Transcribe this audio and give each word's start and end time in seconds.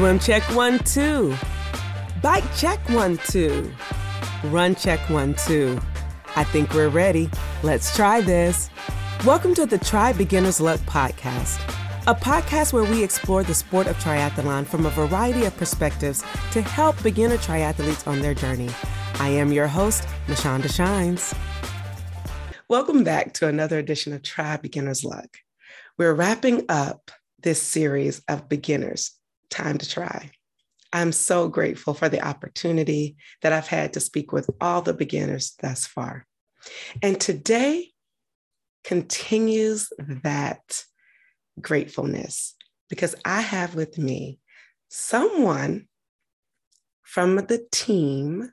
Swim 0.00 0.18
check 0.18 0.42
one, 0.56 0.78
two. 0.78 1.36
Bike 2.22 2.56
check 2.56 2.78
one, 2.88 3.18
two. 3.28 3.70
Run 4.44 4.74
check 4.74 4.98
one, 5.10 5.34
two. 5.34 5.78
I 6.36 6.42
think 6.42 6.72
we're 6.72 6.88
ready. 6.88 7.28
Let's 7.62 7.94
try 7.94 8.22
this. 8.22 8.70
Welcome 9.26 9.54
to 9.56 9.66
the 9.66 9.76
Tri 9.76 10.14
Beginner's 10.14 10.58
Luck 10.58 10.80
podcast, 10.86 11.60
a 12.06 12.14
podcast 12.14 12.72
where 12.72 12.90
we 12.90 13.04
explore 13.04 13.42
the 13.42 13.52
sport 13.52 13.88
of 13.88 13.96
triathlon 13.98 14.64
from 14.66 14.86
a 14.86 14.90
variety 14.90 15.44
of 15.44 15.54
perspectives 15.58 16.24
to 16.52 16.62
help 16.62 17.02
beginner 17.02 17.36
triathletes 17.36 18.08
on 18.08 18.22
their 18.22 18.32
journey. 18.32 18.70
I 19.16 19.28
am 19.28 19.52
your 19.52 19.68
host, 19.68 20.08
Mashonda 20.28 20.74
Shines. 20.74 21.34
Welcome 22.70 23.04
back 23.04 23.34
to 23.34 23.48
another 23.48 23.78
edition 23.78 24.14
of 24.14 24.22
Tri 24.22 24.56
Beginner's 24.56 25.04
Luck. 25.04 25.36
We're 25.98 26.14
wrapping 26.14 26.64
up 26.70 27.10
this 27.42 27.60
series 27.60 28.22
of 28.28 28.48
beginners, 28.48 29.10
Time 29.50 29.78
to 29.78 29.88
Try. 29.88 30.30
I'm 30.92 31.12
so 31.12 31.48
grateful 31.48 31.94
for 31.94 32.08
the 32.08 32.24
opportunity 32.24 33.16
that 33.42 33.52
I've 33.52 33.68
had 33.68 33.92
to 33.92 34.00
speak 34.00 34.32
with 34.32 34.50
all 34.60 34.82
the 34.82 34.94
beginners 34.94 35.54
thus 35.60 35.86
far. 35.86 36.26
And 37.02 37.20
today 37.20 37.90
continues 38.84 39.92
that 40.22 40.84
gratefulness 41.60 42.54
because 42.88 43.14
I 43.24 43.40
have 43.40 43.74
with 43.74 43.98
me 43.98 44.40
someone 44.88 45.86
from 47.02 47.36
the 47.36 47.66
team 47.70 48.50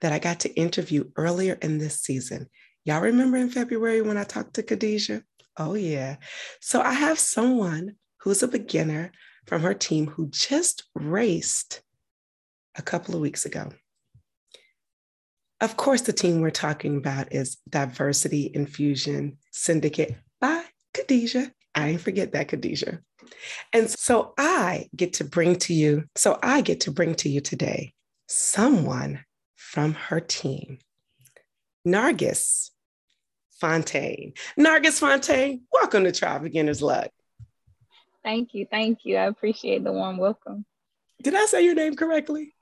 that 0.00 0.12
I 0.12 0.18
got 0.18 0.40
to 0.40 0.54
interview 0.54 1.04
earlier 1.16 1.54
in 1.60 1.78
this 1.78 2.00
season. 2.00 2.48
Y'all 2.84 3.00
remember 3.00 3.36
in 3.36 3.50
February 3.50 4.02
when 4.02 4.16
I 4.16 4.24
talked 4.24 4.54
to 4.54 4.62
Khadijah? 4.62 5.22
Oh, 5.56 5.74
yeah. 5.74 6.16
So 6.60 6.80
I 6.80 6.92
have 6.92 7.18
someone 7.18 7.96
who's 8.20 8.42
a 8.42 8.48
beginner 8.48 9.12
from 9.48 9.62
her 9.62 9.72
team 9.72 10.06
who 10.06 10.28
just 10.28 10.84
raced 10.94 11.80
a 12.76 12.82
couple 12.82 13.14
of 13.14 13.22
weeks 13.22 13.46
ago. 13.46 13.70
Of 15.60 15.76
course, 15.76 16.02
the 16.02 16.12
team 16.12 16.40
we're 16.40 16.50
talking 16.50 16.98
about 16.98 17.32
is 17.32 17.56
Diversity 17.68 18.50
Infusion 18.54 19.38
Syndicate 19.50 20.16
by 20.40 20.64
Khadijah. 20.92 21.50
I 21.74 21.96
forget 21.96 22.32
that, 22.32 22.48
Khadijah. 22.48 23.00
And 23.72 23.90
so 23.90 24.34
I 24.38 24.88
get 24.94 25.14
to 25.14 25.24
bring 25.24 25.56
to 25.60 25.74
you, 25.74 26.04
so 26.14 26.38
I 26.42 26.60
get 26.60 26.80
to 26.82 26.92
bring 26.92 27.14
to 27.16 27.28
you 27.28 27.40
today 27.40 27.94
someone 28.26 29.24
from 29.56 29.94
her 29.94 30.20
team, 30.20 30.78
Nargis 31.86 32.70
Fontaine. 33.60 34.34
Nargis 34.58 35.00
Fontaine, 35.00 35.62
welcome 35.72 36.04
to 36.04 36.12
Tri 36.12 36.38
Beginner's 36.38 36.82
Luck. 36.82 37.10
Thank 38.24 38.54
you. 38.54 38.66
Thank 38.70 39.04
you. 39.04 39.16
I 39.16 39.24
appreciate 39.26 39.84
the 39.84 39.92
warm 39.92 40.18
welcome. 40.18 40.64
Did 41.22 41.34
I 41.34 41.46
say 41.46 41.64
your 41.64 41.74
name 41.74 41.96
correctly? 41.96 42.54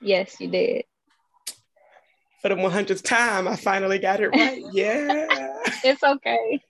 Yes, 0.00 0.40
you 0.40 0.48
did. 0.48 0.84
For 2.42 2.48
the 2.48 2.54
100th 2.54 3.02
time, 3.02 3.48
I 3.48 3.56
finally 3.56 3.98
got 3.98 4.20
it 4.20 4.28
right. 4.28 4.62
Yeah. 4.72 5.26
it's 5.84 6.02
okay. 6.02 6.60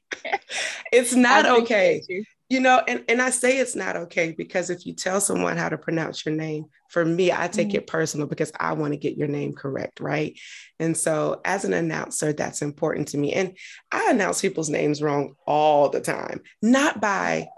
it's 0.93 1.15
not 1.15 1.45
okay. 1.45 2.03
You. 2.09 2.25
you 2.49 2.61
know, 2.61 2.83
and, 2.89 3.05
and 3.09 3.21
I 3.21 3.31
say 3.31 3.59
it's 3.59 3.77
not 3.77 3.95
okay 3.97 4.35
because 4.37 4.71
if 4.71 4.87
you 4.87 4.95
tell 4.95 5.21
someone 5.21 5.59
how 5.59 5.69
to 5.69 5.77
pronounce 5.77 6.25
your 6.25 6.35
name, 6.35 6.65
for 6.89 7.05
me, 7.05 7.31
I 7.31 7.49
take 7.49 7.69
mm-hmm. 7.69 7.77
it 7.77 7.87
personal 7.87 8.27
because 8.27 8.51
I 8.59 8.73
want 8.73 8.95
to 8.95 8.99
get 8.99 9.17
your 9.17 9.29
name 9.29 9.53
correct, 9.53 10.01
right? 10.01 10.39
And 10.79 10.97
so, 10.97 11.41
as 11.45 11.67
an 11.67 11.75
announcer, 11.75 12.33
that's 12.33 12.63
important 12.63 13.09
to 13.09 13.19
me. 13.19 13.35
And 13.35 13.57
I 13.93 14.11
announce 14.11 14.41
people's 14.41 14.71
names 14.71 15.03
wrong 15.03 15.35
all 15.47 15.91
the 15.91 16.01
time, 16.01 16.41
not 16.63 16.99
by 16.99 17.49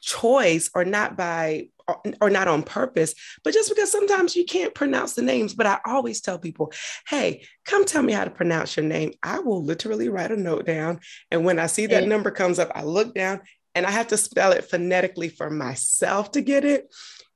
choice 0.00 0.70
or 0.74 0.84
not 0.84 1.16
by 1.16 1.68
or, 1.88 2.00
or 2.20 2.30
not 2.30 2.48
on 2.48 2.62
purpose, 2.62 3.14
but 3.42 3.54
just 3.54 3.70
because 3.70 3.90
sometimes 3.90 4.36
you 4.36 4.44
can't 4.44 4.74
pronounce 4.74 5.14
the 5.14 5.22
names. 5.22 5.54
But 5.54 5.66
I 5.66 5.78
always 5.86 6.20
tell 6.20 6.38
people, 6.38 6.72
hey, 7.08 7.44
come 7.64 7.84
tell 7.84 8.02
me 8.02 8.12
how 8.12 8.24
to 8.24 8.30
pronounce 8.30 8.76
your 8.76 8.86
name. 8.86 9.12
I 9.22 9.38
will 9.40 9.64
literally 9.64 10.08
write 10.08 10.30
a 10.30 10.36
note 10.36 10.66
down. 10.66 11.00
And 11.30 11.44
when 11.44 11.58
I 11.58 11.66
see 11.66 11.86
that 11.86 12.02
mm-hmm. 12.02 12.10
number 12.10 12.30
comes 12.30 12.58
up, 12.58 12.70
I 12.74 12.82
look 12.82 13.14
down 13.14 13.40
and 13.74 13.86
I 13.86 13.90
have 13.90 14.08
to 14.08 14.16
spell 14.16 14.52
it 14.52 14.68
phonetically 14.68 15.28
for 15.28 15.50
myself 15.50 16.32
to 16.32 16.42
get 16.42 16.64
it 16.64 16.92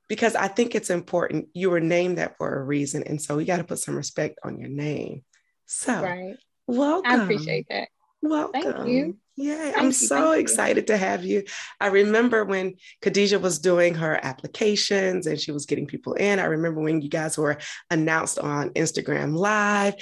because 0.08 0.34
I 0.34 0.48
think 0.48 0.74
it's 0.74 0.90
important. 0.90 1.48
You 1.54 1.70
were 1.70 1.80
named 1.80 2.18
that 2.18 2.36
for 2.36 2.54
a 2.54 2.62
reason. 2.62 3.02
And 3.04 3.20
so 3.20 3.36
we 3.36 3.44
got 3.44 3.58
to 3.58 3.64
put 3.64 3.78
some 3.78 3.96
respect 3.96 4.38
on 4.44 4.58
your 4.58 4.68
name. 4.68 5.24
So, 5.66 6.02
right. 6.02 6.34
welcome. 6.66 7.10
I 7.10 7.22
appreciate 7.22 7.66
that. 7.70 7.88
Welcome. 8.22 8.62
Thank 8.62 8.88
you. 8.88 9.18
Yeah, 9.34 9.56
thank 9.56 9.78
I'm 9.78 9.86
you, 9.86 9.92
so 9.92 10.32
excited 10.32 10.82
you. 10.82 10.86
to 10.88 10.96
have 10.96 11.24
you. 11.24 11.44
I 11.80 11.88
remember 11.88 12.44
when 12.44 12.74
Khadijah 13.00 13.38
was 13.38 13.58
doing 13.58 13.94
her 13.94 14.20
applications 14.22 15.26
and 15.26 15.40
she 15.40 15.52
was 15.52 15.66
getting 15.66 15.86
people 15.86 16.12
in. 16.14 16.38
I 16.38 16.44
remember 16.44 16.80
when 16.80 17.00
you 17.00 17.08
guys 17.08 17.38
were 17.38 17.56
announced 17.90 18.38
on 18.38 18.70
Instagram 18.70 19.36
Live. 19.36 19.94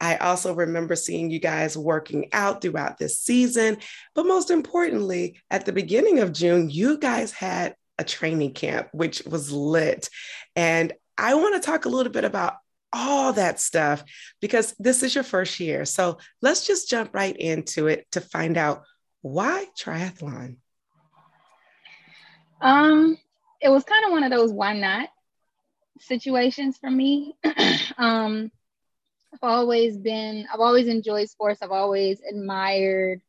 I 0.00 0.16
also 0.16 0.54
remember 0.54 0.96
seeing 0.96 1.30
you 1.30 1.40
guys 1.40 1.78
working 1.78 2.28
out 2.32 2.60
throughout 2.60 2.98
this 2.98 3.18
season. 3.18 3.78
But 4.14 4.26
most 4.26 4.50
importantly, 4.50 5.40
at 5.50 5.64
the 5.64 5.72
beginning 5.72 6.18
of 6.20 6.32
June, 6.32 6.68
you 6.68 6.98
guys 6.98 7.32
had 7.32 7.74
a 7.98 8.04
training 8.04 8.52
camp, 8.52 8.88
which 8.92 9.22
was 9.24 9.50
lit. 9.50 10.10
And 10.56 10.92
I 11.16 11.34
want 11.34 11.54
to 11.54 11.66
talk 11.66 11.86
a 11.86 11.90
little 11.90 12.12
bit 12.12 12.24
about 12.24 12.54
all 12.94 13.32
that 13.32 13.60
stuff 13.60 14.04
because 14.40 14.74
this 14.78 15.02
is 15.02 15.14
your 15.14 15.24
first 15.24 15.58
year. 15.60 15.84
So 15.84 16.18
let's 16.40 16.66
just 16.66 16.88
jump 16.88 17.12
right 17.12 17.36
into 17.36 17.88
it 17.88 18.06
to 18.12 18.20
find 18.20 18.56
out 18.56 18.84
why 19.20 19.66
triathlon. 19.78 20.56
Um, 22.60 23.18
it 23.60 23.68
was 23.68 23.84
kind 23.84 24.06
of 24.06 24.12
one 24.12 24.22
of 24.22 24.30
those 24.30 24.52
why 24.52 24.78
not 24.78 25.08
situations 26.00 26.78
for 26.78 26.90
me. 26.90 27.34
um, 27.98 28.50
I've 29.32 29.40
always 29.42 29.96
been, 29.96 30.46
I've 30.52 30.60
always 30.60 30.86
enjoyed 30.86 31.28
sports. 31.28 31.60
I've 31.62 31.72
always 31.72 32.20
admired, 32.20 33.20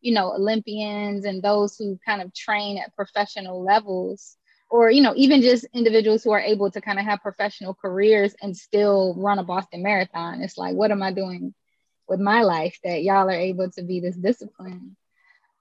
you 0.00 0.12
know, 0.12 0.32
Olympians 0.34 1.24
and 1.24 1.42
those 1.42 1.76
who 1.76 1.98
kind 2.04 2.20
of 2.20 2.34
train 2.34 2.78
at 2.78 2.94
professional 2.94 3.64
levels 3.64 4.36
or 4.74 4.90
you 4.90 5.02
know 5.02 5.12
even 5.16 5.40
just 5.40 5.66
individuals 5.72 6.24
who 6.24 6.32
are 6.32 6.40
able 6.40 6.70
to 6.70 6.80
kind 6.80 6.98
of 6.98 7.04
have 7.04 7.22
professional 7.22 7.74
careers 7.74 8.34
and 8.42 8.56
still 8.56 9.14
run 9.16 9.38
a 9.38 9.44
boston 9.44 9.82
marathon 9.82 10.42
it's 10.42 10.58
like 10.58 10.74
what 10.74 10.90
am 10.90 11.02
i 11.02 11.12
doing 11.12 11.54
with 12.08 12.20
my 12.20 12.42
life 12.42 12.78
that 12.84 13.02
y'all 13.02 13.28
are 13.28 13.32
able 13.32 13.70
to 13.70 13.82
be 13.82 14.00
this 14.00 14.16
disciplined? 14.16 14.96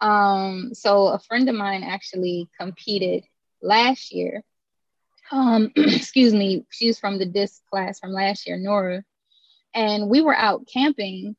Um, 0.02 0.72
so 0.74 1.08
a 1.08 1.20
friend 1.20 1.48
of 1.48 1.56
mine 1.56 1.84
actually 1.84 2.50
competed 2.60 3.24
last 3.62 4.14
year. 4.14 4.44
Um, 5.32 5.72
excuse 5.76 6.34
me 6.34 6.66
she's 6.70 7.00
from 7.00 7.18
the 7.18 7.26
disc 7.26 7.62
class 7.70 8.00
from 8.00 8.12
last 8.12 8.46
year 8.46 8.58
nora 8.58 9.04
and 9.74 10.10
we 10.10 10.20
were 10.20 10.36
out 10.36 10.68
camping 10.72 11.38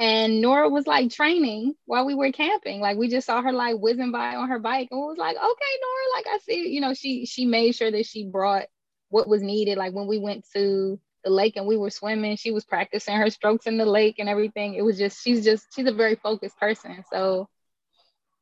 and 0.00 0.40
Nora 0.40 0.70
was 0.70 0.86
like 0.86 1.10
training 1.10 1.74
while 1.84 2.06
we 2.06 2.14
were 2.14 2.32
camping. 2.32 2.80
Like 2.80 2.96
we 2.96 3.08
just 3.08 3.26
saw 3.26 3.42
her 3.42 3.52
like 3.52 3.76
whizzing 3.76 4.12
by 4.12 4.34
on 4.34 4.48
her 4.48 4.58
bike 4.58 4.88
and 4.90 4.98
we 4.98 5.06
was 5.06 5.18
like, 5.18 5.36
okay, 5.36 5.42
Nora, 5.44 6.16
like 6.16 6.26
I 6.26 6.38
see, 6.38 6.68
you 6.70 6.80
know, 6.80 6.94
she 6.94 7.26
she 7.26 7.44
made 7.44 7.76
sure 7.76 7.90
that 7.90 8.06
she 8.06 8.26
brought 8.26 8.64
what 9.10 9.28
was 9.28 9.42
needed. 9.42 9.76
Like 9.78 9.92
when 9.92 10.06
we 10.06 10.18
went 10.18 10.46
to 10.54 10.98
the 11.22 11.30
lake 11.30 11.56
and 11.56 11.66
we 11.66 11.76
were 11.76 11.90
swimming, 11.90 12.36
she 12.36 12.50
was 12.50 12.64
practicing 12.64 13.14
her 13.16 13.28
strokes 13.30 13.66
in 13.66 13.76
the 13.76 13.84
lake 13.84 14.16
and 14.18 14.28
everything. 14.28 14.74
It 14.74 14.82
was 14.82 14.98
just, 14.98 15.22
she's 15.22 15.44
just, 15.44 15.66
she's 15.74 15.86
a 15.86 15.92
very 15.92 16.16
focused 16.16 16.58
person. 16.58 17.04
So 17.12 17.48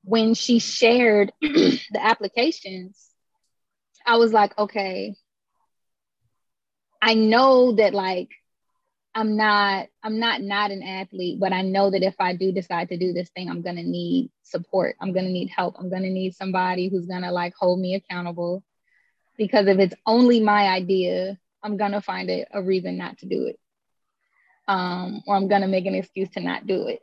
when 0.04 0.34
she 0.34 0.60
shared 0.60 1.32
the 1.42 1.98
applications, 2.00 3.04
I 4.06 4.16
was 4.16 4.32
like, 4.32 4.56
okay, 4.56 5.16
I 7.02 7.14
know 7.14 7.72
that 7.72 7.94
like 7.94 8.28
I'm 9.14 9.36
not 9.36 9.88
I'm 10.02 10.20
not 10.20 10.42
not 10.42 10.70
an 10.70 10.82
athlete, 10.82 11.40
but 11.40 11.52
I 11.52 11.62
know 11.62 11.90
that 11.90 12.02
if 12.02 12.14
I 12.20 12.36
do 12.36 12.52
decide 12.52 12.90
to 12.90 12.98
do 12.98 13.12
this 13.12 13.30
thing, 13.30 13.48
I'm 13.48 13.62
gonna 13.62 13.82
need 13.82 14.30
support. 14.42 14.96
I'm 15.00 15.12
gonna 15.12 15.30
need 15.30 15.48
help. 15.48 15.76
I'm 15.78 15.90
gonna 15.90 16.10
need 16.10 16.34
somebody 16.34 16.88
who's 16.88 17.06
gonna 17.06 17.32
like 17.32 17.54
hold 17.58 17.80
me 17.80 17.94
accountable. 17.94 18.62
Because 19.36 19.66
if 19.66 19.78
it's 19.78 19.94
only 20.06 20.40
my 20.40 20.68
idea, 20.68 21.38
I'm 21.62 21.76
gonna 21.76 22.00
find 22.00 22.30
a, 22.30 22.46
a 22.52 22.62
reason 22.62 22.96
not 22.96 23.18
to 23.18 23.26
do 23.26 23.46
it. 23.46 23.58
Um, 24.68 25.22
or 25.26 25.34
I'm 25.36 25.48
gonna 25.48 25.68
make 25.68 25.86
an 25.86 25.94
excuse 25.94 26.28
to 26.30 26.40
not 26.40 26.66
do 26.66 26.88
it. 26.88 27.00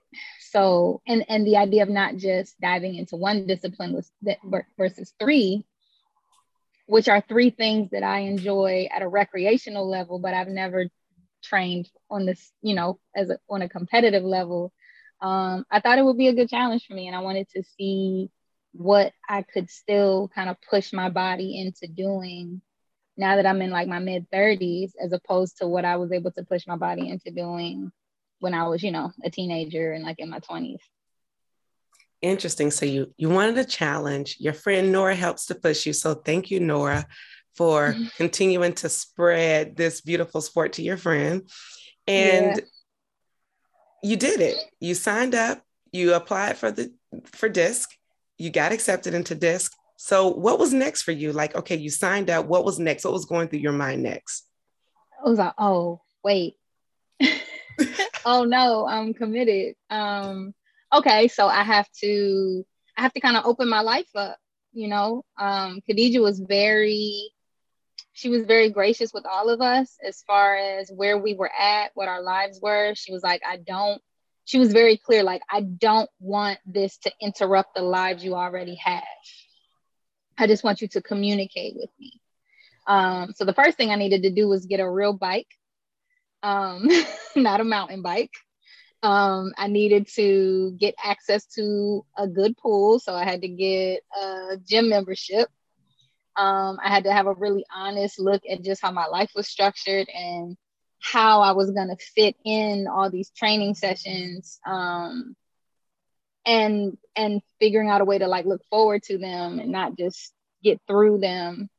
So, 0.52 1.02
and 1.08 1.26
and 1.28 1.46
the 1.46 1.58
idea 1.58 1.84
of 1.84 1.90
not 1.90 2.16
just 2.18 2.60
diving 2.62 2.96
into 2.96 3.16
one 3.16 3.48
discipline 3.48 3.94
was 3.94 4.10
that 4.22 4.38
versus 4.78 5.14
three, 5.20 5.66
which 6.86 7.10
are 7.10 7.22
three 7.22 7.50
things 7.50 7.90
that 7.92 8.04
I 8.04 8.20
enjoy 8.20 8.88
at 8.96 9.02
a 9.02 9.08
recreational 9.08 9.90
level, 9.90 10.20
but 10.20 10.34
I've 10.34 10.48
never 10.48 10.86
trained 11.46 11.90
on 12.10 12.26
this, 12.26 12.52
you 12.62 12.76
know, 12.76 13.00
as 13.16 13.30
a, 13.30 13.40
on 13.50 13.62
a 13.62 13.70
competitive 13.70 14.24
level, 14.24 14.74
um, 15.22 15.66
I 15.72 15.80
thought 15.80 15.98
it 15.98 16.06
would 16.06 16.18
be 16.18 16.28
a 16.28 16.34
good 16.34 16.50
challenge 16.50 16.86
for 16.86 16.94
me, 16.94 17.08
and 17.08 17.16
I 17.16 17.22
wanted 17.22 17.48
to 17.56 17.64
see 17.78 18.30
what 18.74 19.14
I 19.30 19.42
could 19.42 19.70
still 19.70 20.30
kind 20.36 20.50
of 20.50 20.58
push 20.70 20.92
my 20.92 21.10
body 21.10 21.60
into 21.60 21.88
doing 21.88 22.62
now 23.18 23.38
that 23.38 23.46
I'm 23.46 23.62
in 23.62 23.72
like 23.72 23.88
my 23.88 24.00
mid 24.00 24.30
30s, 24.30 24.92
as 25.02 25.14
opposed 25.14 25.58
to 25.60 25.68
what 25.68 25.86
I 25.86 25.96
was 25.96 26.12
able 26.12 26.32
to 26.32 26.44
push 26.44 26.68
my 26.68 26.76
body 26.76 27.10
into 27.10 27.32
doing 27.32 27.92
when 28.40 28.54
I 28.54 28.68
was, 28.68 28.84
you 28.84 28.92
know, 28.92 29.12
a 29.24 29.30
teenager 29.30 29.94
and 29.94 30.04
like 30.04 30.20
in 30.20 30.30
my 30.30 30.40
20s. 30.40 30.80
Interesting. 32.22 32.72
So 32.72 32.86
you 32.86 33.14
you 33.18 33.30
wanted 33.30 33.58
a 33.58 33.66
challenge. 33.66 34.38
Your 34.40 34.54
friend 34.54 34.92
Nora 34.92 35.16
helps 35.16 35.46
to 35.48 35.56
push 35.56 35.86
you. 35.86 35.94
So 35.94 36.16
thank 36.16 36.50
you, 36.50 36.60
Nora, 36.60 37.06
for 37.56 37.94
mm-hmm. 37.94 38.06
continuing 38.18 38.74
to 38.74 38.90
spread 38.90 39.76
this 39.76 40.02
beautiful 40.02 40.42
sport 40.42 40.74
to 40.74 40.82
your 40.82 40.98
friend. 40.98 41.50
And 42.08 42.58
yeah. 42.58 42.64
you 44.04 44.18
did 44.18 44.42
it. 44.42 44.58
You 44.80 44.94
signed 44.94 45.36
up, 45.36 45.62
you 45.92 46.14
applied 46.14 46.58
for 46.58 46.72
the 46.72 46.94
for 47.26 47.50
disc, 47.50 47.90
you 48.38 48.50
got 48.50 48.72
accepted 48.72 49.14
into 49.14 49.36
disc. 49.36 49.72
So 49.98 50.28
what 50.28 50.60
was 50.60 50.74
next 50.74 51.04
for 51.04 51.14
you? 51.14 51.32
Like, 51.32 51.56
okay, 51.56 51.78
you 51.78 51.90
signed 51.90 52.30
up. 52.30 52.46
What 52.48 52.66
was 52.66 52.80
next? 52.80 53.06
What 53.06 53.14
was 53.14 53.26
going 53.26 53.48
through 53.48 53.60
your 53.60 53.72
mind 53.72 54.04
next? 54.04 54.46
I 55.26 55.30
was 55.30 55.40
like, 55.40 55.54
oh, 55.58 56.02
wait. 56.24 56.56
oh 58.26 58.44
no, 58.44 58.86
I'm 58.88 59.14
committed. 59.14 59.76
Um, 59.90 60.54
okay, 60.94 61.28
so 61.30 61.48
I 61.48 61.64
have 61.64 61.90
to 62.02 62.66
I 62.98 63.02
have 63.02 63.14
to 63.14 63.20
kind 63.20 63.38
of 63.38 63.46
open 63.46 63.70
my 63.70 63.82
life 63.82 64.10
up, 64.16 64.38
you 64.74 64.88
know. 64.88 65.24
Um, 65.38 65.82
Khadija 65.90 66.22
was 66.22 66.40
very 66.40 67.30
she 68.16 68.30
was 68.30 68.46
very 68.46 68.70
gracious 68.70 69.14
with 69.14 69.26
all 69.26 69.50
of 69.50 69.60
us 69.60 69.98
as 70.02 70.24
far 70.26 70.56
as 70.56 70.90
where 70.90 71.18
we 71.18 71.34
were 71.34 71.52
at, 71.52 71.92
what 71.96 72.08
our 72.08 72.22
lives 72.22 72.62
were. 72.62 72.96
She 72.96 73.12
was 73.12 73.22
like, 73.22 73.42
I 73.46 73.58
don't, 73.58 74.02
she 74.46 74.58
was 74.58 74.72
very 74.72 74.96
clear, 74.96 75.22
like, 75.22 75.42
I 75.52 75.62
don't 75.62 76.10
want 76.22 76.58
this 76.66 76.98
to 77.00 77.12
interrupt 77.22 77.76
the 77.76 77.82
lives 77.82 78.24
you 78.24 78.34
already 78.34 78.76
have. 78.76 79.04
I 80.38 80.48
just 80.48 80.64
want 80.64 80.82
you 80.82 80.88
to 80.90 81.02
communicate 81.02 81.76
with 81.76 81.90
me. 82.00 82.22
Um, 82.88 83.34
so 83.36 83.44
the 83.44 83.54
first 83.54 83.76
thing 83.76 83.92
I 83.92 83.96
needed 83.96 84.24
to 84.24 84.30
do 84.32 84.48
was 84.48 84.66
get 84.66 84.80
a 84.80 84.90
real 84.90 85.12
bike, 85.12 85.50
um, 86.42 86.88
not 87.36 87.60
a 87.60 87.66
mountain 87.66 88.02
bike. 88.02 88.32
Um, 89.04 89.52
I 89.58 89.68
needed 89.68 90.08
to 90.16 90.72
get 90.80 90.96
access 91.04 91.46
to 91.56 92.06
a 92.18 92.30
good 92.30 92.56
pool, 92.56 93.00
so 93.00 93.14
I 93.14 93.26
had 93.26 93.42
to 93.42 93.50
get 93.50 94.04
a 94.18 94.56
gym 94.66 94.88
membership. 94.88 95.50
Um, 96.38 96.80
I 96.84 96.90
had 96.90 97.06
to 97.06 97.14
have 97.14 97.28
a 97.28 97.34
really 97.34 97.66
honest 97.74 98.20
look 98.20 98.44
at 98.50 98.64
just 98.64 98.82
how 98.82 98.92
my 98.92 99.08
life 99.08 99.32
was 99.36 99.48
structured 99.48 100.08
and 100.10 100.58
how 101.00 101.42
I 101.42 101.52
was 101.52 101.72
going 101.72 101.90
to 101.90 101.98
fit 101.98 102.36
in 102.44 102.88
all 102.88 103.10
these 103.10 103.30
training 103.32 103.76
sessions 103.76 104.60
um, 104.66 105.36
and 106.46 106.98
and 107.16 107.42
figuring 107.60 107.90
out 107.90 108.02
a 108.02 108.06
way 108.06 108.18
to 108.18 108.28
like 108.28 108.46
look 108.46 108.62
forward 108.70 109.04
to 109.04 109.18
them 109.18 109.60
and 109.60 109.72
not 109.72 109.98
just 109.98 110.34
get 110.64 110.82
through 110.88 111.20
them. 111.20 111.70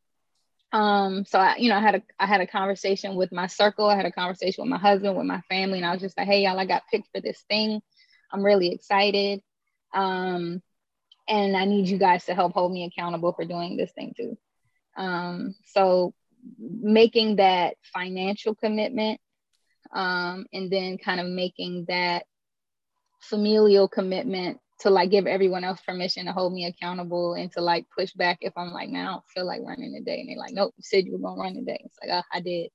Um, 0.73 1.25
so 1.27 1.39
I, 1.39 1.57
you 1.57 1.69
know, 1.71 1.77
I 1.77 1.81
had 1.81 1.97
a 1.97 2.03
I 2.19 2.27
had 2.27 2.41
a 2.41 2.47
conversation 2.47 3.17
with 3.17 3.33
my 3.33 3.47
circle. 3.47 3.87
I 3.87 3.97
had 3.97 4.07
a 4.07 4.13
conversation 4.13 4.63
with 4.65 4.71
my 4.71 4.79
husband, 4.79 5.17
with 5.17 5.27
my 5.27 5.41
family, 5.49 5.79
and 5.79 5.87
I 5.87 5.93
was 5.93 6.01
just 6.03 6.17
like, 6.19 6.27
"Hey, 6.27 6.43
y'all, 6.45 6.59
I 6.59 6.67
got 6.67 6.83
picked 6.91 7.09
for 7.13 7.21
this 7.21 7.43
thing. 7.49 7.81
I'm 8.33 8.45
really 8.45 8.73
excited, 8.73 9.43
um, 9.95 10.63
and 11.29 11.57
I 11.57 11.65
need 11.65 11.89
you 11.89 11.99
guys 11.99 12.27
to 12.27 12.35
help 12.35 12.53
hold 12.53 12.73
me 12.73 12.85
accountable 12.85 13.33
for 13.33 13.45
doing 13.45 13.77
this 13.77 13.93
thing 13.93 14.15
too." 14.17 14.37
Um, 14.97 15.55
so 15.65 16.15
making 16.59 17.37
that 17.37 17.75
financial 17.93 18.55
commitment 18.55 19.21
um, 19.93 20.47
and 20.53 20.71
then 20.71 20.99
kind 20.99 21.21
of 21.21 21.27
making 21.27 21.87
that 21.89 22.25
familial 23.21 23.89
commitment 23.89 24.59
to 24.81 24.91
like 24.91 25.11
give 25.11 25.27
everyone 25.27 25.65
else 25.65 25.81
permission 25.81 26.27
to 26.27 26.33
hold 26.33 26.53
me 26.53 26.67
accountable 26.67 27.35
and 27.35 27.51
to 27.53 27.61
like 27.61 27.87
push 27.97 28.13
back 28.13 28.39
if 28.41 28.53
I'm 28.57 28.73
like, 28.73 28.91
man, 28.91 29.07
I 29.07 29.13
don't 29.13 29.29
feel 29.35 29.47
like 29.47 29.63
running 29.65 29.95
today. 29.95 30.21
And 30.21 30.29
they're 30.29 30.37
like, 30.37 30.53
nope, 30.53 30.75
you 30.77 30.83
said 30.83 31.07
you 31.07 31.13
were 31.13 31.19
gonna 31.19 31.41
run 31.41 31.55
today. 31.55 31.81
It's 31.85 31.97
like, 32.03 32.11
oh, 32.13 32.27
I 32.33 32.41
did. 32.41 32.71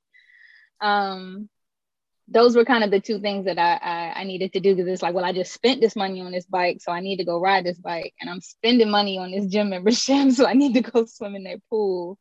Um, 0.79 1.49
those 2.27 2.55
were 2.55 2.65
kind 2.65 2.83
of 2.83 2.91
the 2.91 2.99
two 2.99 3.19
things 3.19 3.45
that 3.45 3.57
I, 3.57 3.73
I, 3.81 4.21
I 4.21 4.23
needed 4.23 4.53
to 4.53 4.59
do 4.59 4.75
because 4.75 4.89
it's 4.89 5.01
like, 5.01 5.13
well, 5.13 5.25
I 5.25 5.33
just 5.33 5.53
spent 5.53 5.81
this 5.81 5.95
money 5.95 6.21
on 6.21 6.31
this 6.31 6.45
bike, 6.45 6.81
so 6.81 6.91
I 6.91 7.01
need 7.01 7.17
to 7.17 7.25
go 7.25 7.39
ride 7.39 7.65
this 7.65 7.77
bike, 7.77 8.13
and 8.21 8.29
I'm 8.29 8.41
spending 8.41 8.89
money 8.89 9.17
on 9.17 9.31
this 9.31 9.45
gym 9.47 9.69
membership, 9.71 10.31
so 10.31 10.45
I 10.45 10.53
need 10.53 10.73
to 10.75 10.81
go 10.81 11.05
swim 11.05 11.35
in 11.35 11.43
their 11.43 11.59
pool. 11.69 12.17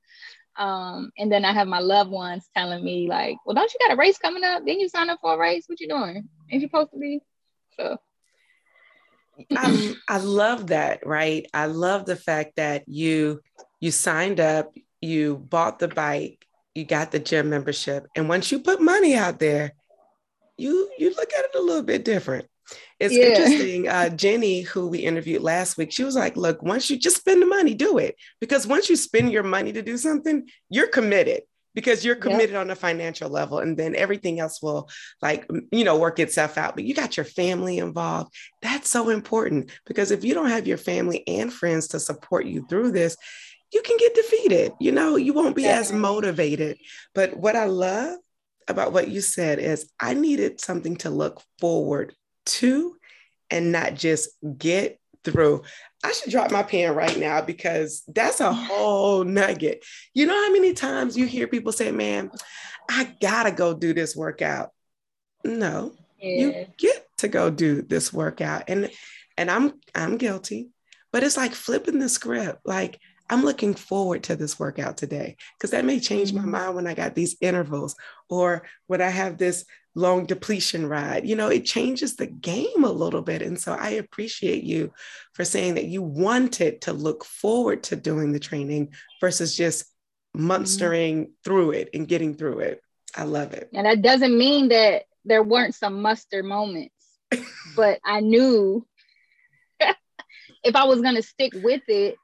Um, 0.56 1.11
and 1.17 1.31
then 1.31 1.44
I 1.44 1.52
have 1.52 1.69
my 1.69 1.79
loved 1.79 2.11
ones 2.11 2.49
telling 2.55 2.85
me 2.85 3.08
like, 3.08 3.37
well, 3.47 3.55
don't 3.55 3.73
you 3.73 3.79
got 3.87 3.94
a 3.94 3.97
race 3.97 4.19
coming 4.19 4.44
up? 4.44 4.62
Then 4.67 4.81
you 4.81 4.88
sign 4.88 5.08
up 5.08 5.20
for 5.23 5.35
a 5.35 5.38
race? 5.38 5.64
What 5.67 5.81
you 5.81 5.88
doing? 5.88 6.29
Ain't 6.50 6.62
you 6.62 6.69
supposed 6.69 6.91
to 6.91 6.99
be? 6.99 7.20
So. 7.76 7.97
I, 9.56 9.94
I 10.08 10.19
love 10.19 10.67
that, 10.67 11.06
right? 11.06 11.47
I 11.55 11.67
love 11.67 12.05
the 12.05 12.17
fact 12.17 12.56
that 12.56 12.85
you 12.88 13.41
you 13.81 13.91
signed 13.91 14.41
up, 14.41 14.75
you 15.00 15.38
bought 15.38 15.79
the 15.79 15.88
bike, 15.88 16.44
you 16.75 16.85
got 16.85 17.11
the 17.11 17.19
gym 17.19 17.49
membership, 17.49 18.06
and 18.14 18.29
once 18.29 18.52
you 18.52 18.61
put 18.61 18.82
money 18.82 19.14
out 19.14 19.38
there, 19.38 19.73
you 20.61 20.91
you 20.99 21.11
look 21.11 21.33
at 21.33 21.45
it 21.45 21.55
a 21.57 21.61
little 21.61 21.83
bit 21.83 22.05
different. 22.05 22.47
It's 23.01 23.15
yeah. 23.15 23.25
interesting. 23.25 23.89
Uh, 23.89 24.09
Jenny, 24.11 24.61
who 24.61 24.89
we 24.89 24.99
interviewed 24.99 25.43
last 25.43 25.77
week, 25.77 25.91
she 25.91 26.05
was 26.05 26.15
like, 26.15 26.37
"Look, 26.37 26.62
once 26.62 26.91
you 26.91 26.99
just 26.99 27.17
spend 27.17 27.43
the 27.43 27.47
money, 27.47 27.75
do 27.75 27.99
it. 27.99 28.17
Because 28.41 28.67
once 28.67 28.89
you 28.89 28.97
spend 28.97 29.33
your 29.33 29.43
money 29.43 29.73
to 29.73 29.83
do 29.83 29.97
something, 29.97 30.49
you're 30.69 30.87
committed 30.87 31.43
because 31.75 32.05
you're 32.05 32.17
committed 32.17 32.51
yep. 32.51 32.61
on 32.61 32.71
a 32.71 32.75
financial 32.75 33.31
level, 33.31 33.59
and 33.59 33.77
then 33.77 33.95
everything 33.95 34.41
else 34.41 34.61
will, 34.61 34.89
like, 35.23 35.49
you 35.71 35.85
know, 35.85 35.99
work 35.99 36.19
itself 36.19 36.59
out. 36.59 36.75
But 36.75 36.85
you 36.85 36.95
got 36.95 37.17
your 37.17 37.25
family 37.25 37.79
involved. 37.79 38.35
That's 38.62 38.91
so 38.91 39.09
important 39.11 39.71
because 39.87 40.11
if 40.11 40.25
you 40.25 40.35
don't 40.35 40.49
have 40.49 40.67
your 40.67 40.79
family 40.79 41.27
and 41.29 41.53
friends 41.53 41.89
to 41.89 42.01
support 42.01 42.47
you 42.47 42.67
through 42.69 42.93
this, 42.93 43.17
you 43.73 43.83
can 43.83 43.97
get 43.99 44.15
defeated. 44.15 44.73
You 44.81 44.93
know, 44.93 45.17
you 45.17 45.33
won't 45.33 45.57
be 45.57 45.67
as 45.67 45.93
motivated. 45.93 46.79
But 47.15 47.37
what 47.37 47.57
I 47.57 47.67
love 47.67 48.19
about 48.70 48.93
what 48.93 49.08
you 49.08 49.20
said 49.20 49.58
is 49.58 49.90
I 50.00 50.14
needed 50.14 50.61
something 50.61 50.96
to 50.99 51.11
look 51.11 51.43
forward 51.58 52.14
to 52.46 52.96
and 53.50 53.72
not 53.72 53.94
just 53.94 54.31
get 54.56 54.99
through. 55.25 55.62
I 56.02 56.12
should 56.12 56.31
drop 56.31 56.50
my 56.50 56.62
pen 56.62 56.94
right 56.94 57.19
now 57.19 57.43
because 57.43 58.02
that's 58.08 58.40
a 58.40 58.52
whole 58.52 59.25
nugget. 59.25 59.84
You 60.14 60.26
know 60.26 60.34
how 60.34 60.52
many 60.52 60.72
times 60.72 61.17
you 61.17 61.26
hear 61.26 61.46
people 61.46 61.72
say, 61.72 61.93
Man, 61.93 62.31
I 62.88 63.14
gotta 63.20 63.52
go 63.52 63.75
do 63.75 63.93
this 63.93 64.17
workout. 64.17 64.70
No, 65.44 65.93
yeah. 66.19 66.37
you 66.37 66.66
get 66.78 67.06
to 67.19 67.28
go 67.28 67.50
do 67.50 67.82
this 67.82 68.12
workout. 68.12 68.64
And 68.69 68.90
and 69.37 69.50
I'm 69.50 69.75
I'm 69.94 70.16
guilty, 70.16 70.70
but 71.12 71.23
it's 71.23 71.37
like 71.37 71.52
flipping 71.52 71.99
the 71.99 72.08
script. 72.08 72.61
Like 72.64 72.99
I'm 73.31 73.44
looking 73.44 73.75
forward 73.75 74.25
to 74.25 74.37
this 74.37 74.59
workout 74.59 74.97
today 74.97 75.37
because 75.56 75.71
that 75.71 75.85
may 75.85 76.00
change 76.00 76.32
my 76.32 76.41
mm-hmm. 76.41 76.50
mind 76.50 76.75
when 76.75 76.87
I 76.88 76.94
got 76.94 77.15
these 77.15 77.37
intervals 77.41 77.94
or 78.29 78.65
when 78.88 79.00
I 79.00 79.09
have 79.09 79.38
this 79.38 79.65
long 79.94 80.27
depletion 80.27 80.88
ride. 80.88 81.27
You 81.27 81.37
know, 81.37 81.49
it 81.49 81.65
changes 81.65 82.17
the 82.17 82.27
game 82.27 82.82
a 82.82 82.91
little 82.91 83.23
bit. 83.23 83.41
And 83.41 83.59
so 83.59 83.73
I 83.73 83.91
appreciate 83.91 84.65
you 84.65 84.93
for 85.32 85.44
saying 85.44 85.75
that 85.75 85.87
you 85.87 86.02
wanted 86.02 86.83
to 86.83 86.93
look 86.93 87.25
forward 87.25 87.85
to 87.85 87.97
doing 87.97 88.33
the 88.33 88.40
training 88.40 88.95
versus 89.21 89.57
just 89.57 89.85
monstering 90.35 91.25
mm-hmm. 91.25 91.33
through 91.45 91.71
it 91.73 91.90
and 91.95 92.09
getting 92.09 92.35
through 92.35 92.61
it. 92.61 92.83
I 93.16 93.25
love 93.25 93.52
it. 93.52 93.71
And 93.73 93.87
that 93.87 94.02
doesn't 94.02 94.37
mean 94.37 94.69
that 94.69 95.04
there 95.25 95.43
weren't 95.43 95.76
some 95.76 96.02
muster 96.02 96.43
moments, 96.43 96.95
but 97.76 98.00
I 98.04 98.21
knew 98.21 98.85
if 99.81 100.75
I 100.75 100.85
was 100.85 101.00
going 101.00 101.16
to 101.16 101.23
stick 101.23 101.52
with 101.54 101.83
it, 101.87 102.16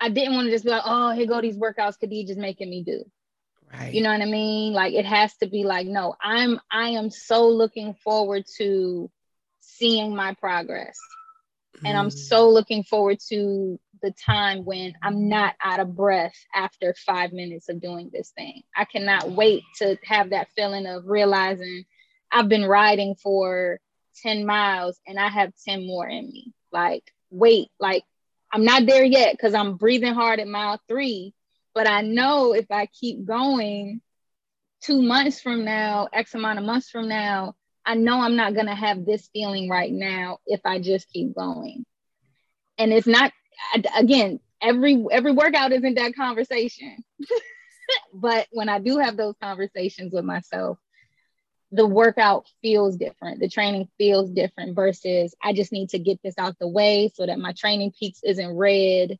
I 0.00 0.08
didn't 0.08 0.34
want 0.34 0.46
to 0.46 0.50
just 0.50 0.64
be 0.64 0.70
like, 0.70 0.82
oh, 0.84 1.12
here 1.12 1.26
go 1.26 1.40
these 1.40 1.58
workouts 1.58 1.98
Khadijah's 1.98 2.36
making 2.36 2.70
me 2.70 2.82
do. 2.82 3.04
Right. 3.72 3.94
You 3.94 4.02
know 4.02 4.10
what 4.10 4.22
I 4.22 4.26
mean? 4.26 4.72
Like 4.72 4.94
it 4.94 5.04
has 5.04 5.36
to 5.36 5.46
be 5.46 5.64
like, 5.64 5.86
no, 5.86 6.16
I'm 6.20 6.60
I 6.70 6.90
am 6.90 7.10
so 7.10 7.48
looking 7.48 7.94
forward 7.94 8.44
to 8.58 9.10
seeing 9.60 10.16
my 10.16 10.34
progress. 10.34 10.98
Mm. 11.78 11.88
And 11.90 11.98
I'm 11.98 12.08
mm. 12.08 12.12
so 12.12 12.48
looking 12.48 12.82
forward 12.82 13.18
to 13.28 13.78
the 14.02 14.12
time 14.12 14.64
when 14.64 14.94
I'm 15.02 15.28
not 15.28 15.54
out 15.62 15.78
of 15.78 15.94
breath 15.94 16.34
after 16.54 16.94
five 16.94 17.32
minutes 17.32 17.68
of 17.68 17.80
doing 17.80 18.10
this 18.12 18.30
thing. 18.30 18.62
I 18.74 18.86
cannot 18.86 19.30
wait 19.30 19.62
to 19.78 19.98
have 20.04 20.30
that 20.30 20.48
feeling 20.56 20.86
of 20.86 21.06
realizing 21.06 21.84
I've 22.32 22.48
been 22.48 22.64
riding 22.64 23.14
for 23.14 23.78
10 24.22 24.46
miles 24.46 24.98
and 25.06 25.18
I 25.18 25.28
have 25.28 25.52
10 25.66 25.86
more 25.86 26.08
in 26.08 26.30
me. 26.30 26.52
Like, 26.72 27.12
wait, 27.30 27.68
like 27.78 28.04
I'm 28.52 28.64
not 28.64 28.86
there 28.86 29.04
yet 29.04 29.32
because 29.32 29.54
I'm 29.54 29.76
breathing 29.76 30.14
hard 30.14 30.40
at 30.40 30.48
mile 30.48 30.80
three, 30.88 31.34
but 31.74 31.88
I 31.88 32.02
know 32.02 32.52
if 32.52 32.70
I 32.70 32.86
keep 32.86 33.24
going 33.24 34.00
two 34.80 35.02
months 35.02 35.40
from 35.40 35.64
now, 35.64 36.08
X 36.12 36.34
amount 36.34 36.58
of 36.58 36.64
months 36.64 36.90
from 36.90 37.08
now, 37.08 37.54
I 37.84 37.94
know 37.94 38.20
I'm 38.20 38.36
not 38.36 38.54
going 38.54 38.66
to 38.66 38.74
have 38.74 39.04
this 39.04 39.28
feeling 39.32 39.68
right 39.68 39.92
now 39.92 40.38
if 40.46 40.60
I 40.64 40.80
just 40.80 41.10
keep 41.12 41.34
going. 41.34 41.84
And 42.78 42.92
it's 42.92 43.06
not, 43.06 43.32
again, 43.96 44.40
every 44.60 45.04
every 45.10 45.32
workout 45.32 45.72
isn't 45.72 45.94
that 45.94 46.14
conversation. 46.14 47.04
but 48.14 48.46
when 48.50 48.68
I 48.68 48.78
do 48.78 48.98
have 48.98 49.16
those 49.16 49.34
conversations 49.42 50.12
with 50.12 50.24
myself, 50.24 50.78
the 51.72 51.86
workout 51.86 52.48
feels 52.62 52.96
different 52.96 53.40
the 53.40 53.48
training 53.48 53.88
feels 53.98 54.30
different 54.30 54.74
versus 54.74 55.34
i 55.42 55.52
just 55.52 55.72
need 55.72 55.88
to 55.88 55.98
get 55.98 56.20
this 56.22 56.34
out 56.38 56.58
the 56.58 56.68
way 56.68 57.10
so 57.14 57.26
that 57.26 57.38
my 57.38 57.52
TrainingPeaks 57.52 58.20
isn't 58.24 58.56
red 58.56 59.18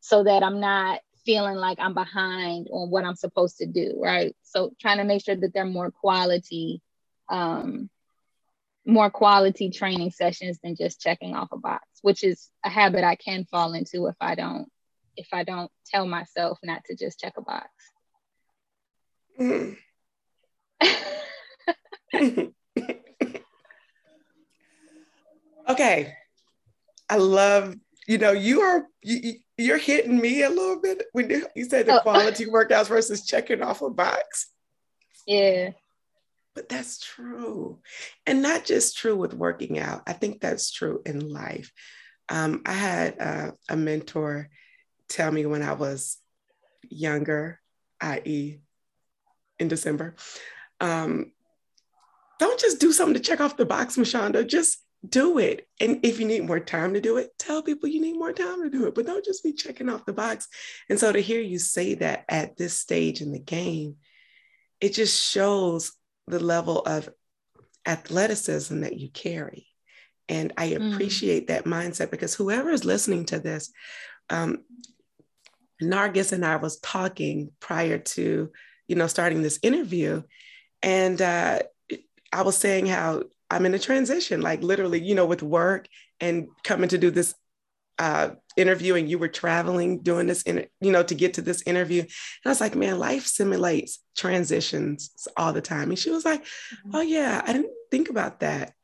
so 0.00 0.24
that 0.24 0.42
i'm 0.42 0.60
not 0.60 1.00
feeling 1.24 1.56
like 1.56 1.78
i'm 1.80 1.94
behind 1.94 2.68
on 2.72 2.90
what 2.90 3.04
i'm 3.04 3.16
supposed 3.16 3.58
to 3.58 3.66
do 3.66 3.98
right 4.02 4.34
so 4.42 4.72
trying 4.80 4.98
to 4.98 5.04
make 5.04 5.24
sure 5.24 5.36
that 5.36 5.52
they're 5.52 5.64
more 5.64 5.90
quality 5.90 6.80
um, 7.28 7.90
more 8.86 9.10
quality 9.10 9.68
training 9.70 10.10
sessions 10.10 10.58
than 10.62 10.74
just 10.74 11.00
checking 11.00 11.34
off 11.36 11.48
a 11.52 11.58
box 11.58 11.84
which 12.02 12.24
is 12.24 12.48
a 12.64 12.70
habit 12.70 13.04
i 13.04 13.14
can 13.14 13.44
fall 13.44 13.74
into 13.74 14.06
if 14.06 14.16
i 14.20 14.34
don't 14.34 14.68
if 15.16 15.28
i 15.32 15.44
don't 15.44 15.70
tell 15.86 16.06
myself 16.06 16.58
not 16.62 16.82
to 16.84 16.96
just 16.96 17.20
check 17.20 17.34
a 17.36 17.42
box 17.42 17.68
Mm. 19.40 19.76
okay. 25.68 26.14
I 27.08 27.16
love, 27.16 27.74
you 28.06 28.18
know, 28.18 28.32
you 28.32 28.60
are 28.60 28.86
you, 29.02 29.34
you're 29.56 29.78
hitting 29.78 30.18
me 30.18 30.42
a 30.42 30.50
little 30.50 30.80
bit 30.80 31.04
when 31.12 31.30
you 31.54 31.64
said 31.64 31.86
the 31.86 31.98
oh. 31.98 32.00
quality 32.00 32.46
workouts 32.46 32.88
versus 32.88 33.26
checking 33.26 33.62
off 33.62 33.82
a 33.82 33.90
box. 33.90 34.48
Yeah. 35.26 35.70
But 36.54 36.68
that's 36.68 36.98
true. 36.98 37.80
And 38.26 38.42
not 38.42 38.64
just 38.64 38.96
true 38.96 39.16
with 39.16 39.34
working 39.34 39.78
out. 39.78 40.02
I 40.06 40.12
think 40.12 40.40
that's 40.40 40.70
true 40.70 41.02
in 41.06 41.32
life. 41.32 41.72
Um, 42.28 42.62
I 42.66 42.72
had 42.72 43.20
uh, 43.20 43.50
a 43.68 43.76
mentor 43.76 44.50
tell 45.08 45.30
me 45.30 45.46
when 45.46 45.62
I 45.62 45.72
was 45.74 46.18
younger, 46.88 47.60
i.e., 48.00 48.58
in 49.58 49.68
December, 49.68 50.14
um, 50.80 51.32
don't 52.38 52.60
just 52.60 52.80
do 52.80 52.92
something 52.92 53.14
to 53.14 53.20
check 53.20 53.40
off 53.40 53.56
the 53.56 53.66
box, 53.66 53.96
Mashonda. 53.96 54.46
Just 54.46 54.78
do 55.08 55.38
it. 55.38 55.66
And 55.80 56.00
if 56.02 56.18
you 56.18 56.26
need 56.26 56.44
more 56.44 56.60
time 56.60 56.94
to 56.94 57.00
do 57.00 57.16
it, 57.18 57.30
tell 57.38 57.62
people 57.62 57.88
you 57.88 58.00
need 58.00 58.16
more 58.16 58.32
time 58.32 58.62
to 58.62 58.70
do 58.70 58.86
it, 58.86 58.94
but 58.94 59.06
don't 59.06 59.24
just 59.24 59.44
be 59.44 59.52
checking 59.52 59.88
off 59.88 60.06
the 60.06 60.12
box. 60.12 60.48
And 60.88 60.98
so 60.98 61.12
to 61.12 61.20
hear 61.20 61.40
you 61.40 61.58
say 61.58 61.94
that 61.94 62.24
at 62.28 62.56
this 62.56 62.74
stage 62.74 63.20
in 63.20 63.32
the 63.32 63.38
game, 63.38 63.96
it 64.80 64.94
just 64.94 65.30
shows 65.30 65.92
the 66.26 66.40
level 66.40 66.80
of 66.80 67.08
athleticism 67.86 68.80
that 68.80 68.98
you 68.98 69.08
carry. 69.10 69.66
And 70.28 70.52
I 70.56 70.70
mm. 70.70 70.92
appreciate 70.92 71.44
mm. 71.44 71.48
that 71.48 71.64
mindset 71.64 72.10
because 72.10 72.34
whoever 72.34 72.70
is 72.70 72.84
listening 72.84 73.24
to 73.26 73.38
this, 73.38 73.72
um, 74.30 74.64
Nargis 75.82 76.32
and 76.32 76.44
I 76.44 76.56
was 76.56 76.80
talking 76.80 77.50
prior 77.60 77.98
to, 77.98 78.50
you 78.88 78.96
know, 78.96 79.06
starting 79.06 79.42
this 79.42 79.60
interview, 79.62 80.22
and 80.82 81.20
uh, 81.22 81.60
I 82.32 82.42
was 82.42 82.56
saying 82.56 82.86
how 82.86 83.24
I'm 83.50 83.66
in 83.66 83.74
a 83.74 83.78
transition, 83.78 84.40
like 84.42 84.62
literally, 84.62 85.00
you 85.00 85.14
know, 85.14 85.26
with 85.26 85.42
work 85.42 85.88
and 86.20 86.48
coming 86.64 86.88
to 86.90 86.98
do 86.98 87.10
this 87.10 87.34
uh, 87.98 88.30
interview, 88.56 88.94
and 88.94 89.10
you 89.10 89.18
were 89.18 89.28
traveling 89.28 90.02
doing 90.02 90.26
this, 90.26 90.42
in, 90.42 90.66
you 90.80 90.92
know, 90.92 91.02
to 91.02 91.14
get 91.14 91.34
to 91.34 91.42
this 91.42 91.62
interview. 91.62 92.02
And 92.02 92.10
I 92.44 92.48
was 92.50 92.60
like, 92.60 92.76
man, 92.76 92.98
life 92.98 93.26
simulates 93.26 94.00
transitions 94.16 95.10
all 95.36 95.52
the 95.52 95.60
time. 95.60 95.88
And 95.88 95.98
she 95.98 96.10
was 96.10 96.24
like, 96.24 96.42
mm-hmm. 96.42 96.94
oh 96.94 97.00
yeah, 97.00 97.42
I 97.44 97.52
didn't 97.52 97.72
think 97.90 98.10
about 98.10 98.40
that. 98.40 98.74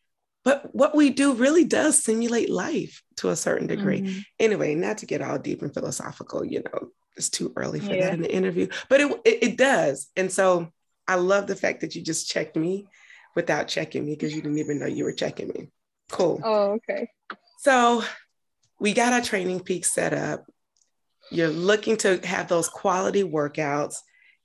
But 0.45 0.75
what 0.75 0.95
we 0.95 1.11
do 1.11 1.35
really 1.35 1.65
does 1.65 2.03
simulate 2.03 2.51
life 2.51 3.03
to 3.17 3.31
a 3.31 3.37
certain 3.37 3.67
degree. 3.67 4.03
Mm-hmm. 4.03 4.19
Anyway, 4.39 4.75
not 4.75 4.99
to 4.99 5.07
get 5.07 5.23
all 5.23 5.39
deep 5.39 5.63
and 5.63 5.73
philosophical, 5.73 6.45
you 6.45 6.63
know, 6.65 6.89
it's 7.17 7.31
too 7.31 7.53
early 7.57 7.81
for 7.81 7.93
yeah. 7.95 8.07
that 8.07 8.15
in 8.15 8.23
the 8.23 8.35
interview, 8.35 8.67
but 8.89 9.01
it, 9.01 9.21
it, 9.25 9.39
it 9.43 9.57
does. 9.57 10.09
And 10.17 10.33
so 10.33 10.71
I 11.07 11.15
love 11.15 11.47
the 11.47 11.57
fact 11.57 11.81
that 11.83 11.95
you 11.95 12.03
just 12.03 12.29
checked 12.29 12.57
me 12.57 12.89
without 13.35 13.69
checking 13.69 14.05
me 14.05 14.15
because 14.15 14.35
you 14.35 14.43
didn't 14.43 14.59
even 14.59 14.79
know 14.79 14.87
you 14.87 15.05
were 15.05 15.13
checking 15.13 15.49
me. 15.49 15.69
Cool. 16.11 16.41
Oh, 16.45 16.73
okay. 16.73 17.09
So 17.59 18.03
we 18.81 18.93
got 18.93 19.13
our 19.13 19.21
training 19.21 19.61
peak 19.61 19.85
set 19.85 20.13
up. 20.13 20.45
You're 21.31 21.49
looking 21.49 21.97
to 21.99 22.19
have 22.27 22.49
those 22.49 22.69
quality 22.69 23.25
workouts 23.25 23.97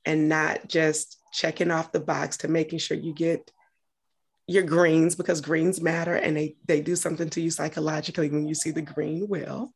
and 0.05 0.29
not 0.29 0.67
just 0.67 1.17
checking 1.34 1.72
off 1.72 1.91
the 1.91 2.00
box 2.00 2.38
to 2.38 2.48
making 2.48 2.79
sure 2.79 2.98
you 2.98 3.13
get 3.13 3.51
your 4.48 4.63
greens 4.63 5.15
because 5.15 5.41
greens 5.41 5.79
matter 5.79 6.15
and 6.15 6.36
they, 6.36 6.55
they 6.65 6.81
do 6.81 6.96
something 6.96 7.29
to 7.29 7.41
you 7.41 7.51
psychologically 7.51 8.29
when 8.29 8.48
you 8.48 8.55
see 8.55 8.72
the 8.72 8.81
green 8.81 9.27
wheel. 9.27 9.72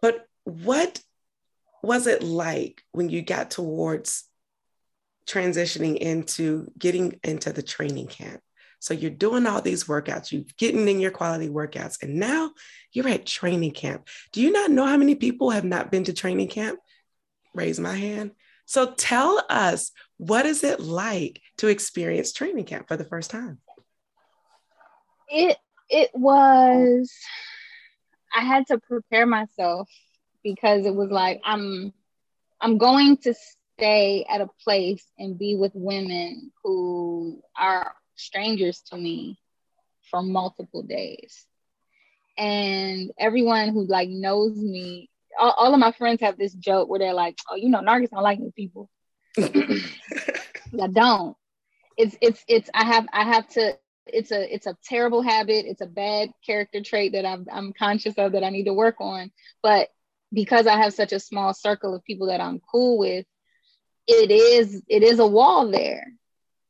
But 0.00 0.24
what 0.44 1.02
was 1.82 2.06
it 2.06 2.22
like 2.22 2.82
when 2.92 3.10
you 3.10 3.20
got 3.20 3.50
towards 3.50 4.24
transitioning 5.26 5.96
into 5.96 6.70
getting 6.78 7.18
into 7.22 7.52
the 7.52 7.62
training 7.62 8.08
camp? 8.08 8.40
So 8.78 8.92
you're 8.92 9.10
doing 9.10 9.46
all 9.46 9.62
these 9.62 9.84
workouts, 9.84 10.30
you're 10.30 10.44
getting 10.58 10.86
in 10.88 11.00
your 11.00 11.10
quality 11.10 11.48
workouts, 11.48 12.02
and 12.02 12.16
now 12.16 12.50
you're 12.92 13.08
at 13.08 13.24
training 13.24 13.72
camp. 13.72 14.08
Do 14.32 14.42
you 14.42 14.52
not 14.52 14.70
know 14.70 14.84
how 14.84 14.98
many 14.98 15.14
people 15.14 15.50
have 15.50 15.64
not 15.64 15.90
been 15.90 16.04
to 16.04 16.12
training 16.12 16.48
camp? 16.48 16.78
Raise 17.54 17.80
my 17.80 17.94
hand. 17.94 18.32
So 18.66 18.92
tell 18.92 19.42
us, 19.48 19.90
what 20.18 20.46
is 20.46 20.64
it 20.64 20.80
like 20.80 21.40
to 21.58 21.68
experience 21.68 22.32
training 22.32 22.64
camp 22.64 22.88
for 22.88 22.96
the 22.96 23.04
first 23.04 23.30
time? 23.30 23.58
It 25.28 25.56
it 25.88 26.10
was 26.14 27.10
I 28.34 28.42
had 28.42 28.66
to 28.66 28.78
prepare 28.78 29.26
myself 29.26 29.88
because 30.42 30.86
it 30.86 30.94
was 30.94 31.10
like 31.10 31.40
I'm 31.44 31.92
I'm 32.60 32.78
going 32.78 33.16
to 33.18 33.34
stay 33.76 34.24
at 34.28 34.40
a 34.40 34.48
place 34.62 35.04
and 35.18 35.38
be 35.38 35.56
with 35.56 35.72
women 35.74 36.52
who 36.62 37.40
are 37.58 37.94
strangers 38.16 38.80
to 38.90 38.96
me 38.96 39.38
for 40.10 40.22
multiple 40.22 40.82
days. 40.82 41.46
And 42.36 43.12
everyone 43.18 43.68
who 43.70 43.86
like 43.86 44.08
knows 44.08 44.56
me 44.56 45.10
all, 45.38 45.54
all, 45.56 45.74
of 45.74 45.80
my 45.80 45.92
friends 45.92 46.20
have 46.20 46.38
this 46.38 46.52
joke 46.54 46.88
where 46.88 46.98
they're 46.98 47.14
like, 47.14 47.36
"Oh, 47.50 47.56
you 47.56 47.68
know, 47.68 47.80
Nargis 47.80 48.10
don't 48.10 48.22
like 48.22 48.38
new 48.38 48.52
people." 48.52 48.88
I 49.38 50.86
don't. 50.90 51.36
It's 51.96 52.16
it's 52.20 52.44
it's. 52.48 52.70
I 52.74 52.84
have 52.84 53.06
I 53.12 53.24
have 53.24 53.48
to. 53.50 53.76
It's 54.06 54.32
a 54.32 54.52
it's 54.52 54.66
a 54.66 54.76
terrible 54.84 55.22
habit. 55.22 55.66
It's 55.66 55.80
a 55.80 55.86
bad 55.86 56.30
character 56.44 56.82
trait 56.82 57.12
that 57.12 57.24
I'm 57.24 57.46
I'm 57.52 57.72
conscious 57.72 58.14
of 58.18 58.32
that 58.32 58.44
I 58.44 58.50
need 58.50 58.64
to 58.64 58.74
work 58.74 58.96
on. 59.00 59.30
But 59.62 59.88
because 60.32 60.66
I 60.66 60.76
have 60.76 60.94
such 60.94 61.12
a 61.12 61.20
small 61.20 61.54
circle 61.54 61.94
of 61.94 62.04
people 62.04 62.28
that 62.28 62.40
I'm 62.40 62.60
cool 62.70 62.98
with, 62.98 63.26
it 64.06 64.30
is 64.30 64.82
it 64.88 65.02
is 65.02 65.18
a 65.18 65.26
wall 65.26 65.70
there. 65.70 66.06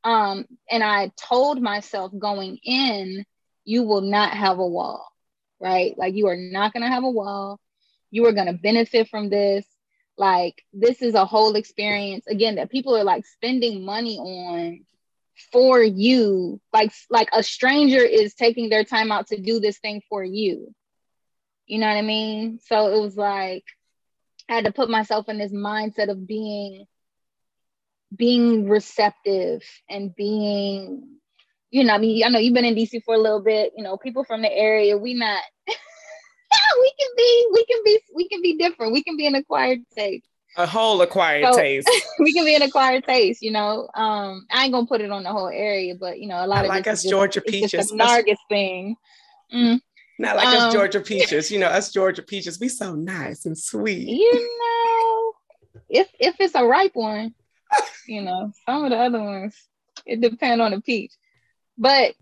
Um, 0.04 0.46
and 0.70 0.82
I 0.82 1.12
told 1.16 1.60
myself 1.62 2.12
going 2.18 2.58
in, 2.64 3.24
you 3.64 3.82
will 3.84 4.02
not 4.02 4.32
have 4.32 4.58
a 4.58 4.66
wall, 4.66 5.06
right? 5.60 5.96
Like 5.98 6.14
you 6.14 6.26
are 6.28 6.36
not 6.36 6.72
gonna 6.72 6.80
have 6.80 7.04
a 7.04 7.10
wall. 7.10 7.50
You 8.02 8.16
are 8.26 8.32
going 8.32 8.46
to 8.46 8.52
benefit 8.52 9.08
from 9.08 9.28
this. 9.28 9.66
Like 10.16 10.62
this 10.72 11.02
is 11.02 11.14
a 11.14 11.24
whole 11.24 11.54
experience 11.56 12.26
again 12.26 12.56
that 12.56 12.70
people 12.70 12.96
are 12.96 13.04
like 13.04 13.26
spending 13.26 13.84
money 13.84 14.18
on 14.18 14.84
for 15.52 15.82
you. 15.82 16.60
Like 16.72 16.92
like 17.10 17.28
a 17.32 17.42
stranger 17.42 17.98
is 18.00 18.34
taking 18.34 18.68
their 18.68 18.84
time 18.84 19.10
out 19.10 19.28
to 19.28 19.40
do 19.40 19.60
this 19.60 19.78
thing 19.78 20.02
for 20.08 20.22
you. 20.22 20.74
You 21.66 21.78
know 21.78 21.86
what 21.88 21.96
i 21.96 22.02
mean? 22.02 22.58
So 22.60 22.94
it 22.94 23.00
was 23.00 23.16
like 23.16 23.64
i 24.48 24.54
had 24.54 24.64
to 24.66 24.72
put 24.72 24.90
myself 24.90 25.28
in 25.28 25.38
this 25.38 25.52
mindset 25.52 26.10
of 26.10 26.26
being 26.26 26.86
being 28.16 28.68
receptive 28.68 29.62
and 29.88 30.14
being 30.14 31.08
you 31.70 31.84
know 31.84 31.94
i 31.94 31.98
mean 31.98 32.24
i 32.24 32.28
know 32.28 32.38
you've 32.38 32.54
been 32.54 32.64
in 32.64 32.74
dc 32.74 33.02
for 33.04 33.14
a 33.14 33.18
little 33.18 33.42
bit 33.42 33.72
you 33.76 33.82
know 33.82 33.96
people 33.96 34.24
from 34.24 34.42
the 34.42 34.52
area 34.52 34.96
we 34.96 35.14
not 35.14 35.42
yeah, 36.54 36.58
we 36.80 36.92
can 36.98 37.08
be, 37.16 37.46
we 37.52 37.64
can 37.66 37.78
be, 37.84 38.00
we 38.14 38.28
can 38.28 38.42
be 38.42 38.56
different. 38.56 38.92
We 38.92 39.02
can 39.02 39.16
be 39.16 39.26
an 39.26 39.34
acquired 39.34 39.80
taste. 39.96 40.26
A 40.56 40.66
whole 40.66 41.02
acquired 41.02 41.52
so, 41.52 41.58
taste. 41.58 41.90
we 42.20 42.32
can 42.32 42.44
be 42.44 42.54
an 42.54 42.62
acquired 42.62 43.04
taste, 43.04 43.42
you 43.42 43.50
know. 43.50 43.88
Um, 43.94 44.46
I 44.52 44.64
ain't 44.64 44.72
gonna 44.72 44.86
put 44.86 45.00
it 45.00 45.10
on 45.10 45.24
the 45.24 45.30
whole 45.30 45.48
area, 45.48 45.94
but 45.98 46.20
you 46.20 46.28
know, 46.28 46.44
a 46.44 46.46
lot 46.46 46.58
I 46.58 46.62
of 46.62 46.68
like 46.68 46.86
us 46.86 47.02
Georgia 47.02 47.40
peaches. 47.40 47.90
A 47.90 47.94
Nargis 47.94 48.36
thing. 48.48 48.94
Mm. 49.52 49.80
Not 50.18 50.36
like 50.36 50.46
um, 50.46 50.54
us 50.54 50.72
Georgia 50.72 51.00
peaches, 51.12 51.50
you 51.50 51.58
know, 51.58 51.66
us 51.66 51.92
Georgia 51.92 52.22
peaches, 52.22 52.60
we 52.60 52.68
so 52.68 52.94
nice 52.94 53.46
and 53.46 53.58
sweet. 53.58 54.06
You 54.08 54.58
know, 54.60 55.32
if 55.88 56.08
if 56.20 56.36
it's 56.38 56.54
a 56.54 56.64
ripe 56.64 56.94
one, 56.94 57.34
you 58.06 58.22
know, 58.22 58.52
some 58.66 58.84
of 58.84 58.90
the 58.90 58.96
other 58.96 59.22
ones, 59.22 59.56
it 60.06 60.20
depends 60.20 60.60
on 60.60 60.72
the 60.72 60.80
peach. 60.80 61.12
But 61.78 62.14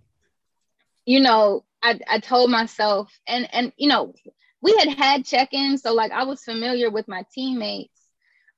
you 1.04 1.20
know, 1.20 1.64
I, 1.82 1.98
I 2.08 2.18
told 2.20 2.50
myself, 2.50 3.12
and 3.26 3.48
and 3.52 3.72
you 3.76 3.88
know, 3.88 4.14
we 4.60 4.76
had 4.76 4.90
had 4.96 5.24
check-ins, 5.24 5.82
so 5.82 5.92
like 5.92 6.12
I 6.12 6.24
was 6.24 6.44
familiar 6.44 6.90
with 6.90 7.08
my 7.08 7.24
teammates, 7.34 8.00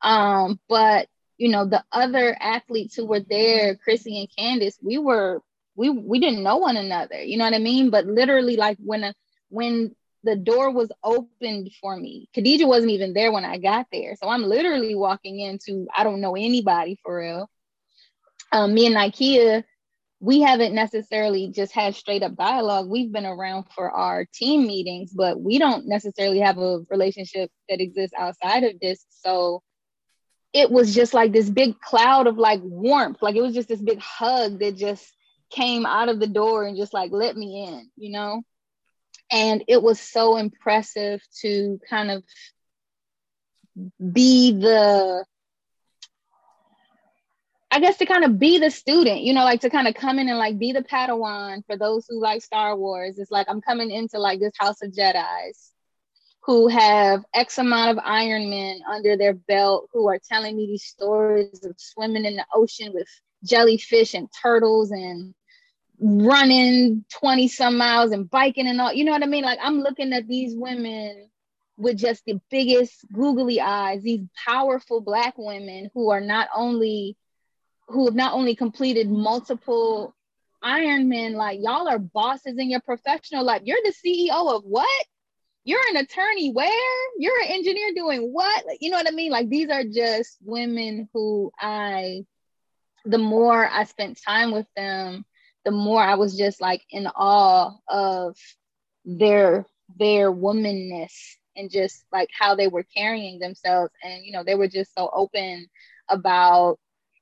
um, 0.02 0.60
but 0.68 1.08
you 1.38 1.48
know, 1.48 1.66
the 1.66 1.82
other 1.90 2.36
athletes 2.38 2.94
who 2.94 3.06
were 3.06 3.20
there, 3.20 3.76
Chrissy 3.76 4.20
and 4.20 4.28
Candace, 4.36 4.78
we 4.82 4.98
were 4.98 5.42
we 5.76 5.90
we 5.90 6.20
didn't 6.20 6.42
know 6.42 6.58
one 6.58 6.76
another, 6.76 7.22
you 7.22 7.38
know 7.38 7.44
what 7.44 7.54
I 7.54 7.58
mean? 7.58 7.90
But 7.90 8.06
literally, 8.06 8.56
like 8.56 8.78
when 8.84 9.04
a 9.04 9.14
when 9.48 9.94
the 10.24 10.36
door 10.36 10.70
was 10.70 10.90
opened 11.02 11.70
for 11.80 11.96
me, 11.96 12.28
Khadija 12.36 12.66
wasn't 12.66 12.92
even 12.92 13.12
there 13.14 13.32
when 13.32 13.44
I 13.44 13.58
got 13.58 13.86
there, 13.92 14.16
so 14.16 14.28
I'm 14.28 14.42
literally 14.42 14.94
walking 14.94 15.40
into 15.40 15.86
I 15.96 16.04
don't 16.04 16.20
know 16.20 16.36
anybody 16.36 16.98
for 17.02 17.18
real. 17.18 17.50
Um, 18.52 18.74
me 18.74 18.86
and 18.86 18.94
Nikea, 18.94 19.64
we 20.20 20.40
haven't 20.40 20.74
necessarily 20.74 21.50
just 21.54 21.72
had 21.72 21.94
straight 21.94 22.22
up 22.22 22.36
dialogue. 22.36 22.88
We've 22.88 23.12
been 23.12 23.26
around 23.26 23.66
for 23.74 23.90
our 23.90 24.24
team 24.32 24.66
meetings, 24.66 25.12
but 25.12 25.40
we 25.40 25.58
don't 25.58 25.86
necessarily 25.86 26.38
have 26.40 26.58
a 26.58 26.80
relationship 26.88 27.50
that 27.68 27.80
exists 27.80 28.14
outside 28.16 28.64
of 28.64 28.80
this. 28.80 29.04
So 29.10 29.62
it 30.54 30.70
was 30.70 30.94
just 30.94 31.14
like 31.14 31.32
this 31.32 31.50
big 31.50 31.78
cloud 31.80 32.26
of 32.26 32.38
like 32.38 32.60
warmth. 32.62 33.20
Like 33.20 33.34
it 33.34 33.42
was 33.42 33.54
just 33.54 33.68
this 33.68 33.82
big 33.82 34.00
hug 34.00 34.60
that 34.60 34.76
just 34.76 35.12
came 35.50 35.84
out 35.84 36.08
of 36.08 36.20
the 36.20 36.26
door 36.26 36.64
and 36.64 36.76
just 36.76 36.94
like 36.94 37.10
let 37.12 37.36
me 37.36 37.66
in, 37.66 37.90
you 37.96 38.12
know? 38.12 38.42
And 39.30 39.64
it 39.68 39.82
was 39.82 40.00
so 40.00 40.36
impressive 40.36 41.20
to 41.40 41.80
kind 41.88 42.10
of 42.10 42.22
be 44.12 44.52
the 44.52 45.24
I 47.70 47.80
guess 47.80 47.96
to 47.96 48.06
kind 48.06 48.22
of 48.22 48.38
be 48.38 48.58
the 48.58 48.70
student, 48.70 49.22
you 49.22 49.32
know, 49.32 49.42
like 49.42 49.62
to 49.62 49.70
kind 49.70 49.88
of 49.88 49.96
come 49.96 50.20
in 50.20 50.28
and 50.28 50.38
like 50.38 50.60
be 50.60 50.70
the 50.70 50.82
Padawan 50.82 51.66
for 51.66 51.76
those 51.76 52.06
who 52.08 52.20
like 52.20 52.40
Star 52.40 52.76
Wars. 52.76 53.18
It's 53.18 53.32
like 53.32 53.48
I'm 53.50 53.60
coming 53.60 53.90
into 53.90 54.20
like 54.20 54.38
this 54.38 54.52
House 54.56 54.80
of 54.80 54.92
Jedi's 54.92 55.72
who 56.44 56.68
have 56.68 57.24
X 57.34 57.58
amount 57.58 57.90
of 57.90 58.04
Iron 58.04 58.48
Men 58.48 58.78
under 58.88 59.16
their 59.16 59.34
belt 59.34 59.88
who 59.92 60.06
are 60.08 60.20
telling 60.20 60.56
me 60.56 60.66
these 60.66 60.84
stories 60.84 61.64
of 61.64 61.74
swimming 61.76 62.24
in 62.24 62.36
the 62.36 62.46
ocean 62.54 62.92
with 62.94 63.08
jellyfish 63.44 64.14
and 64.14 64.28
turtles 64.40 64.92
and 64.92 65.34
running 66.04 67.02
20 67.18 67.48
some 67.48 67.78
miles 67.78 68.12
and 68.12 68.28
biking 68.28 68.68
and 68.68 68.78
all. 68.78 68.92
You 68.92 69.04
know 69.04 69.12
what 69.12 69.22
I 69.22 69.26
mean? 69.26 69.44
Like 69.44 69.58
I'm 69.62 69.80
looking 69.80 70.12
at 70.12 70.28
these 70.28 70.54
women 70.54 71.30
with 71.78 71.96
just 71.96 72.22
the 72.26 72.40
biggest 72.50 73.06
googly 73.10 73.58
eyes, 73.60 74.02
these 74.02 74.20
powerful 74.46 75.00
black 75.00 75.34
women 75.38 75.90
who 75.94 76.10
are 76.10 76.20
not 76.20 76.48
only 76.54 77.16
who 77.88 78.04
have 78.04 78.14
not 78.14 78.34
only 78.34 78.54
completed 78.54 79.10
multiple 79.10 80.14
Ironman, 80.62 81.34
like 81.34 81.58
y'all 81.62 81.88
are 81.88 81.98
bosses 81.98 82.58
in 82.58 82.70
your 82.70 82.80
professional 82.80 83.44
life. 83.44 83.62
You're 83.64 83.78
the 83.84 83.92
CEO 83.92 84.56
of 84.56 84.62
what? 84.64 85.06
You're 85.64 85.86
an 85.90 85.96
attorney 85.96 86.52
where? 86.52 87.10
You're 87.18 87.40
an 87.42 87.48
engineer 87.48 87.92
doing 87.94 88.30
what? 88.30 88.66
Like, 88.66 88.78
you 88.80 88.90
know 88.90 88.98
what 88.98 89.08
I 89.08 89.14
mean? 89.14 89.30
Like 89.30 89.48
these 89.48 89.70
are 89.70 89.84
just 89.84 90.36
women 90.42 91.08
who 91.14 91.50
I 91.58 92.24
the 93.06 93.18
more 93.18 93.66
I 93.66 93.84
spent 93.84 94.20
time 94.22 94.52
with 94.52 94.66
them, 94.76 95.24
the 95.64 95.70
more 95.70 96.02
I 96.02 96.14
was 96.14 96.36
just 96.36 96.60
like 96.60 96.82
in 96.90 97.06
awe 97.06 97.72
of 97.88 98.36
their 99.04 99.66
their 99.98 100.32
womanness 100.32 101.12
and 101.56 101.70
just 101.70 102.04
like 102.12 102.28
how 102.38 102.54
they 102.54 102.68
were 102.68 102.84
carrying 102.96 103.38
themselves. 103.38 103.92
And 104.02 104.24
you 104.24 104.32
know 104.32 104.44
they 104.44 104.54
were 104.54 104.68
just 104.68 104.94
so 104.94 105.10
open 105.12 105.66
about 106.08 106.78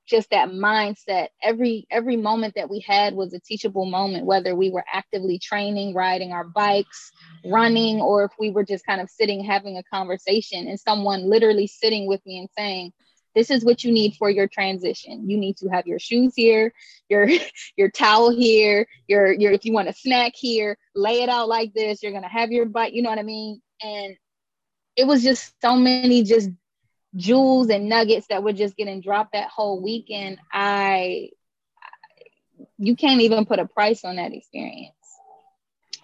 just 0.07 0.31
that 0.31 0.49
mindset. 0.51 1.29
Every 1.43 1.87
every 1.91 2.17
moment 2.17 2.55
that 2.57 2.71
we 2.71 2.81
had 2.81 3.15
was 3.15 3.33
a 3.35 3.41
teachable 3.41 3.87
moment 3.87 4.27
whether 4.27 4.55
we 4.55 4.71
were 4.71 4.85
actively 4.93 5.39
training 5.39 5.95
riding 5.95 6.33
our 6.33 6.45
bikes 6.45 7.13
running 7.45 8.01
or 8.01 8.25
if 8.25 8.33
we 8.39 8.51
were 8.51 8.65
just 8.65 8.87
kind 8.87 9.01
of 9.01 9.11
sitting 9.11 9.45
having 9.45 9.77
a 9.77 9.83
conversation 9.85 10.67
and 10.69 10.79
someone 10.79 11.29
literally 11.29 11.67
sitting 11.67 12.07
with 12.07 12.25
me 12.27 12.39
and 12.39 12.49
saying 12.57 12.93
this 13.35 13.51
is 13.51 13.65
what 13.65 13.83
you 13.83 13.93
need 13.93 14.15
for 14.17 14.31
your 14.31 14.47
transition. 14.47 15.29
You 15.29 15.39
need 15.39 15.57
to 15.59 15.69
have 15.69 15.87
your 15.87 15.99
shoes 15.99 16.35
here 16.35 16.73
your 17.09 17.29
your 17.77 17.91
towel 17.91 18.31
here 18.31 18.87
your 19.07 19.33
your 19.33 19.53
if 19.53 19.65
you 19.65 19.73
want 19.73 19.89
a 19.89 19.93
snack 19.93 20.33
here 20.35 20.77
lay 20.95 21.23
it 21.23 21.29
out 21.29 21.49
like 21.49 21.73
this. 21.75 22.03
You're 22.03 22.13
gonna 22.13 22.29
have 22.29 22.51
your 22.51 22.67
bike 22.67 22.95
you 22.95 23.03
know 23.03 23.11
what 23.11 23.19
i 23.19 23.23
mean? 23.23 23.61
And 23.83 24.17
it 24.97 25.07
was 25.07 25.23
just 25.23 25.55
so 25.61 25.77
many 25.77 26.23
just 26.23 26.51
jewels 27.15 27.69
and 27.69 27.89
nuggets 27.89 28.27
that 28.29 28.43
were 28.43 28.53
just 28.53 28.77
getting 28.77 29.01
dropped 29.01 29.33
that 29.33 29.49
whole 29.49 29.83
weekend. 29.83 30.39
I 30.53 31.31
you 32.79 32.97
can't 32.97 33.21
even 33.21 33.45
put 33.45 33.59
a 33.59 33.67
price 33.67 34.05
on 34.05 34.17
that 34.17 34.33
experience. 34.33 34.95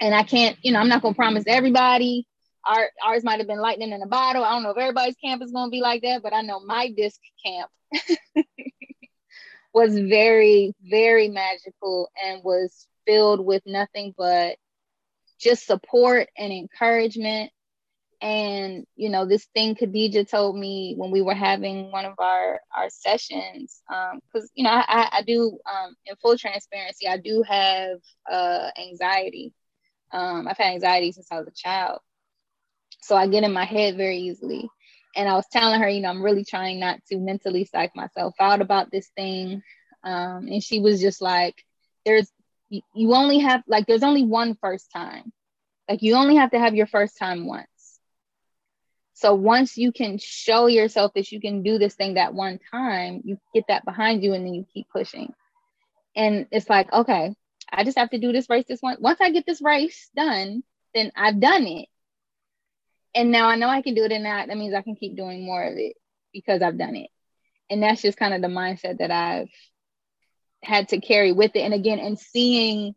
And 0.00 0.14
i 0.14 0.22
can't 0.22 0.56
you 0.62 0.72
know 0.72 0.78
i'm 0.78 0.88
not 0.88 1.02
to 1.02 1.14
promise 1.14 1.44
everybody 1.46 2.26
our, 2.68 2.90
ours 3.06 3.24
might 3.24 3.38
have 3.38 3.48
been 3.48 3.60
lightning 3.60 3.92
in 3.92 4.02
a 4.02 4.06
bottle. 4.06 4.44
I 4.44 4.50
don't 4.52 4.64
know 4.64 4.70
if 4.70 4.78
everybody's 4.78 5.16
camp 5.16 5.42
is 5.42 5.52
going 5.52 5.68
to 5.68 5.72
be 5.72 5.80
like 5.80 6.02
that 6.02 6.22
but 6.22 6.34
i 6.34 6.42
know 6.42 6.60
my 6.60 6.90
disc 6.96 7.20
camp 7.44 7.70
was 9.74 9.98
very 9.98 10.74
very 10.82 11.28
magical 11.28 12.10
and 12.24 12.42
was 12.44 12.86
filled 13.06 13.44
with 13.44 13.62
nothing 13.66 14.14
but 14.16 14.56
just 15.40 15.66
support 15.66 16.28
and 16.36 16.52
encouragement. 16.52 17.50
And 18.20 18.84
you 18.96 19.10
know 19.10 19.26
this 19.26 19.46
thing 19.54 19.76
khadija 19.76 20.28
told 20.28 20.56
me 20.58 20.94
when 20.96 21.12
we 21.12 21.22
were 21.22 21.34
having 21.34 21.92
one 21.92 22.04
of 22.04 22.14
our 22.18 22.60
our 22.76 22.90
sessions 22.90 23.82
because 23.88 24.44
um, 24.44 24.48
you 24.54 24.64
know 24.64 24.70
i 24.70 25.08
i 25.12 25.22
do 25.22 25.58
um, 25.72 25.94
in 26.06 26.16
full 26.16 26.36
transparency 26.36 27.06
i 27.06 27.16
do 27.18 27.44
have 27.48 27.98
uh, 28.30 28.70
anxiety. 28.76 29.52
Um, 30.12 30.48
i've 30.48 30.56
had 30.56 30.72
anxiety 30.74 31.12
since 31.12 31.28
i 31.30 31.38
was 31.38 31.46
a 31.46 31.52
child 31.52 32.00
so 33.00 33.16
i 33.16 33.26
get 33.26 33.44
in 33.44 33.52
my 33.52 33.64
head 33.64 33.96
very 33.96 34.18
easily 34.18 34.68
and 35.16 35.28
i 35.28 35.34
was 35.34 35.46
telling 35.50 35.80
her 35.80 35.88
you 35.88 36.00
know 36.00 36.10
i'm 36.10 36.22
really 36.22 36.44
trying 36.44 36.80
not 36.80 37.00
to 37.06 37.18
mentally 37.18 37.64
psych 37.64 37.94
myself 37.94 38.34
out 38.40 38.60
about 38.60 38.90
this 38.90 39.08
thing 39.16 39.62
um, 40.04 40.46
and 40.46 40.62
she 40.62 40.78
was 40.78 41.00
just 41.00 41.20
like 41.20 41.64
there's 42.06 42.30
you 42.70 43.14
only 43.14 43.40
have 43.40 43.62
like 43.66 43.86
there's 43.86 44.02
only 44.02 44.24
one 44.24 44.56
first 44.60 44.90
time 44.92 45.32
like 45.88 46.02
you 46.02 46.14
only 46.14 46.36
have 46.36 46.50
to 46.50 46.58
have 46.58 46.74
your 46.74 46.86
first 46.86 47.18
time 47.18 47.46
once 47.46 47.68
so 49.18 49.34
once 49.34 49.76
you 49.76 49.90
can 49.90 50.16
show 50.18 50.68
yourself 50.68 51.12
that 51.14 51.32
you 51.32 51.40
can 51.40 51.64
do 51.64 51.76
this 51.76 51.96
thing 51.96 52.14
that 52.14 52.34
one 52.34 52.60
time, 52.70 53.20
you 53.24 53.36
get 53.52 53.64
that 53.66 53.84
behind 53.84 54.22
you 54.22 54.32
and 54.32 54.46
then 54.46 54.54
you 54.54 54.64
keep 54.72 54.86
pushing. 54.90 55.34
And 56.14 56.46
it's 56.52 56.70
like, 56.70 56.92
okay, 56.92 57.34
I 57.68 57.82
just 57.82 57.98
have 57.98 58.10
to 58.10 58.20
do 58.20 58.30
this 58.30 58.48
race 58.48 58.66
this 58.68 58.80
one. 58.80 58.98
Once 59.00 59.20
I 59.20 59.32
get 59.32 59.44
this 59.44 59.60
race 59.60 60.08
done, 60.14 60.62
then 60.94 61.10
I've 61.16 61.40
done 61.40 61.66
it. 61.66 61.88
And 63.14 63.30
now 63.30 63.48
I 63.48 63.56
know 63.56 63.68
I 63.68 63.82
can 63.82 63.94
do 63.94 64.04
it 64.04 64.12
and 64.12 64.24
that 64.24 64.48
that 64.48 64.56
means 64.56 64.74
I 64.74 64.82
can 64.82 64.96
keep 64.96 65.16
doing 65.16 65.44
more 65.44 65.62
of 65.62 65.76
it 65.76 65.96
because 66.32 66.62
I've 66.62 66.78
done 66.78 66.96
it. 66.96 67.10
And 67.70 67.82
that's 67.82 68.02
just 68.02 68.18
kind 68.18 68.34
of 68.34 68.42
the 68.42 68.48
mindset 68.48 68.98
that 68.98 69.10
I've 69.10 69.50
had 70.62 70.88
to 70.88 71.00
carry 71.00 71.32
with 71.32 71.52
it. 71.54 71.60
And 71.60 71.74
again, 71.74 71.98
and 71.98 72.18
seeing 72.18 72.94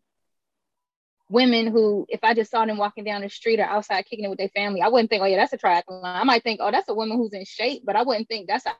women 1.29 1.67
who, 1.67 2.05
if 2.09 2.19
I 2.23 2.33
just 2.33 2.51
saw 2.51 2.65
them 2.65 2.77
walking 2.77 3.03
down 3.03 3.21
the 3.21 3.29
street 3.29 3.59
or 3.59 3.63
outside 3.65 4.03
kicking 4.03 4.25
it 4.25 4.29
with 4.29 4.37
their 4.37 4.49
family, 4.49 4.81
I 4.81 4.89
wouldn't 4.89 5.09
think, 5.09 5.23
oh 5.23 5.25
yeah, 5.25 5.37
that's 5.37 5.53
a 5.53 5.57
triathlon. 5.57 6.01
I 6.03 6.23
might 6.23 6.43
think, 6.43 6.59
oh, 6.61 6.71
that's 6.71 6.89
a 6.89 6.93
woman 6.93 7.17
who's 7.17 7.33
in 7.33 7.45
shape, 7.45 7.83
but 7.85 7.95
I 7.95 8.03
wouldn't 8.03 8.27
think 8.27 8.47
that's 8.47 8.65
an 8.65 8.73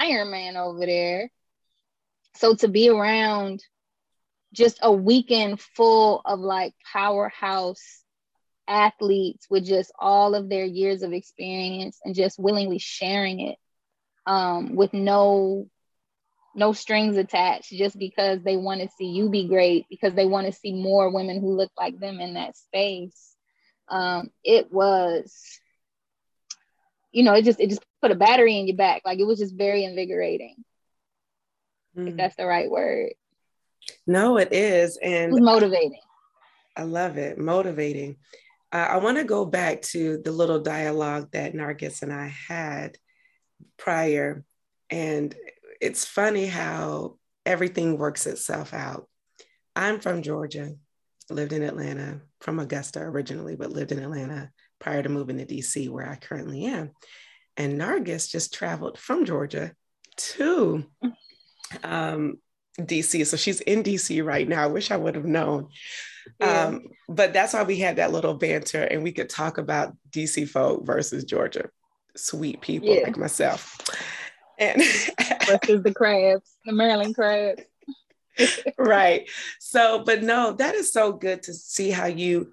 Ironman 0.00 0.56
over 0.56 0.86
there. 0.86 1.30
So 2.36 2.54
to 2.56 2.68
be 2.68 2.88
around 2.88 3.62
just 4.52 4.78
a 4.80 4.92
weekend 4.92 5.60
full 5.60 6.22
of 6.24 6.40
like 6.40 6.74
powerhouse 6.92 8.02
athletes 8.68 9.46
with 9.48 9.64
just 9.64 9.90
all 9.98 10.34
of 10.34 10.48
their 10.48 10.64
years 10.64 11.02
of 11.02 11.12
experience 11.12 11.98
and 12.04 12.14
just 12.14 12.38
willingly 12.38 12.78
sharing 12.78 13.40
it 13.40 13.56
um, 14.26 14.76
with 14.76 14.92
no 14.92 15.68
no 16.54 16.72
strings 16.72 17.16
attached 17.16 17.70
just 17.70 17.98
because 17.98 18.42
they 18.42 18.56
want 18.56 18.80
to 18.80 18.88
see 18.98 19.06
you 19.06 19.30
be 19.30 19.46
great 19.46 19.86
because 19.88 20.14
they 20.14 20.26
want 20.26 20.46
to 20.46 20.52
see 20.52 20.72
more 20.72 21.10
women 21.10 21.40
who 21.40 21.56
look 21.56 21.70
like 21.78 21.98
them 21.98 22.20
in 22.20 22.34
that 22.34 22.56
space. 22.56 23.36
Um, 23.88 24.30
it 24.44 24.72
was 24.72 25.60
you 27.10 27.22
know 27.22 27.34
it 27.34 27.44
just 27.44 27.60
it 27.60 27.70
just 27.70 27.84
put 28.02 28.10
a 28.10 28.16
battery 28.16 28.58
in 28.58 28.66
your 28.66 28.76
back. 28.76 29.02
Like 29.04 29.18
it 29.18 29.24
was 29.26 29.38
just 29.38 29.54
very 29.54 29.84
invigorating 29.84 30.56
mm. 31.96 32.08
if 32.08 32.16
that's 32.16 32.36
the 32.36 32.46
right 32.46 32.70
word. 32.70 33.12
No 34.06 34.36
it 34.36 34.52
is 34.52 34.98
and 35.02 35.30
it 35.30 35.32
was 35.32 35.40
motivating. 35.40 36.00
I 36.76 36.82
love 36.82 37.16
it 37.16 37.38
motivating 37.38 38.16
uh, 38.72 38.76
i 38.76 38.96
want 38.98 39.18
to 39.18 39.24
go 39.24 39.44
back 39.44 39.82
to 39.82 40.20
the 40.24 40.32
little 40.32 40.60
dialogue 40.60 41.28
that 41.32 41.54
nargis 41.54 42.02
and 42.02 42.12
i 42.12 42.26
had 42.26 42.96
prior 43.76 44.44
and 44.90 45.34
it's 45.80 46.04
funny 46.04 46.46
how 46.46 47.16
everything 47.46 47.98
works 47.98 48.26
itself 48.26 48.74
out. 48.74 49.08
I'm 49.74 50.00
from 50.00 50.22
Georgia, 50.22 50.74
lived 51.30 51.52
in 51.52 51.62
Atlanta, 51.62 52.20
from 52.40 52.58
Augusta 52.58 53.00
originally, 53.00 53.56
but 53.56 53.70
lived 53.70 53.92
in 53.92 54.00
Atlanta 54.02 54.50
prior 54.78 55.02
to 55.02 55.08
moving 55.08 55.38
to 55.38 55.46
DC, 55.46 55.88
where 55.88 56.08
I 56.08 56.16
currently 56.16 56.64
am. 56.66 56.90
And 57.56 57.80
Nargis 57.80 58.30
just 58.30 58.54
traveled 58.54 58.98
from 58.98 59.24
Georgia 59.24 59.72
to 60.16 60.84
um, 61.82 62.38
DC. 62.78 63.26
So 63.26 63.36
she's 63.36 63.60
in 63.62 63.82
DC 63.82 64.24
right 64.24 64.48
now. 64.48 64.64
I 64.64 64.66
wish 64.66 64.90
I 64.90 64.96
would 64.96 65.14
have 65.14 65.24
known. 65.24 65.68
Yeah. 66.40 66.66
Um, 66.66 66.88
but 67.08 67.32
that's 67.32 67.54
why 67.54 67.62
we 67.62 67.78
had 67.78 67.96
that 67.96 68.12
little 68.12 68.34
banter 68.34 68.82
and 68.82 69.02
we 69.02 69.12
could 69.12 69.30
talk 69.30 69.58
about 69.58 69.96
DC 70.10 70.48
folk 70.48 70.84
versus 70.84 71.24
Georgia. 71.24 71.70
Sweet 72.16 72.60
people 72.60 72.88
yeah. 72.88 73.02
like 73.02 73.16
myself 73.16 73.78
and 74.58 74.82
versus 75.46 75.82
the 75.82 75.92
crabs, 75.94 76.56
the 76.64 76.72
Maryland 76.72 77.14
crabs. 77.14 77.62
right. 78.78 79.28
So, 79.58 80.02
but 80.04 80.22
no, 80.22 80.52
that 80.52 80.74
is 80.74 80.92
so 80.92 81.12
good 81.12 81.42
to 81.44 81.54
see 81.54 81.90
how 81.90 82.06
you 82.06 82.52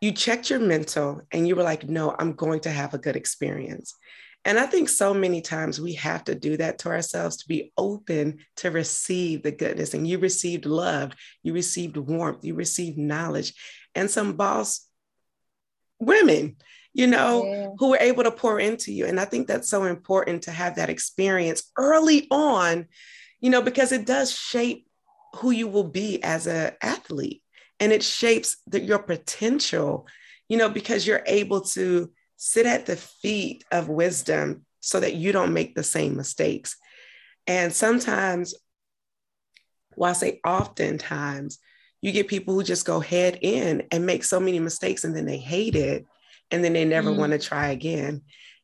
you 0.00 0.12
checked 0.12 0.50
your 0.50 0.58
mental 0.58 1.22
and 1.32 1.48
you 1.48 1.56
were 1.56 1.62
like, 1.62 1.88
no, 1.88 2.14
I'm 2.18 2.34
going 2.34 2.60
to 2.60 2.70
have 2.70 2.92
a 2.92 2.98
good 2.98 3.16
experience. 3.16 3.94
And 4.44 4.58
I 4.58 4.66
think 4.66 4.88
so 4.88 5.14
many 5.14 5.40
times 5.40 5.80
we 5.80 5.94
have 5.94 6.24
to 6.24 6.34
do 6.34 6.56
that 6.58 6.78
to 6.80 6.90
ourselves 6.90 7.38
to 7.38 7.48
be 7.48 7.72
open 7.78 8.38
to 8.56 8.70
receive 8.70 9.42
the 9.42 9.52
goodness. 9.52 9.94
And 9.94 10.06
you 10.06 10.18
received 10.18 10.66
love, 10.66 11.12
you 11.42 11.54
received 11.54 11.96
warmth, 11.96 12.44
you 12.44 12.54
received 12.54 12.98
knowledge, 12.98 13.54
and 13.94 14.10
some 14.10 14.34
boss 14.34 14.86
women 15.98 16.56
you 16.94 17.08
know, 17.08 17.44
yeah. 17.44 17.68
who 17.78 17.90
were 17.90 17.98
able 18.00 18.22
to 18.22 18.30
pour 18.30 18.60
into 18.60 18.92
you. 18.92 19.04
And 19.04 19.18
I 19.18 19.24
think 19.24 19.48
that's 19.48 19.68
so 19.68 19.84
important 19.84 20.44
to 20.44 20.52
have 20.52 20.76
that 20.76 20.88
experience 20.88 21.70
early 21.76 22.28
on, 22.30 22.86
you 23.40 23.50
know, 23.50 23.60
because 23.60 23.90
it 23.90 24.06
does 24.06 24.32
shape 24.32 24.86
who 25.36 25.50
you 25.50 25.66
will 25.66 25.88
be 25.88 26.22
as 26.22 26.46
an 26.46 26.72
athlete 26.80 27.42
and 27.80 27.92
it 27.92 28.04
shapes 28.04 28.58
the, 28.68 28.80
your 28.80 29.00
potential, 29.00 30.06
you 30.48 30.56
know, 30.56 30.68
because 30.68 31.04
you're 31.04 31.24
able 31.26 31.62
to 31.62 32.12
sit 32.36 32.66
at 32.66 32.86
the 32.86 32.96
feet 32.96 33.64
of 33.70 33.88
wisdom 33.88 34.64
so 34.80 35.00
that 35.00 35.14
you 35.14 35.32
don't 35.32 35.54
make 35.54 35.74
the 35.74 35.82
same 35.82 36.16
mistakes. 36.16 36.76
And 37.46 37.72
sometimes 37.72 38.54
Well, 39.96 40.10
I 40.10 40.14
say 40.14 40.40
oftentimes 40.46 41.58
you 42.02 42.12
get 42.12 42.28
people 42.28 42.54
who 42.54 42.62
just 42.62 42.84
go 42.84 43.00
head 43.00 43.38
in 43.40 43.84
and 43.90 44.04
make 44.04 44.24
so 44.24 44.40
many 44.40 44.58
mistakes 44.58 45.04
and 45.04 45.16
then 45.16 45.24
they 45.24 45.38
hate 45.38 45.76
it 45.76 46.04
and 46.50 46.62
then 46.62 46.72
they 46.72 46.84
never 46.84 47.10
mm. 47.10 47.16
want 47.16 47.32
to 47.32 47.38
try 47.38 47.68
again. 47.68 48.22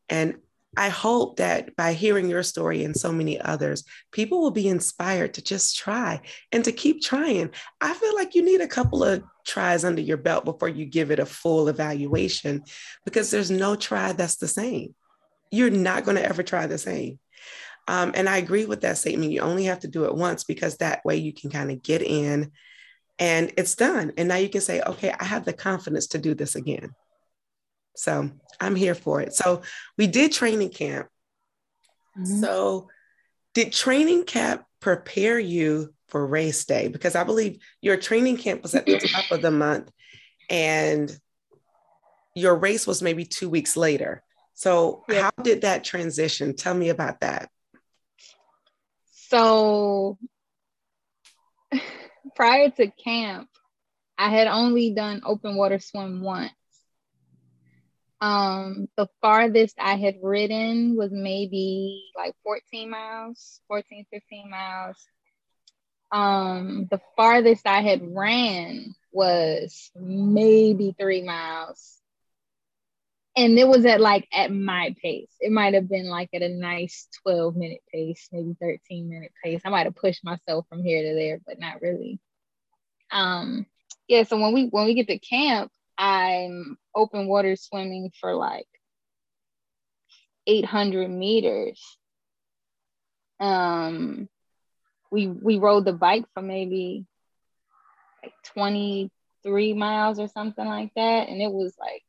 And 0.09 0.37
I 0.76 0.88
hope 0.88 1.37
that 1.38 1.74
by 1.74 1.94
hearing 1.94 2.28
your 2.28 2.42
story 2.42 2.85
and 2.85 2.96
so 2.96 3.11
many 3.12 3.40
others, 3.40 3.85
people 4.12 4.40
will 4.40 4.50
be 4.50 4.68
inspired 4.68 5.35
to 5.35 5.42
just 5.42 5.76
try 5.76 6.20
and 6.52 6.64
to 6.64 6.72
keep 6.72 7.02
trying. 7.02 7.50
I 7.80 7.92
feel 7.94 8.14
like 8.14 8.35
you 8.35 8.42
need 8.44 8.61
a 8.61 8.68
couple 8.68 9.02
of 9.02 9.22
tries 9.50 9.84
under 9.84 10.00
your 10.00 10.16
belt 10.16 10.44
before 10.44 10.68
you 10.68 10.84
give 10.84 11.10
it 11.10 11.18
a 11.18 11.26
full 11.26 11.68
evaluation 11.68 12.62
because 13.04 13.30
there's 13.30 13.50
no 13.50 13.74
try 13.74 14.12
that's 14.12 14.36
the 14.36 14.48
same. 14.48 14.94
You're 15.50 15.70
not 15.70 16.04
going 16.04 16.16
to 16.16 16.24
ever 16.24 16.44
try 16.44 16.68
the 16.68 16.78
same. 16.78 17.18
Um, 17.88 18.12
and 18.14 18.28
I 18.28 18.36
agree 18.36 18.66
with 18.66 18.82
that 18.82 18.98
statement. 18.98 19.32
You 19.32 19.40
only 19.40 19.64
have 19.64 19.80
to 19.80 19.88
do 19.88 20.04
it 20.04 20.14
once 20.14 20.44
because 20.44 20.76
that 20.76 21.04
way 21.04 21.16
you 21.16 21.32
can 21.32 21.50
kind 21.50 21.72
of 21.72 21.82
get 21.82 22.02
in 22.02 22.52
and 23.18 23.52
it's 23.56 23.74
done. 23.74 24.12
And 24.16 24.28
now 24.28 24.36
you 24.36 24.48
can 24.48 24.60
say, 24.60 24.80
okay, 24.80 25.12
I 25.18 25.24
have 25.24 25.44
the 25.44 25.52
confidence 25.52 26.06
to 26.08 26.18
do 26.18 26.34
this 26.34 26.54
again. 26.54 26.94
So 27.96 28.30
I'm 28.60 28.76
here 28.76 28.94
for 28.94 29.20
it. 29.20 29.34
So 29.34 29.62
we 29.98 30.06
did 30.06 30.32
training 30.32 30.70
camp. 30.70 31.08
Mm-hmm. 32.16 32.40
So 32.40 32.88
did 33.54 33.72
training 33.72 34.24
camp 34.24 34.62
prepare 34.80 35.38
you 35.38 35.92
for 36.11 36.27
race 36.27 36.64
day? 36.64 36.88
Because 36.88 37.14
I 37.14 37.25
believe 37.25 37.59
your 37.81 37.96
training 37.96 38.37
camp 38.37 38.62
was 38.62 38.75
at 38.75 38.87
the 38.87 38.99
top 38.99 39.31
of 39.31 39.42
the 39.42 39.51
month 39.51 39.90
and 40.49 41.16
your 42.35 42.57
race 42.57 42.87
was 42.87 43.03
maybe 43.03 43.25
two 43.25 43.49
weeks 43.49 43.77
later. 43.77 44.23
So 44.55 45.05
yeah. 45.09 45.23
how 45.23 45.42
did 45.42 45.62
that 45.62 45.85
transition? 45.85 46.55
Tell 46.55 46.75
me 46.75 46.90
about 46.90 47.20
that. 47.20 47.51
So 49.11 50.18
prior 52.35 52.70
to 52.70 52.90
camp, 52.90 53.49
I 54.18 54.29
had 54.29 54.49
only 54.49 54.92
done 54.92 55.23
open 55.25 55.57
water 55.57 55.79
swim 55.79 56.20
once. 56.20 56.53
Um, 58.20 58.88
the 58.96 59.09
farthest 59.23 59.77
I 59.79 59.96
had 59.96 60.16
ridden 60.23 60.94
was 60.94 61.11
maybe 61.11 62.05
like 62.14 62.35
14 62.42 62.90
miles, 62.90 63.62
14, 63.66 64.05
15 64.12 64.51
miles. 64.51 64.96
Um, 66.12 66.88
the 66.90 67.01
farthest 67.16 67.66
I 67.66 67.83
had 67.83 68.01
ran 68.03 68.94
was 69.12 69.90
maybe 69.94 70.94
three 70.99 71.23
miles. 71.23 71.96
And 73.37 73.59
it 73.59 73.66
was 73.66 73.87
at 73.87 74.01
like 74.01 74.27
at 74.33 74.53
my 74.53 74.94
pace. 75.01 75.33
It 75.40 75.53
might 75.53 75.75
have 75.75 75.88
been 75.88 76.09
like 76.09 76.31
at 76.35 76.42
a 76.42 76.49
nice 76.49 77.07
12 77.23 77.57
minute 77.57 77.81
pace, 77.92 78.29
maybe 78.33 78.57
13 78.61 79.09
minute 79.09 79.33
pace. 79.42 79.62
I 79.64 79.70
might 79.70 79.87
have 79.87 79.94
pushed 79.94 80.25
myself 80.25 80.66
from 80.68 80.83
here 80.83 81.03
to 81.03 81.14
there, 81.14 81.40
but 81.46 81.61
not 81.61 81.81
really. 81.81 82.18
Um, 83.12 83.66
yeah, 84.09 84.25
so 84.25 84.38
when 84.40 84.53
we 84.53 84.66
when 84.66 84.87
we 84.87 84.94
get 84.94 85.07
to 85.09 85.18
camp, 85.18 85.70
I'm 85.96 86.77
open 86.94 87.29
water 87.29 87.55
swimming 87.57 88.11
for 88.20 88.35
like 88.35 88.66
800 90.46 91.09
meters. 91.09 91.81
Um, 93.38 94.29
we 95.11 95.27
we 95.27 95.59
rode 95.59 95.85
the 95.85 95.92
bike 95.92 96.25
for 96.35 96.42
maybe 96.42 97.07
like 98.23 98.33
23 98.55 99.75
miles 99.75 100.18
or 100.18 100.29
something 100.29 100.64
like 100.64 100.92
that, 100.96 101.29
and 101.29 101.40
it 101.40 101.51
was 101.51 101.75
like 101.79 102.03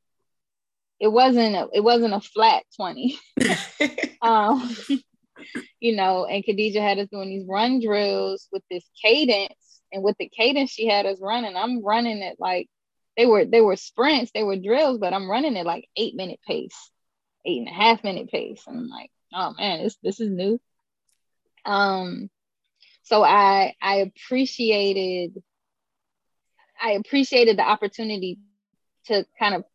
it 1.00 1.12
wasn't 1.12 1.56
a, 1.56 1.68
it 1.74 1.84
wasn't 1.84 2.14
a 2.14 2.22
flat 2.22 2.64
20. 2.76 3.18
um, 4.22 4.76
you 5.80 5.96
know, 5.96 6.26
and 6.26 6.44
Khadija 6.44 6.80
had 6.80 7.00
us 7.00 7.08
doing 7.12 7.30
these 7.30 7.48
run 7.48 7.82
drills 7.82 8.48
with 8.52 8.64
this 8.70 8.88
cadence, 9.02 9.82
and 9.92 10.04
with 10.04 10.16
the 10.20 10.30
cadence 10.30 10.72
she 10.72 10.88
had 10.88 11.06
us 11.06 11.18
running, 11.20 11.56
I'm 11.56 11.84
running 11.84 12.20
it 12.20 12.38
like 12.40 12.70
they 13.18 13.26
were 13.26 13.46
they 13.46 13.62
were 13.62 13.76
sprints, 13.76 14.32
they 14.34 14.44
were 14.44 14.58
drills, 14.58 15.00
but 15.00 15.14
I'm 15.14 15.30
running 15.30 15.58
at 15.58 15.66
like 15.66 15.88
eight 15.98 16.16
minute 16.16 16.40
pace, 16.48 16.92
eight 17.46 17.60
and 17.60 17.68
a 17.68 17.72
half 17.72 18.04
minute 18.04 18.30
pace. 18.30 18.64
I'm 18.68 18.88
like, 18.88 19.12
oh 19.34 19.54
man, 19.58 19.84
this 19.84 19.98
this 20.04 20.20
is 20.20 20.30
new. 20.30 20.60
Um, 21.66 22.30
so 23.04 23.24
I 23.24 23.76
I 23.82 23.96
appreciated 23.98 25.42
I 26.82 26.92
appreciated 26.92 27.58
the 27.58 27.68
opportunity 27.68 28.40
to 29.06 29.26
kind 29.38 29.56
of 29.56 29.66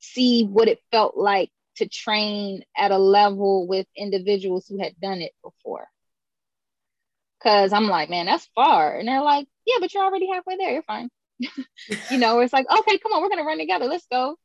see 0.00 0.44
what 0.44 0.68
it 0.68 0.80
felt 0.90 1.16
like 1.16 1.50
to 1.76 1.88
train 1.88 2.64
at 2.76 2.90
a 2.90 2.98
level 2.98 3.66
with 3.66 3.86
individuals 3.96 4.66
who 4.66 4.78
had 4.78 4.98
done 5.00 5.20
it 5.20 5.32
before. 5.42 5.86
Cause 7.42 7.72
I'm 7.72 7.86
like, 7.86 8.10
man, 8.10 8.26
that's 8.26 8.48
far. 8.54 8.98
And 8.98 9.06
they're 9.06 9.22
like, 9.22 9.46
yeah, 9.64 9.76
but 9.80 9.94
you're 9.94 10.04
already 10.04 10.28
halfway 10.32 10.56
there. 10.56 10.72
You're 10.72 10.82
fine. 10.82 11.08
you 11.38 12.18
know, 12.18 12.40
it's 12.40 12.52
like, 12.52 12.66
okay, 12.68 12.98
come 12.98 13.12
on, 13.12 13.22
we're 13.22 13.28
gonna 13.28 13.44
run 13.44 13.58
together, 13.58 13.86
let's 13.86 14.06
go. 14.10 14.36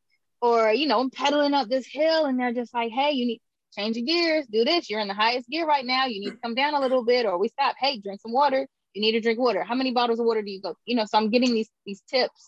Or, 0.41 0.72
you 0.72 0.88
know, 0.88 1.00
I'm 1.00 1.10
pedaling 1.10 1.54
up 1.54 1.69
this 1.69 1.88
hill 1.88 2.26
and 2.26 2.39
they're 2.39 2.54
just 2.54 2.74
like, 2.74 2.91
hey, 2.91 3.12
you 3.12 3.26
need 3.26 3.41
change 3.75 3.97
your 3.97 4.05
gears, 4.05 4.45
do 4.47 4.63
this. 4.63 4.89
You're 4.89 4.99
in 4.99 5.07
the 5.07 5.13
highest 5.13 5.49
gear 5.49 5.65
right 5.65 5.86
now. 5.86 6.05
You 6.05 6.19
need 6.19 6.31
to 6.31 6.38
come 6.38 6.55
down 6.55 6.73
a 6.73 6.79
little 6.79 7.03
bit, 7.03 7.25
or 7.25 7.38
we 7.38 7.49
stop. 7.49 7.75
Hey, 7.79 7.99
drink 7.99 8.21
some 8.21 8.31
water. 8.31 8.67
You 8.93 9.01
need 9.01 9.13
to 9.13 9.21
drink 9.21 9.39
water. 9.39 9.63
How 9.63 9.75
many 9.75 9.91
bottles 9.91 10.19
of 10.19 10.25
water 10.25 10.41
do 10.41 10.51
you 10.51 10.62
go? 10.62 10.75
You 10.86 10.95
know, 10.95 11.05
so 11.05 11.17
I'm 11.17 11.29
getting 11.29 11.53
these 11.53 11.69
these 11.86 12.01
tips 12.09 12.47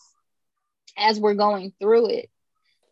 as 0.96 1.18
we're 1.20 1.34
going 1.34 1.72
through 1.80 2.08
it. 2.10 2.30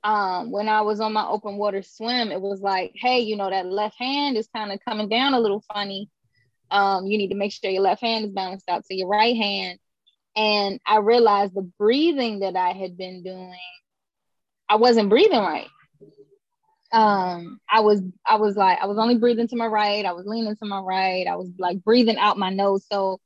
Um, 0.02 0.50
when 0.50 0.68
I 0.68 0.82
was 0.82 1.00
on 1.00 1.14
my 1.14 1.26
open 1.26 1.56
water 1.56 1.82
swim, 1.82 2.30
it 2.30 2.40
was 2.40 2.60
like, 2.60 2.92
hey, 2.94 3.20
you 3.20 3.36
know, 3.36 3.48
that 3.48 3.64
left 3.66 3.96
hand 3.98 4.36
is 4.36 4.48
kind 4.54 4.70
of 4.70 4.80
coming 4.86 5.08
down 5.08 5.32
a 5.32 5.40
little 5.40 5.64
funny. 5.72 6.10
Um, 6.70 7.06
you 7.06 7.16
need 7.16 7.28
to 7.28 7.36
make 7.36 7.52
sure 7.52 7.70
your 7.70 7.82
left 7.82 8.02
hand 8.02 8.26
is 8.26 8.32
balanced 8.32 8.68
out 8.68 8.84
to 8.84 8.94
your 8.94 9.08
right 9.08 9.34
hand. 9.34 9.78
And 10.36 10.80
I 10.84 10.98
realized 10.98 11.54
the 11.54 11.70
breathing 11.78 12.40
that 12.40 12.56
I 12.56 12.72
had 12.72 12.98
been 12.98 13.22
doing, 13.22 13.56
I 14.68 14.76
wasn't 14.76 15.08
breathing 15.08 15.38
right. 15.38 15.68
Um, 16.94 17.58
I 17.68 17.80
was 17.80 18.00
I 18.24 18.36
was 18.36 18.56
like 18.56 18.78
I 18.80 18.86
was 18.86 18.98
only 18.98 19.18
breathing 19.18 19.48
to 19.48 19.56
my 19.56 19.66
right, 19.66 20.04
I 20.04 20.12
was 20.12 20.26
leaning 20.26 20.54
to 20.54 20.64
my 20.64 20.78
right, 20.78 21.26
I 21.26 21.34
was 21.34 21.50
like 21.58 21.82
breathing 21.82 22.18
out 22.18 22.38
my 22.38 22.50
nose. 22.50 22.86
So 22.90 23.20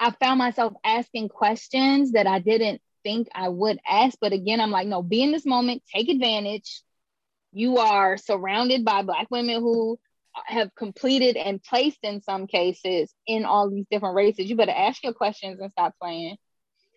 I 0.00 0.10
found 0.10 0.38
myself 0.38 0.72
asking 0.84 1.28
questions 1.28 2.12
that 2.12 2.26
I 2.26 2.40
didn't 2.40 2.82
think 3.04 3.28
I 3.32 3.48
would 3.50 3.78
ask. 3.88 4.18
But 4.20 4.32
again, 4.32 4.60
I'm 4.60 4.72
like, 4.72 4.88
no, 4.88 5.00
be 5.00 5.22
in 5.22 5.30
this 5.30 5.46
moment, 5.46 5.84
take 5.94 6.08
advantage. 6.08 6.82
You 7.52 7.78
are 7.78 8.16
surrounded 8.16 8.84
by 8.84 9.02
black 9.02 9.28
women 9.30 9.60
who 9.60 10.00
have 10.46 10.74
completed 10.74 11.36
and 11.36 11.62
placed 11.62 11.98
in 12.02 12.20
some 12.20 12.48
cases 12.48 13.14
in 13.28 13.44
all 13.44 13.70
these 13.70 13.86
different 13.92 14.16
races. 14.16 14.50
You 14.50 14.56
better 14.56 14.72
ask 14.72 15.04
your 15.04 15.12
questions 15.12 15.60
and 15.60 15.70
stop 15.70 15.94
playing. 16.00 16.36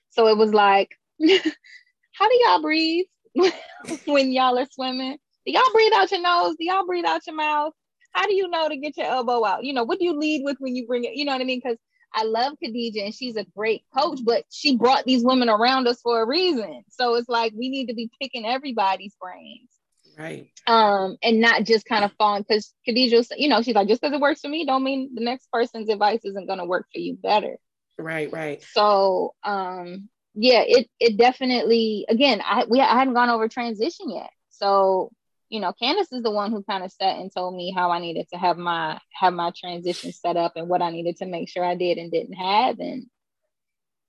So 0.10 0.28
it 0.28 0.38
was 0.38 0.52
like, 0.52 0.90
how 1.22 2.30
do 2.30 2.40
y'all 2.44 2.62
breathe 2.62 3.06
when 4.06 4.32
y'all 4.32 4.58
are 4.58 4.68
swimming? 4.72 5.18
Do 5.46 5.52
y'all 5.52 5.62
breathe 5.74 5.92
out 5.96 6.12
your 6.12 6.22
nose? 6.22 6.56
Do 6.58 6.66
y'all 6.66 6.86
breathe 6.86 7.06
out 7.06 7.26
your 7.28 7.36
mouth? 7.36 7.74
How 8.14 8.28
do 8.28 8.36
you 8.36 8.48
know 8.48 8.70
to 8.70 8.78
get 8.78 8.98
your 8.98 9.08
elbow 9.08 9.44
out? 9.44 9.64
You 9.64 9.74
know, 9.74 9.84
what 9.84 10.00
do 10.00 10.06
you 10.06 10.18
lead 10.18 10.44
with 10.44 10.58
when 10.60 10.76
you 10.76 10.86
bring 10.88 11.04
it? 11.04 11.16
You 11.16 11.26
know 11.26 11.34
what 11.34 11.42
I 11.42 11.46
mean? 11.46 11.62
Because 11.64 11.78
I 12.14 12.24
love 12.24 12.54
Khadija 12.64 13.06
and 13.06 13.14
she's 13.14 13.36
a 13.36 13.46
great 13.58 13.84
coach, 13.98 14.20
but 14.24 14.46
she 14.52 14.78
brought 14.78 15.04
these 15.06 15.24
women 15.24 15.50
around 15.50 15.88
us 15.88 16.00
for 16.02 16.22
a 16.22 16.28
reason. 16.28 16.84
So 16.90 17.16
it's 17.16 17.28
like 17.28 17.54
we 17.58 17.70
need 17.70 17.88
to 17.88 17.96
be 17.96 18.10
picking 18.22 18.46
everybody's 18.46 19.16
brains. 19.20 19.70
Right. 20.18 20.52
Um, 20.68 21.18
and 21.24 21.42
not 21.42 21.64
just 21.64 21.86
kind 21.88 22.06
of 22.06 22.12
falling 22.20 22.46
because 22.48 22.72
Khadija, 22.88 23.32
you 23.36 23.50
know, 23.50 23.64
she's 23.64 23.74
like, 23.74 23.88
just 23.88 24.00
because 24.00 24.14
it 24.14 24.22
works 24.22 24.42
for 24.42 24.48
me, 24.48 24.64
don't 24.66 24.84
mean 24.84 25.10
the 25.16 25.24
next 25.24 25.52
person's 25.52 25.90
advice 25.90 26.24
isn't 26.24 26.48
gonna 26.48 26.66
work 26.66 26.86
for 26.94 27.00
you 27.00 27.16
better. 27.16 27.58
Right, 27.98 28.32
right. 28.32 28.64
So 28.74 29.34
um 29.44 30.08
yeah, 30.36 30.64
it 30.66 30.88
it 31.00 31.18
definitely 31.18 32.06
again, 32.08 32.42
I 32.46 32.66
we 32.70 32.80
I 32.80 32.96
hadn't 32.96 33.16
gone 33.16 33.30
over 33.30 33.48
transition 33.48 34.12
yet. 34.12 34.30
So, 34.64 35.12
you 35.54 35.60
know, 35.60 35.72
Candace 35.72 36.12
is 36.12 36.24
the 36.24 36.32
one 36.32 36.50
who 36.50 36.64
kind 36.64 36.84
of 36.84 36.92
sat 36.92 37.20
and 37.20 37.32
told 37.32 37.56
me 37.56 37.72
how 37.72 37.92
I 37.92 38.00
needed 38.00 38.28
to 38.34 38.40
have 38.40 38.58
my 38.58 39.00
have 39.12 39.34
my 39.34 39.52
transition 39.56 40.12
set 40.12 40.36
up 40.36 40.54
and 40.56 40.68
what 40.68 40.82
I 40.82 40.90
needed 40.90 41.18
to 41.18 41.28
make 41.28 41.48
sure 41.48 41.64
I 41.64 41.76
did 41.76 42.00
and 42.00 42.12
didn't 42.12 42.34
have. 42.34 42.80
And 42.80 43.06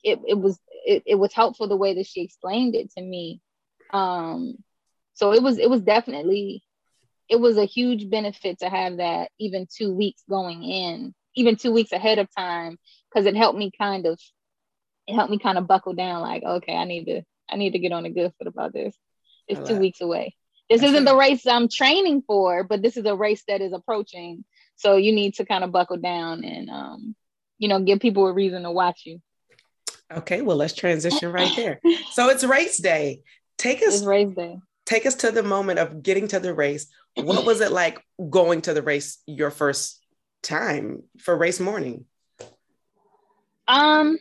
it 0.03 0.21
it 0.27 0.39
was 0.39 0.59
it, 0.87 1.03
it 1.05 1.17
was 1.17 1.35
helpful 1.35 1.69
the 1.69 1.77
way 1.77 1.97
that 1.97 2.07
she 2.07 2.23
explained 2.23 2.75
it 2.75 2.93
to 2.93 3.03
me. 3.03 3.43
Um 3.93 4.55
so 5.13 5.35
it 5.35 5.43
was 5.43 5.59
it 5.59 5.69
was 5.69 5.83
definitely 5.83 6.63
it 7.29 7.39
was 7.39 7.59
a 7.59 7.67
huge 7.67 8.09
benefit 8.09 8.61
to 8.61 8.71
have 8.71 8.97
that 8.97 9.31
even 9.39 9.67
two 9.71 9.93
weeks 9.93 10.23
going 10.27 10.63
in 10.63 11.15
even 11.37 11.57
two 11.57 11.73
weeks 11.73 11.93
ahead 11.93 12.19
of 12.19 12.35
time 12.35 12.79
because 13.13 13.27
it 13.27 13.37
helped 13.37 13.59
me 13.59 13.71
kind 13.79 14.07
of 14.07 14.19
it 15.07 15.15
helped 15.15 15.31
me 15.31 15.39
kind 15.39 15.59
of 15.59 15.67
buckle 15.67 15.93
down 15.93 16.23
like 16.23 16.43
okay 16.43 16.75
i 16.75 16.85
need 16.85 17.05
to 17.05 17.23
i 17.51 17.57
need 17.57 17.73
to 17.73 17.79
get 17.79 17.93
on 17.93 18.05
a 18.05 18.11
good 18.11 18.33
foot 18.39 18.47
about 18.47 18.73
this 18.73 18.97
it's 19.49 19.67
two 19.67 19.77
weeks 19.77 20.01
away 20.01 20.35
this 20.75 20.91
isn't 20.91 21.05
the 21.05 21.17
race 21.17 21.47
i'm 21.47 21.69
training 21.69 22.23
for 22.27 22.65
but 22.65 22.83
this 22.83 22.97
is 22.97 23.05
a 23.07 23.15
race 23.15 23.43
that 23.49 23.61
is 23.61 23.73
approaching 23.73 24.45
so 24.77 24.97
you 24.97 25.13
need 25.13 25.35
to 25.35 25.45
kind 25.45 25.65
of 25.65 25.73
buckle 25.73 25.97
down 25.97 26.45
and 26.45 26.71
um 26.71 27.15
you 27.59 27.69
know 27.69 27.81
give 27.81 28.01
people 28.01 28.27
a 28.27 28.33
reason 28.33 28.63
to 28.63 28.71
watch 28.71 29.03
you 29.05 29.21
okay 30.13 30.43
well 30.43 30.57
let's 30.57 30.75
transition 30.75 31.31
right 31.31 31.53
there 31.57 31.81
so 32.13 32.29
it's 32.29 32.45
race 32.45 32.79
day 32.79 33.21
take 33.59 33.79
us 33.79 33.97
it's 33.97 34.05
race 34.05 34.35
day 34.35 34.59
take 34.87 35.07
us 35.07 35.15
to 35.17 35.31
the 35.31 35.43
moment 35.43 35.79
of 35.79 36.03
getting 36.03 36.29
to 36.29 36.41
the 36.41 36.55
race. 36.55 36.87
What 37.17 37.47
was 37.47 37.61
it 37.61 37.73
like 37.73 38.01
going 38.31 38.63
to 38.63 38.75
the 38.75 38.83
race 38.83 39.19
your 39.27 39.51
first 39.51 40.01
time 40.43 41.03
for 41.19 41.37
race 41.37 41.61
morning? 41.61 42.07
Um, 43.67 44.19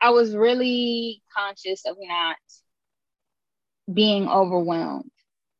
I 0.00 0.10
was 0.10 0.36
really 0.36 1.22
conscious 1.36 1.86
of 1.86 1.96
not 1.98 2.36
being 3.92 4.28
overwhelmed. 4.28 5.10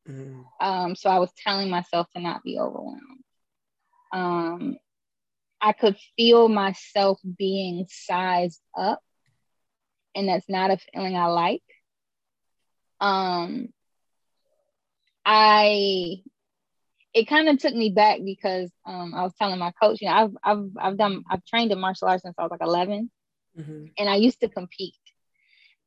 Mm-hmm. 0.07 0.41
Um, 0.65 0.95
so 0.95 1.09
I 1.09 1.19
was 1.19 1.31
telling 1.43 1.69
myself 1.69 2.07
to 2.15 2.21
not 2.21 2.43
be 2.43 2.59
overwhelmed. 2.59 3.23
Um, 4.11 4.77
I 5.59 5.73
could 5.73 5.97
feel 6.15 6.47
myself 6.47 7.19
being 7.37 7.87
sized 7.89 8.61
up, 8.77 9.01
and 10.15 10.29
that's 10.29 10.47
not 10.47 10.71
a 10.71 10.77
feeling 10.77 11.15
I 11.15 11.25
like. 11.27 11.63
Um, 12.99 13.69
I 15.25 16.23
it 17.13 17.27
kind 17.27 17.49
of 17.49 17.57
took 17.57 17.73
me 17.73 17.89
back 17.89 18.19
because 18.23 18.71
um, 18.85 19.13
I 19.15 19.23
was 19.23 19.33
telling 19.39 19.57
my 19.59 19.71
coach, 19.81 20.01
you 20.01 20.07
know, 20.07 20.13
I've 20.13 20.37
I've 20.43 20.69
I've 20.79 20.97
done 20.97 21.23
I've 21.29 21.43
trained 21.45 21.71
in 21.71 21.79
martial 21.79 22.07
arts 22.07 22.23
since 22.23 22.35
I 22.37 22.43
was 22.43 22.51
like 22.51 22.61
11, 22.61 23.09
mm-hmm. 23.59 23.85
and 23.97 24.09
I 24.09 24.15
used 24.15 24.39
to 24.41 24.49
compete. 24.49 24.93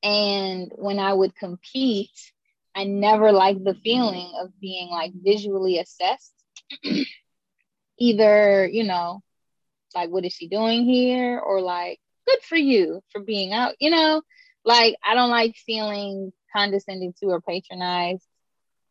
And 0.03 0.73
when 0.77 0.99
I 0.99 1.13
would 1.13 1.37
compete, 1.37 2.33
I 2.75 2.85
never 2.85 3.33
liked 3.33 3.65
the 3.65 3.75
feeling 3.75 4.33
of 4.41 4.59
being 4.61 4.89
like 4.89 5.13
visually 5.15 5.79
assessed. 5.79 6.33
Either, 7.99 8.67
you 8.67 8.85
know, 8.85 9.21
like 9.95 10.11
what 10.11 10.25
is 10.25 10.33
she 10.33 10.49
doing 10.49 10.85
here, 10.85 11.39
or 11.39 11.61
like 11.61 11.99
good 12.27 12.43
for 12.43 12.57
you 12.57 13.03
for 13.11 13.21
being 13.21 13.53
out, 13.53 13.75
you 13.81 13.91
know, 13.91 14.23
like 14.65 14.97
I 15.05 15.15
don't 15.15 15.31
like 15.31 15.57
feeling 15.57 16.33
condescended 16.55 17.17
to 17.19 17.27
or 17.27 17.41
patronized 17.41 18.27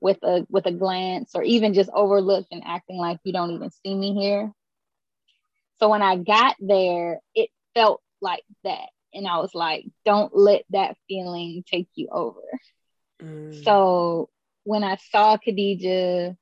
with 0.02 0.18
a 0.24 0.46
with 0.50 0.66
a 0.66 0.72
glance 0.72 1.32
or 1.36 1.44
even 1.44 1.74
just 1.74 1.90
overlooked 1.94 2.50
and 2.52 2.64
acting 2.66 2.98
like 2.98 3.20
you 3.24 3.34
don't 3.34 3.52
even 3.52 3.72
see 3.72 3.96
me 3.96 4.14
here. 4.14 4.52
So 5.80 5.90
when 5.90 6.02
I 6.02 6.18
got 6.18 6.56
there, 6.60 7.20
it 7.36 7.50
felt 7.74 8.02
like 8.22 8.44
that. 8.64 8.90
And 9.14 9.28
I 9.28 9.38
was 9.38 9.56
like, 9.56 9.86
don't 10.06 10.36
let 10.36 10.64
that 10.72 10.96
feeling 11.08 11.64
take 11.70 11.88
you 11.96 12.10
over. 12.12 12.42
Mm. 13.22 13.64
So 13.64 14.30
when 14.64 14.84
I 14.84 14.98
saw 15.12 15.38
Khadijah 15.38 16.36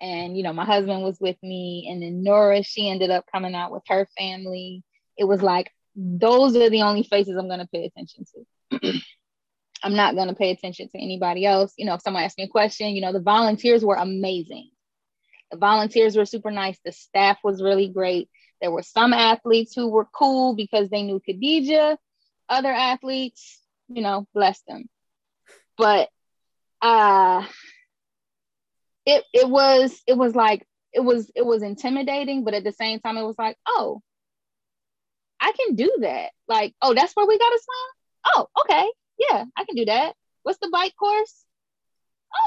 and 0.00 0.36
you 0.36 0.42
know 0.42 0.52
my 0.52 0.64
husband 0.64 1.02
was 1.02 1.18
with 1.20 1.36
me 1.42 1.88
and 1.90 2.02
then 2.02 2.22
Nora, 2.22 2.62
she 2.62 2.88
ended 2.88 3.10
up 3.10 3.24
coming 3.32 3.54
out 3.54 3.72
with 3.72 3.82
her 3.88 4.06
family. 4.18 4.82
It 5.16 5.24
was 5.24 5.42
like 5.42 5.70
those 5.96 6.56
are 6.56 6.70
the 6.70 6.82
only 6.82 7.02
faces 7.02 7.36
I'm 7.36 7.48
gonna 7.48 7.68
pay 7.72 7.84
attention 7.84 8.24
to. 8.32 9.00
I'm 9.82 9.94
not 9.94 10.14
going 10.14 10.28
to 10.28 10.34
pay 10.34 10.50
attention 10.50 10.88
to 10.88 10.98
anybody 10.98 11.46
else. 11.46 11.72
You 11.76 11.86
know, 11.86 11.94
if 11.94 12.02
someone 12.02 12.22
asked 12.22 12.38
me 12.38 12.44
a 12.44 12.48
question, 12.48 12.94
you 12.94 13.00
know, 13.00 13.12
the 13.12 13.20
volunteers 13.20 13.84
were 13.84 13.94
amazing. 13.94 14.70
The 15.50 15.56
volunteers 15.56 16.16
were 16.16 16.26
super 16.26 16.50
nice. 16.50 16.78
The 16.84 16.92
staff 16.92 17.38
was 17.44 17.62
really 17.62 17.88
great. 17.88 18.28
There 18.60 18.70
were 18.70 18.82
some 18.82 19.12
athletes 19.12 19.74
who 19.74 19.88
were 19.88 20.04
cool 20.04 20.54
because 20.54 20.88
they 20.90 21.02
knew 21.02 21.20
Khadijah. 21.24 21.96
Other 22.48 22.72
athletes, 22.72 23.60
you 23.88 24.02
know, 24.02 24.26
bless 24.34 24.60
them. 24.66 24.88
But 25.78 26.08
uh 26.82 27.44
it 29.06 29.24
it 29.32 29.48
was 29.48 30.02
it 30.06 30.16
was 30.16 30.34
like 30.34 30.66
it 30.92 31.00
was 31.00 31.30
it 31.34 31.46
was 31.46 31.62
intimidating, 31.62 32.44
but 32.44 32.54
at 32.54 32.64
the 32.64 32.72
same 32.72 33.00
time 33.00 33.16
it 33.16 33.24
was 33.24 33.38
like, 33.38 33.56
oh, 33.66 34.02
I 35.40 35.52
can 35.52 35.76
do 35.76 35.96
that. 36.00 36.30
Like, 36.48 36.74
oh, 36.82 36.94
that's 36.94 37.14
where 37.14 37.26
we 37.26 37.38
gotta 37.38 37.58
swim. 37.58 38.34
Oh, 38.34 38.48
okay 38.60 38.88
yeah, 39.18 39.44
I 39.56 39.64
can 39.64 39.74
do 39.74 39.84
that. 39.86 40.14
What's 40.42 40.58
the 40.58 40.70
bike 40.72 40.94
course? 40.96 41.44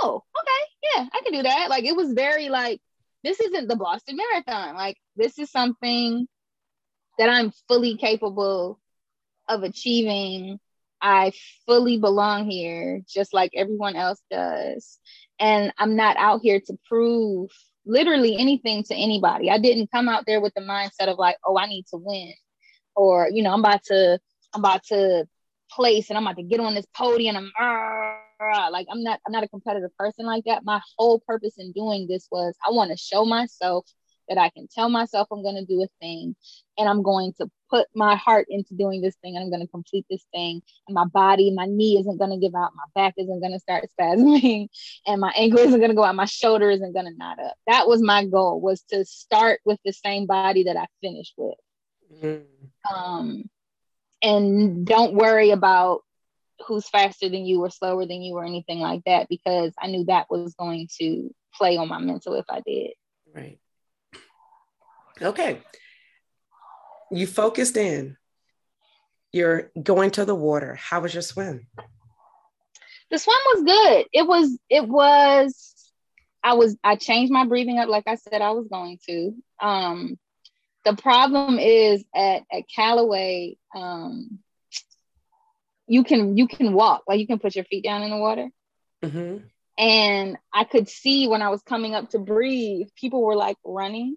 Oh, 0.01 0.23
okay, 0.39 0.91
yeah, 0.95 1.07
I 1.13 1.21
can 1.23 1.33
do 1.33 1.43
that. 1.43 1.69
Like 1.69 1.83
it 1.83 1.95
was 1.95 2.13
very 2.13 2.49
like, 2.49 2.79
this 3.23 3.39
isn't 3.39 3.67
the 3.67 3.75
Boston 3.75 4.17
Marathon. 4.17 4.75
Like 4.75 4.97
this 5.15 5.37
is 5.37 5.51
something 5.51 6.27
that 7.17 7.29
I'm 7.29 7.51
fully 7.67 7.97
capable 7.97 8.79
of 9.47 9.63
achieving. 9.63 10.59
I 11.01 11.33
fully 11.65 11.97
belong 11.97 12.49
here, 12.49 13.01
just 13.07 13.33
like 13.33 13.51
everyone 13.55 13.95
else 13.95 14.21
does. 14.29 14.99
And 15.39 15.73
I'm 15.77 15.95
not 15.95 16.17
out 16.17 16.41
here 16.43 16.59
to 16.67 16.77
prove 16.87 17.49
literally 17.85 18.37
anything 18.37 18.83
to 18.83 18.95
anybody. 18.95 19.49
I 19.49 19.57
didn't 19.57 19.91
come 19.91 20.07
out 20.07 20.25
there 20.27 20.41
with 20.41 20.53
the 20.53 20.61
mindset 20.61 21.07
of 21.07 21.17
like, 21.17 21.37
oh, 21.45 21.57
I 21.57 21.65
need 21.65 21.85
to 21.91 21.97
win, 21.97 22.33
or 22.95 23.29
you 23.31 23.43
know, 23.43 23.51
I'm 23.51 23.61
about 23.61 23.83
to, 23.85 24.19
I'm 24.53 24.61
about 24.61 24.83
to 24.85 25.27
place 25.71 26.09
and 26.09 26.17
I'm 26.17 26.27
about 26.27 26.37
to 26.37 26.43
get 26.43 26.59
on 26.59 26.75
this 26.75 26.85
podium. 26.95 27.35
I'm 27.35 27.51
ah, 27.59 28.69
like 28.71 28.87
I'm 28.91 29.03
not 29.03 29.19
I'm 29.25 29.31
not 29.31 29.43
a 29.43 29.47
competitive 29.47 29.95
person 29.97 30.25
like 30.25 30.43
that. 30.45 30.63
My 30.65 30.81
whole 30.97 31.19
purpose 31.19 31.55
in 31.57 31.71
doing 31.71 32.07
this 32.07 32.27
was 32.31 32.55
I 32.65 32.71
want 32.71 32.91
to 32.91 32.97
show 32.97 33.25
myself 33.25 33.85
that 34.31 34.41
I 34.41 34.49
can 34.49 34.67
tell 34.67 34.89
myself 34.89 35.27
I'm 35.31 35.43
going 35.43 35.55
to 35.55 35.65
do 35.65 35.83
a 35.83 35.87
thing 35.99 36.35
and 36.77 36.87
I'm 36.87 37.03
going 37.03 37.33
to 37.39 37.49
put 37.69 37.87
my 37.93 38.15
heart 38.15 38.47
into 38.49 38.75
doing 38.75 39.01
this 39.01 39.15
thing 39.21 39.35
and 39.35 39.43
I'm 39.43 39.49
going 39.49 39.61
to 39.61 39.67
complete 39.67 40.05
this 40.09 40.25
thing 40.33 40.61
and 40.87 40.95
my 40.95 41.05
body 41.05 41.51
my 41.51 41.65
knee 41.65 41.97
isn't 41.99 42.17
going 42.17 42.31
to 42.31 42.37
give 42.37 42.55
out 42.55 42.71
my 42.75 42.83
back 42.95 43.15
isn't 43.17 43.39
going 43.41 43.51
to 43.51 43.59
start 43.59 43.85
spasming 43.99 44.69
and 45.05 45.19
my 45.19 45.33
ankle 45.35 45.59
isn't 45.59 45.79
going 45.79 45.91
to 45.91 45.95
go 45.95 46.03
out 46.03 46.15
my 46.15 46.25
shoulder 46.25 46.69
isn't 46.69 46.93
going 46.93 47.05
to 47.05 47.17
knot 47.17 47.39
up 47.39 47.55
that 47.67 47.87
was 47.87 48.01
my 48.01 48.25
goal 48.25 48.61
was 48.61 48.81
to 48.83 49.03
start 49.03 49.59
with 49.65 49.79
the 49.83 49.93
same 49.93 50.25
body 50.25 50.63
that 50.63 50.77
I 50.77 50.87
finished 51.01 51.33
with 51.37 51.57
mm-hmm. 52.23 52.95
um 52.95 53.43
and 54.23 54.85
don't 54.85 55.13
worry 55.13 55.51
about 55.51 56.01
who's 56.67 56.87
faster 56.87 57.27
than 57.27 57.45
you 57.45 57.59
or 57.61 57.69
slower 57.69 58.05
than 58.05 58.21
you 58.21 58.35
or 58.35 58.45
anything 58.45 58.79
like 58.79 59.01
that 59.05 59.27
because 59.29 59.73
I 59.81 59.87
knew 59.87 60.05
that 60.05 60.27
was 60.29 60.53
going 60.55 60.87
to 60.99 61.33
play 61.53 61.77
on 61.77 61.87
my 61.87 61.99
mental 61.99 62.35
if 62.35 62.45
I 62.49 62.61
did. 62.65 62.91
Right. 63.33 63.59
Okay. 65.21 65.61
You 67.11 67.27
focused 67.27 67.77
in. 67.77 68.17
You're 69.31 69.71
going 69.81 70.11
to 70.11 70.25
the 70.25 70.35
water. 70.35 70.75
How 70.75 71.01
was 71.01 71.13
your 71.13 71.21
swim? 71.21 71.67
The 73.09 73.19
swim 73.19 73.37
was 73.53 73.63
good. 73.63 74.05
It 74.13 74.27
was, 74.27 74.57
it 74.69 74.87
was, 74.87 75.73
I 76.43 76.53
was, 76.53 76.77
I 76.83 76.95
changed 76.95 77.31
my 77.31 77.45
breathing 77.45 77.77
up 77.77 77.89
like 77.89 78.05
I 78.07 78.15
said 78.15 78.41
I 78.41 78.51
was 78.51 78.67
going 78.67 78.99
to. 79.07 79.33
Um, 79.61 80.17
the 80.83 80.95
problem 80.95 81.59
is 81.59 82.03
at 82.15 82.43
at 82.51 82.63
Callaway, 82.73 83.57
um, 83.75 84.39
you 85.87 86.03
can 86.03 86.37
you 86.37 86.47
can 86.47 86.73
walk, 86.73 87.03
like 87.07 87.19
you 87.19 87.27
can 87.27 87.39
put 87.39 87.55
your 87.55 87.65
feet 87.65 87.83
down 87.83 88.03
in 88.03 88.09
the 88.09 88.17
water. 88.17 88.49
Mm-hmm. 89.03 89.45
And 89.77 90.37
I 90.53 90.63
could 90.63 90.89
see 90.89 91.27
when 91.27 91.41
I 91.41 91.49
was 91.49 91.61
coming 91.63 91.95
up 91.95 92.09
to 92.11 92.19
breathe, 92.19 92.87
people 92.95 93.23
were 93.23 93.35
like 93.35 93.57
running 93.63 94.15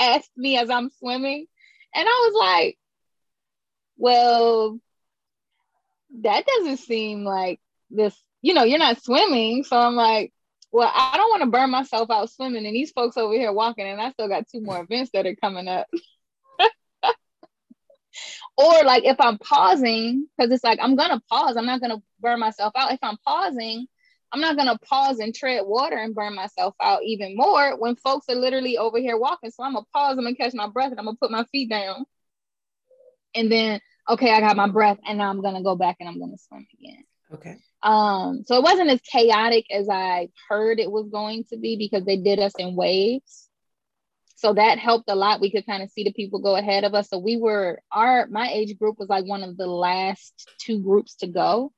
past 0.00 0.30
me 0.36 0.56
as 0.56 0.70
I'm 0.70 0.90
swimming. 0.98 1.46
And 1.94 2.08
I 2.08 2.30
was 2.30 2.34
like, 2.38 2.78
well, 3.96 4.78
that 6.22 6.46
doesn't 6.46 6.78
seem 6.78 7.24
like 7.24 7.60
this, 7.90 8.16
you 8.42 8.54
know, 8.54 8.64
you're 8.64 8.78
not 8.78 9.02
swimming. 9.02 9.64
So 9.64 9.76
I'm 9.76 9.94
like, 9.94 10.32
well, 10.72 10.90
I 10.92 11.16
don't 11.16 11.30
want 11.30 11.42
to 11.42 11.50
burn 11.50 11.70
myself 11.70 12.10
out 12.10 12.30
swimming, 12.30 12.64
and 12.64 12.74
these 12.74 12.92
folks 12.92 13.16
over 13.16 13.34
here 13.34 13.52
walking, 13.52 13.86
and 13.86 14.00
I 14.00 14.12
still 14.12 14.28
got 14.28 14.48
two 14.48 14.60
more 14.60 14.80
events 14.80 15.10
that 15.12 15.26
are 15.26 15.34
coming 15.34 15.66
up. 15.66 15.88
or 18.56 18.84
like 18.84 19.04
if 19.04 19.20
I'm 19.20 19.38
pausing, 19.38 20.28
because 20.36 20.52
it's 20.52 20.62
like 20.62 20.78
I'm 20.80 20.94
gonna 20.94 21.20
pause, 21.28 21.56
I'm 21.56 21.66
not 21.66 21.80
gonna 21.80 22.00
burn 22.20 22.38
myself 22.38 22.72
out. 22.76 22.92
If 22.92 23.00
I'm 23.02 23.16
pausing, 23.26 23.88
I'm 24.32 24.40
not 24.40 24.56
gonna 24.56 24.78
pause 24.78 25.18
and 25.18 25.34
tread 25.34 25.62
water 25.64 25.96
and 25.96 26.14
burn 26.14 26.34
myself 26.34 26.74
out 26.80 27.02
even 27.04 27.36
more 27.36 27.76
when 27.78 27.96
folks 27.96 28.26
are 28.28 28.36
literally 28.36 28.78
over 28.78 28.98
here 28.98 29.16
walking. 29.16 29.50
So 29.50 29.62
I'm 29.64 29.74
gonna 29.74 29.86
pause, 29.92 30.16
I'm 30.18 30.24
gonna 30.24 30.36
catch 30.36 30.54
my 30.54 30.68
breath, 30.68 30.90
and 30.90 31.00
I'm 31.00 31.06
gonna 31.06 31.16
put 31.20 31.30
my 31.30 31.44
feet 31.50 31.70
down. 31.70 32.04
And 33.34 33.50
then, 33.50 33.80
okay, 34.08 34.30
I 34.32 34.40
got 34.40 34.56
my 34.56 34.68
breath, 34.68 34.98
and 35.06 35.18
now 35.18 35.30
I'm 35.30 35.42
gonna 35.42 35.62
go 35.62 35.76
back 35.76 35.96
and 36.00 36.08
I'm 36.08 36.20
gonna 36.20 36.38
swim 36.38 36.66
again. 36.78 37.04
Okay. 37.32 37.56
Um, 37.82 38.42
so 38.44 38.56
it 38.56 38.62
wasn't 38.62 38.90
as 38.90 39.00
chaotic 39.00 39.66
as 39.70 39.88
I 39.88 40.28
heard 40.48 40.78
it 40.78 40.90
was 40.90 41.08
going 41.08 41.44
to 41.50 41.56
be 41.56 41.76
because 41.76 42.04
they 42.04 42.16
did 42.16 42.38
us 42.38 42.52
in 42.58 42.76
waves. 42.76 43.48
So 44.36 44.54
that 44.54 44.78
helped 44.78 45.10
a 45.10 45.14
lot. 45.14 45.40
We 45.40 45.50
could 45.50 45.66
kind 45.66 45.82
of 45.82 45.90
see 45.90 46.04
the 46.04 46.12
people 46.12 46.40
go 46.40 46.56
ahead 46.56 46.84
of 46.84 46.94
us. 46.94 47.10
So 47.10 47.18
we 47.18 47.36
were 47.36 47.82
our 47.92 48.26
my 48.28 48.48
age 48.50 48.78
group 48.78 48.98
was 48.98 49.08
like 49.08 49.26
one 49.26 49.42
of 49.42 49.56
the 49.56 49.66
last 49.66 50.50
two 50.58 50.80
groups 50.80 51.16
to 51.16 51.26
go. 51.26 51.72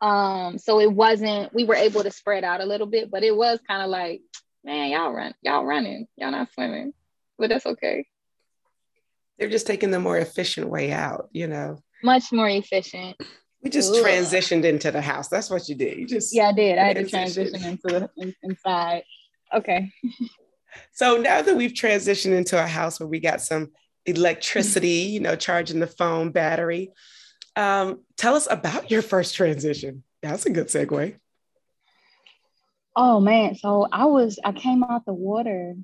Um, 0.00 0.58
so 0.58 0.80
it 0.80 0.90
wasn't 0.90 1.52
we 1.54 1.64
were 1.64 1.74
able 1.74 2.02
to 2.02 2.10
spread 2.10 2.44
out 2.44 2.60
a 2.60 2.66
little 2.66 2.86
bit, 2.86 3.10
but 3.10 3.22
it 3.22 3.36
was 3.36 3.58
kind 3.66 3.82
of 3.82 3.90
like, 3.90 4.22
man, 4.64 4.90
y'all 4.90 5.12
run, 5.12 5.34
y'all 5.42 5.64
running, 5.64 6.06
y'all 6.16 6.30
not 6.30 6.52
swimming, 6.52 6.92
but 7.38 7.50
that's 7.50 7.66
okay. 7.66 8.06
They're 9.38 9.50
just 9.50 9.66
taking 9.66 9.90
the 9.90 10.00
more 10.00 10.18
efficient 10.18 10.68
way 10.68 10.92
out, 10.92 11.28
you 11.32 11.46
know. 11.46 11.78
Much 12.02 12.32
more 12.32 12.48
efficient. 12.48 13.16
We 13.62 13.70
just 13.70 13.92
Ugh. 13.92 14.04
transitioned 14.04 14.64
into 14.64 14.90
the 14.90 15.02
house. 15.02 15.28
That's 15.28 15.50
what 15.50 15.68
you 15.68 15.74
did. 15.74 15.98
You 15.98 16.06
just 16.06 16.34
yeah, 16.34 16.48
I 16.48 16.52
did. 16.52 16.78
I 16.78 16.84
had 16.84 16.96
to 16.96 17.06
transition 17.06 17.62
into 17.62 17.82
the 17.88 18.10
in, 18.16 18.34
inside. 18.42 19.02
Okay. 19.54 19.92
so 20.92 21.18
now 21.18 21.42
that 21.42 21.56
we've 21.56 21.72
transitioned 21.72 22.36
into 22.36 22.62
a 22.62 22.66
house 22.66 23.00
where 23.00 23.08
we 23.08 23.20
got 23.20 23.42
some 23.42 23.70
electricity, 24.06 24.88
you 24.88 25.20
know, 25.20 25.36
charging 25.36 25.80
the 25.80 25.86
phone 25.86 26.30
battery, 26.30 26.90
um, 27.56 28.00
tell 28.16 28.34
us 28.34 28.48
about 28.50 28.90
your 28.90 29.02
first 29.02 29.34
transition. 29.34 30.04
That's 30.22 30.46
a 30.46 30.50
good 30.50 30.68
segue. 30.68 31.16
Oh 32.96 33.20
man, 33.20 33.54
so 33.54 33.86
I 33.90 34.06
was 34.06 34.38
I 34.44 34.52
came 34.52 34.84
out 34.84 35.06
the 35.06 35.14
water 35.14 35.76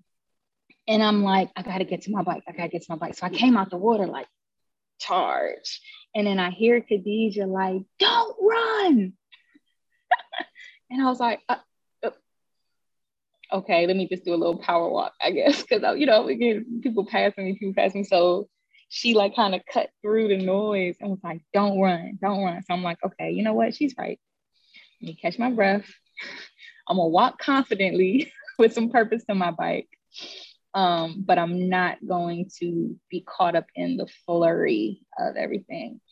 And 0.89 1.03
I'm 1.03 1.23
like, 1.25 1.51
I 1.57 1.63
gotta 1.63 1.85
get 1.85 2.03
to 2.03 2.11
my 2.13 2.23
bike. 2.23 2.45
I 2.49 2.53
gotta 2.53 2.69
get 2.69 2.83
to 2.83 2.93
my 2.93 2.97
bike. 2.97 3.15
So 3.17 3.27
I 3.27 3.31
came 3.31 3.57
out 3.57 3.71
the 3.71 3.77
water 3.77 4.07
like 4.07 4.29
charge. 5.01 5.81
And 6.15 6.27
then 6.27 6.39
I 6.39 6.51
hear 6.51 6.81
Khadijah 6.81 7.47
like, 7.47 7.83
don't 7.99 8.37
run. 8.41 9.13
and 10.91 11.03
I 11.03 11.07
was 11.07 11.21
like, 11.21 11.41
uh, 11.49 11.57
uh, 12.05 12.11
okay, 13.53 13.87
let 13.87 13.97
me 13.97 14.09
just 14.09 14.25
do 14.25 14.35
a 14.35 14.37
little 14.37 14.59
power 14.59 14.89
walk, 14.91 15.15
I 15.23 15.31
guess. 15.33 15.63
Cause 15.65 15.83
I, 15.85 15.95
you 15.95 16.07
know, 16.07 16.29
again, 16.29 16.81
people 16.83 17.07
passing 17.07 17.45
me, 17.45 17.59
people 17.59 17.75
passing 17.75 18.03
me. 18.03 18.05
So 18.07 18.49
she 18.89 19.15
like 19.15 19.35
kind 19.35 19.55
of 19.55 19.63
cut 19.71 19.91
through 20.03 20.29
the 20.29 20.39
noise 20.39 20.97
and 21.01 21.11
was 21.11 21.21
like, 21.23 21.43
don't 21.53 21.81
run, 21.81 22.19
don't 22.21 22.45
run. 22.45 22.63
So 22.63 22.75
I'm 22.75 22.83
like, 22.83 22.99
okay, 23.05 23.31
you 23.31 23.43
know 23.43 23.55
what? 23.55 23.75
She's 23.75 23.95
right. 23.99 24.19
Let 25.01 25.09
me 25.09 25.15
catch 25.21 25.39
my 25.39 25.51
breath. 25.51 25.87
I'm 26.89 26.97
gonna 26.97 27.09
walk 27.09 27.39
confidently 27.39 28.33
with 28.59 28.73
some 28.73 28.91
purpose 28.91 29.25
to 29.25 29.35
my 29.35 29.51
bike. 29.51 29.89
Um, 30.75 31.25
but 31.27 31.39
I'm 31.39 31.71
not 31.71 32.07
going 32.07 32.51
to 32.61 32.97
be 33.11 33.23
caught 33.23 33.57
up 33.57 33.67
in 33.75 33.97
the 33.97 34.07
flurry 34.27 35.01
of 35.19 35.35
everything. 35.37 36.03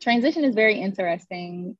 Transition 0.00 0.44
is 0.44 0.54
very 0.54 0.80
interesting, 0.80 1.76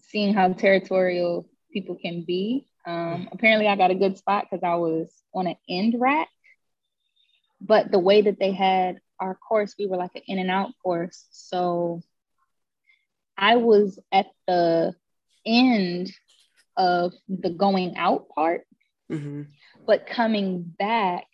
seeing 0.00 0.32
how 0.32 0.54
territorial 0.54 1.46
people 1.70 1.96
can 1.96 2.24
be. 2.24 2.66
Um, 2.86 3.28
apparently, 3.32 3.68
I 3.68 3.76
got 3.76 3.90
a 3.90 3.94
good 3.94 4.16
spot 4.16 4.46
because 4.50 4.64
I 4.64 4.76
was 4.76 5.10
on 5.34 5.46
an 5.46 5.56
end 5.68 5.94
rack, 5.98 6.28
but 7.60 7.90
the 7.90 7.98
way 7.98 8.22
that 8.22 8.38
they 8.38 8.52
had 8.52 9.00
our 9.20 9.34
course, 9.34 9.74
we 9.78 9.86
were 9.86 9.96
like 9.96 10.14
an 10.14 10.22
in 10.26 10.38
and 10.38 10.50
out 10.50 10.70
course. 10.82 11.26
So 11.30 12.02
I 13.36 13.56
was 13.56 13.98
at 14.12 14.26
the 14.46 14.94
end 15.44 16.12
of 16.76 17.12
the 17.28 17.50
going 17.50 17.96
out 17.96 18.28
part. 18.28 18.66
Mm-hmm. 19.10 19.42
But 19.86 20.06
coming 20.06 20.62
back, 20.78 21.26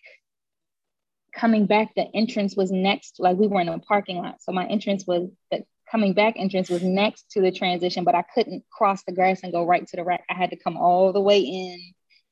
coming 1.35 1.67
back, 1.67 1.95
the 1.95 2.07
entrance 2.15 2.57
was 2.57 2.71
next, 2.71 3.21
like 3.21 3.37
we 3.37 3.47
were 3.47 3.61
in 3.61 3.69
a 3.69 3.79
parking 3.79 4.19
lot. 4.19 4.43
So 4.43 4.53
my 4.53 4.67
entrance 4.67 5.07
was 5.07 5.31
the 5.51 5.65
coming 5.91 6.13
back 6.15 6.35
entrance 6.37 6.71
was 6.71 6.83
next 6.83 7.31
to 7.33 7.41
the 7.41 7.51
transition, 7.51 8.05
but 8.05 8.15
I 8.15 8.23
couldn't 8.35 8.65
cross 8.71 9.03
the 9.05 9.13
grass 9.13 9.41
and 9.43 9.53
go 9.53 9.65
right 9.65 9.87
to 9.87 9.97
the 9.97 10.05
rack. 10.05 10.25
I 10.31 10.35
had 10.35 10.51
to 10.51 10.57
come 10.57 10.77
all 10.77 11.13
the 11.13 11.21
way 11.21 11.41
in 11.41 11.81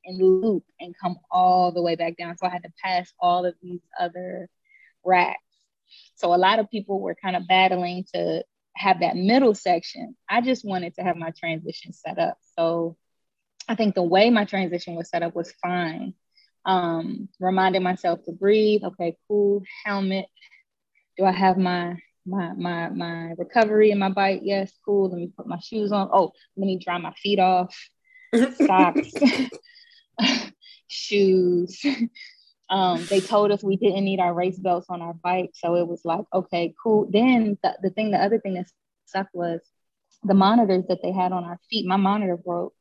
and 0.05 0.19
loop 0.19 0.65
and 0.81 0.95
come 1.01 1.17
all 1.31 1.73
the 1.73 1.83
way 1.83 1.97
back 1.97 2.17
down. 2.17 2.37
So 2.37 2.47
I 2.47 2.51
had 2.51 2.63
to 2.63 2.73
pass 2.83 3.13
all 3.21 3.45
of 3.45 3.55
these 3.63 3.81
other 3.99 4.49
racks. 5.05 5.43
So 6.17 6.35
a 6.35 6.37
lot 6.37 6.59
of 6.59 6.71
people 6.71 7.01
were 7.01 7.15
kind 7.15 7.37
of 7.37 7.47
battling 7.49 8.05
to 8.15 8.45
have 8.77 9.01
that 9.01 9.17
middle 9.17 9.55
section. 9.55 10.17
I 10.29 10.41
just 10.41 10.65
wanted 10.65 10.95
to 10.97 11.03
have 11.03 11.17
my 11.17 11.31
transition 11.31 11.93
set 11.93 12.19
up. 12.19 12.39
So 12.57 12.97
I 13.69 13.75
think 13.75 13.95
the 13.95 14.03
way 14.03 14.31
my 14.31 14.45
transition 14.45 14.95
was 14.95 15.11
set 15.11 15.23
up 15.23 15.35
was 15.35 15.53
fine. 15.63 16.15
Um, 16.65 17.29
reminding 17.41 17.83
myself 17.83 18.21
to 18.25 18.33
breathe. 18.33 18.83
Okay, 18.85 19.17
cool. 19.29 19.63
Helmet. 19.85 20.27
Do 21.17 21.25
I 21.25 21.33
have 21.33 21.59
my 21.59 21.97
my 22.27 22.53
my 22.53 22.89
my 22.91 23.35
recovery 23.37 23.91
in 23.91 23.99
my 23.99 24.11
bike? 24.11 24.41
Yes, 24.43 24.73
cool. 24.85 25.09
Let 25.09 25.19
me 25.19 25.31
put 25.37 25.47
my 25.47 25.59
shoes 25.59 25.93
on. 25.93 26.09
Oh, 26.13 26.33
let 26.57 26.67
me 26.67 26.79
dry 26.79 26.99
my 26.99 27.13
feet 27.15 27.39
off. 27.39 27.77
Socks, 28.67 29.15
shoes. 30.89 31.85
Um, 32.71 33.05
they 33.07 33.21
told 33.21 33.51
us 33.51 33.63
we 33.63 33.77
didn't 33.77 34.05
need 34.05 34.21
our 34.21 34.35
race 34.35 34.59
belts 34.59 34.87
on 34.91 35.01
our 35.01 35.15
bike, 35.15 35.51
so 35.55 35.77
it 35.77 35.87
was 35.87 36.03
like, 36.05 36.25
okay, 36.35 36.75
cool. 36.83 37.09
Then 37.11 37.57
the, 37.63 37.77
the 37.83 37.91
thing, 37.91 38.11
the 38.11 38.19
other 38.19 38.39
thing 38.39 38.55
that 38.55 38.67
sucked 39.07 39.35
was 39.35 39.61
the 40.23 40.35
monitors 40.35 40.85
that 40.89 40.99
they 41.03 41.13
had 41.13 41.33
on 41.33 41.45
our 41.45 41.59
feet. 41.71 41.87
My 41.87 41.97
monitor 41.97 42.37
broke, 42.37 42.75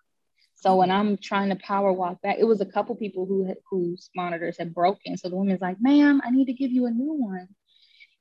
so 0.55 0.75
when 0.75 0.89
I'm 0.89 1.17
trying 1.17 1.49
to 1.49 1.55
power 1.55 1.93
walk 1.93 2.21
back, 2.21 2.37
it 2.39 2.43
was 2.43 2.61
a 2.61 2.65
couple 2.65 2.95
people 2.95 3.25
who 3.27 3.45
had, 3.45 3.57
whose 3.69 4.09
monitors 4.15 4.57
had 4.57 4.73
broken. 4.73 5.15
So 5.15 5.29
the 5.29 5.35
woman's 5.35 5.61
like, 5.61 5.77
"Ma'am, 5.79 6.21
I 6.25 6.31
need 6.31 6.45
to 6.45 6.53
give 6.53 6.71
you 6.71 6.87
a 6.87 6.91
new 6.91 7.13
one." 7.13 7.47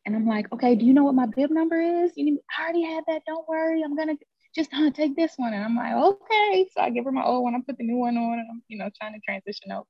And 0.04 0.14
I'm 0.14 0.26
like, 0.26 0.52
"Okay, 0.52 0.74
do 0.76 0.84
you 0.84 0.92
know 0.92 1.04
what 1.04 1.14
my 1.14 1.26
bib 1.26 1.50
number 1.50 1.80
is? 1.80 2.12
You 2.16 2.26
need, 2.26 2.38
I 2.56 2.62
already 2.62 2.82
had 2.84 3.04
that. 3.08 3.22
Don't 3.26 3.48
worry, 3.48 3.82
I'm 3.82 3.96
gonna 3.96 4.16
just 4.54 4.72
uh, 4.74 4.90
take 4.90 5.16
this 5.16 5.32
one." 5.36 5.54
And 5.54 5.64
I'm 5.64 5.76
like, 5.76 5.94
"Okay." 5.94 6.68
So 6.72 6.82
I 6.82 6.90
give 6.90 7.04
her 7.06 7.12
my 7.12 7.24
old 7.24 7.42
one. 7.42 7.54
I 7.54 7.60
put 7.66 7.78
the 7.78 7.84
new 7.84 7.96
one 7.96 8.16
on, 8.18 8.38
and 8.38 8.48
I'm 8.50 8.62
you 8.68 8.78
know 8.78 8.90
trying 9.00 9.14
to 9.14 9.20
transition 9.20 9.72
over. 9.72 9.86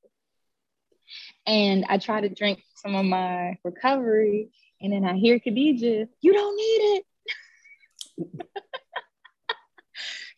And 1.47 1.85
I 1.88 1.99
try 1.99 2.21
to 2.21 2.29
drink 2.29 2.62
some 2.77 2.95
of 2.95 3.05
my 3.05 3.57
recovery, 3.64 4.51
and 4.81 4.92
then 4.92 5.05
I 5.05 5.14
hear 5.14 5.38
Khadijah, 5.38 6.09
"You 6.21 6.33
don't 6.33 6.57
need 6.57 6.97
it." 6.97 7.05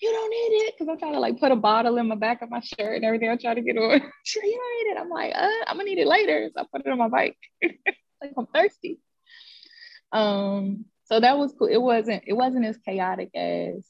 you 0.00 0.12
don't 0.12 0.31
need 0.31 0.57
it 0.64 0.74
because 0.74 0.88
I'm 0.90 0.98
trying 0.98 1.14
to 1.14 1.20
like 1.20 1.40
put 1.40 1.52
a 1.52 1.57
bottle 1.57 1.96
in 1.98 2.07
my 2.09 2.14
back 2.14 2.42
of 2.42 2.50
my 2.50 2.61
shirt 2.61 2.96
and 2.96 3.04
everything. 3.04 3.31
I'm 3.31 3.38
trying 3.38 3.57
to 3.57 3.62
get 3.62 3.76
on. 3.76 3.92
you 3.92 4.00
don't 4.00 4.42
need 4.42 4.92
it. 4.92 4.98
I'm 4.98 5.11
like, 5.11 5.33
uh, 5.35 5.64
I'm 5.66 5.76
gonna 5.76 5.85
need 5.85 5.98
it 5.98 6.07
later. 6.07 6.50
So 6.54 6.61
I 6.62 6.64
put 6.70 6.87
it 6.87 6.90
on 6.90 6.98
my 6.98 7.09
bike. 7.09 7.37
like 7.62 8.33
I'm 8.37 8.46
thirsty. 8.46 9.00
Um, 10.12 10.85
so 11.04 11.20
that 11.20 11.38
was 11.38 11.54
cool. 11.59 11.68
It 11.68 11.81
wasn't 11.81 12.24
it 12.26 12.35
wasn't 12.35 12.66
as 12.66 12.78
chaotic 12.78 13.31
as 13.35 13.87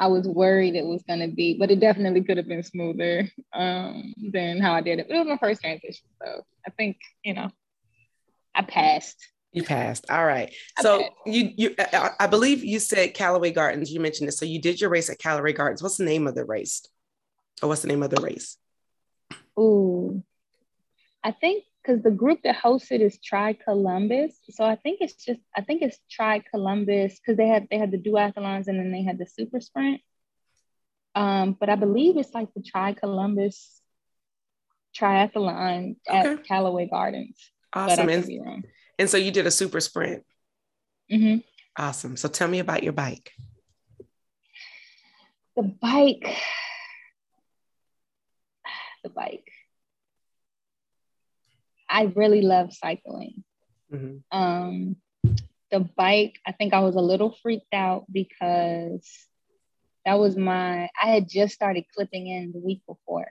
I 0.00 0.06
was 0.06 0.26
worried 0.26 0.74
it 0.74 0.86
was 0.86 1.02
gonna 1.06 1.28
be, 1.28 1.58
but 1.58 1.70
it 1.70 1.78
definitely 1.78 2.22
could 2.24 2.38
have 2.38 2.48
been 2.48 2.62
smoother 2.62 3.30
um, 3.52 4.14
than 4.32 4.58
how 4.58 4.72
I 4.72 4.80
did 4.80 4.98
it. 4.98 5.06
But 5.06 5.16
it 5.16 5.18
was 5.18 5.28
my 5.28 5.36
first 5.36 5.60
transition, 5.60 6.06
so 6.20 6.42
I 6.66 6.70
think 6.70 6.96
you 7.22 7.34
know 7.34 7.50
I 8.54 8.62
passed. 8.62 9.18
You 9.52 9.62
passed. 9.62 10.10
All 10.10 10.24
right. 10.24 10.54
So 10.80 11.06
you 11.26 11.52
you 11.54 11.74
I 12.18 12.26
believe 12.28 12.64
you 12.64 12.78
said 12.80 13.12
Callaway 13.12 13.50
Gardens. 13.50 13.92
You 13.92 14.00
mentioned 14.00 14.28
it. 14.28 14.32
So 14.32 14.46
you 14.46 14.60
did 14.60 14.80
your 14.80 14.88
race 14.88 15.10
at 15.10 15.18
Callaway 15.18 15.52
Gardens. 15.52 15.82
What's 15.82 15.98
the 15.98 16.04
name 16.04 16.26
of 16.26 16.34
the 16.34 16.44
race? 16.44 16.86
Or 17.62 17.68
what's 17.68 17.82
the 17.82 17.88
name 17.88 18.02
of 18.02 18.10
the 18.10 18.22
race? 18.22 18.56
Ooh. 19.58 20.22
I 21.22 21.32
think 21.32 21.64
because 21.90 22.02
the 22.02 22.10
group 22.10 22.42
that 22.44 22.56
hosted 22.56 23.00
is 23.00 23.18
Tri 23.18 23.54
Columbus. 23.54 24.38
So 24.50 24.64
I 24.64 24.76
think 24.76 24.98
it's 25.00 25.24
just 25.24 25.40
I 25.56 25.62
think 25.62 25.82
it's 25.82 25.98
Tri 26.10 26.42
Columbus 26.50 27.18
because 27.18 27.36
they 27.36 27.48
had 27.48 27.66
they 27.70 27.78
had 27.78 27.90
the 27.90 27.98
duathlons 27.98 28.68
and 28.68 28.78
then 28.78 28.92
they 28.92 29.02
had 29.02 29.18
the 29.18 29.26
super 29.26 29.60
sprint. 29.60 30.00
Um, 31.14 31.56
but 31.58 31.68
I 31.68 31.74
believe 31.74 32.16
it's 32.16 32.34
like 32.34 32.54
the 32.54 32.62
Tri 32.62 32.92
Columbus 32.92 33.82
triathlon 34.96 35.96
okay. 36.08 36.32
at 36.32 36.44
Callaway 36.44 36.86
Gardens. 36.86 37.36
Awesome. 37.72 38.08
And, 38.08 38.64
and 38.98 39.10
so 39.10 39.16
you 39.16 39.30
did 39.30 39.46
a 39.46 39.50
super 39.50 39.80
sprint. 39.80 40.24
Mm-hmm. 41.10 41.38
Awesome. 41.76 42.16
So 42.16 42.28
tell 42.28 42.48
me 42.48 42.58
about 42.60 42.82
your 42.82 42.92
bike. 42.92 43.32
The 45.56 45.62
bike. 45.62 46.36
The 49.02 49.10
bike. 49.10 49.50
I 51.90 52.04
really 52.14 52.42
love 52.42 52.72
cycling. 52.72 53.44
Mm-hmm. 53.92 54.38
Um, 54.38 54.96
the 55.70 55.80
bike, 55.80 56.36
I 56.46 56.52
think 56.52 56.72
I 56.72 56.80
was 56.80 56.94
a 56.94 57.00
little 57.00 57.36
freaked 57.42 57.74
out 57.74 58.04
because 58.10 59.06
that 60.04 60.18
was 60.18 60.36
my, 60.36 60.88
I 61.00 61.06
had 61.08 61.28
just 61.28 61.54
started 61.54 61.84
clipping 61.94 62.28
in 62.28 62.52
the 62.52 62.60
week 62.60 62.82
before. 62.86 63.30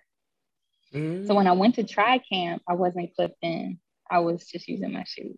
Mm-hmm. 0.94 1.26
So 1.28 1.36
when 1.36 1.48
I 1.48 1.54
went 1.54 1.76
to 1.76 1.84
tri 1.84 2.20
camp, 2.20 2.62
I 2.68 2.74
wasn't 2.74 3.16
clipped 3.16 3.42
in. 3.42 3.80
I 4.12 4.20
was 4.20 4.46
just 4.46 4.68
using 4.68 4.92
my 4.92 5.04
shoes 5.06 5.38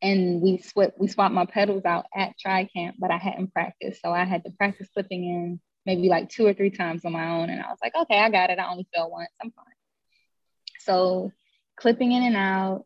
and 0.00 0.40
we 0.40 0.58
swap 0.58 0.92
we 0.98 1.08
swapped 1.08 1.34
my 1.34 1.44
pedals 1.44 1.84
out 1.84 2.06
at 2.14 2.38
tri 2.38 2.64
camp, 2.64 2.96
but 2.98 3.10
I 3.10 3.18
hadn't 3.18 3.52
practiced. 3.52 4.00
So 4.02 4.12
I 4.12 4.24
had 4.24 4.44
to 4.44 4.50
practice 4.50 4.88
clipping 4.92 5.24
in 5.24 5.60
maybe 5.86 6.08
like 6.08 6.28
two 6.28 6.46
or 6.46 6.54
three 6.54 6.70
times 6.70 7.04
on 7.04 7.12
my 7.12 7.28
own. 7.30 7.50
And 7.50 7.60
I 7.60 7.68
was 7.68 7.78
like, 7.82 7.94
okay, 7.94 8.18
I 8.18 8.30
got 8.30 8.50
it. 8.50 8.58
I 8.58 8.70
only 8.70 8.86
fell 8.94 9.10
once. 9.10 9.30
I'm 9.42 9.50
fine. 9.50 9.64
So 10.80 11.32
clipping 11.78 12.12
in 12.12 12.22
and 12.22 12.36
out, 12.36 12.84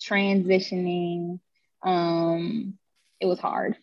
transitioning, 0.00 1.40
um, 1.82 2.78
it 3.20 3.26
was 3.26 3.38
hard. 3.38 3.76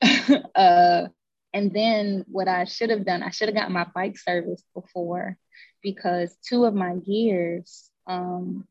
uh, 0.54 1.06
and 1.52 1.72
then 1.72 2.24
what 2.28 2.48
I 2.48 2.64
should 2.64 2.90
have 2.90 3.04
done, 3.04 3.22
I 3.22 3.30
should 3.30 3.48
have 3.48 3.56
gotten 3.56 3.72
my 3.72 3.86
bike 3.94 4.18
service 4.18 4.62
before 4.74 5.36
because 5.82 6.34
two 6.46 6.64
of 6.64 6.74
my 6.74 6.96
gears, 6.96 7.90
um, 8.06 8.66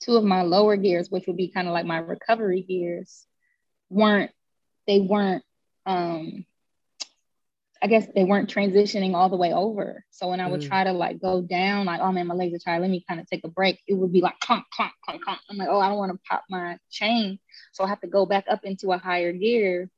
two 0.00 0.16
of 0.16 0.24
my 0.24 0.42
lower 0.42 0.76
gears, 0.76 1.10
which 1.10 1.26
would 1.26 1.36
be 1.36 1.48
kind 1.48 1.66
of 1.66 1.74
like 1.74 1.86
my 1.86 1.98
recovery 1.98 2.62
gears, 2.62 3.26
weren't 3.90 4.30
they 4.86 5.00
weren't 5.00 5.44
um 5.86 6.44
I 7.84 7.86
guess 7.86 8.06
they 8.14 8.24
weren't 8.24 8.48
transitioning 8.48 9.12
all 9.12 9.28
the 9.28 9.36
way 9.36 9.52
over. 9.52 10.06
So 10.10 10.28
when 10.28 10.40
I 10.40 10.48
would 10.48 10.62
mm. 10.62 10.68
try 10.68 10.84
to 10.84 10.92
like 10.92 11.20
go 11.20 11.42
down, 11.42 11.84
like, 11.84 12.00
oh 12.00 12.10
man, 12.12 12.26
my 12.26 12.34
legs 12.34 12.54
are 12.54 12.58
tired, 12.58 12.80
let 12.80 12.90
me 12.90 13.04
kind 13.06 13.20
of 13.20 13.26
take 13.26 13.44
a 13.44 13.48
break, 13.48 13.78
it 13.86 13.92
would 13.92 14.10
be 14.10 14.22
like 14.22 14.40
clunk, 14.40 14.64
clunk, 14.72 14.92
clunk, 15.04 15.22
clunk. 15.22 15.38
I'm 15.50 15.58
like, 15.58 15.68
oh, 15.70 15.80
I 15.80 15.90
don't 15.90 15.98
want 15.98 16.10
to 16.10 16.18
pop 16.26 16.44
my 16.48 16.78
chain. 16.90 17.38
So 17.72 17.84
I 17.84 17.88
have 17.88 18.00
to 18.00 18.06
go 18.06 18.24
back 18.24 18.46
up 18.48 18.60
into 18.64 18.92
a 18.92 18.96
higher 18.96 19.32
gear, 19.32 19.90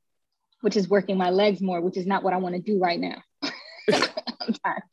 which 0.59 0.75
is 0.75 0.89
working 0.89 1.17
my 1.17 1.29
legs 1.29 1.61
more, 1.61 1.79
which 1.79 1.95
is 1.95 2.05
not 2.05 2.23
what 2.23 2.33
I 2.33 2.37
want 2.37 2.55
to 2.55 2.61
do 2.61 2.77
right 2.77 2.99
now. 2.99 3.23
I'm 3.41 3.51
tired. 4.65 4.83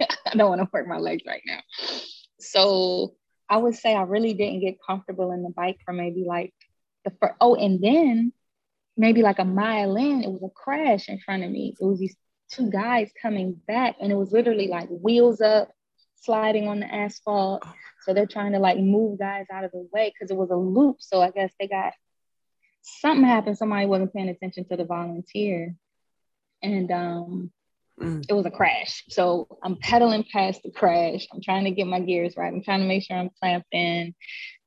I 0.00 0.36
don't 0.36 0.48
want 0.48 0.60
to 0.60 0.68
work 0.72 0.86
my 0.86 0.98
legs 0.98 1.24
right 1.26 1.42
now. 1.44 1.58
So 2.38 3.14
I 3.48 3.56
would 3.56 3.74
say 3.74 3.96
I 3.96 4.02
really 4.02 4.34
didn't 4.34 4.60
get 4.60 4.76
comfortable 4.86 5.32
in 5.32 5.42
the 5.42 5.50
bike 5.50 5.78
for 5.84 5.92
maybe 5.92 6.24
like 6.24 6.54
the 7.04 7.10
first, 7.20 7.34
oh, 7.40 7.56
and 7.56 7.82
then 7.82 8.32
maybe 8.96 9.22
like 9.22 9.38
a 9.38 9.44
mile 9.44 9.96
in, 9.96 10.22
it 10.22 10.30
was 10.30 10.42
a 10.42 10.50
crash 10.50 11.08
in 11.08 11.18
front 11.18 11.44
of 11.44 11.50
me. 11.50 11.74
It 11.80 11.84
was 11.84 11.98
these 11.98 12.16
two 12.50 12.70
guys 12.70 13.10
coming 13.20 13.60
back, 13.66 13.96
and 14.00 14.12
it 14.12 14.16
was 14.16 14.32
literally 14.32 14.68
like 14.68 14.88
wheels 14.88 15.40
up, 15.40 15.70
sliding 16.16 16.68
on 16.68 16.80
the 16.80 16.92
asphalt. 16.92 17.64
So 18.02 18.12
they're 18.12 18.26
trying 18.26 18.52
to 18.52 18.58
like 18.58 18.78
move 18.78 19.18
guys 19.18 19.46
out 19.52 19.64
of 19.64 19.70
the 19.72 19.88
way 19.92 20.12
because 20.12 20.30
it 20.30 20.36
was 20.36 20.50
a 20.50 20.56
loop. 20.56 20.96
So 21.00 21.22
I 21.22 21.30
guess 21.30 21.52
they 21.58 21.68
got 21.68 21.92
something 22.82 23.24
happened. 23.24 23.58
Somebody 23.58 23.86
wasn't 23.86 24.12
paying 24.12 24.28
attention 24.28 24.64
to 24.68 24.76
the 24.76 24.84
volunteer. 24.84 25.74
And 26.62 26.90
um, 26.90 27.52
mm. 28.00 28.24
it 28.28 28.32
was 28.32 28.46
a 28.46 28.50
crash. 28.50 29.04
So 29.08 29.58
I'm 29.62 29.76
pedaling 29.76 30.24
past 30.32 30.62
the 30.62 30.70
crash. 30.70 31.26
I'm 31.32 31.40
trying 31.42 31.64
to 31.64 31.70
get 31.70 31.86
my 31.86 32.00
gears 32.00 32.34
right. 32.36 32.52
I'm 32.52 32.62
trying 32.62 32.80
to 32.80 32.86
make 32.86 33.04
sure 33.04 33.16
I'm 33.16 33.30
clamped 33.40 33.72
in. 33.72 34.14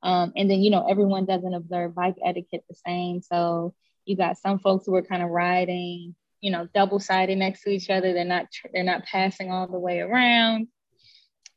Um, 0.02 0.32
and 0.36 0.50
then, 0.50 0.62
you 0.62 0.70
know, 0.70 0.86
everyone 0.88 1.26
doesn't 1.26 1.54
observe 1.54 1.94
bike 1.94 2.16
etiquette 2.24 2.64
the 2.68 2.76
same. 2.86 3.22
So 3.22 3.74
you 4.06 4.16
got 4.16 4.38
some 4.38 4.58
folks 4.58 4.86
who 4.86 4.94
are 4.94 5.02
kind 5.02 5.22
of 5.22 5.30
riding, 5.30 6.14
you 6.40 6.50
know, 6.50 6.68
double 6.74 7.00
sided 7.00 7.36
next 7.36 7.62
to 7.62 7.70
each 7.70 7.90
other. 7.90 8.12
They're 8.12 8.24
not, 8.24 8.46
they're 8.72 8.84
not 8.84 9.04
passing 9.04 9.50
all 9.50 9.66
the 9.66 9.78
way 9.78 10.00
around. 10.00 10.68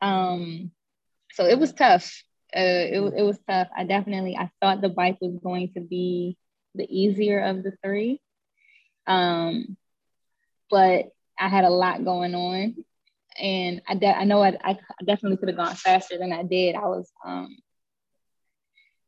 Um, 0.02 0.72
so 1.34 1.46
it 1.46 1.60
was 1.60 1.72
tough. 1.74 2.24
Uh, 2.56 2.60
it, 2.60 3.14
it 3.18 3.22
was 3.22 3.38
tough. 3.48 3.68
I 3.78 3.84
definitely, 3.84 4.36
I 4.36 4.50
thought 4.60 4.82
the 4.82 4.90
bike 4.90 5.20
was 5.22 5.38
going 5.44 5.72
to 5.74 5.82
be 5.82 6.38
the 6.74 6.88
easier 6.90 7.40
of 7.40 7.64
the 7.64 7.74
three. 7.84 8.20
Um, 9.06 9.78
but 10.72 11.06
I 11.40 11.48
had 11.48 11.64
a 11.64 11.70
lot 11.70 12.04
going 12.04 12.36
on 12.36 12.76
and 13.38 13.82
I, 13.88 13.96
de- 13.96 14.18
I 14.18 14.24
know 14.24 14.44
I, 14.44 14.58
I 14.64 14.78
definitely 15.06 15.38
could 15.38 15.50
have 15.50 15.58
gone 15.58 15.76
faster 15.76 16.18
than 16.18 16.34
I 16.34 16.44
did. 16.44 16.76
I 16.76 16.86
was, 16.88 17.12
um, 17.24 17.58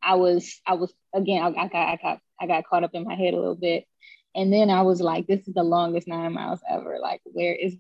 I 0.04 0.16
was, 0.16 0.60
I 0.66 0.74
was, 0.74 0.94
again, 1.14 1.44
I, 1.44 1.48
I 1.48 1.68
got, 1.68 1.88
I 1.88 2.00
got, 2.02 2.20
I 2.40 2.48
got 2.48 2.66
caught 2.68 2.84
up 2.84 2.92
in 2.94 3.04
my 3.04 3.16
head 3.16 3.34
a 3.34 3.38
little 3.38 3.56
bit. 3.56 3.86
And 4.34 4.52
then 4.52 4.70
I 4.70 4.82
was 4.84 5.02
like, 5.02 5.28
this 5.28 5.48
is 5.48 5.54
the 5.54 5.64
longest 5.64 6.08
nine 6.08 6.34
miles 6.34 6.62
ever. 6.70 6.98
Like, 7.02 7.22
where 7.26 7.54
is 7.54 7.76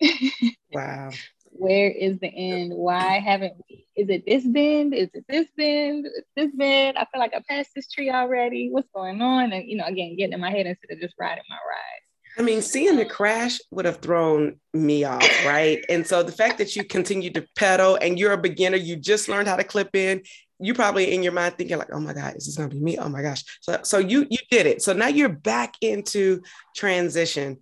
it? 0.00 0.54
wow 0.72 1.10
where 1.58 1.90
is 1.90 2.18
the 2.20 2.28
end? 2.28 2.72
Why 2.74 3.18
haven't 3.18 3.54
we? 3.68 3.86
Is 3.96 4.08
it 4.08 4.24
this 4.26 4.46
bend? 4.46 4.94
Is 4.94 5.08
it 5.12 5.24
this 5.28 5.46
bend? 5.56 6.06
Is 6.06 6.24
this 6.36 6.50
bend? 6.54 6.96
I 6.96 7.06
feel 7.12 7.20
like 7.20 7.34
I 7.34 7.42
passed 7.48 7.70
this 7.74 7.88
tree 7.88 8.10
already. 8.10 8.70
What's 8.70 8.88
going 8.94 9.20
on? 9.20 9.52
And 9.52 9.68
you 9.68 9.76
know, 9.76 9.84
again, 9.86 10.16
getting 10.16 10.34
in 10.34 10.40
my 10.40 10.50
head 10.50 10.66
instead 10.66 10.92
of 10.92 11.00
just 11.00 11.14
riding 11.18 11.44
my 11.48 11.56
ride. 11.56 12.02
I 12.38 12.42
mean, 12.42 12.62
seeing 12.62 12.96
the 12.96 13.04
crash 13.04 13.58
would 13.72 13.84
have 13.84 13.96
thrown 13.96 14.60
me 14.72 15.02
off, 15.02 15.28
right? 15.44 15.84
And 15.88 16.06
so 16.06 16.22
the 16.22 16.30
fact 16.30 16.58
that 16.58 16.76
you 16.76 16.84
continue 16.84 17.32
to 17.32 17.44
pedal 17.56 17.98
and 18.00 18.16
you're 18.16 18.32
a 18.32 18.38
beginner, 18.38 18.76
you 18.76 18.94
just 18.94 19.28
learned 19.28 19.48
how 19.48 19.56
to 19.56 19.64
clip 19.64 19.96
in, 19.96 20.22
you 20.60 20.74
probably 20.74 21.14
in 21.14 21.22
your 21.22 21.32
mind 21.32 21.54
thinking 21.56 21.78
like, 21.78 21.92
"Oh 21.92 22.00
my 22.00 22.12
God, 22.12 22.36
is 22.36 22.46
this 22.46 22.56
gonna 22.56 22.68
be 22.68 22.80
me? 22.80 22.98
Oh 22.98 23.08
my 23.08 23.22
gosh!" 23.22 23.44
So, 23.60 23.80
so 23.82 23.98
you 23.98 24.26
you 24.30 24.38
did 24.50 24.66
it. 24.66 24.82
So 24.82 24.92
now 24.92 25.08
you're 25.08 25.28
back 25.28 25.74
into 25.80 26.42
transition. 26.74 27.58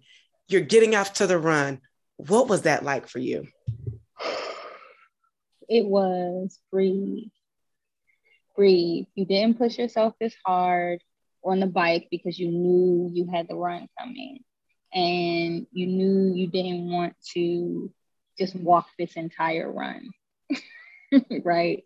You're 0.48 0.62
getting 0.62 0.94
off 0.94 1.14
to 1.14 1.26
the 1.26 1.38
run. 1.38 1.80
What 2.16 2.48
was 2.48 2.62
that 2.62 2.84
like 2.84 3.08
for 3.08 3.18
you? 3.18 3.46
It 5.68 5.84
was 5.84 6.58
breathe. 6.70 7.28
Breathe. 8.56 9.06
You 9.14 9.26
didn't 9.26 9.58
push 9.58 9.78
yourself 9.78 10.14
this 10.20 10.34
hard 10.44 11.02
on 11.44 11.60
the 11.60 11.66
bike 11.66 12.08
because 12.10 12.38
you 12.38 12.50
knew 12.50 13.10
you 13.12 13.28
had 13.30 13.48
the 13.48 13.54
run 13.54 13.88
coming 13.98 14.40
and 14.92 15.66
you 15.72 15.86
knew 15.86 16.34
you 16.34 16.46
didn't 16.46 16.90
want 16.90 17.14
to 17.34 17.92
just 18.38 18.56
walk 18.56 18.86
this 18.98 19.14
entire 19.14 19.70
run. 19.70 20.10
right. 21.44 21.84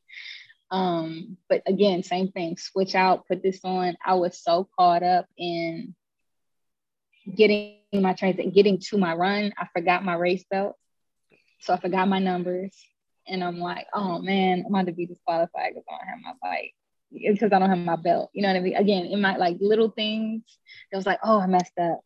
Um, 0.71 1.37
but 1.49 1.63
again, 1.67 2.03
same 2.03 2.31
thing, 2.31 2.57
switch 2.57 2.95
out, 2.95 3.27
put 3.27 3.43
this 3.43 3.61
on. 3.65 3.97
I 4.05 4.15
was 4.15 4.39
so 4.39 4.69
caught 4.79 5.03
up 5.03 5.27
in 5.37 5.95
getting 7.35 7.77
my 7.93 8.13
transit, 8.13 8.55
getting 8.55 8.79
to 8.79 8.99
my 8.99 9.15
run. 9.15 9.53
I 9.59 9.67
forgot 9.73 10.05
my 10.05 10.15
race 10.15 10.45
belt. 10.51 10.77
So 11.61 11.75
I 11.75 11.81
forgot 11.81 12.09
my 12.09 12.19
numbers. 12.19 12.75
And 13.27 13.45
I'm 13.45 13.59
like, 13.59 13.87
oh 13.95 14.21
man, 14.21 14.65
I'm 14.67 14.75
about 14.75 14.87
to 14.87 14.93
be 14.93 15.07
disqualified 15.07 15.75
because 15.75 15.85
I 15.89 15.99
don't 15.99 16.09
have 16.09 16.19
my 16.23 16.33
bike. 16.43 16.75
Because 17.13 17.53
I 17.53 17.59
don't 17.59 17.69
have 17.71 17.79
my 17.79 17.97
belt. 17.97 18.31
You 18.33 18.43
know 18.43 18.49
what 18.49 18.57
I 18.57 18.61
mean? 18.61 18.77
Again, 18.77 19.07
in 19.07 19.21
my 19.21 19.37
like 19.37 19.57
little 19.61 19.91
things, 19.91 20.43
it 20.93 20.97
was 20.97 21.07
like, 21.07 21.19
oh, 21.25 21.41
I 21.41 21.47
messed 21.47 21.77
up. 21.81 22.01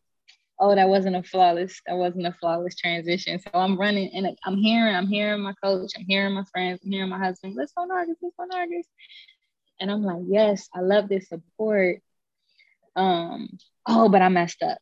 Oh, 0.57 0.73
that 0.73 0.87
wasn't 0.87 1.17
a 1.17 1.23
flawless, 1.23 1.81
that 1.85 1.95
wasn't 1.95 2.27
a 2.27 2.33
flawless 2.39 2.75
transition. 2.75 3.39
So 3.39 3.49
I'm 3.53 3.77
running 3.77 4.11
and 4.13 4.37
I'm 4.45 4.57
hearing, 4.57 4.95
I'm 4.95 5.07
hearing 5.07 5.41
my 5.41 5.53
coach, 5.61 5.91
I'm 5.97 6.05
hearing 6.05 6.33
my 6.33 6.45
friends, 6.45 6.79
I'm 6.83 6.91
hearing 6.91 7.09
my 7.09 7.19
husband, 7.19 7.55
let's 7.55 7.73
go 7.73 7.85
Nargis, 7.85 8.15
let's 8.21 8.35
go 8.37 8.45
Nargis. 8.47 8.85
And 9.81 9.91
I'm 9.91 10.03
like, 10.03 10.23
yes, 10.27 10.69
I 10.73 10.79
love 10.79 11.09
this 11.09 11.27
support. 11.27 12.01
Um, 12.95 13.57
oh, 13.85 14.07
but 14.07 14.21
I 14.21 14.29
messed 14.29 14.63
up. 14.63 14.77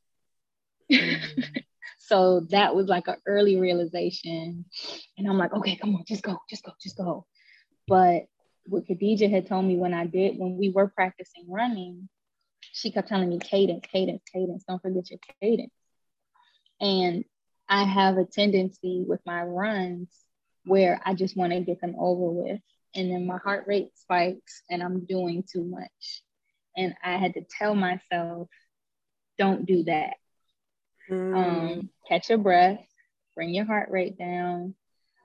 Mm-hmm. 0.92 1.42
So 2.06 2.42
that 2.50 2.76
was 2.76 2.88
like 2.88 3.08
an 3.08 3.16
early 3.26 3.60
realization. 3.60 4.66
And 5.18 5.28
I'm 5.28 5.38
like, 5.38 5.54
okay, 5.54 5.78
come 5.78 5.96
on, 5.96 6.04
just 6.06 6.22
go, 6.22 6.38
just 6.50 6.64
go, 6.64 6.74
just 6.82 6.98
go. 6.98 7.26
But 7.88 8.24
what 8.66 8.86
Khadija 8.86 9.30
had 9.32 9.48
told 9.48 9.66
me 9.66 9.78
when 9.78 9.94
I 9.94 10.06
did, 10.06 10.38
when 10.38 10.58
we 10.58 10.70
were 10.70 10.90
practicing 10.90 11.46
running, 11.50 12.10
she 12.72 12.92
kept 12.92 13.08
telling 13.08 13.30
me 13.30 13.40
cadence, 13.40 13.86
cadence, 13.92 14.22
cadence, 14.32 14.64
don't 14.68 14.82
forget 14.82 15.10
your 15.10 15.20
cadence. 15.42 15.74
And 16.80 17.26
I 17.70 17.84
have 17.84 18.18
a 18.18 18.26
tendency 18.26 19.04
with 19.08 19.22
my 19.26 19.44
runs 19.44 20.10
where 20.66 21.02
I 21.06 21.14
just 21.14 21.38
want 21.38 21.54
to 21.54 21.62
get 21.62 21.82
them 21.82 21.96
over 21.98 22.30
with. 22.30 22.60
And 22.96 23.12
then 23.12 23.26
my 23.26 23.38
heart 23.38 23.66
rate 23.68 23.90
spikes 23.96 24.64
and 24.70 24.84
I'm 24.84 25.06
doing 25.06 25.44
too 25.52 25.64
much. 25.64 26.24
And 26.76 26.94
I 27.04 27.18
had 27.18 27.34
to 27.36 27.42
tell 27.58 27.76
myself, 27.76 28.48
don't 29.38 29.66
do 29.66 29.84
that. 29.84 30.16
Mm. 31.10 31.36
Um, 31.36 31.90
catch 32.08 32.30
your 32.30 32.38
breath, 32.38 32.80
bring 33.36 33.54
your 33.54 33.66
heart 33.66 33.90
rate 33.92 34.18
down, 34.18 34.76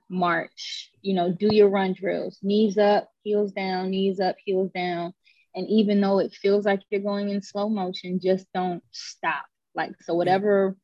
march, 0.09 0.91
you 1.03 1.15
know, 1.15 1.31
do 1.31 1.55
your 1.55 1.69
run 1.69 1.93
drills, 1.93 2.39
knees 2.43 2.79
up, 2.79 3.11
heels 3.23 3.53
down, 3.53 3.91
knees 3.91 4.21
up, 4.21 4.37
heels 4.45 4.71
down. 4.75 5.13
And 5.55 5.69
even 5.69 6.01
though 6.01 6.19
it 6.19 6.33
feels 6.35 6.65
like 6.65 6.83
you're 6.91 7.01
going 7.01 7.31
in 7.31 7.43
slow 7.43 7.69
motion, 7.69 8.21
just 8.23 8.47
don't 8.55 8.83
stop. 8.93 9.45
Like, 9.75 9.93
so 10.03 10.15
whatever 10.15 10.77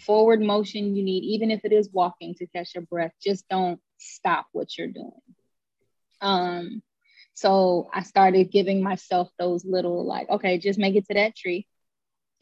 forward 0.00 0.40
motion 0.40 0.94
you 0.96 1.02
need, 1.02 1.24
even 1.24 1.50
if 1.50 1.64
it 1.64 1.72
is 1.72 1.88
walking 1.92 2.34
to 2.36 2.46
catch 2.48 2.74
your 2.74 2.84
breath, 2.84 3.12
just 3.22 3.48
don't 3.48 3.80
stop 3.98 4.46
what 4.52 4.76
you're 4.76 4.88
doing. 4.88 5.12
Um, 6.20 6.82
so 7.34 7.88
I 7.92 8.02
started 8.02 8.52
giving 8.52 8.82
myself 8.82 9.30
those 9.38 9.64
little 9.64 10.04
like, 10.06 10.28
okay, 10.28 10.58
just 10.58 10.78
make 10.78 10.96
it 10.96 11.06
to 11.08 11.14
that 11.14 11.36
tree 11.36 11.66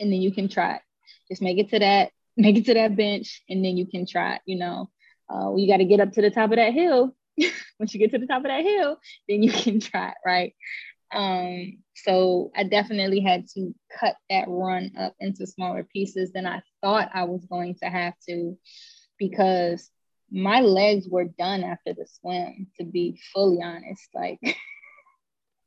and 0.00 0.12
then 0.12 0.20
you 0.20 0.32
can 0.32 0.48
try 0.48 0.76
it. 0.76 0.82
just 1.28 1.42
make 1.42 1.58
it 1.58 1.70
to 1.70 1.78
that, 1.78 2.10
make 2.36 2.56
it 2.56 2.64
to 2.66 2.74
that 2.74 2.96
bench, 2.96 3.42
and 3.48 3.64
then 3.64 3.76
you 3.76 3.86
can 3.86 4.06
try. 4.06 4.36
it, 4.36 4.42
You 4.46 4.58
know, 4.58 4.90
uh, 5.32 5.54
you 5.56 5.68
got 5.68 5.78
to 5.78 5.84
get 5.84 6.00
up 6.00 6.12
to 6.12 6.22
the 6.22 6.30
top 6.30 6.50
of 6.50 6.56
that 6.56 6.72
hill. 6.72 7.14
Once 7.78 7.94
you 7.94 8.00
get 8.00 8.10
to 8.12 8.18
the 8.18 8.26
top 8.26 8.38
of 8.38 8.48
that 8.48 8.64
hill, 8.64 8.98
then 9.28 9.42
you 9.42 9.52
can 9.52 9.80
try, 9.80 10.08
it, 10.08 10.14
right? 10.24 10.54
Um, 11.12 11.78
so 11.94 12.50
I 12.56 12.64
definitely 12.64 13.20
had 13.20 13.46
to 13.54 13.74
cut 13.98 14.16
that 14.28 14.46
run 14.48 14.92
up 14.98 15.14
into 15.20 15.46
smaller 15.46 15.84
pieces 15.84 16.32
than 16.32 16.46
I 16.46 16.62
thought 16.80 17.10
I 17.12 17.24
was 17.24 17.44
going 17.46 17.76
to 17.82 17.86
have 17.86 18.14
to, 18.28 18.56
because 19.18 19.90
my 20.30 20.60
legs 20.60 21.08
were 21.08 21.24
done 21.24 21.64
after 21.64 21.92
the 21.94 22.06
swim. 22.20 22.68
To 22.78 22.84
be 22.84 23.20
fully 23.32 23.62
honest, 23.62 24.08
like. 24.14 24.38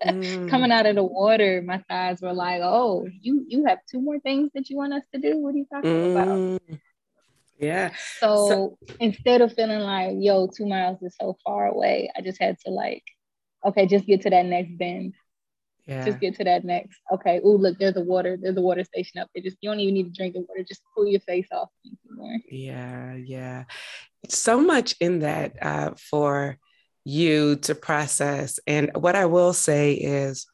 mm. 0.06 0.50
coming 0.50 0.72
out 0.72 0.86
of 0.86 0.96
the 0.96 1.04
water, 1.04 1.62
my 1.66 1.82
thighs 1.90 2.22
were 2.22 2.34
like, 2.34 2.62
"Oh, 2.62 3.08
you 3.22 3.46
you 3.48 3.66
have 3.66 3.80
two 3.90 4.02
more 4.02 4.20
things 4.20 4.52
that 4.54 4.70
you 4.70 4.78
want 4.78 4.94
us 4.94 5.04
to 5.14 5.22
do? 5.22 5.38
What 5.38 5.56
are 5.56 5.58
you 5.58 5.68
talking 5.72 5.92
mm. 5.92 6.12
about?" 6.12 6.80
Yeah. 7.60 7.94
So, 8.20 8.48
so 8.48 8.78
instead 9.00 9.42
of 9.42 9.54
feeling 9.54 9.80
like, 9.80 10.16
"Yo, 10.20 10.48
two 10.48 10.68
miles 10.68 11.02
is 11.02 11.16
so 11.20 11.38
far 11.46 11.68
away," 11.68 12.12
I 12.16 12.22
just 12.22 12.42
had 12.42 12.58
to 12.66 12.72
like, 12.72 13.04
okay, 13.66 13.86
just 13.86 14.06
get 14.06 14.22
to 14.22 14.30
that 14.30 14.46
next 14.46 14.78
bend. 14.78 15.14
Yeah. 15.86 16.06
Just 16.06 16.20
get 16.20 16.36
to 16.36 16.44
that 16.46 16.64
next. 16.64 16.98
Okay. 17.12 17.42
Oh, 17.44 17.52
look, 17.52 17.78
there's 17.78 17.98
a 17.98 18.02
water. 18.02 18.38
There's 18.40 18.56
a 18.56 18.62
water 18.62 18.84
station 18.84 19.20
up 19.20 19.28
there. 19.34 19.44
Just 19.44 19.58
you 19.62 19.70
don't 19.70 19.80
even 19.80 19.94
need 19.94 20.04
to 20.04 20.18
drink 20.18 20.34
the 20.34 20.42
water. 20.42 20.64
Just 20.64 20.82
cool 20.96 21.08
your 21.08 21.20
face 21.20 21.48
off. 21.52 21.70
Yeah, 22.50 23.16
yeah. 23.16 23.66
So 24.30 24.62
much 24.62 24.96
in 25.00 25.20
that 25.20 25.62
uh, 25.62 25.92
for 25.98 26.58
you 27.04 27.58
to 27.58 27.76
process. 27.76 28.60
And 28.66 28.92
what 28.96 29.16
I 29.16 29.26
will 29.26 29.52
say 29.52 29.94
is, 29.94 30.48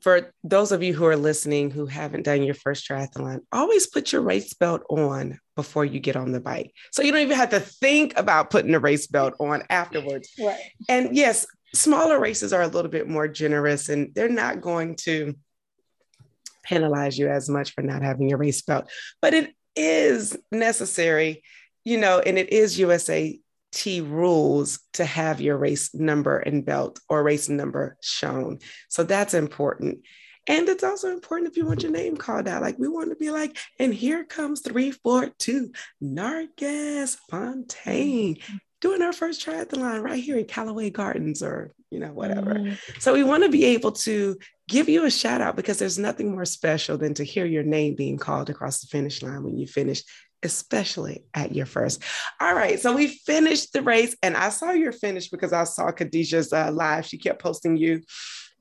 for 0.00 0.32
those 0.42 0.72
of 0.72 0.82
you 0.82 0.94
who 0.94 1.04
are 1.04 1.16
listening 1.16 1.70
who 1.70 1.86
haven't 1.86 2.24
done 2.24 2.42
your 2.42 2.54
first 2.54 2.88
triathlon, 2.88 3.40
always 3.52 3.86
put 3.86 4.12
your 4.12 4.22
race 4.22 4.52
belt 4.54 4.82
on 4.90 5.38
before 5.54 5.84
you 5.84 6.00
get 6.00 6.16
on 6.16 6.32
the 6.32 6.40
bike. 6.40 6.72
So 6.90 7.02
you 7.02 7.12
don't 7.12 7.20
even 7.20 7.36
have 7.36 7.50
to 7.50 7.60
think 7.60 8.18
about 8.18 8.50
putting 8.50 8.72
the 8.72 8.80
race 8.80 9.06
belt 9.06 9.34
on 9.38 9.62
afterwards. 9.70 10.30
Right. 10.40 10.58
And 10.88 11.14
yes, 11.14 11.46
smaller 11.74 12.18
races 12.18 12.52
are 12.52 12.62
a 12.62 12.68
little 12.68 12.90
bit 12.90 13.08
more 13.08 13.28
generous 13.28 13.88
and 13.88 14.14
they're 14.14 14.28
not 14.28 14.60
going 14.60 14.96
to 14.96 15.34
penalize 16.64 17.18
you 17.18 17.28
as 17.28 17.48
much 17.48 17.72
for 17.72 17.82
not 17.82 18.02
having 18.02 18.28
your 18.28 18.38
race 18.38 18.62
belt, 18.62 18.90
but 19.20 19.34
it 19.34 19.54
is 19.74 20.36
necessary, 20.50 21.42
you 21.84 21.98
know, 21.98 22.20
and 22.20 22.38
it 22.38 22.52
is 22.52 22.78
USA 22.78 23.38
T 23.72 24.02
rules 24.02 24.80
to 24.92 25.04
have 25.04 25.40
your 25.40 25.56
race 25.56 25.94
number 25.94 26.38
and 26.38 26.64
belt 26.64 27.00
or 27.08 27.22
race 27.22 27.48
number 27.48 27.96
shown. 28.02 28.58
So 28.88 29.02
that's 29.02 29.34
important. 29.34 30.00
And 30.46 30.68
it's 30.68 30.84
also 30.84 31.10
important 31.10 31.50
if 31.50 31.56
you 31.56 31.64
want 31.64 31.82
your 31.82 31.92
name 31.92 32.16
called 32.16 32.48
out. 32.48 32.62
Like 32.62 32.78
we 32.78 32.88
want 32.88 33.10
to 33.10 33.16
be 33.16 33.30
like, 33.30 33.56
and 33.78 33.94
here 33.94 34.24
comes 34.24 34.60
342 34.60 35.72
Nargis 36.02 37.16
Fontaine. 37.30 38.38
Doing 38.82 39.00
our 39.00 39.12
first 39.12 39.46
triathlon 39.46 40.02
right 40.02 40.22
here 40.22 40.36
in 40.36 40.44
Callaway 40.44 40.90
Gardens 40.90 41.40
or, 41.42 41.72
you 41.90 42.00
know, 42.00 42.12
whatever. 42.12 42.54
Mm-hmm. 42.54 42.74
So 42.98 43.14
we 43.14 43.22
want 43.22 43.44
to 43.44 43.48
be 43.48 43.64
able 43.66 43.92
to 43.92 44.36
give 44.68 44.88
you 44.88 45.04
a 45.04 45.10
shout 45.10 45.40
out 45.40 45.54
because 45.54 45.78
there's 45.78 45.98
nothing 45.98 46.32
more 46.32 46.44
special 46.44 46.98
than 46.98 47.14
to 47.14 47.24
hear 47.24 47.46
your 47.46 47.62
name 47.62 47.94
being 47.94 48.18
called 48.18 48.50
across 48.50 48.80
the 48.80 48.88
finish 48.88 49.22
line 49.22 49.44
when 49.44 49.56
you 49.56 49.68
finish, 49.68 50.02
especially 50.42 51.24
at 51.32 51.54
your 51.54 51.64
first. 51.64 52.02
All 52.40 52.54
right. 52.54 52.78
So 52.80 52.92
we 52.94 53.06
finished 53.06 53.72
the 53.72 53.82
race 53.82 54.16
and 54.20 54.36
I 54.36 54.48
saw 54.48 54.72
your 54.72 54.92
finish 54.92 55.28
because 55.28 55.52
I 55.52 55.62
saw 55.62 55.92
Khadijah's 55.92 56.52
uh, 56.52 56.72
live. 56.72 57.06
She 57.06 57.18
kept 57.18 57.40
posting 57.40 57.76
you 57.76 58.02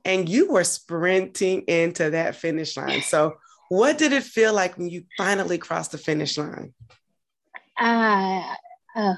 and 0.05 0.29
you 0.29 0.51
were 0.51 0.63
sprinting 0.63 1.61
into 1.61 2.11
that 2.11 2.35
finish 2.35 2.77
line. 2.77 3.01
So 3.01 3.37
what 3.69 3.97
did 3.97 4.13
it 4.13 4.23
feel 4.23 4.53
like 4.53 4.77
when 4.77 4.89
you 4.89 5.05
finally 5.17 5.57
crossed 5.57 5.93
the 5.93 5.97
finish 5.97 6.37
line? 6.37 6.75
Uh, 7.79 8.43
uh 8.95 9.15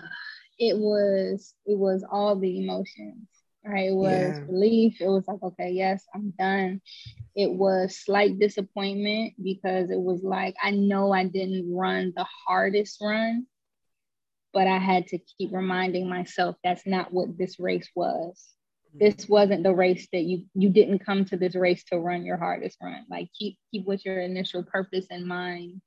it 0.69 0.77
was 0.77 1.53
it 1.65 1.77
was 1.77 2.03
all 2.09 2.37
the 2.37 2.63
emotions 2.63 3.27
right? 3.65 3.89
It 3.89 3.95
was 3.95 4.11
yeah. 4.11 4.39
relief. 4.49 4.99
It 4.99 5.07
was 5.07 5.27
like 5.27 5.41
okay 5.41 5.71
yes 5.71 6.03
i'm 6.13 6.33
done. 6.37 6.81
It 7.35 7.51
was 7.51 7.97
slight 7.97 8.39
disappointment 8.39 9.33
because 9.41 9.89
it 9.89 9.99
was 9.99 10.21
like 10.23 10.55
i 10.61 10.71
know 10.71 11.11
i 11.11 11.25
didn't 11.25 11.73
run 11.73 12.13
the 12.15 12.25
hardest 12.47 12.97
run 13.01 13.47
but 14.53 14.67
i 14.67 14.77
had 14.77 15.07
to 15.07 15.17
keep 15.17 15.51
reminding 15.51 16.07
myself 16.07 16.55
that's 16.63 16.85
not 16.85 17.13
what 17.13 17.37
this 17.37 17.59
race 17.59 17.89
was. 17.95 18.49
This 18.95 19.15
mm-hmm. 19.15 19.33
wasn't 19.33 19.63
the 19.63 19.73
race 19.73 20.07
that 20.13 20.23
you 20.23 20.45
you 20.53 20.69
didn't 20.69 21.05
come 21.05 21.25
to 21.25 21.37
this 21.37 21.55
race 21.55 21.83
to 21.85 21.99
run 21.99 22.25
your 22.25 22.37
hardest 22.37 22.77
run. 22.81 23.05
Like 23.09 23.29
keep 23.37 23.57
keep 23.71 23.85
what 23.87 24.05
your 24.05 24.19
initial 24.19 24.63
purpose 24.63 25.07
in 25.09 25.27
mind 25.27 25.81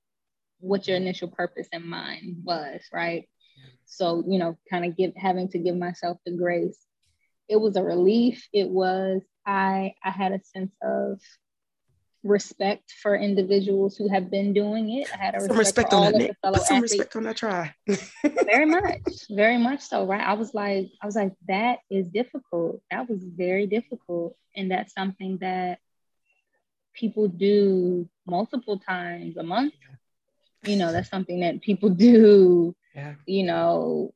what 0.58 0.86
your 0.86 0.96
mm-hmm. 0.96 1.06
initial 1.06 1.28
purpose 1.28 1.68
in 1.72 1.86
mind 1.86 2.42
was 2.44 2.80
right 2.92 3.28
so, 3.86 4.24
you 4.28 4.38
know, 4.38 4.58
kind 4.68 4.84
of 4.84 4.96
give 4.96 5.12
having 5.16 5.48
to 5.50 5.58
give 5.58 5.76
myself 5.76 6.18
the 6.26 6.32
grace. 6.32 6.78
It 7.48 7.56
was 7.56 7.76
a 7.76 7.82
relief. 7.82 8.46
It 8.52 8.68
was 8.68 9.22
I 9.46 9.94
I 10.04 10.10
had 10.10 10.32
a 10.32 10.40
sense 10.44 10.74
of 10.82 11.20
respect 12.24 12.92
for 13.02 13.14
individuals 13.16 13.96
who 13.96 14.08
have 14.08 14.30
been 14.30 14.52
doing 14.52 14.90
it. 14.98 15.08
I 15.14 15.16
had 15.16 15.34
a 15.34 15.38
respect, 15.38 15.58
respect 15.58 15.92
of 15.94 16.12
the 16.12 16.34
fellow 16.42 16.54
Put 16.58 16.66
some 16.66 16.76
athletes. 16.78 16.92
respect 16.92 17.16
on 17.16 17.22
that 17.24 17.36
try. 17.36 17.74
very 18.44 18.66
much, 18.78 19.02
very 19.30 19.58
much 19.58 19.80
so. 19.80 20.04
Right. 20.06 20.20
I 20.20 20.34
was 20.34 20.52
like, 20.52 20.88
I 21.00 21.06
was 21.06 21.14
like, 21.16 21.32
that 21.48 21.78
is 21.90 22.08
difficult. 22.08 22.82
That 22.90 23.08
was 23.08 23.22
very 23.22 23.66
difficult, 23.66 24.36
and 24.56 24.70
that's 24.70 24.92
something 24.92 25.38
that 25.38 25.78
people 26.94 27.28
do 27.28 28.08
multiple 28.26 28.78
times 28.78 29.36
a 29.36 29.42
month. 29.42 29.74
You 30.64 30.76
know, 30.76 30.90
that's 30.90 31.10
something 31.10 31.40
that 31.40 31.62
people 31.62 31.90
do 32.08 32.74
yeah. 32.96 33.14
you 33.26 33.44
know, 33.44 34.14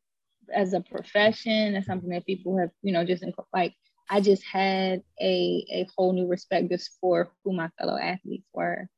as 0.53 0.73
a 0.73 0.81
profession, 0.81 1.75
that's 1.75 1.87
something 1.87 2.11
that 2.11 2.27
people 2.27 2.59
have, 2.59 2.71
you 2.83 2.93
know, 2.93 3.05
just 3.05 3.23
like 3.53 3.75
I 4.09 4.21
just 4.21 4.43
had 4.45 5.03
a 5.21 5.67
a 5.71 5.87
whole 5.97 6.13
new 6.13 6.27
respect 6.27 6.71
just 6.71 6.91
for 7.01 7.31
who 7.45 7.53
my 7.53 7.69
fellow 7.79 7.97
athletes 7.97 8.49
were. 8.53 8.89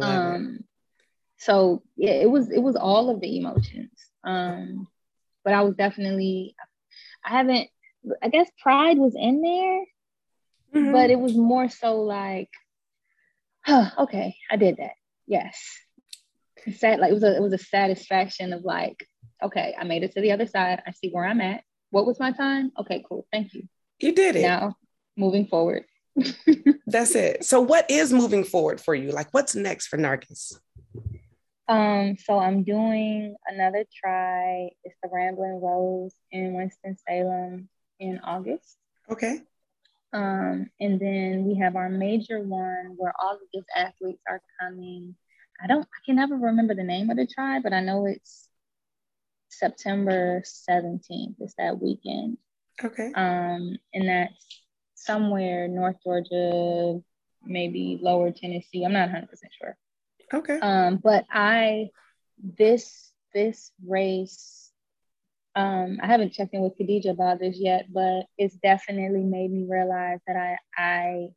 Um, 0.00 0.58
it. 0.60 0.64
so 1.38 1.82
yeah, 1.96 2.12
it 2.12 2.30
was 2.30 2.50
it 2.50 2.62
was 2.62 2.76
all 2.76 3.10
of 3.10 3.20
the 3.20 3.36
emotions. 3.38 3.90
Um, 4.24 4.86
but 5.44 5.52
I 5.52 5.62
was 5.62 5.74
definitely 5.74 6.54
I 7.24 7.30
haven't 7.30 7.68
I 8.22 8.28
guess 8.28 8.48
pride 8.62 8.98
was 8.98 9.16
in 9.16 9.42
there, 9.42 10.80
mm-hmm. 10.80 10.92
but 10.92 11.10
it 11.10 11.18
was 11.18 11.36
more 11.36 11.68
so 11.68 12.02
like, 12.02 12.50
huh, 13.62 13.90
okay, 13.98 14.36
I 14.48 14.56
did 14.56 14.76
that. 14.76 14.92
Yes 15.26 15.80
sad 16.72 17.00
like 17.00 17.10
it 17.10 17.14
was 17.14 17.22
a 17.22 17.36
it 17.36 17.42
was 17.42 17.52
a 17.52 17.58
satisfaction 17.58 18.52
of 18.52 18.62
like 18.64 19.06
okay 19.42 19.74
i 19.78 19.84
made 19.84 20.02
it 20.02 20.12
to 20.12 20.20
the 20.20 20.32
other 20.32 20.46
side. 20.46 20.82
I 20.86 20.92
see 20.92 21.10
where 21.10 21.24
i'm 21.24 21.40
at. 21.40 21.62
What 21.90 22.06
was 22.06 22.18
my 22.18 22.32
time? 22.32 22.72
Okay 22.78 23.04
cool. 23.08 23.26
Thank 23.32 23.54
you. 23.54 23.68
You 24.00 24.12
did 24.12 24.36
it. 24.36 24.42
Now 24.42 24.76
moving 25.16 25.46
forward. 25.46 25.84
That's 26.86 27.14
it. 27.14 27.44
So 27.44 27.60
what 27.60 27.90
is 27.90 28.12
moving 28.12 28.44
forward 28.44 28.80
for 28.80 28.94
you? 28.94 29.12
Like 29.12 29.28
what's 29.32 29.54
next 29.54 29.86
for 29.88 29.98
nargis 29.98 30.52
um 31.68 32.16
so 32.16 32.38
i'm 32.38 32.62
doing 32.62 33.34
another 33.46 33.84
try. 33.94 34.68
It's 34.84 34.96
the 35.02 35.08
rambling 35.12 35.60
rose 35.60 36.14
in 36.30 36.54
winston-salem 36.54 37.68
in 37.98 38.20
august. 38.20 38.76
Okay. 39.10 39.40
Um 40.12 40.70
and 40.80 41.00
then 41.00 41.44
we 41.44 41.56
have 41.56 41.76
our 41.76 41.88
major 41.88 42.40
one 42.40 42.94
where 42.96 43.12
all 43.20 43.34
of 43.34 43.40
these 43.52 43.64
athletes 43.74 44.22
are 44.28 44.40
coming 44.60 45.16
I 45.62 45.66
don't, 45.66 45.82
I 45.84 46.04
can 46.04 46.16
never 46.16 46.36
remember 46.36 46.74
the 46.74 46.82
name 46.82 47.10
of 47.10 47.16
the 47.16 47.26
tribe, 47.26 47.62
but 47.62 47.72
I 47.72 47.80
know 47.80 48.06
it's 48.06 48.48
September 49.48 50.42
17th. 50.44 51.36
It's 51.40 51.54
that 51.58 51.80
weekend. 51.80 52.38
Okay. 52.82 53.12
Um, 53.14 53.76
and 53.94 54.08
that's 54.08 54.62
somewhere 54.94 55.68
North 55.68 55.96
Georgia, 56.04 57.00
maybe 57.44 57.98
lower 58.02 58.30
Tennessee. 58.30 58.84
I'm 58.84 58.92
not 58.92 59.08
100% 59.08 59.26
sure. 59.58 59.76
Okay. 60.32 60.58
Um, 60.60 61.00
but 61.02 61.24
I, 61.30 61.88
this, 62.58 63.12
this 63.32 63.70
race, 63.86 64.70
um, 65.54 65.98
I 66.02 66.06
haven't 66.06 66.34
checked 66.34 66.52
in 66.52 66.60
with 66.60 66.76
Khadijah 66.76 67.10
about 67.10 67.38
this 67.38 67.56
yet, 67.58 67.86
but 67.92 68.24
it's 68.36 68.56
definitely 68.56 69.22
made 69.22 69.50
me 69.50 69.66
realize 69.68 70.18
that 70.26 70.36
I, 70.36 70.58
I 70.76 71.28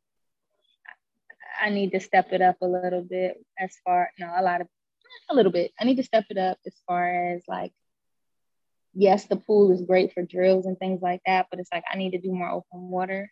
I 1.60 1.70
need 1.70 1.92
to 1.92 2.00
step 2.00 2.32
it 2.32 2.40
up 2.40 2.56
a 2.62 2.66
little 2.66 3.02
bit 3.02 3.44
as 3.58 3.76
far, 3.84 4.10
no, 4.18 4.32
a 4.36 4.42
lot 4.42 4.60
of, 4.62 4.68
a 5.28 5.34
little 5.34 5.52
bit. 5.52 5.72
I 5.78 5.84
need 5.84 5.96
to 5.96 6.02
step 6.02 6.24
it 6.30 6.38
up 6.38 6.58
as 6.66 6.74
far 6.86 7.34
as 7.34 7.42
like, 7.46 7.72
yes, 8.94 9.26
the 9.26 9.36
pool 9.36 9.72
is 9.72 9.82
great 9.82 10.12
for 10.12 10.22
drills 10.22 10.66
and 10.66 10.78
things 10.78 11.02
like 11.02 11.20
that, 11.26 11.46
but 11.50 11.60
it's 11.60 11.70
like 11.72 11.84
I 11.92 11.96
need 11.96 12.12
to 12.12 12.20
do 12.20 12.32
more 12.32 12.50
open 12.50 12.88
water. 12.88 13.30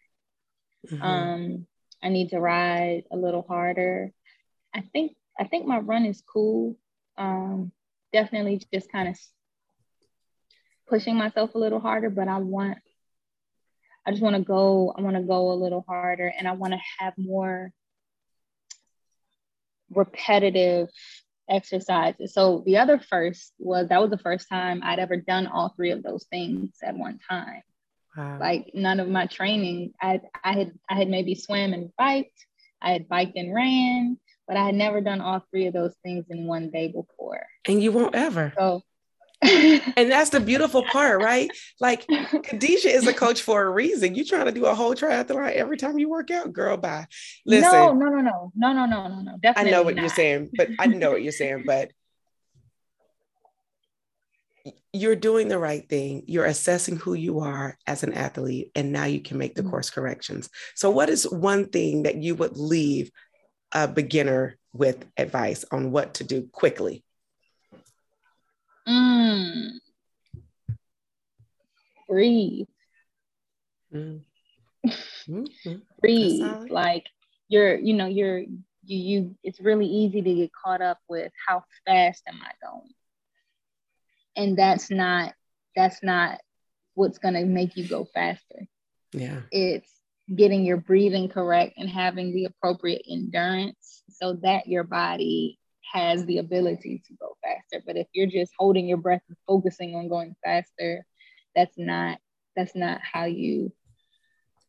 Mm-hmm. 0.91 1.03
Um, 1.03 1.67
I 2.03 2.11
need 2.11 2.31
to 2.31 2.41
ride 2.41 3.05
a 3.11 3.17
little 3.17 3.43
harder. 3.43 4.13
I 4.75 4.83
think 4.93 5.17
I 5.39 5.45
think 5.45 5.67
my 5.67 5.79
run 5.79 6.05
is 6.05 6.23
cool. 6.23 6.77
Um, 7.17 7.73
definitely 8.13 8.63
just 8.73 8.91
kind 8.91 9.09
of 9.09 9.19
pushing 10.89 11.17
myself 11.17 11.55
a 11.55 11.59
little 11.59 11.81
harder, 11.81 12.11
but 12.11 12.29
I 12.29 12.39
want 12.39 12.79
I 14.07 14.11
just 14.11 14.23
want 14.23 14.37
to 14.37 14.43
go 14.43 14.95
I 14.97 15.03
want 15.03 15.17
to 15.17 15.23
go 15.23 15.53
a 15.53 15.55
little 15.55 15.85
harder 15.87 16.33
and 16.37 16.47
I 16.47 16.53
want 16.53 16.75
to 16.75 16.81
have 16.99 17.15
more 17.17 17.73
repetitive 19.91 20.89
exercises. 21.49 22.35
So 22.35 22.63
the 22.67 22.79
other 22.79 22.99
first 22.99 23.53
was 23.59 23.89
that 23.89 24.01
was 24.01 24.11
the 24.11 24.19
first 24.19 24.49
time 24.49 24.81
I'd 24.83 24.99
ever 24.99 25.17
done 25.17 25.47
all 25.47 25.73
three 25.75 25.91
of 25.91 26.03
those 26.03 26.27
things 26.31 26.77
at 26.83 26.97
one 26.97 27.19
time. 27.29 27.63
Wow. 28.17 28.39
Like 28.41 28.71
none 28.75 29.01
of 29.01 29.09
my 29.09 29.27
training, 29.27 29.95
I 30.01 30.21
I 30.45 30.53
had 30.53 30.73
I 30.89 30.95
had 30.97 31.09
maybe 31.09 31.35
swam 31.35 31.73
and 31.73 31.91
biked, 31.97 32.47
I 32.83 32.93
had 32.93 33.09
biked 33.09 33.37
and 33.37 33.55
ran, 33.55 34.19
but 34.47 34.57
I 34.57 34.65
had 34.65 34.75
never 34.75 35.01
done 35.01 35.21
all 35.21 35.45
three 35.51 35.67
of 35.67 35.75
those 35.75 35.95
things 36.03 36.25
in 36.31 36.47
one 36.47 36.71
day 36.71 36.89
before. 36.89 37.47
And 37.67 37.83
you 37.83 37.93
won't 37.93 38.15
ever. 38.15 38.53
So 38.59 38.83
and 39.41 40.11
that's 40.11 40.31
the 40.31 40.41
beautiful 40.41 40.83
part, 40.83 41.23
right? 41.23 41.49
Like 41.81 42.07
Khadijah 42.07 42.89
is 42.89 43.07
a 43.07 43.13
coach 43.13 43.43
for 43.43 43.63
a 43.63 43.71
reason. 43.71 44.17
You 44.17 44.25
trying 44.25 44.47
to 44.47 44.53
do 44.53 44.67
a 44.67 44.75
whole 44.75 44.95
triathlon 44.95 45.53
every 45.53 45.77
time 45.77 45.99
you 45.99 46.09
work 46.09 46.31
out, 46.31 46.53
girl. 46.53 46.77
Bye. 46.77 47.07
Listen. 47.47 47.71
No, 47.71 47.93
no, 47.93 48.07
no, 48.09 48.21
no, 48.21 48.53
no, 48.57 48.73
no, 48.73 48.87
no, 48.87 49.09
no, 49.09 49.21
no. 49.23 49.39
Definitely. 49.41 49.71
I 49.71 49.77
know 49.77 49.83
what 49.85 49.95
not. 49.95 50.03
you're 50.03 50.11
saying, 50.11 50.51
but 50.57 50.69
I 50.81 50.87
know 50.87 51.13
what 51.13 51.23
you're 51.23 51.31
saying, 51.31 51.63
but 51.67 51.93
you're 54.93 55.17
doing 55.17 55.47
the 55.47 55.59
right 55.59 55.89
thing. 55.89 56.25
You're 56.27 56.47
assessing 56.47 56.97
who 56.97 57.15
you 57.15 57.41
are 57.41 57.79
as 57.87 58.03
an 58.03 58.15
athlete, 58.15 58.73
and 58.75 58.93
now 58.93 59.05
you 59.05 59.21
can 59.21 59.39
make 59.39 59.55
the 59.55 59.63
mm-hmm. 59.63 59.71
course 59.71 59.91
corrections. 59.91 60.51
So, 60.75 60.91
what 60.91 61.11
is 61.11 61.31
one 61.31 61.67
thing 61.67 62.03
that 62.05 62.17
you 62.17 62.35
would 62.35 62.57
leave 62.57 63.13
a 63.73 63.87
beginner 63.87 64.57
with 64.73 65.07
advice 65.17 65.65
on 65.71 65.93
what 65.93 66.15
to 66.15 66.25
do 66.25 66.49
quickly? 66.51 67.05
Mm. 68.89 69.71
Breathe. 72.09 72.67
Mm. 73.93 74.21
Mm-hmm. 75.29 75.75
Breathe. 76.01 76.71
Like 76.71 77.07
you're, 77.49 77.77
you 77.77 77.95
know, 77.95 78.07
you're 78.07 78.39
you 78.39 78.49
you 78.85 79.37
it's 79.43 79.61
really 79.61 79.87
easy 79.87 80.23
to 80.23 80.35
get 80.35 80.51
caught 80.53 80.81
up 80.81 80.99
with 81.09 81.31
how 81.47 81.65
fast 81.87 82.23
am 82.27 82.41
I 82.43 82.53
going? 82.67 82.91
And 84.37 84.57
that's 84.57 84.91
not 84.91 85.35
that's 85.77 86.03
not 86.03 86.41
what's 86.95 87.19
gonna 87.19 87.45
make 87.45 87.77
you 87.77 87.87
go 87.87 88.07
faster. 88.15 88.67
Yeah. 89.13 89.41
It's 89.51 89.91
getting 90.35 90.65
your 90.65 90.77
breathing 90.79 91.29
correct 91.29 91.75
and 91.77 91.89
having 91.89 92.35
the 92.35 92.47
appropriate 92.47 93.03
endurance 93.11 94.03
so 94.11 94.35
that 94.43 94.67
your 94.67 94.85
body 94.85 95.59
has 95.93 96.25
the 96.27 96.39
ability 96.39 97.03
to 97.07 97.15
go 97.15 97.37
faster. 97.43 97.83
But 97.87 97.97
if 97.97 98.07
you're 98.13 98.27
just 98.27 98.53
holding 98.59 98.87
your 98.87 98.99
breath 98.99 99.23
and 99.29 99.37
focusing 99.47 99.95
on 99.95 100.09
going 100.09 100.35
faster, 100.45 101.05
that's 101.55 101.77
not 101.77 102.19
that's 102.57 102.75
not 102.75 103.01
how 103.03 103.25
you 103.25 103.73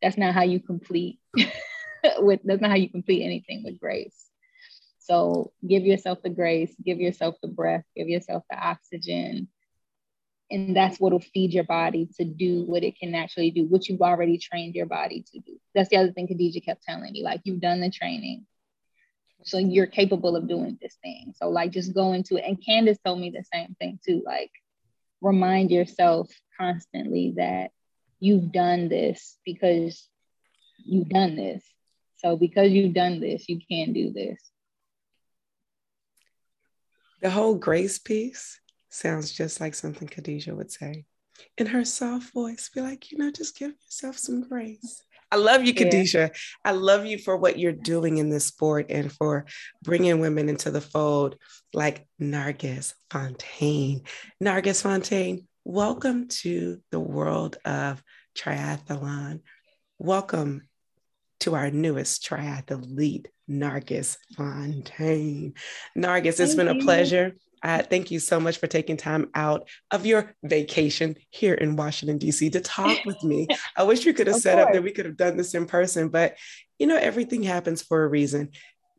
that's 0.01 0.17
not 0.17 0.33
how 0.33 0.43
you 0.43 0.59
complete 0.59 1.19
with 2.19 2.39
that's 2.43 2.61
not 2.61 2.71
how 2.71 2.77
you 2.77 2.89
complete 2.89 3.23
anything 3.23 3.63
with 3.63 3.79
grace. 3.79 4.29
So 4.99 5.51
give 5.67 5.83
yourself 5.83 6.21
the 6.23 6.29
grace, 6.29 6.73
give 6.85 6.99
yourself 6.99 7.35
the 7.41 7.47
breath, 7.47 7.83
give 7.95 8.07
yourself 8.07 8.43
the 8.49 8.57
oxygen, 8.57 9.47
and 10.51 10.75
that's 10.75 10.97
what'll 10.97 11.19
feed 11.19 11.53
your 11.53 11.63
body 11.63 12.07
to 12.17 12.25
do 12.25 12.63
what 12.63 12.83
it 12.83 12.97
can 12.97 13.13
actually 13.15 13.51
do, 13.51 13.65
what 13.65 13.87
you've 13.87 14.01
already 14.01 14.37
trained 14.37 14.75
your 14.75 14.85
body 14.85 15.23
to 15.33 15.39
do. 15.39 15.57
That's 15.75 15.89
the 15.89 15.97
other 15.97 16.11
thing 16.11 16.27
Khadijah 16.27 16.61
kept 16.61 16.83
telling 16.83 17.11
me, 17.11 17.23
like 17.23 17.41
you've 17.43 17.61
done 17.61 17.81
the 17.81 17.89
training. 17.89 18.45
So 19.43 19.57
you're 19.57 19.87
capable 19.87 20.35
of 20.35 20.47
doing 20.47 20.77
this 20.81 20.97
thing. 21.01 21.33
So 21.37 21.49
like 21.49 21.71
just 21.71 21.93
go 21.93 22.13
into 22.13 22.35
it. 22.37 22.43
And 22.45 22.63
Candace 22.63 22.99
told 23.03 23.19
me 23.19 23.29
the 23.29 23.43
same 23.53 23.75
thing 23.79 23.99
too. 24.05 24.21
Like 24.25 24.51
remind 25.21 25.71
yourself 25.71 26.29
constantly 26.57 27.33
that 27.37 27.71
you've 28.19 28.51
done 28.51 28.89
this 28.89 29.37
because 29.45 30.07
you've 30.85 31.09
done 31.09 31.35
this. 31.35 31.63
So 32.17 32.35
because 32.35 32.71
you've 32.71 32.93
done 32.93 33.21
this, 33.21 33.47
you 33.47 33.59
can 33.69 33.93
do 33.93 34.11
this. 34.11 34.37
The 37.21 37.29
whole 37.29 37.55
grace 37.55 37.99
piece 37.99 38.59
sounds 38.89 39.31
just 39.31 39.59
like 39.61 39.75
something 39.75 40.07
Khadijah 40.07 40.55
would 40.55 40.71
say 40.71 41.05
in 41.57 41.67
her 41.67 41.85
soft 41.85 42.33
voice. 42.33 42.69
Be 42.73 42.81
like, 42.81 43.11
you 43.11 43.17
know, 43.17 43.31
just 43.31 43.57
give 43.57 43.71
yourself 43.71 44.17
some 44.17 44.41
grace. 44.41 45.03
I 45.31 45.35
love 45.35 45.63
you, 45.63 45.73
Khadijah. 45.73 46.17
Yeah. 46.17 46.29
I 46.65 46.71
love 46.71 47.05
you 47.05 47.19
for 47.19 47.37
what 47.37 47.59
you're 47.59 47.71
doing 47.71 48.17
in 48.17 48.29
this 48.29 48.45
sport 48.45 48.87
and 48.89 49.11
for 49.11 49.45
bringing 49.83 50.19
women 50.19 50.49
into 50.49 50.71
the 50.71 50.81
fold 50.81 51.35
like 51.73 52.07
Nargis 52.19 52.93
Fontaine. 53.11 54.01
Nargis 54.43 54.81
Fontaine, 54.81 55.47
welcome 55.63 56.29
to 56.29 56.81
the 56.89 56.99
world 56.99 57.57
of 57.63 58.01
triathlon. 58.35 59.41
Welcome 59.99 60.63
to 61.41 61.53
our 61.53 61.69
newest 61.69 62.25
triathlete, 62.25 63.27
Nargis 63.47 64.17
Fontaine. 64.35 65.53
Nargis, 65.95 66.39
it's 66.39 66.55
been 66.55 66.67
a 66.67 66.79
pleasure. 66.79 67.33
Uh, 67.63 67.81
thank 67.83 68.11
you 68.11 68.19
so 68.19 68.39
much 68.39 68.57
for 68.57 68.67
taking 68.67 68.97
time 68.97 69.29
out 69.35 69.67
of 69.91 70.05
your 70.05 70.35
vacation 70.43 71.15
here 71.29 71.53
in 71.53 71.75
Washington, 71.75 72.17
D.C. 72.17 72.49
to 72.51 72.61
talk 72.61 72.97
with 73.05 73.21
me. 73.23 73.47
I 73.75 73.83
wish 73.83 74.05
you 74.05 74.13
could 74.13 74.27
have 74.27 74.37
set 74.37 74.55
course. 74.55 74.67
up 74.67 74.73
that 74.73 74.83
we 74.83 74.91
could 74.91 75.05
have 75.05 75.17
done 75.17 75.37
this 75.37 75.53
in 75.53 75.65
person, 75.65 76.09
but 76.09 76.37
you 76.77 76.87
know, 76.87 76.97
everything 76.97 77.43
happens 77.43 77.81
for 77.81 78.03
a 78.03 78.07
reason. 78.07 78.51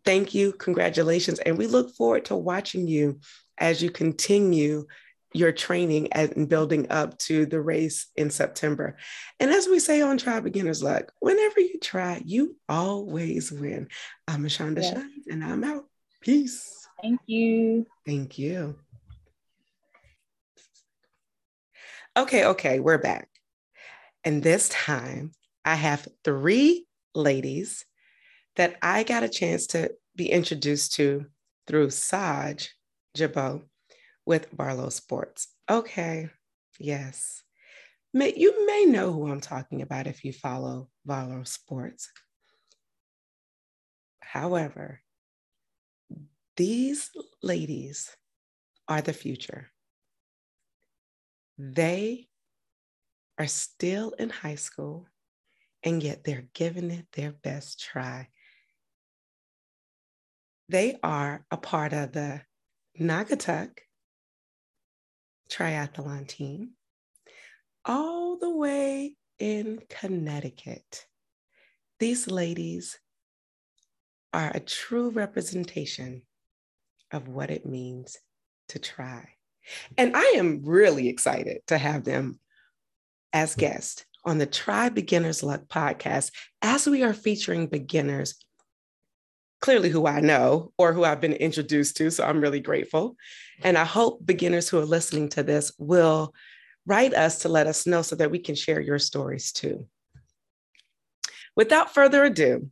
Thank 0.04 0.34
you. 0.34 0.52
Congratulations. 0.52 1.38
And 1.38 1.58
we 1.58 1.66
look 1.66 1.94
forward 1.94 2.26
to 2.26 2.36
watching 2.36 2.86
you 2.86 3.20
as 3.58 3.82
you 3.82 3.90
continue 3.90 4.86
your 5.32 5.52
training 5.52 6.12
and 6.12 6.48
building 6.48 6.90
up 6.90 7.16
to 7.18 7.46
the 7.46 7.60
race 7.60 8.08
in 8.16 8.30
September. 8.30 8.96
And 9.38 9.50
as 9.50 9.68
we 9.68 9.78
say 9.78 10.02
on 10.02 10.18
Tri 10.18 10.40
Beginner's 10.40 10.82
Luck, 10.82 11.12
whenever 11.20 11.60
you 11.60 11.78
try, 11.80 12.20
you 12.24 12.56
always 12.68 13.52
win. 13.52 13.88
I'm 14.26 14.44
Ashonda 14.44 14.82
yes. 14.82 14.92
Shines 14.92 15.26
and 15.28 15.44
I'm 15.44 15.62
out. 15.62 15.84
Peace. 16.20 16.79
Thank 17.02 17.20
you. 17.26 17.86
Thank 18.04 18.38
you. 18.38 18.76
Okay, 22.16 22.44
okay, 22.44 22.80
we're 22.80 22.98
back. 22.98 23.28
And 24.24 24.42
this 24.42 24.68
time 24.68 25.32
I 25.64 25.74
have 25.76 26.08
three 26.24 26.86
ladies 27.14 27.84
that 28.56 28.76
I 28.82 29.04
got 29.04 29.22
a 29.22 29.28
chance 29.28 29.68
to 29.68 29.92
be 30.16 30.30
introduced 30.30 30.94
to 30.94 31.26
through 31.66 31.90
Saj 31.90 32.74
Jabot 33.16 33.62
with 34.26 34.54
Varlo 34.54 34.92
Sports. 34.92 35.48
Okay, 35.70 36.28
yes. 36.78 37.42
May, 38.12 38.34
you 38.36 38.66
may 38.66 38.86
know 38.86 39.12
who 39.12 39.30
I'm 39.30 39.40
talking 39.40 39.82
about 39.82 40.06
if 40.06 40.24
you 40.24 40.32
follow 40.32 40.88
Varlo 41.06 41.46
Sports. 41.46 42.10
However, 44.20 45.00
these 46.56 47.10
ladies 47.42 48.14
are 48.88 49.00
the 49.00 49.12
future. 49.12 49.70
They 51.58 52.28
are 53.38 53.46
still 53.46 54.10
in 54.12 54.30
high 54.30 54.56
school, 54.56 55.06
and 55.82 56.02
yet 56.02 56.24
they're 56.24 56.48
giving 56.54 56.90
it 56.90 57.06
their 57.12 57.32
best 57.32 57.80
try. 57.80 58.28
They 60.68 60.98
are 61.02 61.44
a 61.50 61.56
part 61.56 61.92
of 61.92 62.12
the 62.12 62.42
Naugatuck 62.98 63.78
triathlon 65.50 66.28
team, 66.28 66.72
all 67.84 68.36
the 68.38 68.54
way 68.54 69.16
in 69.38 69.80
Connecticut. 69.88 71.06
These 71.98 72.28
ladies 72.28 72.98
are 74.32 74.50
a 74.54 74.60
true 74.60 75.10
representation 75.10 76.22
of 77.12 77.28
what 77.28 77.50
it 77.50 77.66
means 77.66 78.16
to 78.68 78.78
try. 78.78 79.28
And 79.96 80.16
I 80.16 80.34
am 80.36 80.62
really 80.64 81.08
excited 81.08 81.60
to 81.66 81.78
have 81.78 82.04
them 82.04 82.38
as 83.32 83.54
guests 83.54 84.04
on 84.24 84.38
the 84.38 84.46
Tri 84.46 84.88
Beginner's 84.88 85.42
Luck 85.42 85.62
podcast 85.68 86.32
as 86.62 86.86
we 86.86 87.02
are 87.02 87.14
featuring 87.14 87.66
beginners, 87.66 88.34
clearly 89.60 89.88
who 89.88 90.06
I 90.06 90.20
know 90.20 90.72
or 90.78 90.92
who 90.92 91.04
I've 91.04 91.20
been 91.20 91.32
introduced 91.32 91.96
to. 91.98 92.10
So 92.10 92.24
I'm 92.24 92.40
really 92.40 92.60
grateful. 92.60 93.16
And 93.62 93.76
I 93.78 93.84
hope 93.84 94.24
beginners 94.24 94.68
who 94.68 94.78
are 94.78 94.86
listening 94.86 95.28
to 95.30 95.42
this 95.42 95.72
will 95.78 96.34
write 96.86 97.14
us 97.14 97.40
to 97.40 97.48
let 97.48 97.66
us 97.66 97.86
know 97.86 98.02
so 98.02 98.16
that 98.16 98.30
we 98.30 98.38
can 98.38 98.54
share 98.54 98.80
your 98.80 98.98
stories 98.98 99.52
too. 99.52 99.86
Without 101.56 101.94
further 101.94 102.24
ado, 102.24 102.70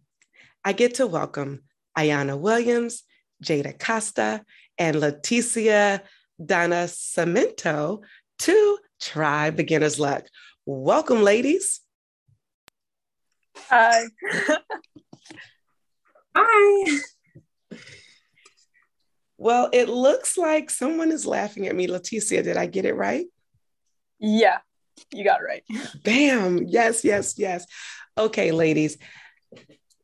I 0.65 0.73
get 0.73 0.95
to 0.95 1.07
welcome 1.07 1.63
Ayana 1.97 2.39
Williams 2.39 3.05
Jada 3.43 3.79
Costa, 3.79 4.45
and 4.79 4.97
Leticia 4.97 6.01
Donna 6.45 6.85
Cemento 6.87 8.03
to 8.41 8.79
Tri 9.01 9.51
Beginner's 9.51 9.99
Luck. 9.99 10.25
Welcome, 10.67 11.23
ladies. 11.23 11.81
Hi. 13.69 14.05
Hi. 16.37 16.99
Well, 19.37 19.71
it 19.73 19.89
looks 19.89 20.37
like 20.37 20.69
someone 20.69 21.13
is 21.13 21.25
laughing 21.27 21.69
at 21.69 21.77
me. 21.77 21.87
Leticia, 21.87 22.43
did 22.43 22.57
I 22.57 22.67
get 22.67 22.85
it 22.85 22.95
right? 22.95 23.27
Yeah, 24.19 24.59
you 25.13 25.25
got 25.25 25.41
it 25.41 25.45
right. 25.45 25.63
Bam. 26.03 26.65
Yes, 26.67 27.05
yes, 27.05 27.39
yes. 27.39 27.65
Okay, 28.17 28.51
ladies. 28.51 28.99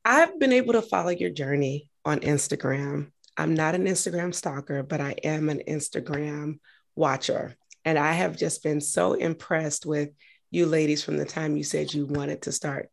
I've 0.04 0.38
been 0.38 0.52
able 0.52 0.74
to 0.74 0.82
follow 0.82 1.10
your 1.10 1.30
journey 1.30 1.88
on 2.04 2.20
Instagram 2.20 3.10
I'm 3.36 3.54
not 3.54 3.74
an 3.74 3.86
Instagram 3.86 4.34
stalker, 4.34 4.82
but 4.82 5.00
I 5.00 5.12
am 5.24 5.48
an 5.48 5.62
Instagram 5.68 6.58
watcher. 6.94 7.56
And 7.84 7.98
I 7.98 8.12
have 8.12 8.36
just 8.36 8.62
been 8.62 8.80
so 8.80 9.14
impressed 9.14 9.84
with 9.84 10.10
you 10.50 10.66
ladies 10.66 11.02
from 11.02 11.16
the 11.16 11.24
time 11.24 11.56
you 11.56 11.64
said 11.64 11.92
you 11.92 12.06
wanted 12.06 12.42
to 12.42 12.52
start 12.52 12.88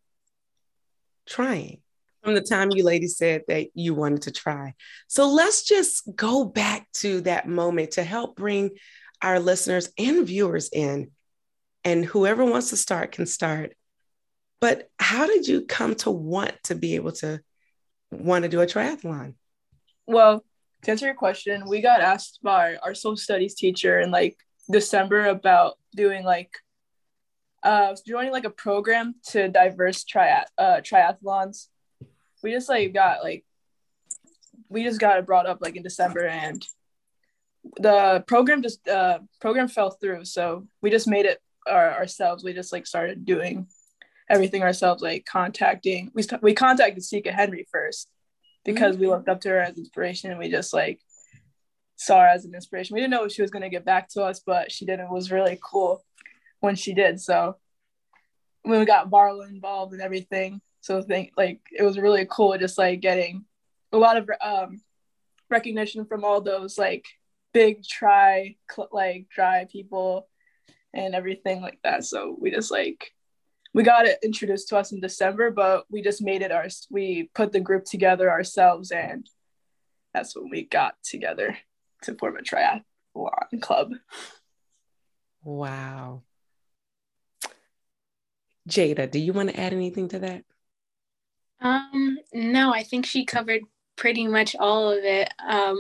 trying, 1.28 1.80
from 2.24 2.34
the 2.34 2.42
time 2.42 2.72
you 2.72 2.84
ladies 2.84 3.18
said 3.18 3.44
that 3.48 3.68
you 3.76 3.94
wanted 3.94 4.24
to 4.24 4.32
try. 4.32 4.74
So 5.08 5.30
let's 5.30 5.64
just 5.64 6.10
go 6.16 6.44
back 6.44 6.92
to 6.94 7.22
that 7.22 7.48
moment 7.48 7.92
to 7.92 8.04
help 8.04 8.36
bring 8.36 8.72
our 9.22 9.40
listeners 9.40 9.90
and 9.98 10.26
viewers 10.26 10.70
in. 10.74 11.12
And 11.84 12.04
whoever 12.04 12.44
wants 12.44 12.70
to 12.72 12.78
start 12.78 13.12
can 13.12 13.26
start. 13.26 13.74
But 14.60 14.90
how 15.00 15.26
did 15.26 15.48
you 15.48 15.66
come 15.66 15.96
to 15.96 16.12
want 16.12 16.54
to 16.66 16.76
be 16.76 16.96
able 16.96 17.12
to 17.14 17.42
want 18.12 18.44
to 18.44 18.50
do 18.50 18.62
a 18.62 18.68
triathlon? 18.68 19.36
Well, 20.08 20.44
to 20.84 20.92
answer 20.92 21.06
your 21.06 21.16
question, 21.16 21.68
we 21.68 21.82
got 21.82 22.02
asked 22.02 22.40
by 22.42 22.78
our 22.78 22.94
social 22.94 23.18
studies 23.18 23.56
teacher 23.56 24.00
in 24.00 24.12
like 24.12 24.38
December 24.70 25.26
about 25.26 25.78
doing 25.96 26.24
like 26.24 26.52
uh 27.64 27.96
joining 28.08 28.32
like 28.32 28.46
a 28.46 28.50
program 28.50 29.14
to 29.28 29.48
diverse 29.48 30.04
triath 30.04 30.46
uh 30.58 30.82
triathlons. 30.82 31.68
We 32.42 32.52
just 32.52 32.70
like 32.70 32.94
got 32.94 33.24
like 33.24 33.46
we 34.70 34.84
just 34.84 35.00
got 35.00 35.20
it 35.20 35.26
brought 35.26 35.46
up 35.46 35.60
like 35.62 35.76
in 35.76 35.84
December 35.84 36.26
and 36.26 36.66
the 37.78 38.24
program 38.26 38.64
just 38.64 38.88
uh 38.88 39.20
program 39.40 39.68
fell 39.68 39.92
through. 39.92 40.26
So 40.26 40.68
we 40.82 40.90
just 40.90 41.08
made 41.08 41.26
it 41.26 41.40
our, 41.68 41.92
ourselves. 41.92 42.44
We 42.44 42.54
just 42.54 42.72
like 42.72 42.88
started 42.88 43.26
doing 43.26 43.68
everything 44.30 44.64
ourselves 44.64 45.04
like 45.04 45.26
contacting 45.26 46.10
we, 46.14 46.24
st- 46.24 46.42
we 46.42 46.54
contacted 46.54 47.04
Sika 47.04 47.34
Henry 47.34 47.68
first 47.70 48.10
because 48.64 48.96
mm-hmm. 48.96 49.02
we 49.02 49.10
looked 49.10 49.30
up 49.30 49.42
to 49.42 49.50
her 49.50 49.60
as 49.60 49.78
inspiration 49.78 50.30
and 50.30 50.40
we 50.40 50.50
just 50.50 50.74
like 50.74 51.00
saw 51.96 52.20
her 52.20 52.28
as 52.28 52.46
an 52.46 52.56
inspiration. 52.56 52.96
We 52.96 53.02
didn't 53.02 53.12
know 53.12 53.26
if 53.26 53.32
she 53.32 53.42
was 53.42 53.52
going 53.52 53.64
to 53.64 53.70
get 53.70 53.86
back 53.86 54.10
to 54.10 54.24
us, 54.24 54.40
but 54.40 54.72
she 54.72 54.86
did. 54.86 55.00
It 55.00 55.10
was 55.10 55.32
really 55.32 55.60
cool 55.62 56.04
when 56.60 56.76
she 56.76 56.94
did. 56.94 57.20
So 57.20 57.58
when 58.64 58.80
we 58.80 58.86
got 58.86 59.10
Varlo 59.10 59.48
involved 59.48 59.94
and 59.94 60.02
everything, 60.02 60.62
so 60.82 61.02
think 61.02 61.32
like 61.38 61.62
it 61.72 61.84
was 61.84 62.00
really 62.00 62.28
cool 62.30 62.58
just 62.58 62.78
like 62.78 63.02
getting 63.02 63.46
a 63.92 63.98
lot 63.98 64.18
of 64.18 64.30
um, 64.42 64.82
recognition 65.50 66.06
from 66.06 66.24
all 66.24 66.42
those 66.42 66.78
like 66.78 67.06
big 67.54 67.84
try 67.86 68.56
like 68.92 69.28
dry 69.30 69.68
people 69.72 70.28
and 70.94 71.14
everything 71.14 71.62
like 71.62 71.80
that. 71.84 72.04
So 72.04 72.36
we 72.40 72.52
just 72.52 72.72
like 72.72 73.14
we 73.74 73.84
got 73.84 74.06
it 74.06 74.20
introduced 74.24 74.68
to 74.70 74.78
us 74.78 74.92
in 74.92 75.00
December, 75.00 75.52
but 75.52 75.86
we 75.90 76.02
just 76.02 76.22
made 76.22 76.42
it 76.42 76.52
our 76.52 76.68
we 76.90 77.30
put 77.34 77.52
the 77.52 77.60
group 77.60 77.86
together 77.86 78.30
ourselves 78.30 78.92
and 78.92 79.28
that's 80.14 80.36
when 80.36 80.50
we 80.50 80.64
got 80.64 80.96
together 81.04 81.58
to 82.04 82.16
form 82.16 82.38
a 82.38 82.42
triathlon 82.42 83.62
club. 83.62 83.94
Wow. 85.44 86.24
Jada, 88.70 89.10
do 89.10 89.20
you 89.20 89.34
want 89.34 89.50
to 89.50 89.60
add 89.60 89.74
anything 89.74 90.08
to 90.10 90.20
that? 90.20 90.44
Um, 91.62 92.18
no, 92.34 92.74
I 92.74 92.84
think 92.84 93.06
she 93.06 93.26
covered 93.26 93.62
pretty 93.96 94.28
much 94.28 94.56
all 94.60 94.90
of 94.92 95.04
it. 95.04 95.34
Um, 95.48 95.78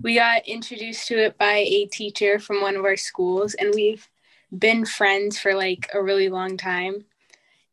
we 0.00 0.14
got 0.14 0.46
introduced 0.46 1.08
to 1.08 1.24
it 1.24 1.38
by 1.38 1.56
a 1.56 1.86
teacher 1.86 2.38
from 2.38 2.60
one 2.60 2.76
of 2.76 2.84
our 2.84 2.96
schools, 2.96 3.54
and 3.54 3.72
we've 3.74 4.08
been 4.56 4.84
friends 4.84 5.38
for 5.38 5.54
like 5.54 5.88
a 5.92 6.02
really 6.02 6.28
long 6.28 6.56
time. 6.56 7.04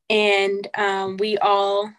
And 0.09 0.67
um, 0.75 1.17
we 1.17 1.37
all 1.37 1.91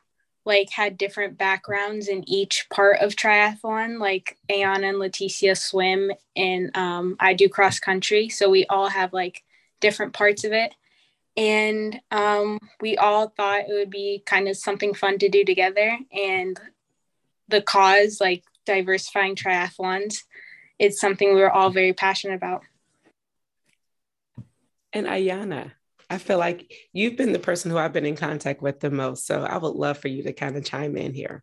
like 0.45 0.71
had 0.71 0.99
different 0.99 1.39
backgrounds 1.39 2.09
in 2.09 2.29
each 2.29 2.67
part 2.71 2.99
of 3.01 3.17
triathlon. 3.17 3.99
Like 3.99 4.37
Ayana 4.51 4.91
and 4.91 4.99
Leticia 4.99 5.57
swim, 5.57 6.13
and 6.37 6.77
um, 6.77 7.17
I 7.19 7.35
do 7.35 7.49
cross 7.49 7.79
country. 7.79 8.29
So 8.29 8.51
we 8.51 8.67
all 8.67 8.89
have 8.89 9.13
like 9.13 9.43
different 9.81 10.13
parts 10.13 10.45
of 10.45 10.53
it. 10.53 10.75
And 11.37 12.01
um, 12.11 12.59
we 12.81 12.97
all 12.97 13.29
thought 13.29 13.69
it 13.69 13.73
would 13.73 13.91
be 13.91 14.23
kind 14.25 14.49
of 14.49 14.57
something 14.57 14.95
fun 14.95 15.19
to 15.19 15.29
do 15.29 15.45
together. 15.45 15.99
And 16.13 16.61
the 17.49 17.61
cause, 17.61 18.21
like 18.21 18.45
diversifying 18.67 19.35
triathlons, 19.35 20.19
it's 20.79 21.01
something 21.01 21.35
we 21.35 21.41
were 21.41 21.51
all 21.51 21.71
very 21.71 21.93
passionate 21.93 22.35
about. 22.35 22.63
And 24.93 25.07
Ayana, 25.07 25.73
I 26.11 26.19
feel 26.19 26.39
like 26.39 26.73
you've 26.93 27.17
been 27.17 27.33
the 27.33 27.39
person 27.39 27.71
who 27.71 27.79
I've 27.79 27.93
been 27.93 28.07
in 28.07 28.17
contact 28.17 28.63
with 28.63 28.81
the 28.81 28.91
most. 28.91 29.27
So 29.27 29.43
I 29.43 29.57
would 29.59 29.75
love 29.75 29.99
for 29.99 30.09
you 30.09 30.23
to 30.25 30.33
kind 30.33 30.57
of 30.57 30.65
chime 30.65 30.97
in 30.97 31.15
here. 31.15 31.43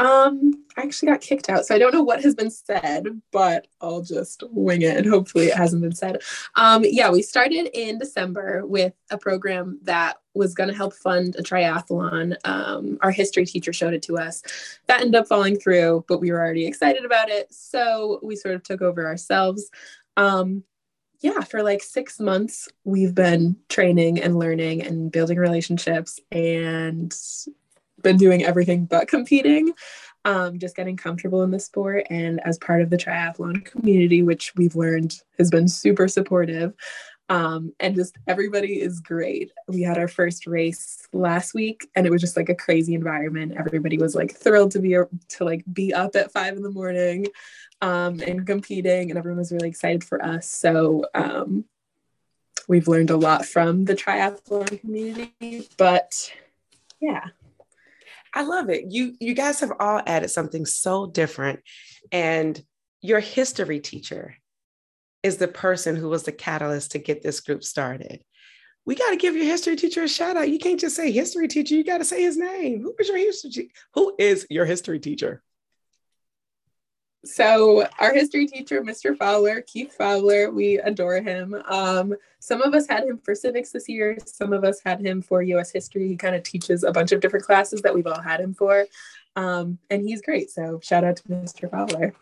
Um, 0.00 0.64
I 0.76 0.82
actually 0.82 1.08
got 1.08 1.20
kicked 1.20 1.48
out, 1.50 1.66
so 1.66 1.74
I 1.74 1.78
don't 1.78 1.92
know 1.92 2.04
what 2.04 2.22
has 2.22 2.36
been 2.36 2.52
said, 2.52 3.20
but 3.32 3.66
I'll 3.80 4.02
just 4.02 4.44
wing 4.48 4.82
it 4.82 4.96
and 4.96 5.06
hopefully 5.06 5.46
it 5.46 5.56
hasn't 5.56 5.82
been 5.82 5.94
said. 5.94 6.22
Um, 6.54 6.84
yeah, 6.84 7.10
we 7.10 7.20
started 7.20 7.68
in 7.74 7.98
December 7.98 8.64
with 8.64 8.92
a 9.10 9.18
program 9.18 9.80
that 9.82 10.18
was 10.34 10.54
going 10.54 10.68
to 10.68 10.76
help 10.76 10.94
fund 10.94 11.34
a 11.36 11.42
triathlon. 11.42 12.36
Um, 12.44 12.98
our 13.02 13.10
history 13.10 13.44
teacher 13.44 13.72
showed 13.72 13.92
it 13.92 14.02
to 14.02 14.18
us. 14.18 14.44
That 14.86 15.00
ended 15.00 15.16
up 15.16 15.26
falling 15.26 15.58
through, 15.58 16.04
but 16.06 16.20
we 16.20 16.30
were 16.30 16.38
already 16.38 16.66
excited 16.66 17.04
about 17.04 17.28
it, 17.28 17.52
so 17.52 18.20
we 18.22 18.36
sort 18.36 18.54
of 18.54 18.62
took 18.62 18.82
over 18.82 19.04
ourselves. 19.04 19.68
Um, 20.16 20.62
yeah, 21.20 21.40
for 21.40 21.62
like 21.62 21.82
six 21.82 22.20
months, 22.20 22.68
we've 22.84 23.14
been 23.14 23.56
training 23.68 24.20
and 24.20 24.38
learning 24.38 24.82
and 24.82 25.10
building 25.10 25.38
relationships 25.38 26.20
and 26.30 27.14
been 28.02 28.16
doing 28.16 28.44
everything 28.44 28.84
but 28.84 29.08
competing. 29.08 29.72
Um, 30.24 30.58
just 30.58 30.76
getting 30.76 30.96
comfortable 30.96 31.42
in 31.42 31.52
the 31.52 31.60
sport 31.60 32.06
and 32.10 32.40
as 32.44 32.58
part 32.58 32.82
of 32.82 32.90
the 32.90 32.98
triathlon 32.98 33.64
community, 33.64 34.22
which 34.22 34.52
we've 34.56 34.76
learned 34.76 35.16
has 35.38 35.50
been 35.50 35.68
super 35.68 36.06
supportive. 36.06 36.74
Um, 37.28 37.74
and 37.78 37.94
just 37.94 38.16
everybody 38.26 38.80
is 38.80 39.00
great. 39.00 39.52
We 39.66 39.82
had 39.82 39.98
our 39.98 40.08
first 40.08 40.46
race 40.46 41.06
last 41.12 41.52
week, 41.54 41.88
and 41.94 42.06
it 42.06 42.10
was 42.10 42.22
just 42.22 42.36
like 42.36 42.48
a 42.48 42.54
crazy 42.54 42.94
environment. 42.94 43.54
Everybody 43.58 43.98
was 43.98 44.14
like 44.14 44.34
thrilled 44.34 44.70
to 44.72 44.80
be 44.80 44.92
to 44.92 45.44
like 45.44 45.62
be 45.70 45.92
up 45.92 46.16
at 46.16 46.32
five 46.32 46.56
in 46.56 46.62
the 46.62 46.70
morning 46.70 47.26
um, 47.82 48.20
and 48.20 48.46
competing, 48.46 49.10
and 49.10 49.18
everyone 49.18 49.38
was 49.38 49.52
really 49.52 49.68
excited 49.68 50.02
for 50.02 50.24
us. 50.24 50.48
So 50.48 51.04
um, 51.14 51.64
we've 52.66 52.88
learned 52.88 53.10
a 53.10 53.16
lot 53.16 53.44
from 53.44 53.84
the 53.84 53.94
triathlon 53.94 54.80
community, 54.80 55.68
but 55.76 56.32
yeah. 57.00 57.24
I 58.34 58.42
love 58.42 58.68
it. 58.68 58.84
You 58.90 59.14
you 59.20 59.34
guys 59.34 59.60
have 59.60 59.72
all 59.80 60.02
added 60.06 60.28
something 60.30 60.66
so 60.66 61.06
different, 61.06 61.60
and 62.12 62.62
your 63.00 63.20
history 63.20 63.80
teacher 63.80 64.36
is 65.22 65.36
the 65.36 65.48
person 65.48 65.96
who 65.96 66.08
was 66.08 66.22
the 66.22 66.32
catalyst 66.32 66.92
to 66.92 66.98
get 66.98 67.22
this 67.22 67.40
group 67.40 67.64
started. 67.64 68.22
We 68.84 68.94
got 68.94 69.10
to 69.10 69.16
give 69.16 69.36
your 69.36 69.44
history 69.44 69.76
teacher 69.76 70.02
a 70.02 70.08
shout 70.08 70.36
out. 70.36 70.48
You 70.48 70.58
can't 70.58 70.80
just 70.80 70.96
say 70.96 71.10
history 71.10 71.48
teacher. 71.48 71.74
You 71.74 71.84
got 71.84 71.98
to 71.98 72.04
say 72.04 72.22
his 72.22 72.38
name. 72.38 72.80
Who 72.82 72.94
is 72.98 73.08
your 73.08 73.18
history? 73.18 73.70
Who 73.94 74.14
is 74.18 74.46
your 74.48 74.64
history 74.64 74.98
teacher? 74.98 75.42
so 77.24 77.86
our 77.98 78.14
history 78.14 78.46
teacher 78.46 78.80
mr 78.82 79.16
fowler 79.16 79.60
keith 79.62 79.92
fowler 79.92 80.50
we 80.50 80.78
adore 80.78 81.20
him 81.20 81.54
um, 81.66 82.14
some 82.38 82.62
of 82.62 82.74
us 82.74 82.86
had 82.86 83.04
him 83.04 83.18
for 83.18 83.34
civics 83.34 83.70
this 83.70 83.88
year 83.88 84.16
some 84.24 84.52
of 84.52 84.62
us 84.62 84.80
had 84.84 85.04
him 85.04 85.20
for 85.20 85.42
us 85.42 85.70
history 85.70 86.06
he 86.08 86.16
kind 86.16 86.36
of 86.36 86.42
teaches 86.42 86.84
a 86.84 86.92
bunch 86.92 87.10
of 87.10 87.20
different 87.20 87.44
classes 87.44 87.82
that 87.82 87.94
we've 87.94 88.06
all 88.06 88.20
had 88.20 88.40
him 88.40 88.54
for 88.54 88.86
um, 89.34 89.78
and 89.90 90.02
he's 90.02 90.22
great 90.22 90.50
so 90.50 90.78
shout 90.82 91.04
out 91.04 91.16
to 91.16 91.22
mr 91.24 91.70
fowler 91.70 92.14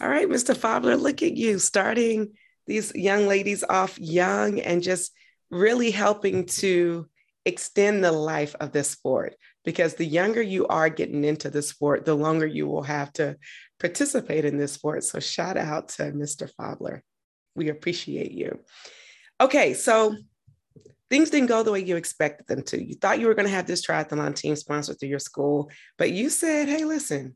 all 0.00 0.08
right 0.08 0.28
mr 0.28 0.56
Fobler, 0.56 1.00
look 1.00 1.22
at 1.22 1.36
you 1.36 1.58
starting 1.58 2.32
these 2.66 2.94
young 2.94 3.26
ladies 3.26 3.64
off 3.68 3.98
young 3.98 4.60
and 4.60 4.82
just 4.82 5.12
really 5.50 5.90
helping 5.90 6.46
to 6.46 7.08
extend 7.44 8.04
the 8.04 8.12
life 8.12 8.54
of 8.60 8.72
this 8.72 8.90
sport 8.90 9.34
because 9.64 9.94
the 9.94 10.04
younger 10.04 10.42
you 10.42 10.66
are 10.68 10.88
getting 10.88 11.24
into 11.24 11.50
the 11.50 11.62
sport, 11.62 12.04
the 12.04 12.14
longer 12.14 12.46
you 12.46 12.66
will 12.66 12.82
have 12.82 13.12
to 13.14 13.36
participate 13.78 14.44
in 14.44 14.56
this 14.56 14.72
sport. 14.72 15.04
So 15.04 15.20
shout 15.20 15.56
out 15.56 15.88
to 15.90 16.04
Mr. 16.12 16.50
Fobler. 16.58 17.00
We 17.54 17.68
appreciate 17.68 18.32
you. 18.32 18.60
Okay, 19.40 19.74
so 19.74 20.16
things 21.08 21.30
didn't 21.30 21.48
go 21.48 21.62
the 21.62 21.72
way 21.72 21.80
you 21.80 21.96
expected 21.96 22.46
them 22.46 22.62
to. 22.64 22.82
You 22.82 22.94
thought 22.94 23.18
you 23.18 23.26
were 23.26 23.34
going 23.34 23.48
to 23.48 23.54
have 23.54 23.66
this 23.66 23.84
triathlon 23.84 24.34
team 24.34 24.54
sponsored 24.54 25.00
through 25.00 25.08
your 25.08 25.18
school, 25.18 25.70
but 25.98 26.12
you 26.12 26.30
said, 26.30 26.68
hey, 26.68 26.84
listen, 26.84 27.34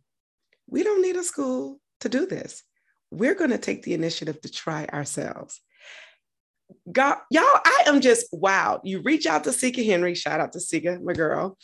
we 0.68 0.82
don't 0.82 1.02
need 1.02 1.16
a 1.16 1.24
school 1.24 1.80
to 2.04 2.08
do 2.08 2.26
this. 2.26 2.62
We're 3.10 3.34
going 3.34 3.50
to 3.50 3.58
take 3.58 3.82
the 3.82 3.94
initiative 3.94 4.40
to 4.42 4.50
try 4.50 4.86
ourselves. 4.86 5.60
God, 6.90 7.18
y'all, 7.30 7.42
I 7.44 7.84
am 7.86 8.00
just 8.00 8.26
wow. 8.32 8.80
You 8.84 9.02
reach 9.02 9.26
out 9.26 9.44
to 9.44 9.52
Sika 9.52 9.82
Henry, 9.82 10.14
shout 10.14 10.40
out 10.40 10.52
to 10.52 10.60
Sika, 10.60 10.98
my 11.02 11.12
girl, 11.12 11.58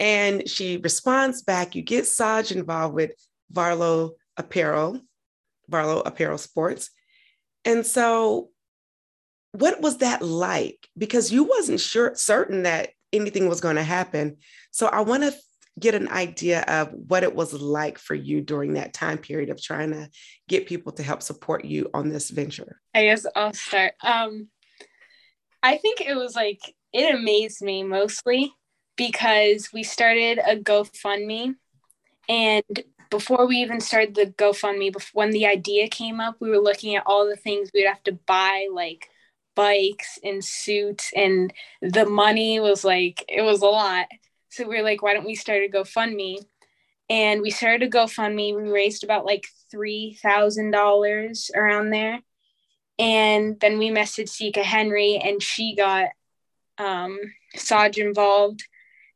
and 0.00 0.48
she 0.48 0.78
responds 0.78 1.42
back. 1.42 1.74
You 1.74 1.82
get 1.82 2.06
Saj 2.06 2.50
involved 2.52 2.94
with 2.94 3.12
Varlo 3.52 4.12
Apparel, 4.36 5.00
Varlo 5.70 6.02
Apparel 6.04 6.38
Sports. 6.38 6.90
And 7.64 7.86
so 7.86 8.50
what 9.52 9.80
was 9.80 9.98
that 9.98 10.22
like? 10.22 10.88
Because 10.96 11.30
you 11.30 11.44
wasn't 11.44 11.80
sure 11.80 12.14
certain 12.14 12.62
that 12.62 12.90
anything 13.12 13.48
was 13.48 13.60
going 13.60 13.76
to 13.76 13.82
happen. 13.82 14.38
So 14.70 14.86
I 14.86 15.00
want 15.02 15.22
to 15.22 15.34
get 15.78 15.94
an 15.94 16.08
idea 16.08 16.62
of 16.62 16.92
what 16.92 17.22
it 17.22 17.34
was 17.34 17.54
like 17.54 17.98
for 17.98 18.14
you 18.14 18.40
during 18.40 18.74
that 18.74 18.92
time 18.92 19.18
period 19.18 19.50
of 19.50 19.60
trying 19.60 19.90
to 19.90 20.08
get 20.48 20.66
people 20.66 20.92
to 20.92 21.02
help 21.02 21.22
support 21.22 21.64
you 21.64 21.88
on 21.94 22.08
this 22.08 22.30
venture. 22.30 22.80
I 22.94 23.04
guess 23.04 23.26
I'll 23.34 23.54
start. 23.54 23.94
Um, 24.02 24.48
I 25.62 25.78
think 25.78 26.00
it 26.00 26.14
was 26.14 26.36
like 26.36 26.60
it 26.92 27.14
amazed 27.14 27.62
me 27.62 27.82
mostly 27.84 28.52
because 28.96 29.70
we 29.72 29.82
started 29.82 30.38
a 30.38 30.56
GoFundMe 30.56 31.54
and 32.28 32.84
before 33.12 33.46
we 33.46 33.56
even 33.58 33.80
started 33.80 34.14
the 34.14 34.26
GoFundMe, 34.26 34.94
when 35.12 35.30
the 35.30 35.46
idea 35.46 35.86
came 35.86 36.18
up, 36.18 36.36
we 36.40 36.48
were 36.48 36.58
looking 36.58 36.96
at 36.96 37.02
all 37.06 37.28
the 37.28 37.36
things 37.36 37.70
we'd 37.72 37.86
have 37.86 38.02
to 38.04 38.12
buy, 38.26 38.68
like 38.72 39.06
bikes 39.54 40.18
and 40.24 40.42
suits, 40.42 41.12
and 41.14 41.52
the 41.82 42.06
money 42.06 42.58
was 42.58 42.84
like, 42.84 43.22
it 43.28 43.42
was 43.42 43.60
a 43.60 43.66
lot. 43.66 44.06
So 44.52 44.68
we 44.68 44.76
were 44.76 44.82
like, 44.82 45.02
why 45.02 45.14
don't 45.14 45.24
we 45.24 45.34
start 45.34 45.62
a 45.62 45.68
GoFundMe? 45.72 46.36
And 47.08 47.40
we 47.40 47.50
started 47.50 47.82
a 47.82 47.90
GoFundMe. 47.90 48.54
We 48.54 48.70
raised 48.70 49.02
about 49.02 49.24
like 49.24 49.46
$3,000 49.74 51.50
around 51.56 51.90
there. 51.90 52.20
And 52.98 53.58
then 53.60 53.78
we 53.78 53.88
messaged 53.88 54.28
Sika 54.28 54.62
Henry, 54.62 55.16
and 55.16 55.42
she 55.42 55.74
got 55.74 56.10
um, 56.76 57.18
Saj 57.56 57.96
involved. 57.96 58.62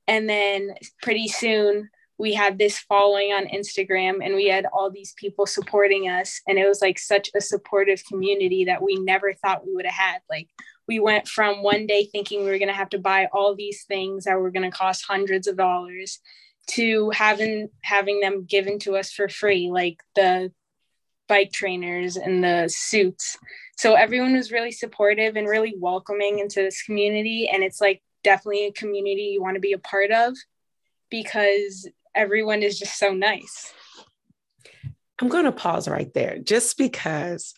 And 0.08 0.26
then 0.26 0.74
pretty 1.02 1.28
soon, 1.28 1.90
we 2.16 2.32
had 2.32 2.56
this 2.56 2.78
following 2.78 3.32
on 3.32 3.46
Instagram 3.48 4.24
and 4.24 4.34
we 4.34 4.46
had 4.46 4.64
all 4.72 4.90
these 4.90 5.12
people 5.18 5.44
supporting 5.44 6.08
us. 6.08 6.40
And 6.48 6.58
it 6.58 6.66
was 6.66 6.80
like 6.80 6.98
such 6.98 7.28
a 7.34 7.42
supportive 7.42 8.02
community 8.06 8.64
that 8.64 8.80
we 8.80 8.98
never 8.98 9.34
thought 9.34 9.66
we 9.66 9.74
would 9.74 9.84
have 9.84 9.92
had. 9.92 10.20
Like, 10.30 10.48
we 10.88 11.00
went 11.00 11.28
from 11.28 11.62
one 11.62 11.86
day 11.86 12.04
thinking 12.06 12.40
we 12.40 12.50
were 12.50 12.58
going 12.58 12.68
to 12.68 12.74
have 12.74 12.90
to 12.90 12.98
buy 12.98 13.28
all 13.32 13.54
these 13.54 13.84
things 13.84 14.24
that 14.24 14.38
were 14.38 14.50
going 14.50 14.70
to 14.70 14.76
cost 14.76 15.04
hundreds 15.06 15.46
of 15.46 15.56
dollars 15.56 16.20
to 16.68 17.10
having 17.10 17.68
having 17.82 18.20
them 18.20 18.44
given 18.44 18.78
to 18.80 18.96
us 18.96 19.12
for 19.12 19.28
free 19.28 19.70
like 19.70 19.98
the 20.14 20.52
bike 21.28 21.52
trainers 21.52 22.16
and 22.16 22.42
the 22.42 22.68
suits 22.68 23.36
so 23.76 23.94
everyone 23.94 24.34
was 24.34 24.52
really 24.52 24.72
supportive 24.72 25.36
and 25.36 25.48
really 25.48 25.74
welcoming 25.78 26.38
into 26.38 26.60
this 26.60 26.82
community 26.82 27.48
and 27.52 27.62
it's 27.62 27.80
like 27.80 28.02
definitely 28.24 28.66
a 28.66 28.72
community 28.72 29.30
you 29.32 29.42
want 29.42 29.54
to 29.54 29.60
be 29.60 29.72
a 29.72 29.78
part 29.78 30.10
of 30.10 30.34
because 31.10 31.88
everyone 32.14 32.62
is 32.62 32.78
just 32.78 32.98
so 32.98 33.12
nice. 33.12 33.72
I'm 35.20 35.28
going 35.28 35.44
to 35.44 35.52
pause 35.52 35.88
right 35.88 36.12
there 36.12 36.38
just 36.38 36.76
because 36.76 37.54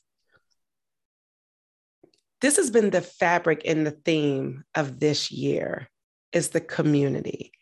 this 2.40 2.56
has 2.56 2.70
been 2.70 2.90
the 2.90 3.00
fabric 3.00 3.62
and 3.64 3.86
the 3.86 3.90
theme 3.90 4.64
of 4.74 5.00
this 5.00 5.30
year 5.30 5.88
is 6.32 6.50
the 6.50 6.60
community. 6.60 7.52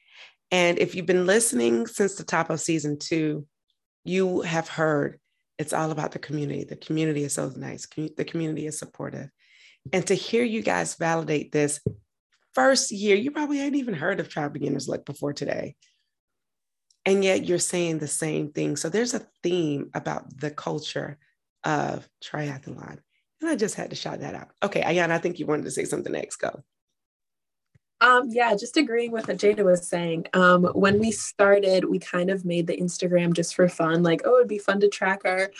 And 0.50 0.78
if 0.78 0.94
you've 0.94 1.06
been 1.06 1.26
listening 1.26 1.86
since 1.86 2.14
the 2.14 2.24
top 2.24 2.50
of 2.50 2.60
season 2.60 2.98
two, 2.98 3.46
you 4.04 4.42
have 4.42 4.68
heard 4.68 5.18
it's 5.58 5.72
all 5.72 5.90
about 5.90 6.12
the 6.12 6.18
community. 6.18 6.64
The 6.64 6.76
community 6.76 7.24
is 7.24 7.34
so 7.34 7.50
nice. 7.56 7.86
The 7.86 8.24
community 8.24 8.66
is 8.66 8.78
supportive. 8.78 9.30
And 9.92 10.06
to 10.06 10.14
hear 10.14 10.44
you 10.44 10.62
guys 10.62 10.94
validate 10.96 11.52
this 11.52 11.80
first 12.54 12.90
year, 12.90 13.16
you 13.16 13.30
probably 13.30 13.58
hadn't 13.58 13.78
even 13.78 13.94
heard 13.94 14.20
of 14.20 14.28
Tri 14.28 14.48
Beginners 14.48 14.88
Luck 14.88 15.04
before 15.04 15.32
today. 15.32 15.76
And 17.04 17.24
yet 17.24 17.46
you're 17.46 17.58
saying 17.58 17.98
the 17.98 18.08
same 18.08 18.52
thing. 18.52 18.76
So 18.76 18.88
there's 18.88 19.14
a 19.14 19.26
theme 19.42 19.90
about 19.94 20.38
the 20.38 20.50
culture 20.50 21.18
of 21.64 22.06
triathlon. 22.22 22.98
And 23.40 23.50
I 23.50 23.56
just 23.56 23.74
had 23.74 23.90
to 23.90 23.96
shout 23.96 24.20
that 24.20 24.34
out. 24.34 24.48
Okay, 24.62 24.82
Ayana, 24.82 25.10
I 25.10 25.18
think 25.18 25.38
you 25.38 25.46
wanted 25.46 25.64
to 25.64 25.70
say 25.70 25.84
something 25.84 26.12
next. 26.12 26.36
Go. 26.36 26.62
Um, 28.02 28.28
yeah, 28.30 28.54
just 28.54 28.76
agreeing 28.76 29.10
with 29.10 29.26
what 29.26 29.38
Jada 29.38 29.64
was 29.64 29.86
saying. 29.86 30.26
Um, 30.34 30.64
when 30.74 30.98
we 30.98 31.10
started, 31.10 31.86
we 31.86 31.98
kind 31.98 32.28
of 32.28 32.44
made 32.44 32.66
the 32.66 32.76
Instagram 32.76 33.32
just 33.32 33.54
for 33.54 33.68
fun, 33.68 34.02
like, 34.02 34.20
oh, 34.26 34.36
it'd 34.36 34.48
be 34.48 34.58
fun 34.58 34.80
to 34.80 34.88
track 34.88 35.22
our 35.24 35.50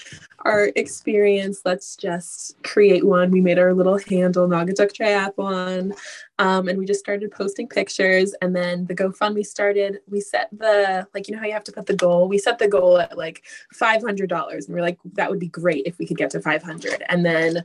our 0.44 0.70
experience. 0.76 1.62
Let's 1.64 1.96
just 1.96 2.62
create 2.62 3.04
one. 3.06 3.30
We 3.30 3.40
made 3.40 3.58
our 3.58 3.72
little 3.72 3.98
handle, 3.98 4.46
Naugatuck 4.46 4.92
Triathlon. 4.92 5.96
Um, 6.38 6.68
and 6.68 6.78
we 6.78 6.84
just 6.84 7.00
started 7.00 7.30
posting 7.30 7.66
pictures. 7.66 8.34
And 8.42 8.54
then 8.54 8.84
the 8.84 8.94
GoFundMe 8.94 9.44
started. 9.44 10.00
We 10.06 10.20
set 10.20 10.50
the 10.52 11.08
like, 11.14 11.28
you 11.28 11.34
know 11.34 11.40
how 11.40 11.46
you 11.46 11.54
have 11.54 11.64
to 11.64 11.72
put 11.72 11.86
the 11.86 11.96
goal. 11.96 12.28
We 12.28 12.36
set 12.36 12.58
the 12.58 12.68
goal 12.68 12.98
at 12.98 13.16
like 13.16 13.44
five 13.72 14.02
hundred 14.02 14.28
dollars, 14.28 14.66
and 14.66 14.74
we 14.74 14.80
we're 14.80 14.86
like, 14.86 14.98
that 15.14 15.30
would 15.30 15.40
be 15.40 15.48
great 15.48 15.86
if 15.86 15.98
we 15.98 16.06
could 16.06 16.18
get 16.18 16.30
to 16.30 16.40
five 16.40 16.62
hundred. 16.62 17.02
And 17.08 17.24
then 17.24 17.64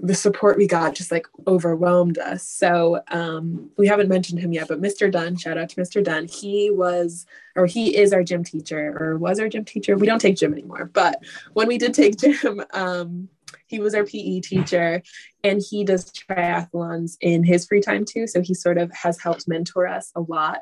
the 0.00 0.14
support 0.14 0.56
we 0.56 0.66
got 0.66 0.94
just 0.94 1.10
like 1.10 1.26
overwhelmed 1.46 2.18
us. 2.18 2.46
So 2.46 3.02
um, 3.08 3.70
we 3.76 3.88
haven't 3.88 4.08
mentioned 4.08 4.38
him 4.38 4.52
yet, 4.52 4.68
but 4.68 4.80
Mr. 4.80 5.10
Dunn, 5.10 5.36
shout 5.36 5.58
out 5.58 5.70
to 5.70 5.76
Mr. 5.80 6.02
Dunn. 6.02 6.28
He 6.28 6.70
was, 6.70 7.26
or 7.56 7.66
he 7.66 7.96
is 7.96 8.12
our 8.12 8.22
gym 8.22 8.44
teacher, 8.44 8.96
or 8.98 9.18
was 9.18 9.40
our 9.40 9.48
gym 9.48 9.64
teacher. 9.64 9.96
We 9.96 10.06
don't 10.06 10.20
take 10.20 10.36
gym 10.36 10.52
anymore, 10.52 10.88
but 10.92 11.20
when 11.52 11.66
we 11.66 11.78
did 11.78 11.94
take 11.94 12.16
gym, 12.16 12.62
um, 12.72 13.28
he 13.66 13.80
was 13.80 13.94
our 13.94 14.04
PE 14.04 14.40
teacher, 14.40 15.02
and 15.42 15.60
he 15.60 15.84
does 15.84 16.12
triathlons 16.12 17.16
in 17.20 17.42
his 17.42 17.66
free 17.66 17.80
time 17.80 18.04
too. 18.04 18.26
So 18.26 18.40
he 18.40 18.54
sort 18.54 18.78
of 18.78 18.92
has 18.92 19.20
helped 19.20 19.48
mentor 19.48 19.88
us 19.88 20.12
a 20.14 20.20
lot. 20.20 20.60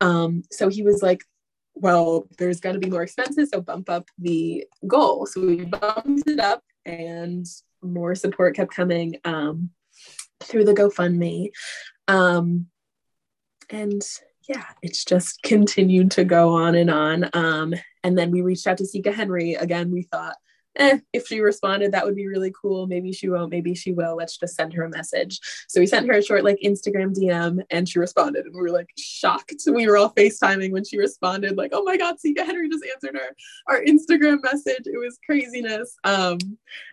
Um, 0.00 0.44
so 0.50 0.68
he 0.68 0.82
was 0.82 1.02
like, 1.02 1.24
well, 1.74 2.28
there's 2.38 2.60
going 2.60 2.74
to 2.74 2.80
be 2.80 2.90
more 2.90 3.02
expenses, 3.02 3.50
so 3.50 3.60
bump 3.60 3.90
up 3.90 4.08
the 4.18 4.64
goal. 4.86 5.26
So 5.26 5.40
we 5.40 5.64
bumped 5.64 6.28
it 6.28 6.38
up 6.38 6.62
and 6.84 7.46
more 7.82 8.14
support 8.14 8.56
kept 8.56 8.74
coming 8.74 9.16
um, 9.24 9.70
through 10.40 10.64
the 10.64 10.74
GoFundMe. 10.74 11.50
Um, 12.06 12.66
and 13.70 14.02
yeah, 14.48 14.64
it's 14.82 15.04
just 15.04 15.42
continued 15.42 16.10
to 16.12 16.24
go 16.24 16.54
on 16.54 16.74
and 16.74 16.90
on. 16.90 17.28
Um, 17.32 17.74
and 18.02 18.16
then 18.16 18.30
we 18.30 18.40
reached 18.40 18.66
out 18.66 18.78
to 18.78 18.86
Sika 18.86 19.12
Henry. 19.12 19.54
Again, 19.54 19.90
we 19.90 20.02
thought 20.02 20.36
eh, 20.78 20.98
if 21.12 21.26
she 21.26 21.40
responded, 21.40 21.92
that 21.92 22.04
would 22.04 22.16
be 22.16 22.26
really 22.26 22.52
cool. 22.60 22.86
Maybe 22.86 23.12
she 23.12 23.28
won't, 23.28 23.50
maybe 23.50 23.74
she 23.74 23.92
will. 23.92 24.16
Let's 24.16 24.36
just 24.36 24.54
send 24.54 24.72
her 24.74 24.84
a 24.84 24.90
message. 24.90 25.40
So 25.68 25.80
we 25.80 25.86
sent 25.86 26.06
her 26.06 26.14
a 26.14 26.22
short 26.22 26.44
like 26.44 26.58
Instagram 26.64 27.14
DM 27.14 27.60
and 27.70 27.88
she 27.88 27.98
responded. 27.98 28.46
And 28.46 28.54
we 28.54 28.60
were 28.60 28.70
like 28.70 28.90
shocked. 28.96 29.62
We 29.66 29.86
were 29.86 29.96
all 29.96 30.14
FaceTiming 30.14 30.72
when 30.72 30.84
she 30.84 30.98
responded, 30.98 31.56
like, 31.56 31.70
oh 31.74 31.82
my 31.82 31.96
God, 31.96 32.18
Sika 32.18 32.44
Henry 32.44 32.68
just 32.68 32.84
answered 32.94 33.16
her 33.16 33.34
our 33.66 33.82
Instagram 33.82 34.42
message. 34.42 34.86
It 34.86 34.98
was 34.98 35.18
craziness. 35.24 35.96
Um, 36.04 36.38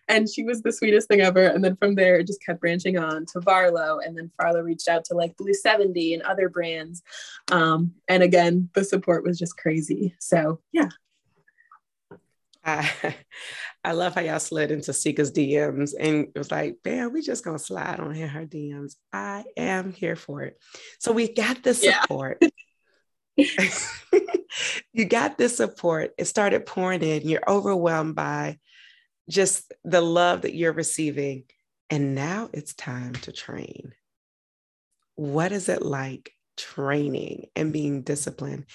and 0.07 0.29
she 0.29 0.43
was 0.43 0.61
the 0.61 0.71
sweetest 0.71 1.07
thing 1.07 1.21
ever. 1.21 1.47
And 1.47 1.63
then 1.63 1.75
from 1.77 1.95
there, 1.95 2.17
it 2.17 2.27
just 2.27 2.43
kept 2.43 2.61
branching 2.61 2.97
on 2.97 3.25
to 3.27 3.39
Varlo. 3.39 3.99
And 4.05 4.17
then 4.17 4.31
Varlo 4.39 4.63
reached 4.63 4.87
out 4.87 5.05
to 5.05 5.15
like 5.15 5.35
Blue 5.37 5.53
70 5.53 6.13
and 6.13 6.23
other 6.23 6.49
brands. 6.49 7.01
Um, 7.51 7.93
and 8.07 8.23
again, 8.23 8.69
the 8.73 8.83
support 8.83 9.23
was 9.23 9.39
just 9.39 9.57
crazy. 9.57 10.15
So 10.19 10.59
yeah. 10.71 10.89
I, 12.65 13.15
I 13.83 13.91
love 13.91 14.15
how 14.15 14.21
y'all 14.21 14.39
slid 14.39 14.71
into 14.71 14.91
Sika's 14.91 15.31
DMs 15.31 15.93
and 15.97 16.27
it 16.33 16.37
was 16.37 16.51
like, 16.51 16.77
bam, 16.83 17.13
we 17.13 17.21
just 17.21 17.45
gonna 17.45 17.59
slide 17.59 17.99
on 17.99 18.15
in 18.15 18.27
her 18.27 18.45
DMs. 18.45 18.95
I 19.13 19.43
am 19.55 19.93
here 19.93 20.15
for 20.15 20.41
it. 20.41 20.57
So 20.99 21.11
we 21.11 21.33
got 21.33 21.63
the 21.63 21.73
support. 21.73 22.39
Yeah. 22.41 22.49
you 24.93 25.05
got 25.05 25.37
this 25.37 25.57
support. 25.57 26.13
It 26.17 26.25
started 26.25 26.65
pouring 26.65 27.03
in. 27.03 27.27
You're 27.27 27.47
overwhelmed 27.47 28.15
by 28.15 28.57
just 29.29 29.71
the 29.83 30.01
love 30.01 30.41
that 30.41 30.55
you're 30.55 30.73
receiving. 30.73 31.43
And 31.89 32.15
now 32.15 32.49
it's 32.53 32.73
time 32.73 33.13
to 33.13 33.31
train. 33.31 33.93
What 35.15 35.51
is 35.51 35.69
it 35.69 35.81
like 35.81 36.31
training 36.57 37.47
and 37.55 37.71
being 37.71 38.01
disciplined? 38.01 38.65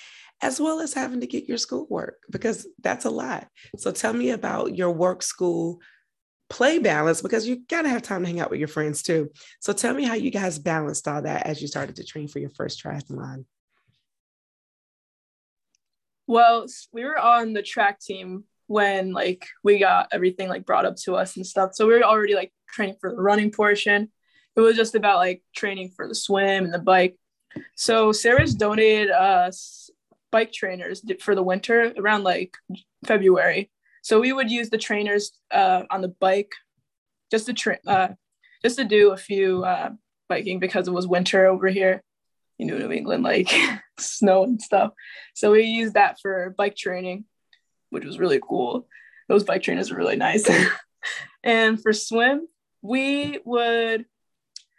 As 0.43 0.59
well 0.59 0.80
as 0.80 0.95
having 0.95 1.20
to 1.20 1.26
get 1.26 1.49
your 1.49 1.59
schoolwork 1.59 2.16
because 2.30 2.66
that's 2.82 3.05
a 3.05 3.11
lot. 3.11 3.47
So 3.76 3.93
tell 3.93 4.12
me 4.12 4.30
about 4.30 4.74
your 4.74 4.91
work 4.91 5.22
school 5.22 5.80
play 6.49 6.78
balance 6.78 7.22
because 7.22 7.47
you 7.47 7.62
got 7.68 7.82
to 7.82 7.88
have 7.88 8.03
time 8.03 8.22
to 8.22 8.26
hang 8.26 8.41
out 8.41 8.51
with 8.51 8.59
your 8.59 8.68
friends 8.68 9.03
too. 9.03 9.30
So 9.61 9.72
tell 9.72 9.95
me 9.95 10.05
how 10.05 10.14
you 10.14 10.30
guys 10.30 10.59
balanced 10.59 11.07
all 11.07 11.22
that 11.22 11.47
as 11.47 11.61
you 11.62 11.68
started 11.68 11.97
to 11.97 12.05
train 12.05 12.26
for 12.26 12.38
your 12.38 12.51
first 12.51 12.82
triathlon. 12.82 13.45
Well, 16.26 16.66
we 16.93 17.05
were 17.05 17.18
on 17.18 17.53
the 17.53 17.62
track 17.62 18.01
team 18.01 18.45
when 18.66 19.12
like 19.12 19.47
we 19.64 19.78
got 19.78 20.09
everything 20.12 20.49
like 20.49 20.64
brought 20.64 20.86
up 20.86 20.95
to 20.95 21.16
us 21.16 21.36
and 21.36 21.47
stuff. 21.47 21.74
So 21.74 21.86
we 21.86 21.95
were 21.95 22.05
already 22.05 22.34
like 22.34 22.53
training 22.68 22.97
for 23.01 23.11
the 23.11 23.20
running 23.20 23.51
portion. 23.51 24.11
It 24.55 24.61
was 24.61 24.76
just 24.76 24.95
about 24.95 25.16
like 25.16 25.43
training 25.57 25.91
for 25.97 26.07
the 26.07 26.14
swim 26.14 26.64
and 26.64 26.74
the 26.74 26.78
bike. 26.78 27.16
So 27.76 28.12
Saris 28.12 28.55
donated 28.55 29.11
us 29.11 29.89
bike 30.30 30.52
trainers 30.52 31.02
for 31.20 31.34
the 31.34 31.42
winter 31.42 31.92
around 31.98 32.24
like 32.24 32.54
February. 33.04 33.70
So 34.02 34.20
we 34.20 34.32
would 34.32 34.50
use 34.50 34.70
the 34.70 34.78
trainers 34.78 35.32
uh, 35.50 35.82
on 35.90 36.00
the 36.00 36.08
bike 36.08 36.52
just 37.30 37.46
to 37.46 37.52
train, 37.52 37.78
uh, 37.86 38.08
just 38.62 38.76
to 38.78 38.84
do 38.84 39.12
a 39.12 39.16
few 39.16 39.64
uh, 39.64 39.90
biking 40.28 40.58
because 40.58 40.88
it 40.88 40.92
was 40.92 41.06
winter 41.06 41.46
over 41.46 41.68
here 41.68 42.02
in 42.58 42.68
New 42.68 42.90
England, 42.90 43.24
like 43.24 43.50
snow 43.98 44.44
and 44.44 44.60
stuff. 44.60 44.92
So 45.34 45.52
we 45.52 45.62
used 45.62 45.94
that 45.94 46.18
for 46.20 46.54
bike 46.56 46.76
training, 46.76 47.24
which 47.90 48.04
was 48.04 48.18
really 48.18 48.40
cool. 48.40 48.86
Those 49.28 49.44
bike 49.44 49.62
trainers 49.62 49.90
were 49.90 49.98
really 49.98 50.16
nice. 50.16 50.48
and 51.42 51.80
for 51.80 51.92
swim, 51.92 52.48
we 52.82 53.38
would 53.44 54.06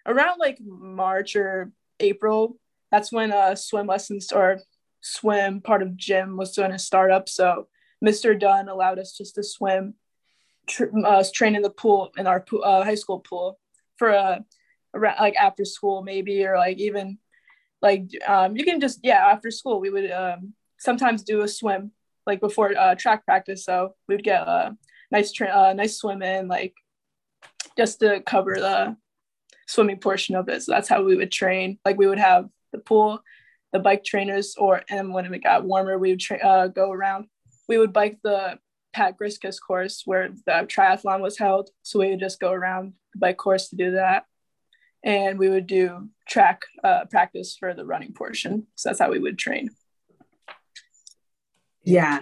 around 0.05 0.39
like 0.39 0.59
March 0.61 1.35
or 1.35 1.71
April. 1.99 2.57
That's 2.91 3.11
when 3.11 3.31
uh, 3.31 3.55
swim 3.55 3.87
lessons 3.87 4.31
or 4.31 4.59
swim 5.01 5.61
part 5.61 5.81
of 5.81 5.97
gym 5.97 6.37
was 6.37 6.53
doing 6.53 6.71
a 6.71 6.79
startup. 6.79 7.27
So 7.27 7.67
Mr. 8.03 8.39
Dunn 8.39 8.69
allowed 8.69 8.99
us 8.99 9.17
just 9.17 9.35
to 9.35 9.43
swim, 9.43 9.95
tr- 10.67 10.85
uh, 11.05 11.23
train 11.33 11.55
in 11.55 11.61
the 11.61 11.69
pool 11.69 12.11
in 12.17 12.27
our 12.27 12.39
pool, 12.39 12.63
uh, 12.63 12.83
high 12.83 12.95
school 12.95 13.19
pool 13.19 13.59
for 13.97 14.09
a 14.09 14.43
around, 14.93 15.17
like 15.19 15.35
after 15.35 15.65
school 15.65 16.03
maybe 16.03 16.45
or 16.45 16.57
like 16.57 16.77
even 16.77 17.17
like 17.81 18.09
um, 18.27 18.55
you 18.55 18.63
can 18.63 18.79
just 18.79 18.99
yeah 19.03 19.27
after 19.27 19.51
school 19.51 19.79
we 19.79 19.89
would 19.89 20.11
um, 20.11 20.53
sometimes 20.77 21.23
do 21.23 21.41
a 21.41 21.47
swim 21.47 21.91
like 22.27 22.39
before 22.39 22.77
uh, 22.77 22.95
track 22.95 23.25
practice. 23.25 23.65
So 23.65 23.95
we'd 24.07 24.23
get 24.23 24.41
a 24.41 24.75
nice 25.11 25.31
tra- 25.31 25.47
uh, 25.47 25.73
nice 25.73 25.97
swim 25.97 26.21
in 26.21 26.47
like 26.47 26.73
just 27.77 27.99
to 27.99 28.21
cover 28.21 28.55
the 28.57 28.97
swimming 29.67 29.99
portion 29.99 30.35
of 30.35 30.49
it. 30.49 30.63
So 30.63 30.71
that's 30.71 30.89
how 30.89 31.03
we 31.03 31.15
would 31.15 31.31
train. 31.31 31.79
Like 31.85 31.97
we 31.97 32.07
would 32.07 32.19
have 32.19 32.49
the 32.71 32.79
pool 32.79 33.21
the 33.74 33.80
bike 33.80 34.03
trainers, 34.03 34.55
or 34.57 34.82
and 34.89 35.13
when 35.13 35.32
it 35.34 35.43
got 35.43 35.63
warmer, 35.63 35.97
we 35.97 36.11
would 36.11 36.19
tra- 36.19 36.45
uh, 36.45 36.67
go 36.67 36.91
around. 36.91 37.28
We 37.67 37.78
would 37.78 37.93
bike 37.93 38.19
the 38.24 38.59
Pat 38.93 39.17
Griskus 39.17 39.57
course 39.65 40.03
where 40.05 40.30
the 40.45 40.51
triathlon 40.67 41.22
was 41.22 41.38
held. 41.38 41.69
So 41.84 41.99
we 41.99 42.09
would 42.09 42.19
just 42.19 42.39
go 42.39 42.51
around 42.51 42.93
the 43.13 43.19
bike 43.19 43.38
course 43.38 43.69
to 43.69 43.76
do 43.76 43.91
that. 43.91 44.26
And 45.03 45.39
we 45.39 45.49
would 45.49 45.67
do 45.67 46.09
track 46.30 46.63
uh, 46.84 47.05
practice 47.09 47.55
for 47.57 47.74
the 47.74 47.86
running 47.86 48.13
portion. 48.13 48.67
So 48.76 48.89
that's 48.89 48.99
how 48.99 49.09
we 49.09 49.19
would 49.19 49.38
train. 49.38 49.69
Yeah. 51.84 52.19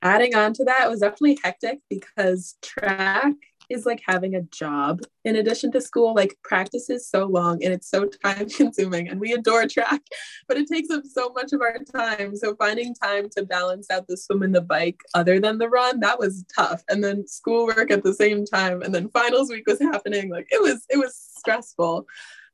Adding 0.00 0.34
on 0.34 0.54
to 0.54 0.64
that, 0.64 0.86
it 0.86 0.90
was 0.90 1.00
definitely 1.00 1.38
hectic 1.42 1.80
because 1.90 2.56
track 2.62 3.34
is 3.68 3.86
like 3.86 4.02
having 4.06 4.34
a 4.34 4.42
job 4.42 5.00
in 5.24 5.36
addition 5.36 5.72
to 5.72 5.80
school. 5.80 6.14
Like 6.14 6.36
practice 6.42 6.88
is 6.90 7.08
so 7.08 7.26
long 7.26 7.62
and 7.62 7.72
it's 7.72 7.90
so 7.90 8.06
time 8.24 8.48
consuming 8.48 9.08
and 9.08 9.20
we 9.20 9.32
adore 9.32 9.66
track, 9.66 10.02
but 10.48 10.56
it 10.56 10.68
takes 10.68 10.90
up 10.90 11.04
so 11.04 11.32
much 11.34 11.52
of 11.52 11.60
our 11.60 11.78
time. 11.94 12.36
So 12.36 12.54
finding 12.56 12.94
time 12.94 13.28
to 13.36 13.44
balance 13.44 13.90
out 13.90 14.06
the 14.06 14.16
swim 14.16 14.42
and 14.42 14.54
the 14.54 14.60
bike 14.60 15.00
other 15.14 15.40
than 15.40 15.58
the 15.58 15.68
run, 15.68 16.00
that 16.00 16.18
was 16.18 16.44
tough. 16.54 16.82
And 16.88 17.02
then 17.02 17.26
schoolwork 17.26 17.90
at 17.90 18.02
the 18.02 18.14
same 18.14 18.44
time. 18.44 18.82
And 18.82 18.94
then 18.94 19.08
finals 19.10 19.50
week 19.50 19.66
was 19.66 19.80
happening. 19.80 20.30
Like 20.30 20.48
it 20.50 20.62
was, 20.62 20.84
it 20.90 20.98
was 20.98 21.16
stressful. 21.16 22.06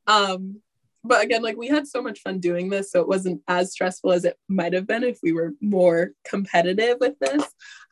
Um, 0.07 0.61
but 1.05 1.23
again, 1.25 1.43
like 1.43 1.57
we 1.57 1.69
had 1.69 1.87
so 1.87 2.01
much 2.01 2.21
fun 2.21 2.39
doing 2.39 2.69
this, 2.69 2.93
so 2.93 3.01
it 3.01 3.09
wasn't 3.09 3.43
as 3.49 3.73
stressful 3.73 4.13
as 4.13 4.25
it 4.25 4.39
might 4.49 4.73
have 4.73 4.87
been 4.87 5.03
if 5.03 5.19
we 5.23 5.33
were 5.33 5.53
more 5.61 6.13
competitive 6.25 6.99
with 7.01 7.19
this. 7.19 7.45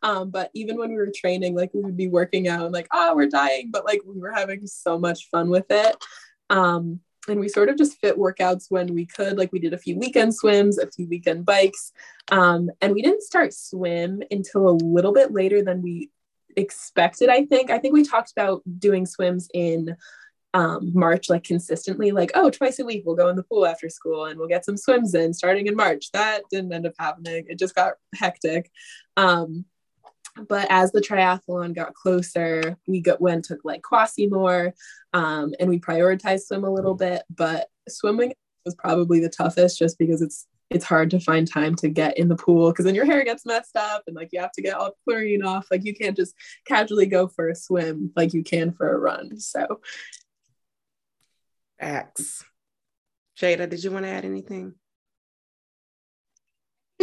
Um, 0.03 0.31
but 0.31 0.51
even 0.55 0.79
when 0.79 0.91
we 0.91 0.97
were 0.97 1.13
training, 1.15 1.55
like 1.55 1.75
we 1.75 1.81
would 1.81 1.97
be 1.97 2.09
working 2.09 2.49
out 2.49 2.65
and 2.65 2.73
like, 2.73 2.89
oh, 2.93 3.15
we're 3.15 3.29
dying, 3.29 3.71
but 3.73 3.85
like 3.85 4.01
we 4.07 4.19
were 4.19 4.33
having 4.33 4.67
so 4.67 4.99
much 4.99 5.29
fun 5.29 5.51
with 5.51 5.67
it. 5.71 5.97
Um, 6.49 7.01
and 7.29 7.39
we 7.39 7.49
sort 7.49 7.69
of 7.69 7.77
just 7.77 7.99
fit 7.99 8.17
workouts 8.17 8.67
when 8.71 8.95
we 8.95 9.07
could. 9.07 9.37
Like 9.37 9.53
we 9.53 9.59
did 9.59 9.75
a 9.75 9.79
few 9.79 9.99
weekend 9.99 10.35
swims, 10.35 10.79
a 10.79 10.91
few 10.91 11.07
weekend 11.09 11.45
bikes, 11.45 11.93
um, 12.31 12.71
and 12.81 12.95
we 12.95 13.03
didn't 13.03 13.23
start 13.23 13.53
swim 13.53 14.23
until 14.31 14.69
a 14.69 14.79
little 14.83 15.13
bit 15.13 15.33
later 15.33 15.63
than 15.63 15.83
we 15.83 16.11
expected. 16.57 17.29
I 17.29 17.45
think. 17.45 17.71
I 17.71 17.79
think 17.79 17.95
we 17.95 18.05
talked 18.05 18.33
about 18.33 18.63
doing 18.79 19.05
swims 19.05 19.49
in 19.53 19.97
um, 20.55 20.91
March 20.95 21.29
like 21.29 21.45
consistently, 21.45 22.11
like, 22.11 22.33
oh, 22.35 22.51
twice 22.51 22.79
a 22.79 22.85
week 22.85 23.05
we'll 23.07 23.17
go 23.17 23.29
in 23.29 23.37
the 23.37 23.43
pool 23.45 23.67
after 23.67 23.89
school 23.89 24.27
and 24.27 24.39
we'll 24.39 24.49
get 24.49 24.65
some 24.65 24.77
swims 24.77 25.15
in 25.15 25.33
starting 25.33 25.67
in 25.67 25.77
March. 25.77 26.11
That 26.13 26.43
didn't 26.51 26.73
end 26.73 26.87
up 26.87 26.95
happening. 26.99 27.47
It 27.49 27.59
just 27.59 27.75
got 27.75 27.95
hectic. 28.15 28.71
Um, 29.17 29.65
but 30.49 30.67
as 30.71 30.93
the 30.93 31.01
triathlon 31.01 31.75
got 31.75 31.95
closer, 31.95 32.77
we 32.87 33.01
got 33.01 33.21
went 33.21 33.45
took 33.45 33.61
like 33.65 33.83
Quassy 33.83 34.31
more, 34.31 34.75
um, 35.13 35.53
and 35.59 35.69
we 35.69 35.79
prioritized 35.79 36.43
swim 36.43 36.65
a 36.65 36.73
little 36.73 36.95
bit. 36.95 37.23
But 37.31 37.69
swimming 37.89 38.33
was 38.65 38.75
probably 38.75 39.21
the 39.21 39.29
toughest, 39.29 39.79
just 39.79 39.99
because 39.99 40.23
it's 40.23 40.47
it's 40.71 40.85
hard 40.85 41.11
to 41.11 41.19
find 41.19 41.51
time 41.51 41.75
to 41.75 41.89
get 41.89 42.17
in 42.17 42.29
the 42.29 42.37
pool 42.37 42.71
because 42.71 42.85
then 42.85 42.95
your 42.95 43.05
hair 43.05 43.25
gets 43.25 43.45
messed 43.45 43.77
up 43.77 44.05
and 44.07 44.15
like 44.15 44.29
you 44.33 44.41
have 44.41 44.53
to 44.53 44.63
get 44.63 44.75
all 44.75 44.93
chlorine 45.05 45.43
off. 45.43 45.67
Like 45.69 45.85
you 45.85 45.93
can't 45.95 46.17
just 46.17 46.35
casually 46.65 47.07
go 47.07 47.27
for 47.27 47.49
a 47.49 47.57
swim 47.57 48.13
like 48.15 48.33
you 48.33 48.45
can 48.45 48.73
for 48.73 48.89
a 48.89 48.99
run. 48.99 49.41
So 49.41 49.81
X. 51.81 52.45
Jada, 53.41 53.69
did 53.69 53.83
you 53.83 53.91
want 53.91 54.05
to 54.05 54.11
add 54.11 54.25
anything? 54.25 54.75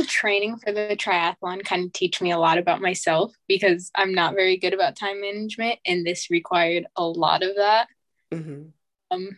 Training 0.07 0.57
for 0.57 0.71
the 0.71 0.95
triathlon 0.95 1.65
kind 1.65 1.85
of 1.85 1.93
teach 1.93 2.21
me 2.21 2.31
a 2.31 2.37
lot 2.37 2.59
about 2.59 2.81
myself 2.81 3.33
because 3.47 3.89
I'm 3.95 4.13
not 4.13 4.35
very 4.35 4.57
good 4.57 4.73
about 4.75 4.95
time 4.95 5.21
management, 5.21 5.79
and 5.87 6.05
this 6.05 6.29
required 6.29 6.85
a 6.95 7.03
lot 7.03 7.41
of 7.41 7.55
that. 7.55 7.87
Mm-hmm. 8.31 8.67
Um, 9.09 9.29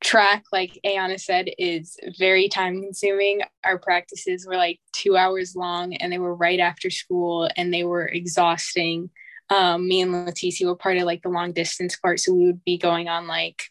track, 0.00 0.44
like 0.52 0.78
Ayana 0.86 1.18
said, 1.18 1.50
is 1.58 1.96
very 2.16 2.48
time 2.48 2.80
consuming. 2.80 3.40
Our 3.64 3.78
practices 3.78 4.46
were 4.46 4.56
like 4.56 4.78
two 4.92 5.16
hours 5.16 5.56
long, 5.56 5.94
and 5.94 6.12
they 6.12 6.18
were 6.18 6.34
right 6.34 6.60
after 6.60 6.88
school, 6.88 7.48
and 7.56 7.74
they 7.74 7.82
were 7.82 8.06
exhausting. 8.06 9.10
Um, 9.48 9.88
me 9.88 10.00
and 10.00 10.14
Leticia 10.14 10.66
were 10.66 10.76
part 10.76 10.96
of 10.96 11.02
like 11.02 11.22
the 11.22 11.28
long 11.28 11.52
distance 11.52 11.96
part, 11.96 12.20
so 12.20 12.32
we 12.32 12.46
would 12.46 12.64
be 12.64 12.78
going 12.78 13.08
on 13.08 13.26
like 13.26 13.64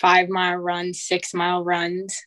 five 0.00 0.28
mile 0.28 0.56
runs, 0.56 1.02
six 1.02 1.34
mile 1.34 1.62
runs. 1.62 2.22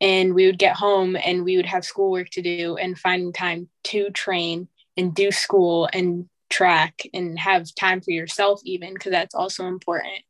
And 0.00 0.34
we 0.34 0.46
would 0.46 0.58
get 0.58 0.74
home 0.74 1.16
and 1.16 1.44
we 1.44 1.56
would 1.56 1.66
have 1.66 1.84
schoolwork 1.84 2.28
to 2.30 2.42
do 2.42 2.76
and 2.76 2.98
finding 2.98 3.32
time 3.32 3.68
to 3.84 4.10
train 4.10 4.66
and 4.96 5.14
do 5.14 5.30
school 5.30 5.88
and 5.92 6.28
track 6.50 7.02
and 7.14 7.38
have 7.38 7.72
time 7.74 8.00
for 8.00 8.10
yourself, 8.10 8.60
even 8.64 8.94
because 8.94 9.12
that's 9.12 9.34
also 9.34 9.66
important, 9.66 10.24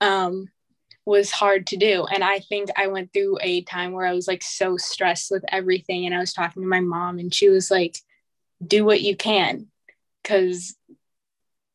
um, 0.00 0.46
was 1.04 1.32
hard 1.32 1.66
to 1.68 1.76
do. 1.76 2.04
And 2.04 2.22
I 2.22 2.38
think 2.38 2.70
I 2.76 2.86
went 2.86 3.12
through 3.12 3.38
a 3.40 3.62
time 3.62 3.90
where 3.92 4.06
I 4.06 4.12
was 4.12 4.28
like 4.28 4.42
so 4.42 4.76
stressed 4.76 5.32
with 5.32 5.44
everything. 5.48 6.06
And 6.06 6.14
I 6.14 6.20
was 6.20 6.32
talking 6.32 6.62
to 6.62 6.68
my 6.68 6.80
mom, 6.80 7.18
and 7.18 7.34
she 7.34 7.48
was 7.48 7.70
like, 7.70 7.98
do 8.64 8.84
what 8.84 9.00
you 9.00 9.16
can 9.16 9.66
because 10.22 10.76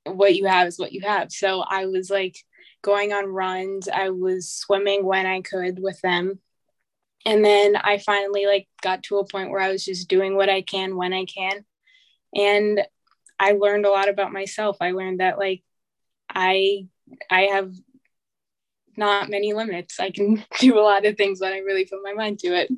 what 0.05 0.35
you 0.35 0.45
have 0.45 0.67
is 0.67 0.79
what 0.79 0.93
you 0.93 1.01
have. 1.01 1.31
So 1.31 1.61
I 1.61 1.87
was 1.87 2.09
like, 2.09 2.37
going 2.87 3.11
on 3.11 3.25
runs. 3.25 3.89
I 3.89 4.11
was 4.11 4.49
swimming 4.49 5.05
when 5.05 5.25
I 5.25 5.41
could 5.41 5.77
with 5.77 5.99
them. 5.99 6.39
And 7.25 7.43
then 7.43 7.75
I 7.75 7.97
finally 7.97 8.45
like 8.45 8.69
got 8.81 9.03
to 9.03 9.17
a 9.17 9.27
point 9.27 9.51
where 9.51 9.59
I 9.59 9.73
was 9.73 9.83
just 9.83 10.07
doing 10.07 10.37
what 10.37 10.47
I 10.47 10.61
can 10.61 10.95
when 10.95 11.11
I 11.11 11.25
can. 11.25 11.65
And 12.33 12.81
I 13.37 13.51
learned 13.51 13.85
a 13.85 13.91
lot 13.91 14.07
about 14.07 14.31
myself. 14.31 14.77
I 14.79 14.91
learned 14.91 15.19
that 15.19 15.37
like 15.37 15.63
I 16.29 16.87
I 17.29 17.41
have 17.51 17.73
not 18.95 19.29
many 19.29 19.51
limits. 19.51 19.99
I 19.99 20.09
can 20.09 20.41
do 20.61 20.79
a 20.79 20.81
lot 20.81 21.05
of 21.05 21.17
things 21.17 21.41
when 21.41 21.51
I 21.51 21.57
really 21.57 21.83
put 21.83 21.99
my 22.01 22.13
mind 22.13 22.39
to 22.39 22.55
it. 22.55 22.71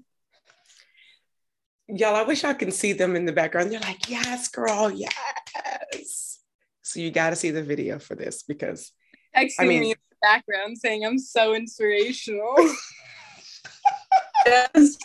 Y'all, 1.87 2.15
I 2.15 2.23
wish 2.23 2.43
I 2.43 2.55
can 2.55 2.71
see 2.71 2.93
them 2.93 3.15
in 3.15 3.25
the 3.25 3.31
background. 3.31 3.71
They're 3.71 3.79
like, 3.79 4.09
yes, 4.09 4.47
girl, 4.47 4.89
yes. 4.91 6.39
So 6.81 6.99
you 6.99 7.11
got 7.11 7.29
to 7.29 7.35
see 7.35 7.51
the 7.51 7.61
video 7.61 7.99
for 7.99 8.15
this 8.15 8.41
because 8.41 8.91
texting 9.35 9.53
I 9.59 9.65
mean, 9.65 9.81
me 9.81 9.91
in 9.91 9.97
the 10.09 10.15
background 10.21 10.77
saying 10.77 11.05
I'm 11.05 11.19
so 11.19 11.53
inspirational. 11.53 12.55
yes, 14.45 14.97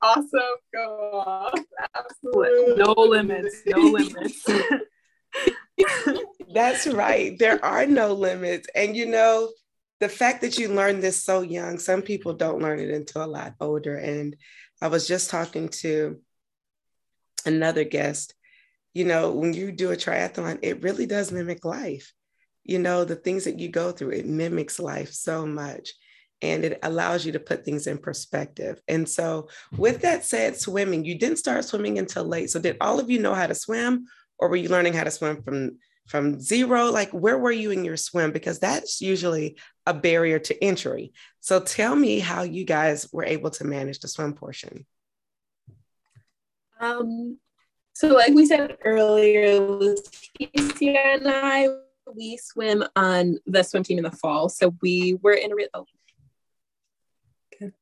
awesome. 0.00 0.40
Go 0.74 1.22
off. 1.26 1.58
Absolutely. 1.96 2.82
No 2.82 2.92
limits. 2.92 3.62
No 3.66 3.78
limits. 3.78 4.46
That's 6.54 6.86
right. 6.86 7.38
There 7.38 7.64
are 7.64 7.86
no 7.86 8.12
limits. 8.12 8.68
And 8.74 8.96
you 8.96 9.06
know, 9.06 9.50
the 10.00 10.08
fact 10.08 10.42
that 10.42 10.58
you 10.58 10.68
learned 10.68 11.02
this 11.02 11.22
so 11.22 11.42
young, 11.42 11.78
some 11.78 12.02
people 12.02 12.34
don't 12.34 12.60
learn 12.60 12.80
it 12.80 12.90
until 12.90 13.24
a 13.24 13.26
lot 13.26 13.54
older. 13.60 13.96
And 13.96 14.36
I 14.80 14.88
was 14.88 15.06
just 15.06 15.30
talking 15.30 15.68
to 15.68 16.20
another 17.46 17.84
guest. 17.84 18.34
You 18.94 19.06
know, 19.06 19.30
when 19.30 19.54
you 19.54 19.72
do 19.72 19.90
a 19.90 19.96
triathlon, 19.96 20.58
it 20.62 20.82
really 20.82 21.06
does 21.06 21.32
mimic 21.32 21.64
life 21.64 22.12
you 22.64 22.78
know, 22.78 23.04
the 23.04 23.16
things 23.16 23.44
that 23.44 23.58
you 23.58 23.68
go 23.68 23.92
through, 23.92 24.10
it 24.10 24.26
mimics 24.26 24.78
life 24.78 25.12
so 25.12 25.46
much 25.46 25.92
and 26.42 26.64
it 26.64 26.78
allows 26.82 27.24
you 27.24 27.32
to 27.32 27.40
put 27.40 27.64
things 27.64 27.86
in 27.86 27.96
perspective. 27.96 28.80
And 28.88 29.08
so, 29.08 29.48
with 29.76 30.02
that 30.02 30.24
said, 30.24 30.56
swimming, 30.56 31.04
you 31.04 31.16
didn't 31.16 31.38
start 31.38 31.64
swimming 31.64 31.98
until 31.98 32.24
late. 32.24 32.50
So, 32.50 32.60
did 32.60 32.76
all 32.80 32.98
of 32.98 33.08
you 33.08 33.20
know 33.20 33.34
how 33.34 33.46
to 33.46 33.54
swim, 33.54 34.06
or 34.38 34.48
were 34.48 34.56
you 34.56 34.68
learning 34.68 34.92
how 34.92 35.04
to 35.04 35.10
swim 35.10 35.42
from 35.42 35.78
from 36.08 36.40
zero? 36.40 36.90
Like, 36.90 37.10
where 37.10 37.38
were 37.38 37.52
you 37.52 37.70
in 37.70 37.84
your 37.84 37.96
swim? 37.96 38.32
Because 38.32 38.58
that's 38.58 39.00
usually 39.00 39.56
a 39.86 39.94
barrier 39.94 40.40
to 40.40 40.64
entry. 40.64 41.12
So, 41.40 41.60
tell 41.60 41.94
me 41.94 42.18
how 42.18 42.42
you 42.42 42.64
guys 42.64 43.08
were 43.12 43.24
able 43.24 43.50
to 43.50 43.64
manage 43.64 44.00
the 44.00 44.08
swim 44.08 44.34
portion. 44.34 44.84
Um, 46.80 47.38
so, 47.92 48.08
like 48.08 48.34
we 48.34 48.46
said 48.46 48.76
earlier, 48.84 49.60
Leticia 49.60 50.96
and 50.96 51.28
I 51.28 51.68
we 52.16 52.36
swim 52.36 52.84
on 52.96 53.38
the 53.46 53.62
swim 53.62 53.82
team 53.82 53.98
in 53.98 54.04
the 54.04 54.10
fall. 54.10 54.48
So 54.48 54.74
we 54.80 55.18
were 55.22 55.34
in 55.34 55.52
a 55.52 55.54
real. 55.54 55.68
Oh. 55.74 55.86
Okay. 57.54 57.72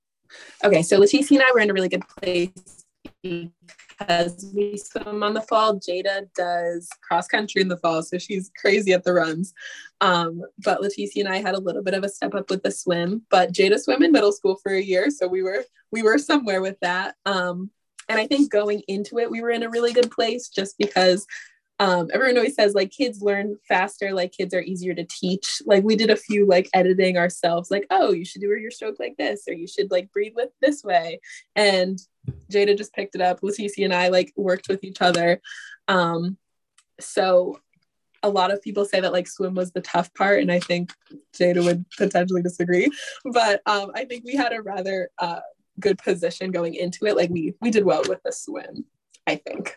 okay, 0.65 0.83
so 0.83 0.99
Leticia 0.99 1.33
and 1.33 1.43
I 1.43 1.51
were 1.53 1.61
in 1.61 1.71
a 1.71 1.75
really 1.75 1.89
good 1.89 2.07
place 2.09 2.85
because 3.23 4.53
we 4.55 4.77
swim 4.77 5.23
on 5.23 5.35
the 5.35 5.43
fall. 5.43 5.79
Jada 5.79 6.29
does 6.35 6.89
cross 7.07 7.27
country 7.27 7.61
in 7.61 7.69
the 7.69 7.77
fall, 7.77 8.03
so 8.03 8.19
she's 8.19 8.51
crazy 8.61 8.93
at 8.93 9.05
the 9.05 9.13
runs. 9.13 9.53
Um, 10.01 10.43
but 10.65 10.81
Leticia 10.81 11.21
and 11.21 11.29
I 11.29 11.39
had 11.39 11.55
a 11.55 11.61
little 11.61 11.83
bit 11.83 11.95
of 11.95 12.05
a 12.05 12.09
step 12.09 12.35
up 12.35 12.51
with 12.51 12.63
the 12.63 12.71
swim. 12.71 13.23
But 13.31 13.53
Jada 13.53 13.79
swam 13.79 14.03
in 14.03 14.13
middle 14.13 14.33
school 14.33 14.57
for 14.63 14.73
a 14.73 14.83
year, 14.83 15.11
so 15.11 15.27
we 15.27 15.43
were 15.43 15.65
we 15.93 16.03
were 16.03 16.19
somewhere 16.19 16.63
with 16.63 16.79
that. 16.81 17.17
Um, 17.27 17.71
and 18.09 18.19
I 18.19 18.27
think 18.27 18.51
going 18.51 18.83
into 18.89 19.19
it, 19.19 19.31
we 19.31 19.41
were 19.41 19.51
in 19.51 19.63
a 19.63 19.71
really 19.71 19.93
good 19.93 20.11
place 20.11 20.49
just 20.49 20.77
because 20.79 21.27
um, 21.81 22.09
everyone 22.13 22.37
always 22.37 22.55
says 22.55 22.75
like 22.75 22.91
kids 22.91 23.23
learn 23.23 23.57
faster 23.67 24.13
like 24.13 24.33
kids 24.33 24.53
are 24.53 24.61
easier 24.61 24.95
to 24.95 25.05
teach. 25.05 25.63
Like 25.65 25.83
we 25.83 25.97
did 25.97 26.11
a 26.11 26.17
few 26.17 26.47
like 26.47 26.69
editing 26.75 27.17
ourselves 27.17 27.71
like 27.71 27.87
oh 27.91 28.13
you 28.13 28.25
should 28.25 28.43
do 28.43 28.49
your 28.49 28.71
stroke 28.71 29.01
like 29.01 29.17
this 29.17 29.45
or 29.49 29.55
you 29.55 29.67
should 29.67 29.91
like 29.91 30.13
breathe 30.13 30.35
with 30.37 30.51
this 30.61 30.85
way. 30.85 31.21
And 31.57 31.99
jada 32.53 32.77
just 32.77 32.93
picked 32.93 33.15
it 33.15 33.23
up. 33.23 33.41
Leticia 33.41 33.87
and 33.87 33.95
i 33.95 34.09
like 34.09 34.31
worked 34.37 34.69
with 34.69 34.85
each 34.85 35.01
other. 35.01 35.41
Um, 35.89 36.37
so 37.01 37.59
a 38.23 38.29
lot 38.29 38.53
of 38.53 38.61
people 38.61 38.85
say 38.85 39.01
that 39.01 39.15
like 39.15 39.27
swim 39.27 39.55
was 39.55 39.73
the 39.73 39.81
tough 39.81 40.13
part 40.13 40.43
and 40.43 40.53
i 40.53 40.61
think 40.61 40.93
jada 41.35 41.65
would 41.65 41.87
potentially 41.97 42.43
disagree. 42.43 42.91
But 43.25 43.63
um, 43.65 43.91
i 43.95 44.05
think 44.05 44.27
we 44.27 44.37
had 44.37 44.53
a 44.53 44.61
rather 44.61 45.09
uh, 45.19 45.41
good 45.79 45.97
position 45.97 46.51
going 46.51 46.75
into 46.75 47.07
it. 47.07 47.17
Like 47.17 47.31
we 47.31 47.55
we 47.63 47.71
did 47.71 47.87
well 47.87 48.03
with 48.07 48.23
the 48.23 48.33
swim 48.33 48.85
i 49.27 49.37
think 49.37 49.77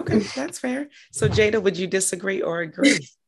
Okay, 0.00 0.18
that's 0.34 0.58
fair. 0.58 0.88
So, 1.12 1.28
Jada, 1.28 1.62
would 1.62 1.76
you 1.76 1.86
disagree 1.86 2.42
or 2.42 2.60
agree? 2.60 3.08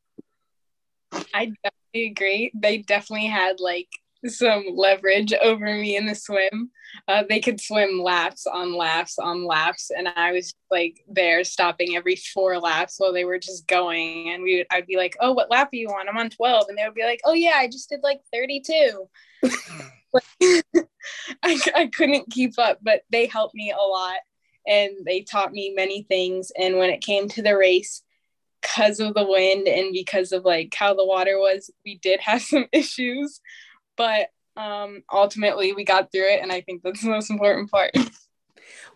I 1.35 1.53
definitely 1.63 2.11
agree. 2.11 2.51
They 2.55 2.79
definitely 2.79 3.27
had 3.27 3.61
like 3.61 3.89
some 4.27 4.65
leverage 4.75 5.33
over 5.35 5.67
me 5.67 5.97
in 5.97 6.07
the 6.07 6.15
swim. 6.15 6.71
Uh, 7.07 7.23
they 7.29 7.41
could 7.41 7.61
swim 7.61 8.01
laps 8.01 8.47
on 8.47 8.75
laps 8.75 9.19
on 9.19 9.45
laps, 9.45 9.91
and 9.91 10.09
I 10.09 10.33
was 10.33 10.55
like 10.71 11.05
there 11.09 11.45
stopping 11.45 11.97
every 11.97 12.17
four 12.17 12.59
laps 12.59 12.95
while 12.99 13.13
they 13.13 13.25
were 13.25 13.39
just 13.39 13.67
going. 13.67 14.31
And 14.31 14.43
we, 14.43 14.59
would, 14.59 14.67
I'd 14.71 14.87
be 14.87 14.97
like, 14.97 15.17
"Oh, 15.21 15.33
what 15.33 15.51
lap 15.51 15.69
are 15.73 15.77
you 15.77 15.89
on? 15.89 16.09
I'm 16.09 16.17
on 16.17 16.31
12," 16.31 16.67
and 16.69 16.79
they 16.79 16.85
would 16.85 16.95
be 16.95 17.05
like, 17.05 17.21
"Oh 17.25 17.35
yeah, 17.35 17.55
I 17.57 17.69
just 17.69 17.89
did 17.89 18.01
like 18.03 18.21
32." 18.33 19.09
I, 21.43 21.61
I 21.75 21.91
couldn't 21.95 22.31
keep 22.31 22.59
up, 22.59 22.79
but 22.83 23.03
they 23.11 23.27
helped 23.27 23.55
me 23.55 23.71
a 23.71 23.77
lot 23.77 24.17
and 24.67 24.93
they 25.05 25.23
taught 25.23 25.53
me 25.53 25.73
many 25.75 26.03
things. 26.03 26.53
And 26.59 26.77
when 26.77 26.91
it 26.91 27.01
came 27.01 27.29
to 27.31 27.43
the 27.43 27.57
race, 27.57 28.03
because 28.63 29.01
of 29.01 29.15
the 29.15 29.27
wind 29.27 29.69
and 29.69 29.93
because 29.93 30.33
of 30.33 30.45
like 30.45 30.75
how 30.75 30.95
the 30.95 31.07
water 31.07 31.39
was, 31.39 31.71
we 31.85 31.97
did 31.99 32.21
have 32.21 32.43
some 32.43 32.67
issues, 32.73 33.41
but 33.97 34.29
um, 34.57 35.03
ultimately 35.13 35.73
we 35.73 35.85
got 35.85 36.11
through 36.11 36.29
it. 36.29 36.43
And 36.43 36.51
I 36.51 36.63
think 36.63 36.83
that's 36.83 37.03
the 37.03 37.11
most 37.11 37.31
important 37.31 37.71
part. 37.71 37.93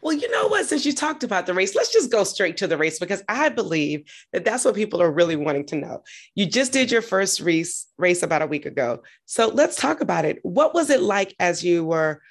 Well, 0.02 0.16
you 0.16 0.30
know 0.30 0.48
what? 0.48 0.66
Since 0.66 0.86
you 0.86 0.94
talked 0.94 1.24
about 1.24 1.46
the 1.46 1.54
race, 1.54 1.74
let's 1.74 1.92
just 1.92 2.10
go 2.10 2.24
straight 2.24 2.56
to 2.58 2.66
the 2.66 2.78
race 2.78 2.98
because 2.98 3.22
I 3.28 3.50
believe 3.50 4.10
that 4.32 4.44
that's 4.44 4.64
what 4.64 4.74
people 4.74 5.02
are 5.02 5.10
really 5.10 5.36
wanting 5.36 5.66
to 5.66 5.76
know. 5.76 6.02
You 6.34 6.46
just 6.46 6.72
did 6.72 6.90
your 6.90 7.02
first 7.02 7.40
race 7.40 7.86
race 7.98 8.22
about 8.22 8.42
a 8.42 8.46
week 8.46 8.64
ago, 8.64 9.02
so 9.26 9.48
let's 9.48 9.76
talk 9.76 10.00
about 10.00 10.24
it. 10.24 10.38
What 10.42 10.74
was 10.74 10.88
it 10.88 11.02
like 11.02 11.34
as 11.38 11.62
you 11.62 11.84
were 11.84 12.22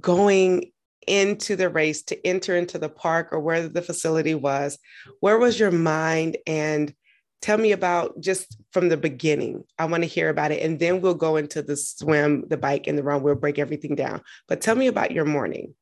going 0.00 0.71
into 1.06 1.56
the 1.56 1.68
race 1.68 2.02
to 2.02 2.26
enter 2.26 2.56
into 2.56 2.78
the 2.78 2.88
park 2.88 3.28
or 3.32 3.40
where 3.40 3.68
the 3.68 3.82
facility 3.82 4.34
was 4.34 4.78
where 5.20 5.38
was 5.38 5.58
your 5.58 5.70
mind 5.70 6.36
and 6.46 6.94
tell 7.42 7.58
me 7.58 7.72
about 7.72 8.18
just 8.20 8.56
from 8.70 8.88
the 8.88 8.96
beginning. 8.96 9.64
I 9.78 9.84
want 9.86 10.04
to 10.04 10.08
hear 10.08 10.30
about 10.30 10.52
it. 10.52 10.62
And 10.62 10.78
then 10.78 11.00
we'll 11.00 11.14
go 11.14 11.36
into 11.36 11.60
the 11.60 11.76
swim, 11.76 12.44
the 12.48 12.56
bike, 12.56 12.86
and 12.86 12.96
the 12.96 13.02
run. 13.02 13.22
We'll 13.22 13.34
break 13.34 13.58
everything 13.58 13.96
down. 13.96 14.22
But 14.48 14.60
tell 14.60 14.76
me 14.76 14.86
about 14.86 15.10
your 15.10 15.24
morning. 15.24 15.74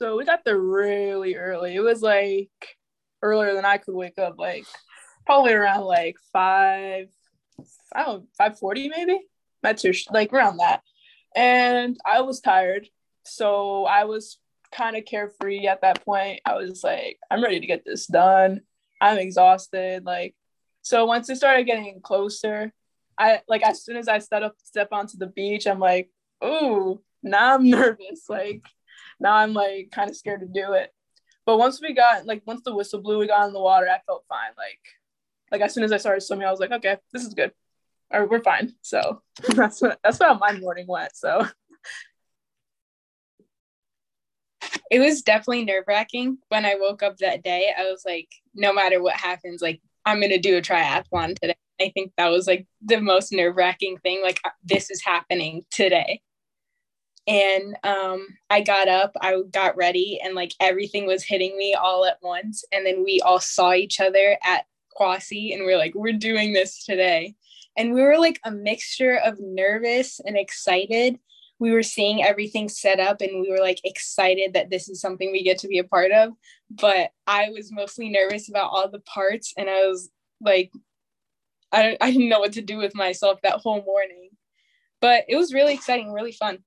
So 0.00 0.16
we 0.16 0.24
got 0.24 0.44
there 0.44 0.58
really 0.58 1.36
early. 1.36 1.76
It 1.76 1.80
was 1.80 2.02
like 2.02 2.50
earlier 3.22 3.54
than 3.54 3.64
I 3.64 3.78
could 3.78 3.94
wake 3.94 4.18
up, 4.18 4.34
like 4.36 4.66
probably 5.24 5.52
around 5.52 5.84
like 5.84 6.16
five, 6.32 7.06
I 7.94 8.04
don't 8.04 8.22
know, 8.22 8.26
540 8.36 8.88
maybe. 8.88 9.20
Not 9.62 9.78
too 9.78 9.92
like 10.10 10.32
around 10.32 10.56
that. 10.56 10.82
And 11.34 11.98
I 12.04 12.22
was 12.22 12.40
tired. 12.40 12.88
So 13.24 13.84
I 13.84 14.04
was 14.04 14.38
kind 14.72 14.96
of 14.96 15.04
carefree 15.04 15.66
at 15.66 15.82
that 15.82 16.04
point. 16.04 16.40
I 16.44 16.56
was 16.56 16.82
like, 16.82 17.18
I'm 17.30 17.42
ready 17.42 17.60
to 17.60 17.66
get 17.66 17.84
this 17.84 18.06
done. 18.06 18.62
I'm 19.00 19.18
exhausted. 19.18 20.04
Like, 20.04 20.34
so 20.82 21.04
once 21.06 21.28
it 21.28 21.36
started 21.36 21.66
getting 21.66 22.00
closer, 22.00 22.72
I 23.18 23.42
like 23.48 23.62
as 23.62 23.82
soon 23.84 23.96
as 23.96 24.08
I 24.08 24.18
step 24.18 24.42
up 24.42 24.56
step 24.62 24.88
onto 24.92 25.18
the 25.18 25.26
beach, 25.26 25.66
I'm 25.66 25.78
like, 25.78 26.10
ooh, 26.44 27.00
now 27.22 27.54
I'm 27.54 27.68
nervous. 27.70 28.28
Like 28.28 28.64
now 29.20 29.34
I'm 29.34 29.52
like 29.52 29.90
kind 29.92 30.10
of 30.10 30.16
scared 30.16 30.40
to 30.40 30.46
do 30.46 30.72
it. 30.72 30.92
But 31.44 31.58
once 31.58 31.80
we 31.80 31.92
got 31.92 32.26
like 32.26 32.42
once 32.46 32.62
the 32.64 32.74
whistle 32.74 33.00
blew, 33.00 33.18
we 33.18 33.26
got 33.26 33.46
in 33.46 33.52
the 33.52 33.60
water, 33.60 33.88
I 33.88 34.00
felt 34.06 34.24
fine. 34.28 34.50
Like 34.56 34.80
like 35.50 35.60
as 35.60 35.74
soon 35.74 35.84
as 35.84 35.92
I 35.92 35.98
started 35.98 36.22
swimming, 36.22 36.46
I 36.46 36.50
was 36.50 36.60
like, 36.60 36.72
okay, 36.72 36.96
this 37.12 37.24
is 37.24 37.34
good. 37.34 37.52
Or 38.12 38.26
we're 38.26 38.42
fine. 38.42 38.74
So 38.82 39.22
that's 39.54 39.80
what 39.80 39.98
that's 40.02 40.18
how 40.22 40.34
my 40.34 40.52
morning 40.52 40.86
went. 40.86 41.16
So 41.16 41.46
it 44.90 44.98
was 44.98 45.22
definitely 45.22 45.64
nerve 45.64 45.84
wracking 45.86 46.38
when 46.48 46.64
I 46.64 46.76
woke 46.78 47.02
up 47.02 47.16
that 47.18 47.42
day. 47.42 47.72
I 47.76 47.84
was 47.84 48.02
like, 48.06 48.28
no 48.54 48.72
matter 48.72 49.02
what 49.02 49.14
happens, 49.14 49.62
like 49.62 49.80
I'm 50.04 50.20
gonna 50.20 50.38
do 50.38 50.56
a 50.56 50.62
triathlon 50.62 51.38
today. 51.40 51.56
I 51.80 51.90
think 51.94 52.12
that 52.16 52.28
was 52.28 52.46
like 52.46 52.66
the 52.82 53.00
most 53.00 53.32
nerve 53.32 53.56
wracking 53.56 53.98
thing. 53.98 54.22
Like 54.22 54.40
this 54.62 54.90
is 54.90 55.02
happening 55.02 55.64
today. 55.70 56.20
And 57.26 57.76
um, 57.84 58.26
I 58.50 58.62
got 58.62 58.88
up, 58.88 59.12
I 59.20 59.40
got 59.50 59.76
ready, 59.76 60.20
and 60.22 60.34
like 60.34 60.52
everything 60.60 61.06
was 61.06 61.22
hitting 61.22 61.56
me 61.56 61.74
all 61.74 62.04
at 62.04 62.18
once. 62.20 62.64
And 62.72 62.84
then 62.84 63.04
we 63.04 63.20
all 63.20 63.38
saw 63.38 63.72
each 63.74 64.00
other 64.00 64.36
at 64.44 64.66
Quassy, 64.98 65.54
and 65.54 65.64
we 65.64 65.72
are 65.72 65.78
like, 65.78 65.94
we're 65.94 66.12
doing 66.12 66.52
this 66.52 66.84
today. 66.84 67.36
And 67.76 67.94
we 67.94 68.02
were 68.02 68.18
like 68.18 68.40
a 68.44 68.50
mixture 68.50 69.16
of 69.16 69.38
nervous 69.40 70.20
and 70.20 70.36
excited. 70.36 71.18
We 71.58 71.70
were 71.70 71.82
seeing 71.82 72.22
everything 72.22 72.68
set 72.68 72.98
up 73.00 73.20
and 73.20 73.40
we 73.40 73.50
were 73.50 73.60
like 73.60 73.80
excited 73.84 74.54
that 74.54 74.70
this 74.70 74.88
is 74.88 75.00
something 75.00 75.30
we 75.30 75.44
get 75.44 75.58
to 75.58 75.68
be 75.68 75.78
a 75.78 75.84
part 75.84 76.10
of 76.10 76.32
but 76.80 77.10
i 77.26 77.50
was 77.50 77.72
mostly 77.72 78.08
nervous 78.08 78.48
about 78.48 78.70
all 78.70 78.88
the 78.88 79.00
parts 79.00 79.52
and 79.56 79.68
i 79.68 79.86
was 79.86 80.10
like 80.40 80.72
i, 81.70 81.96
I 82.00 82.10
didn't 82.10 82.28
know 82.28 82.40
what 82.40 82.52
to 82.54 82.62
do 82.62 82.78
with 82.78 82.94
myself 82.94 83.40
that 83.42 83.60
whole 83.60 83.82
morning 83.82 84.30
but 85.00 85.24
it 85.28 85.36
was 85.36 85.52
really 85.52 85.74
exciting 85.74 86.12
really 86.12 86.32
fun. 86.32 86.58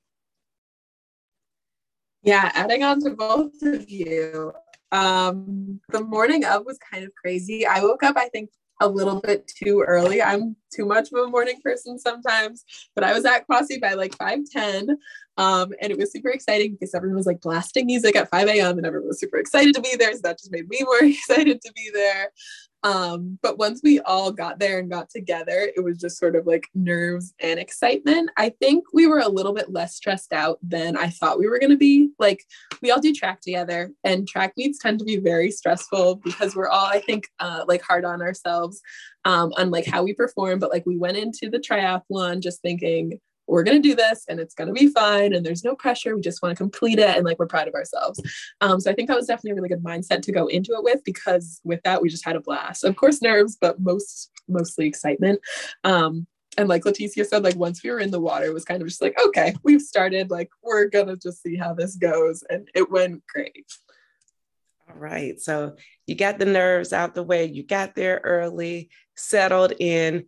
Yeah 2.21 2.51
adding 2.53 2.83
on 2.83 3.01
to 3.01 3.11
both 3.11 3.61
of 3.63 3.89
you 3.89 4.53
um 4.91 5.79
the 5.89 6.01
morning 6.01 6.45
of 6.45 6.65
was 6.65 6.77
kind 6.91 7.03
of 7.03 7.11
crazy. 7.15 7.65
I 7.65 7.81
woke 7.81 8.03
up 8.03 8.17
i 8.17 8.29
think 8.29 8.49
a 8.81 8.87
little 8.87 9.21
bit 9.21 9.47
too 9.47 9.83
early. 9.85 10.21
I'm 10.21 10.55
too 10.73 10.85
much 10.85 11.09
of 11.11 11.19
a 11.19 11.29
morning 11.29 11.59
person 11.63 11.97
sometimes, 11.97 12.65
but 12.93 13.03
I 13.03 13.13
was 13.13 13.25
at 13.25 13.47
Quassy 13.47 13.79
by 13.79 13.93
like 13.93 14.17
5:10. 14.17 14.97
Um, 15.37 15.73
and 15.81 15.91
it 15.91 15.97
was 15.97 16.11
super 16.11 16.29
exciting 16.29 16.73
because 16.73 16.93
everyone 16.93 17.17
was 17.17 17.25
like 17.25 17.41
blasting 17.41 17.87
music 17.87 18.15
at 18.15 18.29
5 18.29 18.47
a.m. 18.47 18.77
and 18.77 18.87
everyone 18.87 19.09
was 19.09 19.19
super 19.19 19.37
excited 19.37 19.75
to 19.75 19.81
be 19.81 19.95
there. 19.97 20.13
So 20.13 20.19
that 20.23 20.39
just 20.39 20.51
made 20.51 20.69
me 20.69 20.79
more 20.83 20.99
excited 21.03 21.61
to 21.61 21.73
be 21.73 21.89
there. 21.93 22.31
Um, 22.85 23.39
but 23.41 23.57
once 23.57 23.81
we 23.83 23.99
all 24.01 24.31
got 24.31 24.59
there 24.59 24.77
and 24.77 24.91
got 24.91 25.09
together, 25.09 25.71
it 25.75 25.83
was 25.83 25.97
just 25.97 26.19
sort 26.19 26.35
of 26.35 26.45
like 26.45 26.67
nerves 26.75 27.33
and 27.39 27.59
excitement. 27.59 28.29
I 28.37 28.49
think 28.61 28.85
we 28.93 29.07
were 29.07 29.21
a 29.21 29.27
little 29.27 29.53
bit 29.53 29.71
less 29.71 29.95
stressed 29.95 30.31
out 30.31 30.59
than 30.61 30.95
I 30.95 31.09
thought 31.09 31.39
we 31.39 31.47
were 31.47 31.57
going 31.57 31.71
to 31.71 31.77
be. 31.77 32.11
Like, 32.19 32.43
we 32.83 32.91
all 32.91 33.01
do 33.01 33.11
track 33.11 33.41
together, 33.41 33.91
and 34.03 34.27
track 34.27 34.53
meets 34.55 34.77
tend 34.77 34.99
to 34.99 35.05
be 35.05 35.17
very 35.17 35.49
stressful 35.49 36.17
because 36.17 36.55
we're 36.55 36.69
all, 36.69 36.85
I 36.85 36.99
think, 36.99 37.23
uh, 37.39 37.65
like 37.67 37.81
hard 37.81 38.05
on 38.05 38.21
ourselves 38.21 38.79
um, 39.25 39.51
on 39.57 39.71
like 39.71 39.87
how 39.87 40.03
we 40.03 40.13
perform. 40.13 40.59
But 40.59 40.71
like, 40.71 40.85
we 40.85 40.95
went 40.95 41.17
into 41.17 41.49
the 41.49 41.57
triathlon 41.57 42.39
just 42.39 42.61
thinking, 42.61 43.19
we're 43.47 43.63
going 43.63 43.81
to 43.81 43.87
do 43.87 43.95
this 43.95 44.25
and 44.27 44.39
it's 44.39 44.55
going 44.55 44.67
to 44.67 44.73
be 44.73 44.87
fine 44.87 45.33
and 45.33 45.45
there's 45.45 45.63
no 45.63 45.75
pressure. 45.75 46.15
We 46.15 46.21
just 46.21 46.41
want 46.41 46.55
to 46.55 46.63
complete 46.63 46.99
it 46.99 47.15
and 47.15 47.25
like 47.25 47.39
we're 47.39 47.47
proud 47.47 47.67
of 47.67 47.73
ourselves. 47.73 48.21
Um, 48.61 48.79
so 48.79 48.91
i 48.91 48.93
think 48.93 49.07
that 49.07 49.17
was 49.17 49.27
definitely 49.27 49.51
a 49.51 49.55
really 49.55 49.69
good 49.69 49.83
mindset 49.83 50.21
to 50.23 50.31
go 50.31 50.47
into 50.47 50.73
it 50.73 50.83
with 50.83 51.03
because 51.03 51.61
with 51.63 51.81
that 51.83 52.01
we 52.01 52.09
just 52.09 52.25
had 52.25 52.35
a 52.35 52.41
blast. 52.41 52.83
Of 52.83 52.95
course 52.95 53.21
nerves 53.21 53.57
but 53.59 53.79
most 53.79 54.31
mostly 54.47 54.87
excitement. 54.87 55.39
Um, 55.83 56.27
and 56.57 56.69
like 56.69 56.83
Leticia 56.83 57.25
said, 57.25 57.43
like 57.43 57.55
once 57.55 57.83
we 57.83 57.91
were 57.91 57.99
in 57.99 58.11
the 58.11 58.19
water, 58.19 58.45
it 58.45 58.53
was 58.53 58.63
kind 58.63 58.81
of 58.81 58.87
just 58.87 59.01
like, 59.01 59.19
okay, 59.27 59.55
we've 59.63 59.81
started, 59.81 60.31
like 60.31 60.49
we're 60.61 60.87
gonna 60.87 61.17
just 61.17 61.41
see 61.43 61.55
how 61.55 61.73
this 61.73 61.95
goes. 61.95 62.43
And 62.49 62.69
it 62.73 62.89
went 62.89 63.23
great. 63.27 63.65
All 64.89 64.95
right. 64.95 65.39
So 65.41 65.75
you 66.07 66.15
got 66.15 66.37
the 66.37 66.45
nerves 66.45 66.93
out 66.93 67.15
the 67.15 67.23
way, 67.23 67.45
you 67.45 67.63
got 67.63 67.95
there 67.95 68.21
early, 68.23 68.89
settled 69.15 69.73
in, 69.79 70.25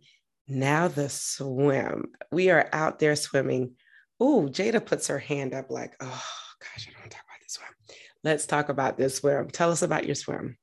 now 0.48 0.88
the 0.88 1.08
swim. 1.08 2.12
We 2.30 2.50
are 2.50 2.68
out 2.72 2.98
there 2.98 3.16
swimming. 3.16 3.74
Oh, 4.20 4.48
Jada 4.50 4.84
puts 4.84 5.08
her 5.08 5.18
hand 5.18 5.54
up 5.54 5.70
like, 5.70 5.94
oh 6.00 6.24
gosh, 6.60 6.88
I 6.88 6.92
don't 6.92 7.00
want 7.00 7.10
to 7.10 7.16
talk 7.16 7.24
about 7.26 7.40
this 7.42 7.52
swim. 7.52 7.68
Let's 8.24 8.46
talk 8.46 8.68
about 8.68 8.96
this 8.96 9.16
swim. 9.16 9.48
Tell 9.50 9.70
us 9.70 9.82
about 9.82 10.06
your 10.06 10.14
swim. 10.14 10.56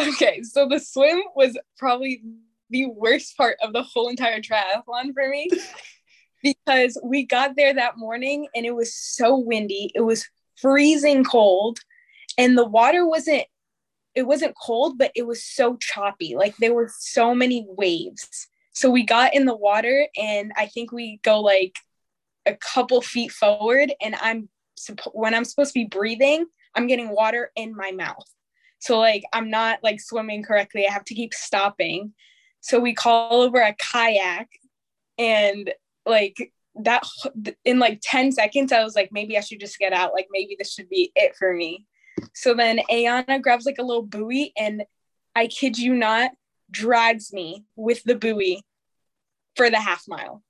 Okay, 0.00 0.42
so 0.42 0.68
the 0.68 0.80
swim 0.80 1.22
was 1.36 1.56
probably 1.78 2.22
the 2.70 2.86
worst 2.86 3.36
part 3.36 3.58
of 3.62 3.72
the 3.72 3.82
whole 3.82 4.08
entire 4.08 4.40
triathlon 4.40 5.12
for 5.12 5.28
me 5.28 5.48
because 6.42 6.98
we 7.04 7.24
got 7.24 7.54
there 7.54 7.74
that 7.74 7.98
morning 7.98 8.48
and 8.54 8.64
it 8.64 8.74
was 8.74 8.94
so 8.94 9.36
windy. 9.36 9.90
It 9.94 10.00
was 10.00 10.26
freezing 10.56 11.24
cold 11.24 11.78
and 12.38 12.56
the 12.56 12.66
water 12.66 13.06
wasn't 13.06 13.44
it 14.14 14.26
wasn't 14.26 14.54
cold 14.60 14.98
but 14.98 15.12
it 15.14 15.26
was 15.26 15.44
so 15.44 15.76
choppy. 15.76 16.34
Like 16.34 16.56
there 16.56 16.74
were 16.74 16.90
so 16.98 17.34
many 17.34 17.66
waves. 17.68 18.48
So 18.72 18.90
we 18.90 19.04
got 19.04 19.34
in 19.34 19.44
the 19.44 19.56
water 19.56 20.06
and 20.16 20.52
I 20.56 20.66
think 20.66 20.92
we 20.92 21.20
go 21.22 21.40
like 21.40 21.76
a 22.46 22.54
couple 22.54 23.00
feet 23.02 23.30
forward 23.30 23.92
and 24.00 24.14
I'm 24.20 24.48
when 25.12 25.34
I'm 25.34 25.44
supposed 25.44 25.74
to 25.74 25.80
be 25.80 25.84
breathing, 25.84 26.46
I'm 26.74 26.86
getting 26.86 27.10
water 27.10 27.52
in 27.54 27.76
my 27.76 27.92
mouth. 27.92 28.26
So 28.80 28.98
like 28.98 29.22
I'm 29.32 29.50
not 29.50 29.78
like 29.82 30.00
swimming 30.00 30.42
correctly. 30.42 30.86
I 30.86 30.92
have 30.92 31.04
to 31.04 31.14
keep 31.14 31.34
stopping. 31.34 32.14
So 32.60 32.80
we 32.80 32.94
call 32.94 33.42
over 33.42 33.60
a 33.60 33.74
kayak 33.74 34.48
and 35.18 35.72
like 36.06 36.52
that 36.76 37.04
in 37.64 37.78
like 37.78 38.00
10 38.02 38.32
seconds 38.32 38.72
I 38.72 38.82
was 38.82 38.96
like 38.96 39.10
maybe 39.12 39.36
I 39.36 39.40
should 39.40 39.60
just 39.60 39.78
get 39.78 39.92
out. 39.92 40.14
Like 40.14 40.28
maybe 40.30 40.56
this 40.58 40.72
should 40.72 40.88
be 40.88 41.12
it 41.14 41.36
for 41.36 41.54
me. 41.54 41.86
So 42.34 42.54
then 42.54 42.80
Ayana 42.90 43.40
grabs 43.42 43.66
like 43.66 43.78
a 43.78 43.84
little 43.84 44.02
buoy 44.02 44.52
and 44.56 44.82
I 45.34 45.46
kid 45.46 45.78
you 45.78 45.94
not, 45.94 46.30
drags 46.72 47.32
me 47.32 47.64
with 47.76 48.02
the 48.02 48.16
buoy 48.16 48.62
for 49.54 49.70
the 49.70 49.78
half 49.78 50.04
mile. 50.08 50.42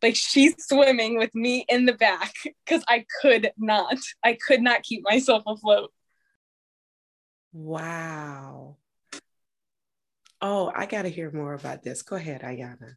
Like 0.00 0.16
she's 0.16 0.54
swimming 0.58 1.18
with 1.18 1.34
me 1.34 1.66
in 1.68 1.84
the 1.84 1.92
back 1.92 2.32
because 2.64 2.84
I 2.88 3.04
could 3.20 3.50
not, 3.58 3.98
I 4.24 4.38
could 4.46 4.62
not 4.62 4.82
keep 4.82 5.02
myself 5.04 5.42
afloat. 5.46 5.92
Wow. 7.52 8.76
Oh, 10.40 10.70
I 10.74 10.86
got 10.86 11.02
to 11.02 11.08
hear 11.08 11.32
more 11.32 11.54
about 11.54 11.82
this. 11.82 12.02
Go 12.02 12.14
ahead, 12.14 12.42
Ayana. 12.42 12.94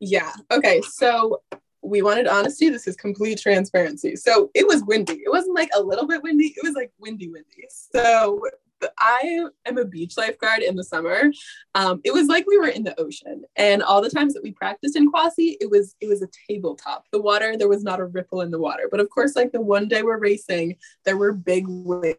Yeah. 0.00 0.32
Okay. 0.50 0.82
So 0.82 1.42
we 1.82 2.02
wanted 2.02 2.26
honesty. 2.26 2.68
This 2.68 2.86
is 2.86 2.96
complete 2.96 3.38
transparency. 3.38 4.16
So 4.16 4.50
it 4.54 4.66
was 4.66 4.84
windy. 4.84 5.14
It 5.24 5.30
wasn't 5.30 5.56
like 5.56 5.70
a 5.74 5.82
little 5.82 6.06
bit 6.06 6.22
windy. 6.22 6.54
It 6.56 6.62
was 6.62 6.74
like 6.74 6.92
windy, 6.98 7.28
windy. 7.28 7.66
So 7.68 8.40
I 8.98 9.46
am 9.66 9.78
a 9.78 9.84
beach 9.84 10.16
lifeguard 10.16 10.62
in 10.62 10.76
the 10.76 10.84
summer. 10.84 11.30
Um, 11.74 12.00
it 12.04 12.12
was 12.12 12.26
like 12.26 12.46
we 12.46 12.58
were 12.58 12.68
in 12.68 12.82
the 12.82 12.98
ocean, 13.00 13.44
and 13.56 13.82
all 13.82 14.02
the 14.02 14.10
times 14.10 14.34
that 14.34 14.42
we 14.42 14.52
practiced 14.52 14.96
in 14.96 15.10
Quassy, 15.10 15.56
it 15.60 15.70
was 15.70 15.94
it 16.00 16.08
was 16.08 16.22
a 16.22 16.28
tabletop. 16.48 17.06
The 17.12 17.20
water, 17.20 17.56
there 17.56 17.68
was 17.68 17.82
not 17.82 18.00
a 18.00 18.06
ripple 18.06 18.40
in 18.40 18.50
the 18.50 18.58
water. 18.58 18.88
But 18.90 19.00
of 19.00 19.10
course, 19.10 19.36
like 19.36 19.52
the 19.52 19.60
one 19.60 19.88
day 19.88 20.02
we're 20.02 20.18
racing, 20.18 20.76
there 21.04 21.16
were 21.16 21.32
big 21.32 21.66
waves. 21.68 22.16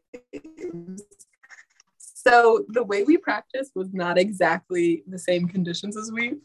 So 2.00 2.66
the 2.70 2.84
way 2.84 3.04
we 3.04 3.18
practiced 3.18 3.74
was 3.76 3.94
not 3.94 4.18
exactly 4.18 5.04
the 5.08 5.20
same 5.20 5.48
conditions 5.48 5.98
as 5.98 6.12
we 6.12 6.36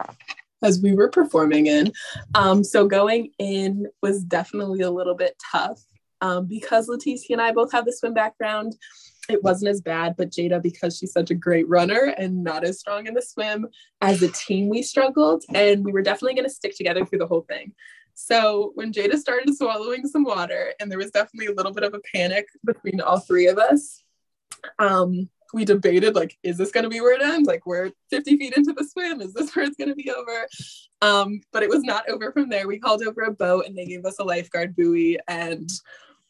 as 0.63 0.81
we 0.81 0.93
were 0.93 1.09
performing 1.09 1.67
in. 1.67 1.93
Um, 2.35 2.65
so 2.65 2.87
going 2.87 3.31
in 3.39 3.87
was 4.03 4.25
definitely 4.25 4.81
a 4.81 4.91
little 4.91 5.15
bit 5.15 5.41
tough 5.53 5.83
um, 6.21 6.47
because 6.47 6.89
Leticia 6.89 7.31
and 7.31 7.41
I 7.41 7.53
both 7.53 7.73
have 7.73 7.85
the 7.85 7.93
swim 7.93 8.15
background. 8.15 8.77
It 9.29 9.45
wasn't 9.45 9.71
as 9.71 9.83
bad, 9.83 10.17
but 10.17 10.31
Jada, 10.31 10.61
because 10.63 10.97
she's 10.97 11.13
such 11.13 11.31
a 11.31 11.35
great 11.35 11.69
runner 11.69 12.15
and 12.17 12.43
not 12.43 12.65
as 12.65 12.81
strong 12.81 13.07
in 13.07 13.15
the 13.15 13.23
swim, 13.23 13.67
as 14.01 14.23
a 14.23 14.29
team, 14.29 14.69
we 14.69 14.83
struggled 14.83 15.45
and 15.55 15.85
we 15.85 15.93
were 15.93 16.03
definitely 16.03 16.35
going 16.35 16.49
to 16.49 16.55
stick 16.55 16.75
together 16.77 17.05
through 17.05 17.19
the 17.19 17.27
whole 17.27 17.43
thing. 17.43 17.75
So 18.15 18.73
when 18.75 18.93
Jada 18.93 19.17
started 19.17 19.55
swallowing 19.57 20.07
some 20.07 20.25
water, 20.25 20.73
and 20.81 20.91
there 20.91 20.99
was 20.99 21.13
definitely 21.13 21.47
a 21.47 21.55
little 21.55 21.73
bit 21.73 21.85
of 21.85 21.95
a 21.95 22.01
panic 22.13 22.47
between 22.65 23.01
all 23.01 23.21
three 23.21 23.47
of 23.47 23.59
us, 23.59 24.03
um, 24.81 25.29
we 25.53 25.65
debated 25.65 26.15
like, 26.15 26.37
is 26.43 26.57
this 26.59 26.71
going 26.71 26.85
to 26.85 26.91
be 26.91 27.01
where 27.01 27.15
it 27.15 27.23
ends? 27.23 27.49
Like, 27.49 27.67
we're 27.67 27.91
50 28.11 28.37
feet 28.37 28.57
into 28.57 28.73
the 28.73 28.85
swim. 28.85 29.21
Is 29.21 29.33
this 29.33 29.55
where 29.55 29.65
it's 29.65 29.77
going 29.77 29.89
to 29.89 29.95
be 29.95 30.11
over? 30.11 30.47
Um, 31.01 31.41
but 31.53 31.63
it 31.63 31.69
was 31.71 31.83
not 31.85 32.09
over 32.09 32.33
from 32.33 32.49
there. 32.49 32.67
We 32.67 32.79
called 32.79 33.03
over 33.03 33.23
a 33.23 33.33
boat, 33.33 33.67
and 33.67 33.77
they 33.77 33.87
gave 33.87 34.05
us 34.05 34.19
a 34.19 34.25
lifeguard 34.25 34.77
buoy, 34.77 35.19
and 35.29 35.71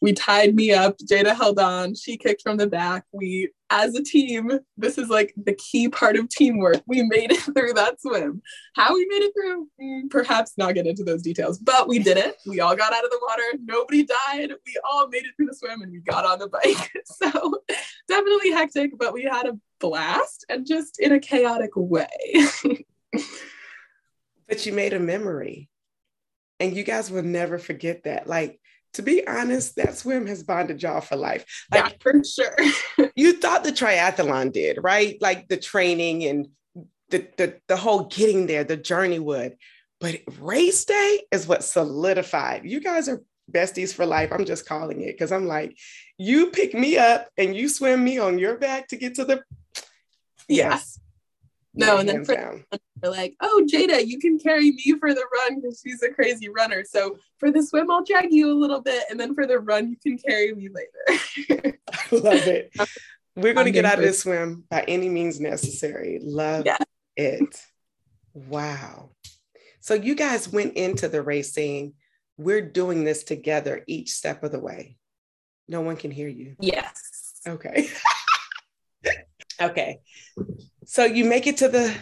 we 0.01 0.13
tied 0.13 0.55
me 0.55 0.71
up. 0.71 0.97
Jada 0.99 1.35
held 1.35 1.59
on. 1.59 1.93
She 1.93 2.17
kicked 2.17 2.41
from 2.41 2.57
the 2.57 2.67
back. 2.67 3.03
We, 3.11 3.51
as 3.69 3.95
a 3.95 4.03
team, 4.03 4.49
this 4.77 4.97
is 4.97 5.09
like 5.09 5.33
the 5.35 5.53
key 5.53 5.89
part 5.89 6.15
of 6.15 6.29
teamwork. 6.29 6.81
We 6.87 7.03
made 7.03 7.31
it 7.31 7.41
through 7.53 7.73
that 7.73 7.99
swim. 7.99 8.41
How 8.75 8.93
we 8.93 9.05
made 9.09 9.23
it 9.23 9.33
through, 9.33 9.67
mm, 9.81 10.09
perhaps 10.09 10.53
not 10.57 10.75
get 10.75 10.87
into 10.87 11.03
those 11.03 11.21
details, 11.21 11.59
but 11.59 11.87
we 11.87 11.99
did 11.99 12.17
it. 12.17 12.37
We 12.47 12.61
all 12.61 12.75
got 12.75 12.93
out 12.93 13.03
of 13.03 13.09
the 13.09 13.19
water. 13.27 13.43
Nobody 13.65 14.03
died. 14.03 14.51
We 14.65 14.79
all 14.89 15.09
made 15.09 15.25
it 15.25 15.31
through 15.35 15.47
the 15.47 15.55
swim 15.55 15.81
and 15.81 15.91
we 15.91 15.99
got 15.99 16.25
on 16.25 16.39
the 16.39 16.47
bike. 16.47 16.91
So 17.05 17.61
definitely 18.07 18.51
hectic, 18.51 18.97
but 18.97 19.13
we 19.13 19.23
had 19.23 19.45
a 19.45 19.57
blast 19.79 20.45
and 20.47 20.65
just 20.65 20.99
in 20.99 21.11
a 21.11 21.19
chaotic 21.19 21.71
way. 21.75 22.07
but 24.47 24.65
you 24.65 24.71
made 24.71 24.93
a 24.93 24.99
memory. 24.99 25.69
And 26.61 26.75
you 26.75 26.83
guys 26.83 27.11
will 27.11 27.23
never 27.23 27.57
forget 27.57 28.03
that. 28.03 28.27
Like, 28.27 28.59
to 28.93 29.01
be 29.01 29.25
honest, 29.27 29.75
that 29.75 29.97
swim 29.97 30.27
has 30.27 30.43
bonded 30.43 30.81
y'all 30.81 31.01
for 31.01 31.15
life. 31.15 31.45
Like, 31.71 31.91
yeah, 31.91 31.97
for 31.99 32.23
sure. 32.23 33.11
you 33.15 33.33
thought 33.33 33.63
the 33.63 33.71
triathlon 33.71 34.51
did, 34.51 34.79
right? 34.81 35.17
Like 35.21 35.47
the 35.47 35.57
training 35.57 36.23
and 36.25 36.47
the, 37.09 37.27
the, 37.37 37.59
the 37.67 37.77
whole 37.77 38.05
getting 38.05 38.47
there, 38.47 38.63
the 38.63 38.77
journey 38.77 39.19
would. 39.19 39.57
But 39.99 40.21
race 40.39 40.85
day 40.85 41.23
is 41.31 41.47
what 41.47 41.63
solidified. 41.63 42.65
You 42.65 42.79
guys 42.79 43.09
are 43.09 43.21
besties 43.51 43.93
for 43.93 44.05
life. 44.05 44.31
I'm 44.31 44.45
just 44.45 44.65
calling 44.65 45.01
it 45.01 45.13
because 45.13 45.31
I'm 45.31 45.45
like, 45.45 45.77
you 46.17 46.47
pick 46.51 46.73
me 46.73 46.97
up 46.97 47.27
and 47.37 47.55
you 47.55 47.67
swim 47.69 48.03
me 48.03 48.17
on 48.17 48.39
your 48.39 48.57
back 48.57 48.87
to 48.89 48.97
get 48.97 49.15
to 49.15 49.25
the. 49.25 49.43
Yes. 50.47 50.99
No, 51.75 51.97
and 51.97 52.09
then 52.09 52.25
for, 52.25 52.63
they're 53.01 53.11
like, 53.11 53.35
oh, 53.41 53.67
Jada, 53.71 54.05
you 54.05 54.19
can 54.19 54.39
carry 54.39 54.71
me 54.71 54.95
for 54.99 55.13
the 55.13 55.23
run 55.33 55.61
because 55.61 55.81
she's 55.85 56.01
a 56.01 56.09
crazy 56.09 56.49
runner. 56.49 56.83
So 56.83 57.17
for 57.37 57.51
the 57.51 57.61
swim, 57.61 57.91
I'll 57.91 58.03
drag 58.03 58.33
you 58.33 58.51
a 58.51 58.57
little 58.57 58.81
bit. 58.81 59.03
And 59.09 59.19
then 59.19 59.35
for 59.35 59.45
the 59.45 59.59
run, 59.59 59.89
you 59.89 59.97
can 59.97 60.17
carry 60.17 60.53
me 60.53 60.69
later. 60.69 61.77
I 61.91 62.01
love 62.11 62.47
it. 62.47 62.71
We're 63.35 63.53
going 63.53 63.67
to 63.67 63.71
get 63.71 63.85
out 63.85 63.99
of 63.99 64.03
this 64.03 64.19
swim 64.19 64.65
by 64.69 64.83
any 64.87 65.07
means 65.07 65.39
necessary. 65.39 66.19
Love 66.21 66.65
yeah. 66.65 66.77
it. 67.15 67.63
Wow. 68.33 69.11
So 69.79 69.93
you 69.93 70.15
guys 70.15 70.49
went 70.49 70.73
into 70.73 71.07
the 71.07 71.21
race 71.21 71.53
saying, 71.53 71.93
we're 72.37 72.61
doing 72.61 73.03
this 73.03 73.23
together 73.23 73.83
each 73.87 74.11
step 74.11 74.43
of 74.43 74.51
the 74.51 74.59
way. 74.59 74.97
No 75.67 75.81
one 75.81 75.95
can 75.95 76.11
hear 76.11 76.27
you. 76.27 76.55
Yes. 76.59 77.39
Okay. 77.47 77.89
okay. 79.61 79.99
So 80.89 81.05
you 81.05 81.23
make 81.23 81.45
it 81.45 81.57
to 81.57 81.67
the 81.67 81.95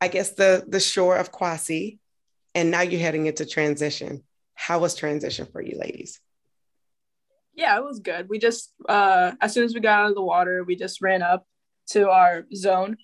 I 0.00 0.08
guess 0.08 0.30
the 0.30 0.64
the 0.66 0.80
shore 0.80 1.18
of 1.18 1.30
Quassy, 1.30 1.98
and 2.54 2.70
now 2.70 2.80
you're 2.80 2.98
heading 2.98 3.26
into 3.26 3.44
transition. 3.44 4.22
How 4.54 4.78
was 4.78 4.94
transition 4.94 5.46
for 5.52 5.60
you, 5.60 5.78
ladies? 5.78 6.18
Yeah, 7.54 7.76
it 7.76 7.84
was 7.84 8.00
good. 8.00 8.30
We 8.30 8.38
just 8.38 8.72
uh, 8.88 9.32
as 9.42 9.52
soon 9.52 9.64
as 9.64 9.74
we 9.74 9.80
got 9.80 10.00
out 10.00 10.08
of 10.08 10.14
the 10.14 10.22
water, 10.22 10.64
we 10.64 10.76
just 10.76 11.02
ran 11.02 11.20
up 11.20 11.46
to 11.90 12.08
our 12.08 12.46
zone, 12.54 12.96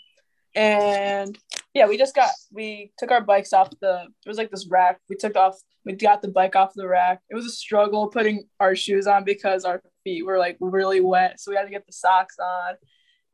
and 0.55 1.39
yeah, 1.75 1.89
we 1.89 1.99
just 1.99 2.15
got 2.15 2.31
we 2.51 2.93
took 2.97 3.11
our 3.11 3.21
bikes 3.21 3.53
off 3.53 3.69
the. 3.83 4.07
It 4.25 4.29
was 4.29 4.39
like 4.39 4.51
this 4.51 4.67
rack. 4.71 4.99
We 5.11 5.17
took 5.17 5.37
off. 5.37 5.59
We 5.85 5.93
got 5.93 6.23
the 6.23 6.29
bike 6.29 6.57
off 6.57 6.73
the 6.75 6.89
rack. 6.89 7.21
It 7.29 7.35
was 7.35 7.45
a 7.45 7.51
struggle 7.51 8.09
putting 8.09 8.45
our 8.61 8.75
shoes 8.75 9.07
on 9.07 9.25
because 9.25 9.67
our 9.67 9.83
feet 10.05 10.25
were 10.25 10.39
like 10.39 10.57
really 10.59 11.03
wet, 11.03 11.39
so 11.39 11.51
we 11.51 11.57
had 11.59 11.65
to 11.65 11.71
get 11.71 11.85
the 11.85 11.93
socks 11.93 12.37
on. 12.39 12.77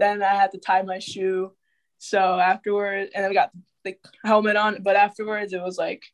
Then 0.01 0.25
I 0.25 0.35
had 0.35 0.51
to 0.51 0.59
tie 0.59 0.83
my 0.83 0.99
shoe 0.99 1.53
so 2.05 2.39
afterwards, 2.39 3.13
and 3.15 3.25
then 3.25 3.31
we 3.31 3.35
got 3.35 3.51
the 3.85 3.97
helmet 4.25 4.57
on, 4.57 4.83
but 4.83 4.97
afterwards 4.97 5.53
it 5.53 5.63
was 5.63 5.79
like 5.79 6.05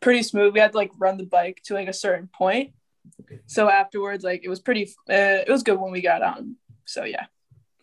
pretty 0.00 0.22
smooth. 0.22 0.54
We 0.54 0.60
had 0.60 0.72
to 0.72 0.78
like 0.78 0.92
run 0.98 1.16
the 1.18 1.26
bike 1.26 1.60
to 1.64 1.74
like 1.74 1.88
a 1.88 1.92
certain 1.92 2.28
point. 2.28 2.74
So 3.46 3.68
afterwards, 3.68 4.22
like 4.22 4.42
it 4.44 4.48
was 4.48 4.60
pretty, 4.60 4.84
uh, 5.10 5.42
it 5.46 5.48
was 5.48 5.64
good 5.64 5.80
when 5.80 5.92
we 5.92 6.00
got 6.00 6.22
on. 6.22 6.56
So 6.84 7.04
yeah. 7.04 7.26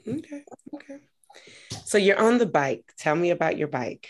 Okay. 0.08 0.44
Okay. 0.74 0.98
So 1.86 1.98
you're 1.98 2.20
on 2.20 2.38
the 2.38 2.46
bike. 2.46 2.86
Tell 2.98 3.16
me 3.16 3.32
about 3.32 3.58
your 3.58 3.68
bike. 3.68 4.08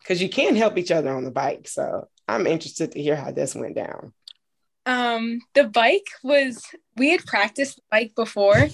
Because 0.00 0.22
you 0.22 0.28
can't 0.28 0.56
help 0.56 0.78
each 0.78 0.90
other 0.90 1.10
on 1.10 1.24
the 1.24 1.30
bike. 1.30 1.66
So 1.68 2.08
I'm 2.28 2.46
interested 2.46 2.92
to 2.92 3.02
hear 3.02 3.16
how 3.16 3.32
this 3.32 3.54
went 3.54 3.74
down. 3.74 4.12
Um, 4.84 5.40
the 5.54 5.64
bike 5.64 6.06
was 6.22 6.62
we 6.96 7.10
had 7.10 7.24
practiced 7.24 7.76
the 7.76 7.82
bike 7.90 8.12
before 8.14 8.68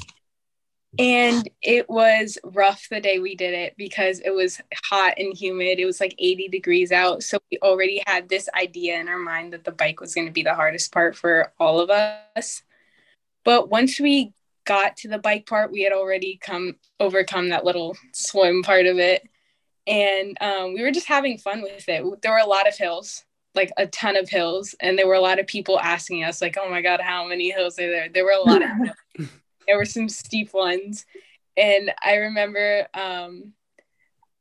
and 0.98 1.48
it 1.62 1.88
was 1.88 2.36
rough 2.44 2.86
the 2.90 3.00
day 3.00 3.18
we 3.18 3.34
did 3.34 3.54
it 3.54 3.74
because 3.78 4.20
it 4.20 4.30
was 4.30 4.60
hot 4.84 5.14
and 5.16 5.34
humid. 5.34 5.78
It 5.78 5.86
was 5.86 6.00
like 6.00 6.14
80 6.18 6.48
degrees 6.48 6.92
out. 6.92 7.22
So 7.22 7.38
we 7.50 7.58
already 7.62 8.02
had 8.06 8.28
this 8.28 8.48
idea 8.54 9.00
in 9.00 9.08
our 9.08 9.18
mind 9.18 9.54
that 9.54 9.64
the 9.64 9.72
bike 9.72 10.00
was 10.00 10.14
going 10.14 10.26
to 10.26 10.32
be 10.32 10.42
the 10.42 10.54
hardest 10.54 10.92
part 10.92 11.16
for 11.16 11.52
all 11.58 11.80
of 11.80 11.88
us. 11.88 12.62
But 13.42 13.70
once 13.70 13.98
we 13.98 14.34
got 14.66 14.98
to 14.98 15.08
the 15.08 15.18
bike 15.18 15.46
part, 15.46 15.72
we 15.72 15.82
had 15.82 15.94
already 15.94 16.38
come 16.42 16.76
overcome 17.00 17.48
that 17.48 17.64
little 17.64 17.96
swim 18.12 18.62
part 18.62 18.84
of 18.84 18.98
it. 18.98 19.26
And 19.86 20.36
um, 20.42 20.74
we 20.74 20.82
were 20.82 20.92
just 20.92 21.08
having 21.08 21.38
fun 21.38 21.62
with 21.62 21.88
it. 21.88 22.04
There 22.20 22.32
were 22.32 22.38
a 22.38 22.46
lot 22.46 22.68
of 22.68 22.76
hills, 22.76 23.24
like 23.54 23.72
a 23.78 23.86
ton 23.86 24.16
of 24.16 24.28
hills. 24.28 24.74
And 24.78 24.98
there 24.98 25.08
were 25.08 25.14
a 25.14 25.20
lot 25.20 25.40
of 25.40 25.46
people 25.46 25.80
asking 25.80 26.22
us, 26.22 26.42
like, 26.42 26.58
oh 26.60 26.68
my 26.68 26.82
God, 26.82 27.00
how 27.00 27.26
many 27.26 27.50
hills 27.50 27.78
are 27.78 27.88
there? 27.88 28.08
There 28.10 28.24
were 28.24 28.32
a 28.32 28.42
lot 28.42 28.62
of 28.62 29.30
there 29.66 29.76
were 29.76 29.84
some 29.84 30.08
steep 30.08 30.52
ones. 30.52 31.04
And 31.56 31.92
I 32.04 32.16
remember 32.16 32.86
um, 32.94 33.52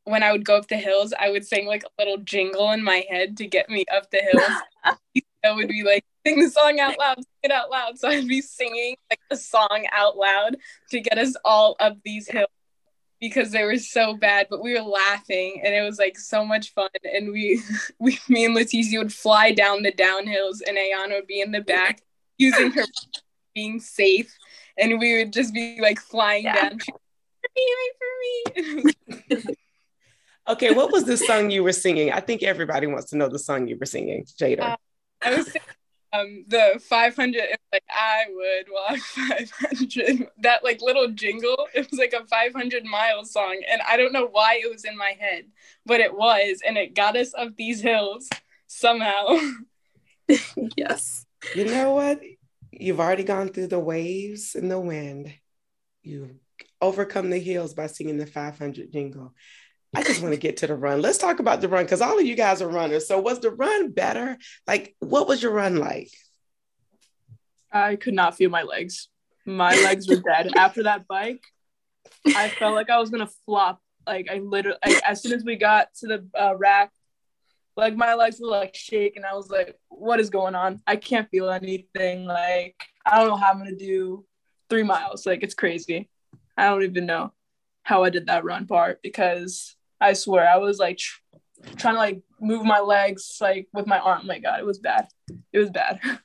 when 0.03 0.23
I 0.23 0.31
would 0.31 0.45
go 0.45 0.57
up 0.57 0.67
the 0.67 0.77
hills, 0.77 1.13
I 1.19 1.29
would 1.29 1.45
sing 1.45 1.67
like 1.67 1.83
a 1.83 2.01
little 2.01 2.17
jingle 2.17 2.71
in 2.71 2.83
my 2.83 3.05
head 3.09 3.37
to 3.37 3.47
get 3.47 3.69
me 3.69 3.85
up 3.93 4.09
the 4.11 4.19
hills. 4.19 4.97
I 5.43 5.51
would 5.51 5.67
be 5.67 5.83
like, 5.83 6.05
sing 6.25 6.39
the 6.39 6.49
song 6.49 6.79
out 6.79 6.99
loud, 6.99 7.17
sing 7.17 7.25
it 7.43 7.51
out 7.51 7.71
loud. 7.71 7.97
So 7.97 8.07
I'd 8.07 8.27
be 8.27 8.41
singing 8.41 8.95
like 9.09 9.19
the 9.29 9.37
song 9.37 9.87
out 9.91 10.17
loud 10.17 10.57
to 10.91 10.99
get 10.99 11.17
us 11.17 11.35
all 11.43 11.75
up 11.79 11.97
these 12.03 12.27
hills 12.27 12.47
because 13.19 13.51
they 13.51 13.63
were 13.63 13.77
so 13.77 14.15
bad, 14.15 14.47
but 14.49 14.63
we 14.63 14.73
were 14.73 14.81
laughing 14.81 15.61
and 15.63 15.73
it 15.73 15.81
was 15.81 15.99
like 15.99 16.17
so 16.17 16.43
much 16.43 16.73
fun. 16.73 16.89
And 17.03 17.31
we, 17.31 17.61
we 17.99 18.19
me 18.27 18.45
and 18.45 18.55
Leticia 18.55 18.97
would 18.97 19.13
fly 19.13 19.51
down 19.51 19.83
the 19.83 19.91
downhills 19.91 20.61
and 20.67 20.77
Ayana 20.77 21.15
would 21.15 21.27
be 21.27 21.41
in 21.41 21.51
the 21.51 21.61
back 21.61 22.01
using 22.37 22.71
her 22.71 22.83
being 23.55 23.79
safe 23.79 24.35
and 24.81 24.99
we 24.99 25.17
would 25.17 25.31
just 25.31 25.53
be 25.53 25.79
like 25.79 25.99
flying 25.99 26.43
yeah. 26.43 26.69
down. 26.69 26.79
For 26.79 26.93
me, 27.55 27.91
for 27.99 29.35
me. 29.37 29.55
okay, 30.49 30.73
what 30.73 30.91
was 30.91 31.05
the 31.05 31.17
song 31.17 31.51
you 31.51 31.63
were 31.63 31.73
singing? 31.73 32.11
I 32.11 32.19
think 32.19 32.43
everybody 32.43 32.87
wants 32.87 33.11
to 33.11 33.17
know 33.17 33.29
the 33.29 33.39
song 33.39 33.67
you 33.67 33.77
were 33.79 33.85
singing, 33.85 34.25
Jada. 34.25 34.61
Uh, 34.61 34.75
I 35.21 35.35
was 35.35 35.45
singing 35.45 35.61
um, 36.13 36.45
the 36.47 36.81
500. 36.83 37.41
like 37.71 37.83
I 37.89 38.25
would 38.29 38.65
walk 38.71 38.97
500. 38.99 40.27
That 40.39 40.63
like 40.63 40.81
little 40.81 41.09
jingle. 41.09 41.67
It 41.73 41.89
was 41.89 41.99
like 41.99 42.13
a 42.13 42.25
500 42.25 42.83
mile 42.85 43.25
song, 43.25 43.61
and 43.69 43.81
I 43.87 43.97
don't 43.97 44.13
know 44.13 44.27
why 44.27 44.61
it 44.63 44.71
was 44.71 44.85
in 44.85 44.97
my 44.97 45.15
head, 45.19 45.45
but 45.85 45.99
it 45.99 46.15
was, 46.15 46.59
and 46.65 46.77
it 46.77 46.95
got 46.95 47.15
us 47.15 47.33
up 47.33 47.55
these 47.55 47.81
hills 47.81 48.29
somehow. 48.67 49.37
yes. 50.75 51.25
You 51.55 51.65
know 51.65 51.95
what? 51.95 52.19
You've 52.71 52.99
already 52.99 53.23
gone 53.23 53.49
through 53.49 53.67
the 53.67 53.79
waves 53.79 54.55
and 54.55 54.71
the 54.71 54.79
wind. 54.79 55.33
You've 56.03 56.31
overcome 56.79 57.29
the 57.29 57.39
hills 57.39 57.73
by 57.73 57.87
singing 57.87 58.17
the 58.17 58.25
500 58.25 58.91
jingle. 58.91 59.33
I 59.93 60.03
just 60.03 60.21
want 60.21 60.33
to 60.33 60.39
get 60.39 60.57
to 60.57 60.67
the 60.67 60.75
run. 60.75 61.01
Let's 61.01 61.17
talk 61.17 61.39
about 61.39 61.59
the 61.59 61.67
run 61.67 61.83
because 61.83 62.01
all 62.01 62.17
of 62.17 62.25
you 62.25 62.35
guys 62.35 62.61
are 62.61 62.69
runners. 62.69 63.07
So, 63.07 63.19
was 63.19 63.39
the 63.41 63.51
run 63.51 63.91
better? 63.91 64.37
Like, 64.65 64.95
what 64.99 65.27
was 65.27 65.43
your 65.43 65.51
run 65.51 65.75
like? 65.75 66.09
I 67.71 67.97
could 67.97 68.13
not 68.13 68.37
feel 68.37 68.49
my 68.49 68.63
legs. 68.63 69.09
My 69.45 69.75
legs 69.75 70.07
were 70.07 70.21
dead. 70.21 70.51
After 70.55 70.83
that 70.83 71.07
bike, 71.07 71.43
I 72.25 72.47
felt 72.49 72.73
like 72.73 72.89
I 72.89 72.99
was 72.99 73.09
going 73.09 73.25
to 73.25 73.33
flop. 73.45 73.81
Like, 74.07 74.27
I 74.31 74.37
literally, 74.37 74.77
like, 74.85 75.03
as 75.03 75.21
soon 75.21 75.33
as 75.33 75.43
we 75.43 75.57
got 75.57 75.93
to 75.99 76.07
the 76.07 76.27
uh, 76.39 76.55
rack, 76.55 76.91
like 77.77 77.95
my 77.95 78.13
legs 78.13 78.39
were 78.41 78.49
like 78.49 78.75
shaking. 78.75 79.23
I 79.23 79.33
was 79.33 79.49
like, 79.49 79.77
what 79.89 80.19
is 80.19 80.29
going 80.29 80.55
on? 80.55 80.81
I 80.85 80.95
can't 80.95 81.29
feel 81.29 81.49
anything. 81.49 82.25
Like, 82.25 82.75
I 83.05 83.17
don't 83.17 83.29
know 83.29 83.35
how 83.35 83.51
I'm 83.51 83.57
gonna 83.57 83.75
do 83.75 84.25
three 84.69 84.83
miles. 84.83 85.25
Like, 85.25 85.43
it's 85.43 85.55
crazy. 85.55 86.09
I 86.57 86.67
don't 86.67 86.83
even 86.83 87.05
know 87.05 87.33
how 87.83 88.03
I 88.03 88.09
did 88.09 88.27
that 88.27 88.43
run 88.43 88.67
part 88.67 89.01
because 89.01 89.75
I 89.99 90.13
swear 90.13 90.47
I 90.47 90.57
was 90.57 90.79
like 90.79 90.97
tr- 90.97 91.19
trying 91.77 91.95
to 91.95 91.99
like 91.99 92.21
move 92.39 92.65
my 92.65 92.79
legs 92.79 93.37
like 93.41 93.67
with 93.73 93.87
my 93.87 93.99
arm. 93.99 94.21
Oh 94.23 94.27
my 94.27 94.39
God, 94.39 94.59
it 94.59 94.65
was 94.65 94.79
bad. 94.79 95.07
It 95.51 95.59
was 95.59 95.69
bad. 95.69 95.99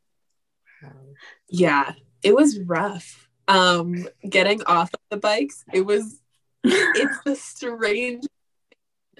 Yeah, 1.48 1.93
it 2.23 2.35
was 2.35 2.59
rough. 2.60 3.28
Um, 3.48 4.09
getting 4.28 4.62
off 4.64 4.93
of 4.93 5.01
the 5.10 5.16
bikes, 5.16 5.64
it 5.73 5.86
was 5.86 6.20
it's 6.64 7.18
the 7.24 7.36
strange 7.36 8.24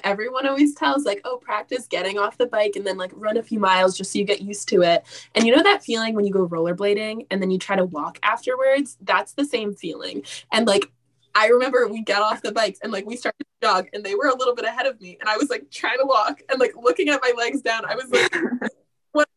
everyone 0.05 0.47
always 0.47 0.75
tells 0.75 1.05
like 1.05 1.21
oh 1.25 1.39
practice 1.39 1.87
getting 1.87 2.19
off 2.19 2.39
the 2.39 2.47
bike 2.47 2.77
and 2.77 2.87
then 2.87 2.97
like 2.97 3.11
run 3.15 3.37
a 3.37 3.43
few 3.43 3.59
miles 3.59 3.97
just 3.97 4.13
so 4.13 4.19
you 4.19 4.25
get 4.25 4.43
used 4.43 4.69
to 4.69 4.83
it. 4.83 5.05
And 5.35 5.47
you 5.47 5.55
know 5.55 5.63
that 5.63 5.83
feeling 5.83 6.15
when 6.15 6.25
you 6.25 6.33
go 6.33 6.47
rollerblading 6.47 7.27
and 7.31 7.41
then 7.41 7.51
you 7.51 7.59
try 7.59 7.77
to 7.77 7.85
walk 7.85 8.19
afterwards? 8.23 8.97
That's 9.01 9.33
the 9.33 9.45
same 9.45 9.75
feeling. 9.75 10.23
And 10.53 10.67
like 10.67 10.91
I 11.35 11.49
remember 11.49 11.87
we 11.89 12.03
got 12.03 12.23
off 12.23 12.43
the 12.43 12.53
bikes 12.53 12.79
and 12.83 12.93
like 12.93 13.07
we 13.07 13.17
started 13.17 13.45
to 13.45 13.67
jog 13.67 13.89
and 13.93 14.05
they 14.05 14.15
were 14.15 14.27
a 14.27 14.37
little 14.37 14.55
bit 14.55 14.65
ahead 14.65 14.87
of 14.87 15.01
me 15.01 15.17
and 15.21 15.29
I 15.29 15.37
was 15.37 15.51
like 15.51 15.71
trying 15.71 15.99
to 15.99 16.07
walk 16.07 16.41
and 16.49 16.59
like 16.59 16.75
looking 16.77 17.09
at 17.09 17.21
my 17.23 17.33
legs 17.37 17.61
down. 17.61 17.85
I 17.85 17.95
was 17.95 18.11
like 18.11 18.71
what 19.13 19.29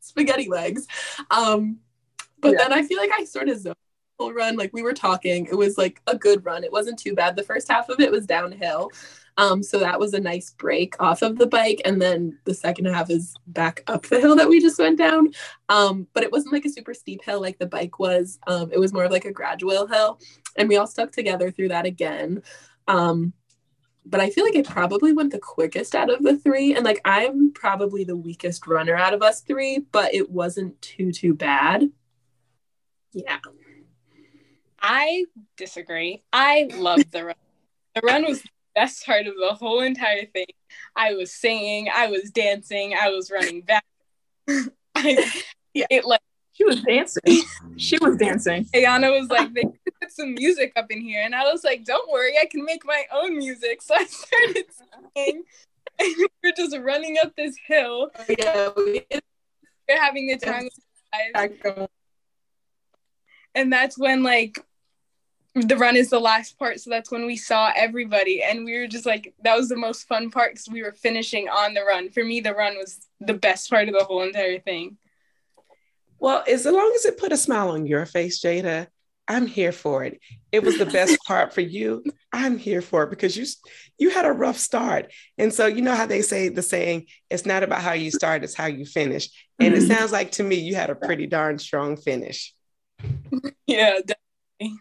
spaghetti 0.00 0.48
legs? 0.48 0.86
Um 1.30 1.78
but 2.40 2.52
yeah. 2.52 2.58
then 2.58 2.72
I 2.72 2.82
feel 2.82 2.98
like 2.98 3.10
I 3.12 3.24
sort 3.24 3.48
of 3.48 3.58
zoned 3.58 3.76
the 4.18 4.24
whole 4.24 4.32
run. 4.32 4.56
Like 4.56 4.72
we 4.72 4.82
were 4.82 4.94
talking. 4.94 5.46
It 5.46 5.54
was 5.54 5.76
like 5.76 6.00
a 6.06 6.16
good 6.16 6.44
run. 6.44 6.64
It 6.64 6.72
wasn't 6.72 6.98
too 6.98 7.14
bad. 7.14 7.36
The 7.36 7.42
first 7.42 7.68
half 7.68 7.90
of 7.90 8.00
it 8.00 8.10
was 8.10 8.26
downhill 8.26 8.90
um, 9.40 9.62
so 9.62 9.78
that 9.78 9.98
was 9.98 10.12
a 10.12 10.20
nice 10.20 10.50
break 10.50 10.94
off 11.00 11.22
of 11.22 11.38
the 11.38 11.46
bike. 11.46 11.80
And 11.86 12.00
then 12.00 12.38
the 12.44 12.52
second 12.52 12.84
half 12.84 13.08
is 13.08 13.34
back 13.46 13.82
up 13.86 14.04
the 14.04 14.20
hill 14.20 14.36
that 14.36 14.50
we 14.50 14.60
just 14.60 14.78
went 14.78 14.98
down. 14.98 15.32
Um, 15.70 16.06
but 16.12 16.22
it 16.22 16.30
wasn't 16.30 16.52
like 16.52 16.66
a 16.66 16.70
super 16.70 16.92
steep 16.92 17.24
hill 17.24 17.40
like 17.40 17.58
the 17.58 17.64
bike 17.64 17.98
was. 17.98 18.38
Um, 18.46 18.70
it 18.70 18.78
was 18.78 18.92
more 18.92 19.04
of 19.04 19.10
like 19.10 19.24
a 19.24 19.32
gradual 19.32 19.86
hill. 19.86 20.20
And 20.58 20.68
we 20.68 20.76
all 20.76 20.86
stuck 20.86 21.10
together 21.10 21.50
through 21.50 21.68
that 21.68 21.86
again. 21.86 22.42
Um, 22.86 23.32
but 24.04 24.20
I 24.20 24.28
feel 24.28 24.44
like 24.44 24.56
it 24.56 24.68
probably 24.68 25.14
went 25.14 25.32
the 25.32 25.38
quickest 25.38 25.94
out 25.94 26.10
of 26.10 26.22
the 26.22 26.36
three. 26.36 26.74
And 26.74 26.84
like 26.84 27.00
I'm 27.06 27.50
probably 27.54 28.04
the 28.04 28.16
weakest 28.16 28.66
runner 28.66 28.94
out 28.94 29.14
of 29.14 29.22
us 29.22 29.40
three, 29.40 29.86
but 29.90 30.12
it 30.12 30.30
wasn't 30.30 30.78
too, 30.82 31.12
too 31.12 31.32
bad. 31.32 31.90
Yeah. 33.14 33.38
I 34.82 35.24
disagree. 35.56 36.24
I 36.30 36.68
love 36.74 37.10
the 37.10 37.24
run. 37.24 37.34
The 37.94 38.02
run 38.02 38.24
was 38.26 38.42
best 38.74 39.04
part 39.04 39.26
of 39.26 39.34
the 39.34 39.54
whole 39.54 39.80
entire 39.80 40.26
thing. 40.26 40.46
I 40.96 41.14
was 41.14 41.32
singing, 41.32 41.88
I 41.94 42.06
was 42.08 42.30
dancing, 42.30 42.94
I 43.00 43.10
was 43.10 43.30
running 43.30 43.62
back. 43.62 43.84
I, 44.94 45.32
yeah. 45.74 45.86
It 45.90 46.04
like 46.04 46.20
she 46.52 46.64
was 46.64 46.82
dancing. 46.82 47.42
she 47.76 47.98
was 48.00 48.16
dancing. 48.16 48.64
Ayana 48.74 49.18
was 49.18 49.30
like, 49.30 49.52
they 49.54 49.64
put 49.64 50.10
some 50.10 50.34
music 50.34 50.72
up 50.76 50.86
in 50.90 51.00
here. 51.00 51.22
And 51.24 51.34
I 51.34 51.44
was 51.44 51.64
like, 51.64 51.84
don't 51.84 52.10
worry, 52.10 52.34
I 52.40 52.46
can 52.46 52.64
make 52.64 52.84
my 52.84 53.04
own 53.12 53.38
music. 53.38 53.82
So 53.82 53.94
I 53.94 54.04
started 54.04 54.66
singing. 55.14 55.44
And 55.98 56.14
we 56.16 56.28
were 56.42 56.52
just 56.56 56.74
running 56.78 57.18
up 57.22 57.36
this 57.36 57.54
hill. 57.66 58.10
Oh, 58.18 58.24
yeah, 58.38 58.70
we- 58.74 59.04
are 59.90 60.00
having 60.00 60.28
the 60.28 60.38
time 60.38 60.68
of 61.34 61.88
And 63.54 63.70
that's 63.70 63.98
when 63.98 64.22
like 64.22 64.58
the 65.54 65.76
run 65.76 65.96
is 65.96 66.10
the 66.10 66.20
last 66.20 66.58
part 66.58 66.78
so 66.78 66.90
that's 66.90 67.10
when 67.10 67.26
we 67.26 67.36
saw 67.36 67.72
everybody 67.74 68.42
and 68.42 68.64
we 68.64 68.78
were 68.78 68.86
just 68.86 69.06
like 69.06 69.34
that 69.42 69.56
was 69.56 69.68
the 69.68 69.76
most 69.76 70.06
fun 70.06 70.30
part 70.30 70.52
because 70.52 70.68
we 70.68 70.82
were 70.82 70.92
finishing 70.92 71.48
on 71.48 71.74
the 71.74 71.82
run. 71.82 72.10
For 72.10 72.24
me 72.24 72.40
the 72.40 72.54
run 72.54 72.76
was 72.76 73.00
the 73.20 73.34
best 73.34 73.68
part 73.68 73.88
of 73.88 73.94
the 73.94 74.04
whole 74.04 74.22
entire 74.22 74.60
thing. 74.60 74.96
Well 76.18 76.44
as 76.46 76.66
long 76.66 76.92
as 76.94 77.04
it 77.04 77.18
put 77.18 77.32
a 77.32 77.36
smile 77.36 77.70
on 77.70 77.86
your 77.86 78.06
face 78.06 78.40
jada 78.40 78.86
i'm 79.26 79.46
here 79.46 79.72
for 79.72 80.04
it. 80.04 80.20
It 80.52 80.62
was 80.62 80.78
the 80.78 80.86
best 80.86 81.18
part 81.26 81.52
for 81.52 81.60
you. 81.60 82.04
I'm 82.32 82.58
here 82.58 82.82
for 82.82 83.04
it 83.04 83.10
because 83.10 83.36
you 83.36 83.46
you 83.98 84.10
had 84.10 84.26
a 84.26 84.32
rough 84.32 84.58
start. 84.58 85.12
And 85.36 85.52
so 85.52 85.66
you 85.66 85.82
know 85.82 85.94
how 85.94 86.06
they 86.06 86.22
say 86.22 86.48
the 86.48 86.62
saying 86.62 87.06
it's 87.28 87.46
not 87.46 87.62
about 87.62 87.82
how 87.82 87.92
you 87.92 88.10
start 88.10 88.44
it's 88.44 88.54
how 88.54 88.66
you 88.66 88.84
finish. 88.84 89.30
And 89.58 89.74
it 89.74 89.78
mm-hmm. 89.78 89.92
sounds 89.92 90.12
like 90.12 90.32
to 90.32 90.44
me 90.44 90.56
you 90.56 90.76
had 90.76 90.90
a 90.90 90.94
pretty 90.94 91.26
darn 91.26 91.58
strong 91.58 91.96
finish. 91.96 92.54
Yeah 93.66 94.00
definitely 94.00 94.78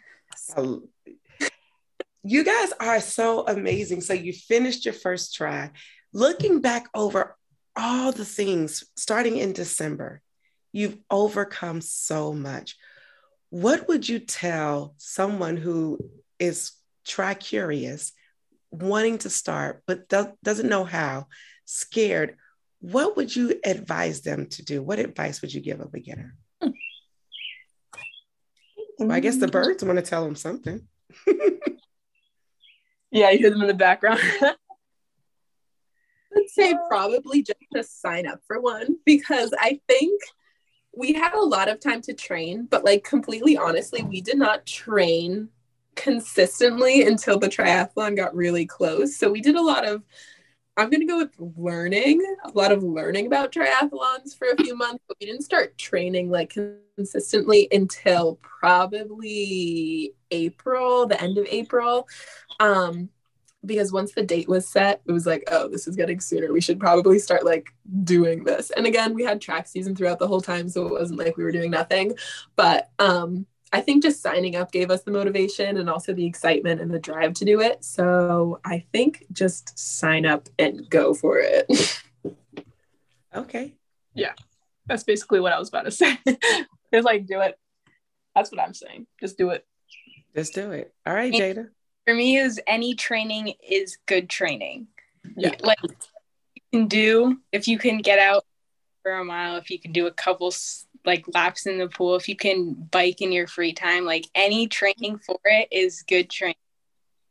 you 2.23 2.43
guys 2.43 2.73
are 2.79 2.99
so 2.99 3.45
amazing. 3.47 4.01
So 4.01 4.13
you 4.13 4.33
finished 4.33 4.85
your 4.85 4.93
first 4.93 5.35
try. 5.35 5.71
Looking 6.13 6.61
back 6.61 6.87
over 6.93 7.37
all 7.75 8.11
the 8.11 8.25
things 8.25 8.83
starting 8.95 9.37
in 9.37 9.53
December, 9.53 10.21
you've 10.71 10.97
overcome 11.09 11.81
so 11.81 12.33
much. 12.33 12.77
What 13.49 13.87
would 13.87 14.07
you 14.07 14.19
tell 14.19 14.95
someone 14.97 15.57
who 15.57 15.97
is 16.37 16.71
tri 17.05 17.33
curious, 17.33 18.11
wanting 18.69 19.17
to 19.19 19.29
start, 19.29 19.83
but 19.87 20.07
do- 20.09 20.37
doesn't 20.43 20.69
know 20.69 20.83
how, 20.83 21.27
scared? 21.65 22.37
What 22.81 23.17
would 23.17 23.35
you 23.35 23.59
advise 23.63 24.21
them 24.21 24.47
to 24.47 24.63
do? 24.63 24.81
What 24.81 24.99
advice 24.99 25.41
would 25.41 25.53
you 25.53 25.61
give 25.61 25.79
a 25.79 25.87
beginner? 25.87 26.35
Well, 28.99 29.11
I 29.13 29.21
guess 29.21 29.37
the 29.37 29.45
mm-hmm. 29.45 29.51
birds 29.53 29.83
want 29.83 29.97
to 29.97 30.03
tell 30.03 30.25
them 30.25 30.35
something. 30.35 30.81
yeah, 33.11 33.31
you 33.31 33.39
hear 33.39 33.49
them 33.49 33.61
in 33.61 33.67
the 33.67 33.73
background. 33.73 34.19
I'd 34.41 34.55
say 36.49 36.75
probably 36.89 37.41
just 37.41 37.57
to 37.73 37.83
sign 37.83 38.27
up 38.27 38.41
for 38.45 38.59
one 38.59 38.97
because 39.05 39.51
I 39.57 39.79
think 39.87 40.21
we 40.95 41.13
had 41.13 41.33
a 41.33 41.41
lot 41.41 41.69
of 41.69 41.79
time 41.79 42.01
to 42.01 42.13
train, 42.13 42.67
but 42.69 42.83
like 42.83 43.03
completely 43.03 43.57
honestly, 43.57 44.03
we 44.03 44.21
did 44.21 44.37
not 44.37 44.65
train 44.65 45.49
consistently 45.95 47.07
until 47.07 47.39
the 47.39 47.47
triathlon 47.47 48.15
got 48.15 48.35
really 48.35 48.65
close. 48.65 49.15
So 49.17 49.31
we 49.31 49.41
did 49.41 49.55
a 49.55 49.61
lot 49.61 49.87
of 49.87 50.03
I'm 50.79 50.89
going 50.89 51.01
to 51.01 51.05
go 51.05 51.17
with 51.17 51.35
learning, 51.57 52.21
a 52.45 52.51
lot 52.57 52.71
of 52.71 52.83
learning 52.83 53.27
about 53.27 53.51
triathlons 53.51 54.37
for 54.37 54.47
a 54.47 54.55
few 54.55 54.77
months, 54.77 55.03
but 55.09 55.17
we 55.19 55.27
didn't 55.27 55.43
start 55.43 55.77
training 55.77 56.29
like 56.29 56.55
consistently 56.95 57.67
until 57.69 58.39
probably 58.41 60.13
April, 60.31 61.05
the 61.05 61.21
end 61.21 61.37
of 61.37 61.45
April. 61.49 62.07
Um, 62.61 63.09
because 63.65 63.91
once 63.91 64.13
the 64.13 64.23
date 64.23 64.47
was 64.47 64.69
set, 64.69 65.01
it 65.05 65.11
was 65.11 65.25
like, 65.25 65.43
oh, 65.51 65.67
this 65.67 65.85
is 65.85 65.97
getting 65.97 66.21
sooner. 66.21 66.53
We 66.53 66.61
should 66.61 66.79
probably 66.79 67.19
start 67.19 67.43
like 67.43 67.67
doing 68.05 68.45
this. 68.45 68.71
And 68.71 68.85
again, 68.85 69.13
we 69.13 69.25
had 69.25 69.41
track 69.41 69.67
season 69.67 69.97
throughout 69.97 70.19
the 70.19 70.29
whole 70.29 70.39
time, 70.39 70.69
so 70.69 70.87
it 70.87 70.93
wasn't 70.93 71.19
like 71.19 71.35
we 71.35 71.43
were 71.43 71.51
doing 71.51 71.71
nothing. 71.71 72.13
But 72.55 72.89
um, 72.99 73.45
I 73.71 73.81
think 73.81 74.01
just 74.01 74.21
signing 74.21 74.55
up 74.55 74.71
gave 74.71 74.89
us 74.89 75.03
the 75.03 75.11
motivation 75.11 75.77
and 75.77 75.89
also 75.89 76.13
the 76.13 76.25
excitement 76.25 76.81
and 76.81 76.91
the 76.91 76.99
drive 76.99 77.33
to 77.35 77.45
do 77.45 77.61
it. 77.61 77.83
So 77.83 78.59
I 78.65 78.85
think 78.91 79.25
just 79.31 79.77
sign 79.77 80.25
up 80.25 80.49
and 80.57 80.89
go 80.89 81.13
for 81.13 81.39
it. 81.39 82.01
okay. 83.35 83.75
Yeah. 84.15 84.33
That's 84.87 85.03
basically 85.03 85.39
what 85.39 85.53
I 85.53 85.59
was 85.59 85.69
about 85.69 85.85
to 85.85 85.91
say. 85.91 86.17
it's 86.25 87.05
like 87.05 87.27
do 87.27 87.41
it. 87.41 87.59
That's 88.35 88.51
what 88.51 88.61
I'm 88.61 88.73
saying. 88.73 89.05
Just 89.19 89.37
do 89.37 89.51
it. 89.51 89.65
Just 90.35 90.55
do 90.55 90.71
it. 90.71 90.93
All 91.05 91.13
right, 91.13 91.33
Jada. 91.33 91.69
For 92.05 92.15
me 92.15 92.37
is 92.37 92.59
any 92.65 92.95
training 92.95 93.53
is 93.67 93.97
good 94.07 94.29
training. 94.29 94.87
Yeah. 95.35 95.55
Like 95.61 95.77
you 95.83 96.61
can 96.71 96.87
do 96.87 97.37
if 97.51 97.67
you 97.67 97.77
can 97.77 97.99
get 97.99 98.17
out 98.17 98.45
for 99.03 99.11
a 99.13 99.25
mile, 99.25 99.57
if 99.57 99.69
you 99.69 99.79
can 99.79 99.91
do 99.91 100.07
a 100.07 100.11
couple 100.11 100.51
like 101.05 101.25
laps 101.33 101.65
in 101.65 101.77
the 101.77 101.87
pool, 101.87 102.15
if 102.15 102.27
you 102.27 102.35
can 102.35 102.73
bike 102.73 103.21
in 103.21 103.31
your 103.31 103.47
free 103.47 103.73
time, 103.73 104.05
like 104.05 104.25
any 104.35 104.67
training 104.67 105.19
for 105.19 105.39
it 105.45 105.67
is 105.71 106.03
good 106.03 106.29
training. 106.29 106.55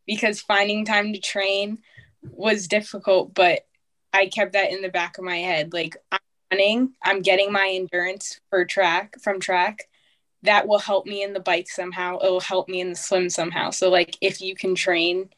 Because 0.07 0.41
finding 0.41 0.85
time 0.85 1.13
to 1.13 1.21
train 1.21 1.79
was 2.23 2.69
difficult, 2.69 3.35
but 3.35 3.67
I 4.13 4.27
kept 4.27 4.55
that 4.55 4.73
in 4.73 4.81
the 4.83 4.89
back 4.89 5.19
of 5.19 5.25
my 5.25 5.37
head. 5.37 5.73
Like 5.73 5.97
I'm 6.11 6.19
running, 6.51 6.93
I'm 7.03 7.21
getting 7.21 7.53
my 7.53 7.71
endurance 7.75 8.41
for 8.51 8.65
track 8.65 9.17
from 9.21 9.41
track. 9.41 9.89
That 10.45 10.67
will 10.67 10.79
help 10.79 11.05
me 11.07 11.23
in 11.23 11.33
the 11.33 11.41
bike 11.41 11.69
somehow. 11.69 12.19
It 12.19 12.31
will 12.31 12.41
help 12.41 12.69
me 12.69 12.81
in 12.81 12.91
the 12.91 12.97
swim 12.97 13.29
somehow. 13.29 13.71
So 13.71 13.91
like 13.91 14.17
if 14.21 14.41
you 14.41 14.55
can 14.55 14.75
train, 14.75 15.29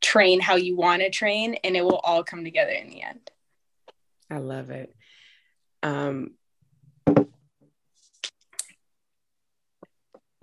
train 0.00 0.40
how 0.40 0.56
you 0.56 0.76
want 0.76 1.02
to 1.02 1.10
train 1.10 1.56
and 1.62 1.76
it 1.76 1.84
will 1.84 2.00
all 2.02 2.24
come 2.24 2.42
together 2.42 2.72
in 2.72 2.88
the 2.88 3.02
end. 3.02 3.30
I 4.30 4.38
love 4.38 4.70
it. 4.70 4.94
Um, 5.82 6.32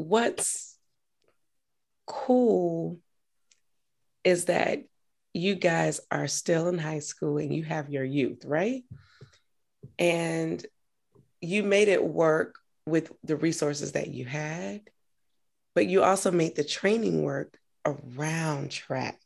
what's 0.01 0.77
cool 2.05 2.99
is 4.23 4.45
that 4.45 4.83
you 5.33 5.55
guys 5.55 6.01
are 6.11 6.27
still 6.27 6.67
in 6.67 6.77
high 6.77 6.99
school 6.99 7.37
and 7.37 7.53
you 7.53 7.63
have 7.63 7.89
your 7.89 8.03
youth, 8.03 8.43
right? 8.45 8.83
And 9.97 10.65
you 11.39 11.63
made 11.63 11.87
it 11.87 12.03
work 12.03 12.55
with 12.85 13.11
the 13.23 13.35
resources 13.35 13.93
that 13.93 14.07
you 14.07 14.25
had, 14.25 14.81
but 15.73 15.87
you 15.87 16.03
also 16.03 16.31
made 16.31 16.55
the 16.55 16.63
training 16.63 17.23
work 17.23 17.57
around 17.85 18.71
track. 18.71 19.19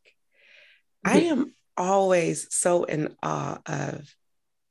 I 1.04 1.20
am 1.22 1.54
always 1.78 2.54
so 2.54 2.84
in 2.84 3.16
awe 3.22 3.60
of 3.66 4.16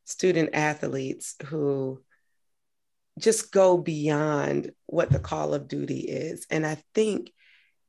student 0.04 0.50
athletes 0.52 1.34
who 1.46 2.02
just 3.18 3.52
go 3.52 3.78
beyond 3.78 4.72
what 4.86 5.10
the 5.10 5.18
call 5.18 5.54
of 5.54 5.68
duty 5.68 6.00
is. 6.00 6.46
And 6.50 6.66
I 6.66 6.78
think 6.94 7.30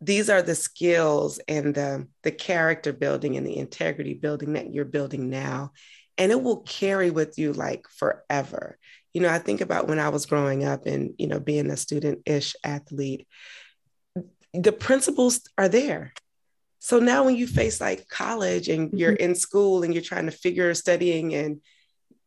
these 0.02 0.30
are 0.30 0.42
the 0.42 0.56
skills 0.56 1.40
and 1.48 1.74
the, 1.74 2.08
the 2.24 2.32
character 2.32 2.94
building 2.94 3.38
and 3.38 3.46
the 3.46 3.58
integrity 3.58 4.14
building 4.14 4.54
that 4.54 4.72
you're 4.72 4.86
building 4.86 5.30
now. 5.30 5.72
And 6.18 6.32
it 6.32 6.42
will 6.42 6.62
carry 6.62 7.12
with 7.12 7.38
you 7.38 7.54
like 7.54 7.88
forever. 7.90 8.78
You 9.14 9.22
know, 9.22 9.30
I 9.30 9.40
think 9.40 9.62
about 9.62 9.88
when 9.88 10.00
I 10.00 10.10
was 10.10 10.26
growing 10.26 10.64
up 10.64 10.86
and, 10.86 11.14
you 11.18 11.28
know, 11.28 11.40
being 11.40 11.72
a 11.72 11.78
student 11.78 12.20
ish 12.26 12.56
athlete, 12.64 13.28
the 14.54 14.72
principles 14.72 15.42
are 15.58 15.70
there. 15.70 16.14
So 16.80 17.00
now 17.00 17.24
when 17.24 17.36
you 17.36 17.48
face 17.48 17.82
like 17.82 18.08
college 18.08 18.70
and 18.70 18.98
you're 18.98 19.14
Mhm. 19.14 19.18
in 19.18 19.36
school 19.36 19.84
and 19.84 19.94
you're 19.94 20.04
trying 20.04 20.28
to 20.28 20.32
figure 20.32 20.74
studying 20.74 21.34
and 21.34 21.62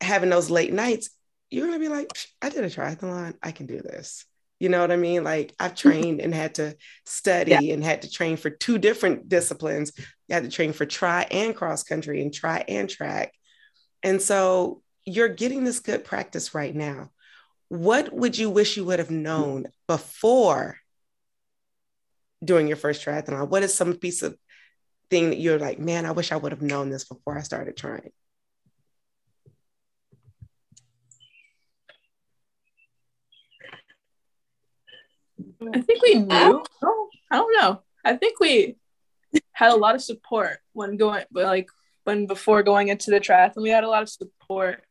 having 0.01 0.31
those 0.31 0.51
late 0.51 0.73
nights, 0.73 1.11
you're 1.51 1.67
gonna 1.67 1.79
be 1.79 1.89
like, 1.89 2.11
I 2.43 2.49
did 2.49 2.65
a 2.65 2.71
triathlon, 2.71 3.35
I 3.43 3.53
can 3.53 3.67
do 3.67 3.81
this. 3.81 4.25
You 4.61 4.69
know 4.69 4.81
what 4.81 4.91
I 4.91 4.97
mean? 4.97 5.23
Like 5.25 5.55
I've 5.59 5.75
mm-hmm. 5.75 5.89
trained 5.89 6.21
and 6.21 6.35
had 6.35 6.57
to 6.57 6.77
study 7.07 7.71
and 7.71 7.83
had 7.83 8.03
to 8.03 8.11
train 8.11 8.37
for 8.37 8.51
two 8.51 8.79
different 8.79 9.29
disciplines. 9.29 9.93
You 10.29 10.35
had 10.35 10.45
to 10.45 10.51
train 10.51 10.73
for 10.73 10.85
tri 10.85 11.27
and 11.31 11.55
cross 11.55 11.85
country 11.85 12.23
and 12.23 12.35
tri 12.35 12.65
and 12.67 12.89
track. 12.91 13.33
And 14.03 14.21
so 14.21 14.83
you're 15.05 15.29
getting 15.29 15.65
this 15.65 15.81
good 15.81 16.05
practice 16.05 16.55
right 16.55 16.75
now. 16.75 17.11
What 17.69 18.13
would 18.13 18.37
you 18.37 18.51
wish 18.51 18.77
you 18.77 18.85
would 18.87 18.99
have 18.99 19.11
known 19.11 19.67
before 19.87 20.79
doing 22.45 22.67
your 22.67 22.77
first 22.77 23.05
triathlon? 23.05 23.49
What 23.49 23.63
is 23.63 23.75
some 23.75 23.95
piece 23.95 24.23
of 24.23 24.37
thing 25.11 25.31
that 25.31 25.39
you're 25.39 25.59
like, 25.59 25.79
man, 25.79 26.07
I 26.07 26.13
wish 26.13 26.33
I 26.33 26.37
would 26.37 26.53
have 26.53 26.63
known 26.63 26.91
this 26.91 27.05
before 27.05 27.37
I 27.37 27.43
started 27.43 27.77
trying? 27.77 28.11
I 35.75 35.81
think 35.81 36.03
we 36.03 36.15
knew. 36.15 36.65
I 37.31 37.37
don't 37.37 37.57
know. 37.61 37.83
I 38.05 38.17
think 38.17 38.41
we 38.41 38.77
had 39.53 39.73
a 39.73 39.77
lot 39.77 39.95
of 39.95 40.03
support 40.03 40.59
when 40.73 40.97
going, 40.97 41.25
but 41.31 41.45
like 41.45 41.69
when 42.05 42.27
before 42.27 42.63
going 42.63 42.89
into 42.89 43.11
the 43.11 43.21
triathlon, 43.21 43.63
we 43.63 43.71
had 43.71 43.85
a 43.85 43.89
lot 43.89 44.03
of 44.03 44.09
support 44.09 44.83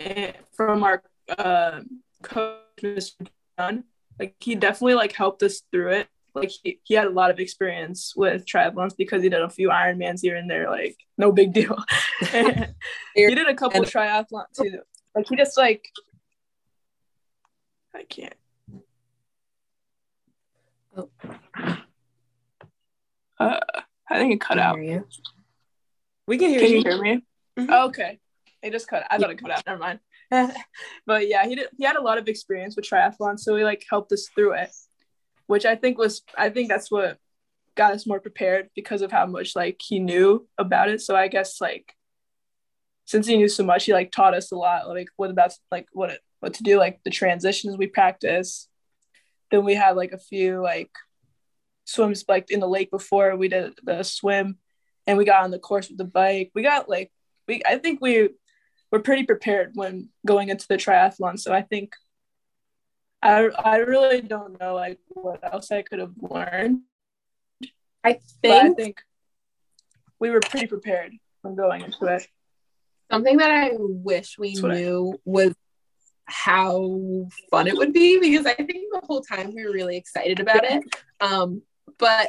eh, 0.00 0.32
from 0.52 0.82
our 0.82 1.02
uh, 1.38 1.80
coach, 2.22 2.60
Mr. 2.82 3.28
John. 3.58 3.84
Like 4.18 4.34
he 4.40 4.54
definitely 4.54 4.94
like 4.94 5.12
helped 5.12 5.42
us 5.42 5.62
through 5.70 5.92
it. 5.92 6.08
Like 6.34 6.50
he, 6.62 6.80
he 6.82 6.94
had 6.94 7.06
a 7.06 7.10
lot 7.10 7.30
of 7.30 7.38
experience 7.38 8.14
with 8.16 8.44
triathlons 8.46 8.96
because 8.96 9.22
he 9.22 9.28
did 9.28 9.40
a 9.40 9.48
few 9.48 9.68
Ironmans 9.68 10.20
here 10.20 10.36
and 10.36 10.50
there. 10.50 10.68
Like 10.70 10.96
no 11.16 11.32
big 11.32 11.52
deal. 11.52 11.76
he 12.20 13.34
did 13.34 13.48
a 13.48 13.54
couple 13.54 13.82
triathlons 13.82 14.46
too. 14.54 14.80
Like 15.14 15.26
he 15.28 15.36
just 15.36 15.56
like 15.56 15.88
I 17.94 18.02
can't. 18.02 18.34
Oh. 20.96 21.10
Uh, 23.38 23.60
I 24.08 24.18
think 24.18 24.32
it 24.32 24.40
cut 24.40 24.58
out. 24.58 24.82
You. 24.82 25.06
We 26.26 26.38
can 26.38 26.50
hear 26.50 26.60
Can 26.60 26.70
you. 26.70 26.82
Can 26.82 26.92
you 26.92 26.96
hear 26.96 27.02
me? 27.02 27.24
Mhm. 27.58 27.88
Okay. 27.88 28.18
It 28.62 28.72
just 28.72 28.88
cut. 28.88 29.06
I 29.10 29.18
thought 29.18 29.30
it 29.30 29.38
cut 29.38 29.50
out. 29.50 29.66
Never 29.66 29.78
mind. 29.78 30.00
but 31.06 31.28
yeah, 31.28 31.46
he 31.46 31.54
did. 31.54 31.68
He 31.76 31.84
had 31.84 31.96
a 31.96 32.02
lot 32.02 32.18
of 32.18 32.28
experience 32.28 32.74
with 32.76 32.86
triathlon, 32.86 33.38
so 33.38 33.54
he 33.56 33.62
like 33.62 33.84
helped 33.88 34.10
us 34.12 34.28
through 34.34 34.54
it, 34.54 34.70
which 35.46 35.64
I 35.64 35.76
think 35.76 35.98
was. 35.98 36.22
I 36.36 36.50
think 36.50 36.68
that's 36.68 36.90
what 36.90 37.18
got 37.76 37.92
us 37.92 38.06
more 38.06 38.20
prepared 38.20 38.70
because 38.74 39.02
of 39.02 39.12
how 39.12 39.26
much 39.26 39.54
like 39.54 39.80
he 39.86 39.98
knew 39.98 40.48
about 40.58 40.88
it. 40.88 41.00
So 41.00 41.14
I 41.14 41.28
guess 41.28 41.60
like 41.60 41.92
since 43.04 43.26
he 43.26 43.36
knew 43.36 43.48
so 43.48 43.64
much, 43.64 43.84
he 43.84 43.92
like 43.92 44.10
taught 44.10 44.34
us 44.34 44.50
a 44.50 44.56
lot. 44.56 44.88
Like 44.88 45.08
what 45.16 45.30
about 45.30 45.52
like 45.70 45.86
what 45.92 46.10
it, 46.10 46.20
what 46.40 46.54
to 46.54 46.62
do, 46.62 46.78
like 46.78 47.00
the 47.04 47.10
transitions 47.10 47.76
we 47.76 47.86
practice. 47.86 48.68
Then 49.50 49.64
we 49.64 49.74
had 49.74 49.96
like 49.96 50.12
a 50.12 50.18
few 50.18 50.60
like 50.62 50.90
swims 51.84 52.24
like 52.28 52.50
in 52.50 52.60
the 52.60 52.66
lake 52.68 52.90
before 52.90 53.36
we 53.36 53.48
did 53.48 53.72
the 53.84 54.02
swim 54.02 54.58
and 55.06 55.16
we 55.16 55.24
got 55.24 55.44
on 55.44 55.50
the 55.52 55.58
course 55.58 55.88
with 55.88 55.98
the 55.98 56.04
bike. 56.04 56.50
We 56.54 56.62
got 56.62 56.88
like 56.88 57.12
we 57.46 57.62
I 57.64 57.78
think 57.78 58.00
we 58.00 58.30
were 58.90 59.00
pretty 59.00 59.24
prepared 59.24 59.72
when 59.74 60.08
going 60.26 60.48
into 60.48 60.66
the 60.68 60.76
triathlon. 60.76 61.38
So 61.38 61.52
I 61.52 61.62
think 61.62 61.94
I 63.22 63.48
I 63.48 63.76
really 63.78 64.20
don't 64.20 64.58
know 64.60 64.74
like 64.74 64.98
what 65.08 65.40
else 65.44 65.70
I 65.70 65.82
could 65.82 66.00
have 66.00 66.14
learned. 66.20 66.80
I 68.04 68.20
But 68.42 68.50
I 68.50 68.60
think 68.64 68.76
think 68.76 69.02
we 70.18 70.30
were 70.30 70.40
pretty 70.40 70.66
prepared 70.66 71.12
when 71.42 71.54
going 71.54 71.82
into 71.82 72.06
it. 72.06 72.26
something 73.10 73.36
that 73.36 73.50
I 73.50 73.70
wish 73.78 74.38
we 74.38 74.56
what 74.60 74.72
I- 74.72 74.74
knew 74.80 75.20
was 75.24 75.54
how 76.26 77.28
fun 77.50 77.66
it 77.66 77.76
would 77.76 77.92
be 77.92 78.18
because 78.20 78.46
I 78.46 78.54
think 78.54 78.68
the 78.68 79.02
whole 79.04 79.22
time 79.22 79.54
we 79.54 79.64
were 79.64 79.72
really 79.72 79.96
excited 79.96 80.40
about 80.40 80.64
it. 80.64 80.82
Um, 81.20 81.62
but 81.98 82.28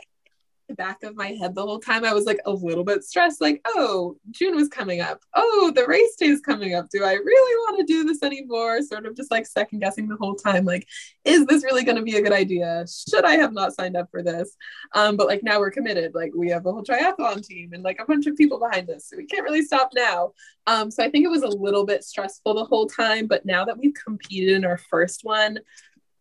the 0.67 0.75
back 0.75 1.03
of 1.03 1.15
my 1.15 1.27
head 1.27 1.55
the 1.55 1.61
whole 1.61 1.79
time 1.79 2.03
I 2.03 2.13
was 2.13 2.25
like 2.25 2.39
a 2.45 2.51
little 2.51 2.83
bit 2.83 3.03
stressed, 3.03 3.41
like, 3.41 3.61
oh, 3.65 4.17
June 4.31 4.55
was 4.55 4.67
coming 4.67 5.01
up. 5.01 5.21
Oh, 5.33 5.71
the 5.73 5.85
race 5.85 6.15
day 6.15 6.27
is 6.27 6.41
coming 6.41 6.75
up. 6.75 6.89
Do 6.89 7.03
I 7.03 7.13
really 7.13 7.55
want 7.55 7.79
to 7.79 7.93
do 7.93 8.03
this 8.03 8.21
anymore? 8.23 8.81
Sort 8.81 9.05
of 9.05 9.15
just 9.15 9.31
like 9.31 9.45
second 9.45 9.79
guessing 9.79 10.07
the 10.07 10.17
whole 10.17 10.35
time, 10.35 10.65
like, 10.65 10.87
is 11.23 11.45
this 11.45 11.63
really 11.63 11.83
going 11.83 11.97
to 11.97 12.03
be 12.03 12.17
a 12.17 12.21
good 12.21 12.33
idea? 12.33 12.85
Should 13.09 13.25
I 13.25 13.35
have 13.35 13.53
not 13.53 13.73
signed 13.73 13.95
up 13.95 14.09
for 14.11 14.21
this? 14.21 14.55
Um, 14.93 15.15
but 15.15 15.27
like 15.27 15.43
now 15.43 15.59
we're 15.59 15.71
committed. 15.71 16.13
Like 16.13 16.31
we 16.35 16.49
have 16.49 16.65
a 16.65 16.71
whole 16.71 16.83
triathlon 16.83 17.45
team 17.45 17.71
and 17.73 17.83
like 17.83 17.99
a 17.99 18.05
bunch 18.05 18.27
of 18.27 18.35
people 18.35 18.59
behind 18.59 18.89
us. 18.89 19.07
So 19.09 19.17
we 19.17 19.25
can't 19.25 19.43
really 19.43 19.63
stop 19.63 19.91
now. 19.95 20.33
Um, 20.65 20.91
so 20.91 21.03
I 21.03 21.09
think 21.09 21.25
it 21.25 21.31
was 21.31 21.43
a 21.43 21.47
little 21.47 21.85
bit 21.85 22.03
stressful 22.03 22.55
the 22.55 22.65
whole 22.65 22.87
time. 22.87 23.27
But 23.27 23.45
now 23.45 23.65
that 23.65 23.77
we've 23.77 23.93
competed 23.93 24.55
in 24.55 24.65
our 24.65 24.77
first 24.77 25.23
one, 25.23 25.59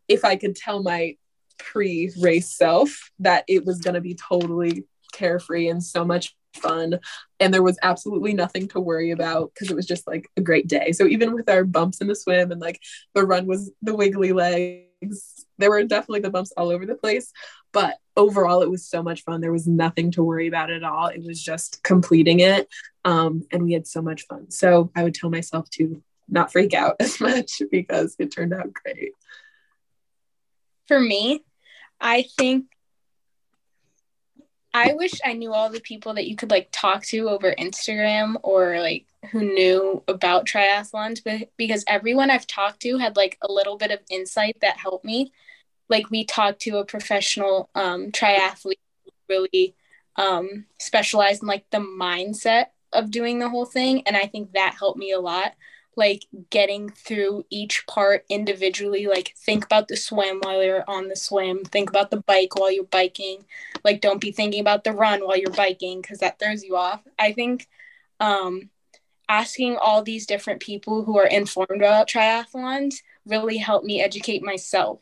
if 0.08 0.24
I 0.24 0.36
could 0.36 0.54
tell 0.54 0.82
my 0.82 1.16
pre 1.58 2.12
race 2.20 2.50
self 2.50 3.10
that 3.18 3.44
it 3.48 3.64
was 3.64 3.80
going 3.80 3.94
to 3.94 4.00
be 4.00 4.14
totally 4.14 4.84
carefree 5.12 5.68
and 5.68 5.82
so 5.82 6.04
much 6.04 6.34
fun. 6.56 7.00
And 7.38 7.52
there 7.52 7.62
was 7.62 7.78
absolutely 7.82 8.34
nothing 8.34 8.68
to 8.68 8.80
worry 8.80 9.10
about 9.10 9.52
because 9.52 9.70
it 9.70 9.76
was 9.76 9.86
just 9.86 10.06
like 10.06 10.28
a 10.36 10.40
great 10.40 10.68
day. 10.68 10.92
So 10.92 11.06
even 11.06 11.32
with 11.34 11.48
our 11.48 11.64
bumps 11.64 12.00
in 12.00 12.06
the 12.06 12.14
swim 12.14 12.50
and 12.50 12.60
like 12.60 12.80
the 13.14 13.24
run 13.24 13.46
was 13.46 13.70
the 13.82 13.94
wiggly 13.94 14.32
legs, 14.32 15.46
there 15.58 15.70
were 15.70 15.82
definitely 15.84 16.20
the 16.20 16.30
bumps 16.30 16.52
all 16.56 16.70
over 16.70 16.86
the 16.86 16.94
place. 16.94 17.32
But 17.72 17.98
overall, 18.16 18.62
it 18.62 18.70
was 18.70 18.86
so 18.86 19.02
much 19.02 19.22
fun. 19.22 19.40
There 19.40 19.52
was 19.52 19.66
nothing 19.66 20.10
to 20.12 20.22
worry 20.22 20.46
about 20.46 20.70
at 20.70 20.82
all. 20.82 21.08
It 21.08 21.22
was 21.22 21.42
just 21.42 21.82
completing 21.82 22.40
it. 22.40 22.68
Um, 23.04 23.46
and 23.52 23.62
we 23.62 23.72
had 23.72 23.86
so 23.86 24.00
much 24.00 24.26
fun. 24.26 24.50
So 24.50 24.90
I 24.96 25.04
would 25.04 25.14
tell 25.14 25.30
myself 25.30 25.68
to 25.72 26.02
not 26.28 26.52
freak 26.52 26.74
out 26.74 26.96
as 27.00 27.20
much 27.20 27.60
because 27.70 28.16
it 28.18 28.32
turned 28.32 28.54
out 28.54 28.72
great. 28.72 29.12
For 30.88 31.00
me, 31.00 31.42
I 32.00 32.22
think 32.36 32.66
I 34.76 34.92
wish 34.92 35.12
I 35.24 35.32
knew 35.32 35.54
all 35.54 35.70
the 35.70 35.80
people 35.80 36.12
that 36.14 36.28
you 36.28 36.36
could 36.36 36.50
like 36.50 36.68
talk 36.70 37.02
to 37.06 37.30
over 37.30 37.54
Instagram 37.58 38.34
or 38.42 38.78
like 38.78 39.06
who 39.32 39.40
knew 39.40 40.02
about 40.06 40.44
triathlons, 40.44 41.22
but 41.24 41.50
because 41.56 41.82
everyone 41.88 42.30
I've 42.30 42.46
talked 42.46 42.80
to 42.80 42.98
had 42.98 43.16
like 43.16 43.38
a 43.40 43.50
little 43.50 43.78
bit 43.78 43.90
of 43.90 44.00
insight 44.10 44.58
that 44.60 44.76
helped 44.76 45.06
me. 45.06 45.32
Like 45.88 46.10
we 46.10 46.26
talked 46.26 46.60
to 46.62 46.76
a 46.76 46.84
professional 46.84 47.70
um, 47.74 48.12
triathlete 48.12 48.74
really 49.30 49.74
um, 50.16 50.66
specialized 50.78 51.42
in 51.42 51.48
like 51.48 51.64
the 51.70 51.78
mindset 51.78 52.66
of 52.92 53.10
doing 53.10 53.38
the 53.38 53.48
whole 53.48 53.64
thing, 53.66 54.02
and 54.06 54.14
I 54.14 54.26
think 54.26 54.52
that 54.52 54.76
helped 54.78 54.98
me 54.98 55.12
a 55.12 55.20
lot 55.20 55.54
like 55.96 56.26
getting 56.50 56.90
through 56.90 57.44
each 57.50 57.86
part 57.86 58.24
individually 58.28 59.06
like 59.06 59.32
think 59.36 59.64
about 59.64 59.88
the 59.88 59.96
swim 59.96 60.40
while 60.42 60.62
you're 60.62 60.84
on 60.86 61.08
the 61.08 61.16
swim 61.16 61.64
think 61.64 61.88
about 61.88 62.10
the 62.10 62.20
bike 62.20 62.54
while 62.56 62.70
you're 62.70 62.84
biking 62.84 63.44
like 63.82 64.00
don't 64.00 64.20
be 64.20 64.30
thinking 64.30 64.60
about 64.60 64.84
the 64.84 64.92
run 64.92 65.20
while 65.20 65.36
you're 65.36 65.50
biking 65.50 66.00
because 66.00 66.18
that 66.18 66.38
throws 66.38 66.62
you 66.62 66.76
off 66.76 67.02
i 67.18 67.32
think 67.32 67.66
um 68.20 68.68
asking 69.28 69.76
all 69.76 70.02
these 70.02 70.26
different 70.26 70.60
people 70.60 71.02
who 71.02 71.18
are 71.18 71.26
informed 71.26 71.80
about 71.82 72.08
triathlons 72.08 72.96
really 73.24 73.56
helped 73.56 73.86
me 73.86 74.00
educate 74.00 74.42
myself 74.42 75.00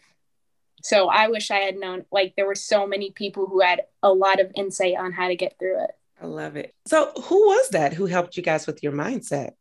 so 0.81 1.09
i 1.09 1.29
wish 1.29 1.51
i 1.51 1.59
had 1.59 1.77
known 1.77 2.05
like 2.13 2.35
there 2.37 2.47
were 2.47 2.55
so 2.55 2.87
many 2.87 3.11
people 3.11 3.47
who 3.47 3.61
had 3.61 3.83
a 4.03 4.13
lot 4.13 4.41
of 4.41 4.53
insight 4.55 4.95
on 4.97 5.13
how 5.13 5.29
to 5.29 5.37
get 5.37 5.59
through 5.59 5.83
it 5.83 5.91
I 6.23 6.27
love 6.27 6.57
it. 6.57 6.75
So, 6.87 7.13
who 7.25 7.49
was 7.49 7.71
that 7.71 7.93
who 7.93 8.07
helped 8.07 8.37
you 8.37 8.43
guys 8.43 8.67
with 8.67 8.83
your 8.83 8.93
mindset? 8.93 9.55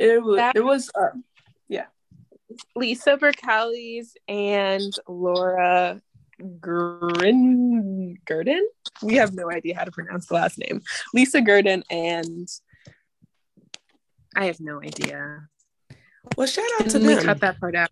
It 0.00 0.22
was 0.22 0.36
That- 0.36 0.56
it 0.56 0.64
was 0.64 0.90
uh, 0.94 1.10
Lisa 2.74 3.16
Bercalis 3.16 4.08
and 4.26 4.92
Laura 5.06 6.02
Grin 6.60 8.16
Gurdon. 8.24 8.66
We 9.02 9.14
have 9.16 9.34
no 9.34 9.50
idea 9.50 9.76
how 9.76 9.84
to 9.84 9.92
pronounce 9.92 10.26
the 10.26 10.34
last 10.34 10.58
name. 10.58 10.82
Lisa 11.14 11.40
Gurdon 11.42 11.84
and 11.90 12.48
I 14.34 14.46
have 14.46 14.58
no 14.60 14.82
idea. 14.82 15.48
Well, 16.36 16.48
shout 16.48 16.64
out 16.80 16.90
to 16.90 16.96
And 16.96 17.06
we 17.06 17.14
them. 17.14 17.24
cut 17.24 17.40
that 17.40 17.60
part 17.60 17.76
out. 17.76 17.90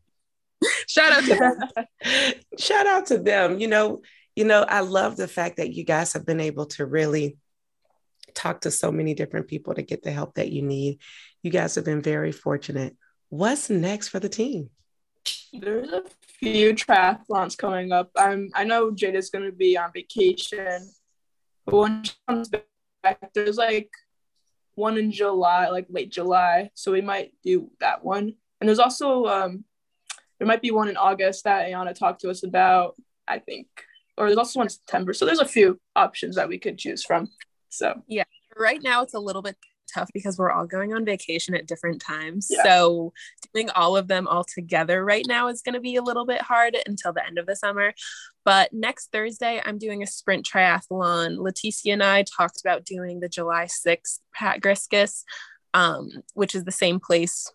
Shout 0.88 1.12
out 1.12 1.24
to 1.24 1.34
them. 1.36 2.34
shout 2.58 2.86
out 2.88 3.06
to 3.06 3.18
them. 3.18 3.60
You 3.60 3.68
know, 3.68 4.02
you 4.34 4.44
know, 4.44 4.62
I 4.68 4.80
love 4.80 5.16
the 5.16 5.28
fact 5.28 5.58
that 5.58 5.72
you 5.72 5.84
guys 5.84 6.14
have 6.14 6.26
been 6.26 6.40
able 6.40 6.66
to 6.66 6.84
really 6.84 7.36
talk 8.34 8.62
to 8.62 8.72
so 8.72 8.90
many 8.90 9.14
different 9.14 9.46
people 9.46 9.74
to 9.74 9.82
get 9.82 10.02
the 10.02 10.10
help 10.10 10.34
that 10.34 10.50
you 10.50 10.62
need. 10.62 10.98
You 11.48 11.52
guys 11.52 11.76
have 11.76 11.86
been 11.86 12.02
very 12.02 12.30
fortunate. 12.30 12.94
What's 13.30 13.70
next 13.70 14.08
for 14.08 14.20
the 14.20 14.28
team? 14.28 14.68
There's 15.50 15.90
a 15.90 16.02
few 16.38 16.74
triathlons 16.74 17.56
coming 17.56 17.90
up. 17.90 18.10
I'm 18.14 18.50
I 18.54 18.64
know 18.64 18.90
Jada's 18.90 19.30
gonna 19.30 19.50
be 19.50 19.78
on 19.78 19.90
vacation, 19.94 20.92
but 21.64 21.74
when 21.74 22.04
she 22.04 22.12
comes 22.28 22.50
back, 23.02 23.32
there's 23.32 23.56
like 23.56 23.88
one 24.74 24.98
in 24.98 25.10
July, 25.10 25.70
like 25.70 25.86
late 25.88 26.12
July. 26.12 26.68
So 26.74 26.92
we 26.92 27.00
might 27.00 27.32
do 27.42 27.70
that 27.80 28.04
one. 28.04 28.34
And 28.60 28.68
there's 28.68 28.78
also 28.78 29.24
um 29.24 29.64
there 30.38 30.46
might 30.46 30.60
be 30.60 30.70
one 30.70 30.88
in 30.88 30.98
August 30.98 31.44
that 31.44 31.66
Ayana 31.66 31.94
talked 31.94 32.20
to 32.20 32.28
us 32.28 32.42
about. 32.42 32.94
I 33.26 33.38
think 33.38 33.68
or 34.18 34.26
there's 34.26 34.36
also 34.36 34.60
one 34.60 34.66
in 34.66 34.70
September. 34.70 35.14
So 35.14 35.24
there's 35.24 35.40
a 35.40 35.46
few 35.46 35.80
options 35.96 36.36
that 36.36 36.50
we 36.50 36.58
could 36.58 36.76
choose 36.76 37.02
from. 37.02 37.30
So 37.70 38.02
yeah, 38.06 38.24
right 38.54 38.82
now 38.82 39.02
it's 39.02 39.14
a 39.14 39.18
little 39.18 39.40
bit 39.40 39.56
tough 39.92 40.10
because 40.12 40.38
we're 40.38 40.50
all 40.50 40.66
going 40.66 40.94
on 40.94 41.04
vacation 41.04 41.54
at 41.54 41.66
different 41.66 42.00
times. 42.00 42.48
Yeah. 42.50 42.62
So 42.62 43.12
doing 43.54 43.70
all 43.70 43.96
of 43.96 44.08
them 44.08 44.26
all 44.26 44.44
together 44.44 45.04
right 45.04 45.24
now 45.26 45.48
is 45.48 45.62
going 45.62 45.74
to 45.74 45.80
be 45.80 45.96
a 45.96 46.02
little 46.02 46.26
bit 46.26 46.42
hard 46.42 46.76
until 46.86 47.12
the 47.12 47.26
end 47.26 47.38
of 47.38 47.46
the 47.46 47.56
summer. 47.56 47.94
But 48.44 48.72
next 48.72 49.10
Thursday, 49.12 49.60
I'm 49.64 49.78
doing 49.78 50.02
a 50.02 50.06
sprint 50.06 50.46
triathlon. 50.46 51.38
Leticia 51.38 51.92
and 51.92 52.02
I 52.02 52.24
talked 52.24 52.60
about 52.60 52.84
doing 52.84 53.20
the 53.20 53.28
July 53.28 53.66
6th 53.66 54.20
Pat 54.34 54.60
Griskus, 54.60 55.24
um, 55.74 56.10
which 56.34 56.54
is 56.54 56.64
the 56.64 56.72
same 56.72 57.00
place, 57.00 57.50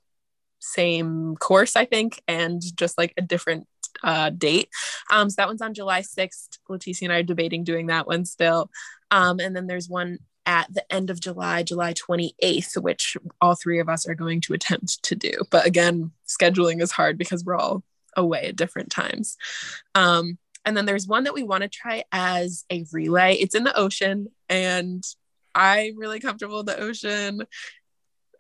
same 0.60 1.36
course, 1.38 1.76
I 1.76 1.86
think, 1.86 2.22
and 2.28 2.62
just 2.76 2.98
like 2.98 3.14
a 3.18 3.22
different 3.22 3.68
uh, 4.04 4.30
date. 4.30 4.70
Um, 5.12 5.30
so 5.30 5.36
that 5.38 5.48
one's 5.48 5.62
on 5.62 5.74
July 5.74 6.02
6th. 6.02 6.60
Leticia 6.70 7.04
and 7.04 7.14
I 7.14 7.18
are 7.18 7.24
debating 7.24 7.64
doing 7.64 7.88
that 7.88 8.08
one 8.08 8.26
still. 8.26 8.70
Um, 9.12 9.40
and 9.40 9.56
then 9.56 9.68
there's 9.68 9.90
one 9.90 10.20
at 10.46 10.74
the 10.74 10.84
end 10.94 11.10
of 11.10 11.20
July, 11.20 11.64
July 11.64 11.94
28th, 11.94 12.82
which 12.82 13.18
all 13.42 13.56
three 13.56 13.80
of 13.80 13.90
us 13.90 14.08
are 14.08 14.16
going 14.16 14.42
to 14.42 14.54
attempt 14.54 15.04
to 15.04 15.16
do. 15.16 15.32
But 15.50 15.66
again, 15.66 16.12
scheduling 16.28 16.82
is 16.82 16.92
hard 16.92 17.18
because 17.18 17.44
we're 17.44 17.56
all 17.56 17.84
away 18.16 18.48
at 18.48 18.56
different 18.56 18.90
times. 18.90 19.38
Um, 19.96 20.38
and 20.66 20.78
then 20.78 20.86
there's 20.86 21.08
one 21.08 21.26
that 21.26 21.34
we 21.34 21.44
want 21.44 21.64
to 21.64 21.70
try 21.70 22.04
as 22.12 22.66
a 22.70 22.86
relay. 22.92 23.36
It's 23.36 23.56
in 23.56 23.64
the 23.64 23.78
ocean, 23.78 24.28
and 24.50 25.04
I'm 25.54 25.98
really 25.98 26.20
comfortable 26.20 26.62
in 26.62 26.66
the 26.66 26.80
ocean. 26.80 27.44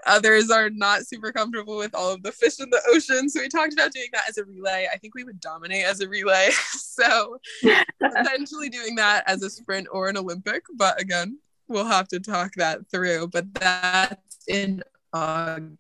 Others 0.06 0.50
are 0.50 0.70
not 0.70 1.06
super 1.08 1.32
comfortable 1.32 1.78
with 1.78 1.96
all 1.96 2.14
of 2.14 2.24
the 2.24 2.32
fish 2.32 2.60
in 2.60 2.70
the 2.70 2.82
ocean. 2.90 3.30
So 3.30 3.40
we 3.40 3.48
talked 3.48 3.74
about 3.74 3.94
doing 3.94 4.10
that 4.14 4.28
as 4.28 4.38
a 4.38 4.44
relay. 4.44 4.88
I 4.92 4.98
think 4.98 5.16
we 5.16 5.24
would 5.24 5.40
dominate 5.40 5.86
as 5.86 6.02
a 6.02 6.10
relay. 6.10 6.50
so 6.72 7.38
potentially 8.02 8.70
doing 8.70 8.96
that 8.96 9.24
as 9.28 9.44
a 9.44 9.50
sprint 9.50 9.88
or 9.92 10.10
an 10.10 10.18
Olympic. 10.18 10.64
But 10.76 11.00
again, 11.00 11.40
we'll 11.74 11.86
have 11.86 12.08
to 12.10 12.20
talk 12.20 12.54
that 12.56 12.90
through. 12.90 13.28
But 13.28 13.54
that's 13.54 14.38
in 14.48 14.84
August. 15.12 15.78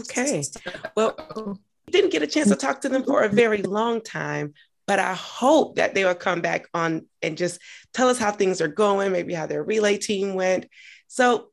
Okay. 0.00 0.44
Well, 0.94 1.58
didn't 1.90 2.12
get 2.12 2.22
a 2.22 2.26
chance 2.26 2.48
to 2.48 2.56
talk 2.56 2.82
to 2.82 2.88
them 2.88 3.04
for 3.04 3.22
a 3.22 3.28
very 3.28 3.62
long 3.62 4.00
time, 4.00 4.54
but 4.86 4.98
I 4.98 5.14
hope 5.14 5.76
that 5.76 5.94
they 5.94 6.04
will 6.04 6.14
come 6.14 6.40
back 6.40 6.66
on 6.72 7.06
and 7.20 7.36
just 7.36 7.60
tell 7.92 8.08
us 8.08 8.18
how 8.18 8.30
things 8.30 8.60
are 8.60 8.68
going, 8.68 9.12
maybe 9.12 9.34
how 9.34 9.46
their 9.46 9.62
relay 9.62 9.98
team 9.98 10.34
went. 10.34 10.66
So 11.08 11.48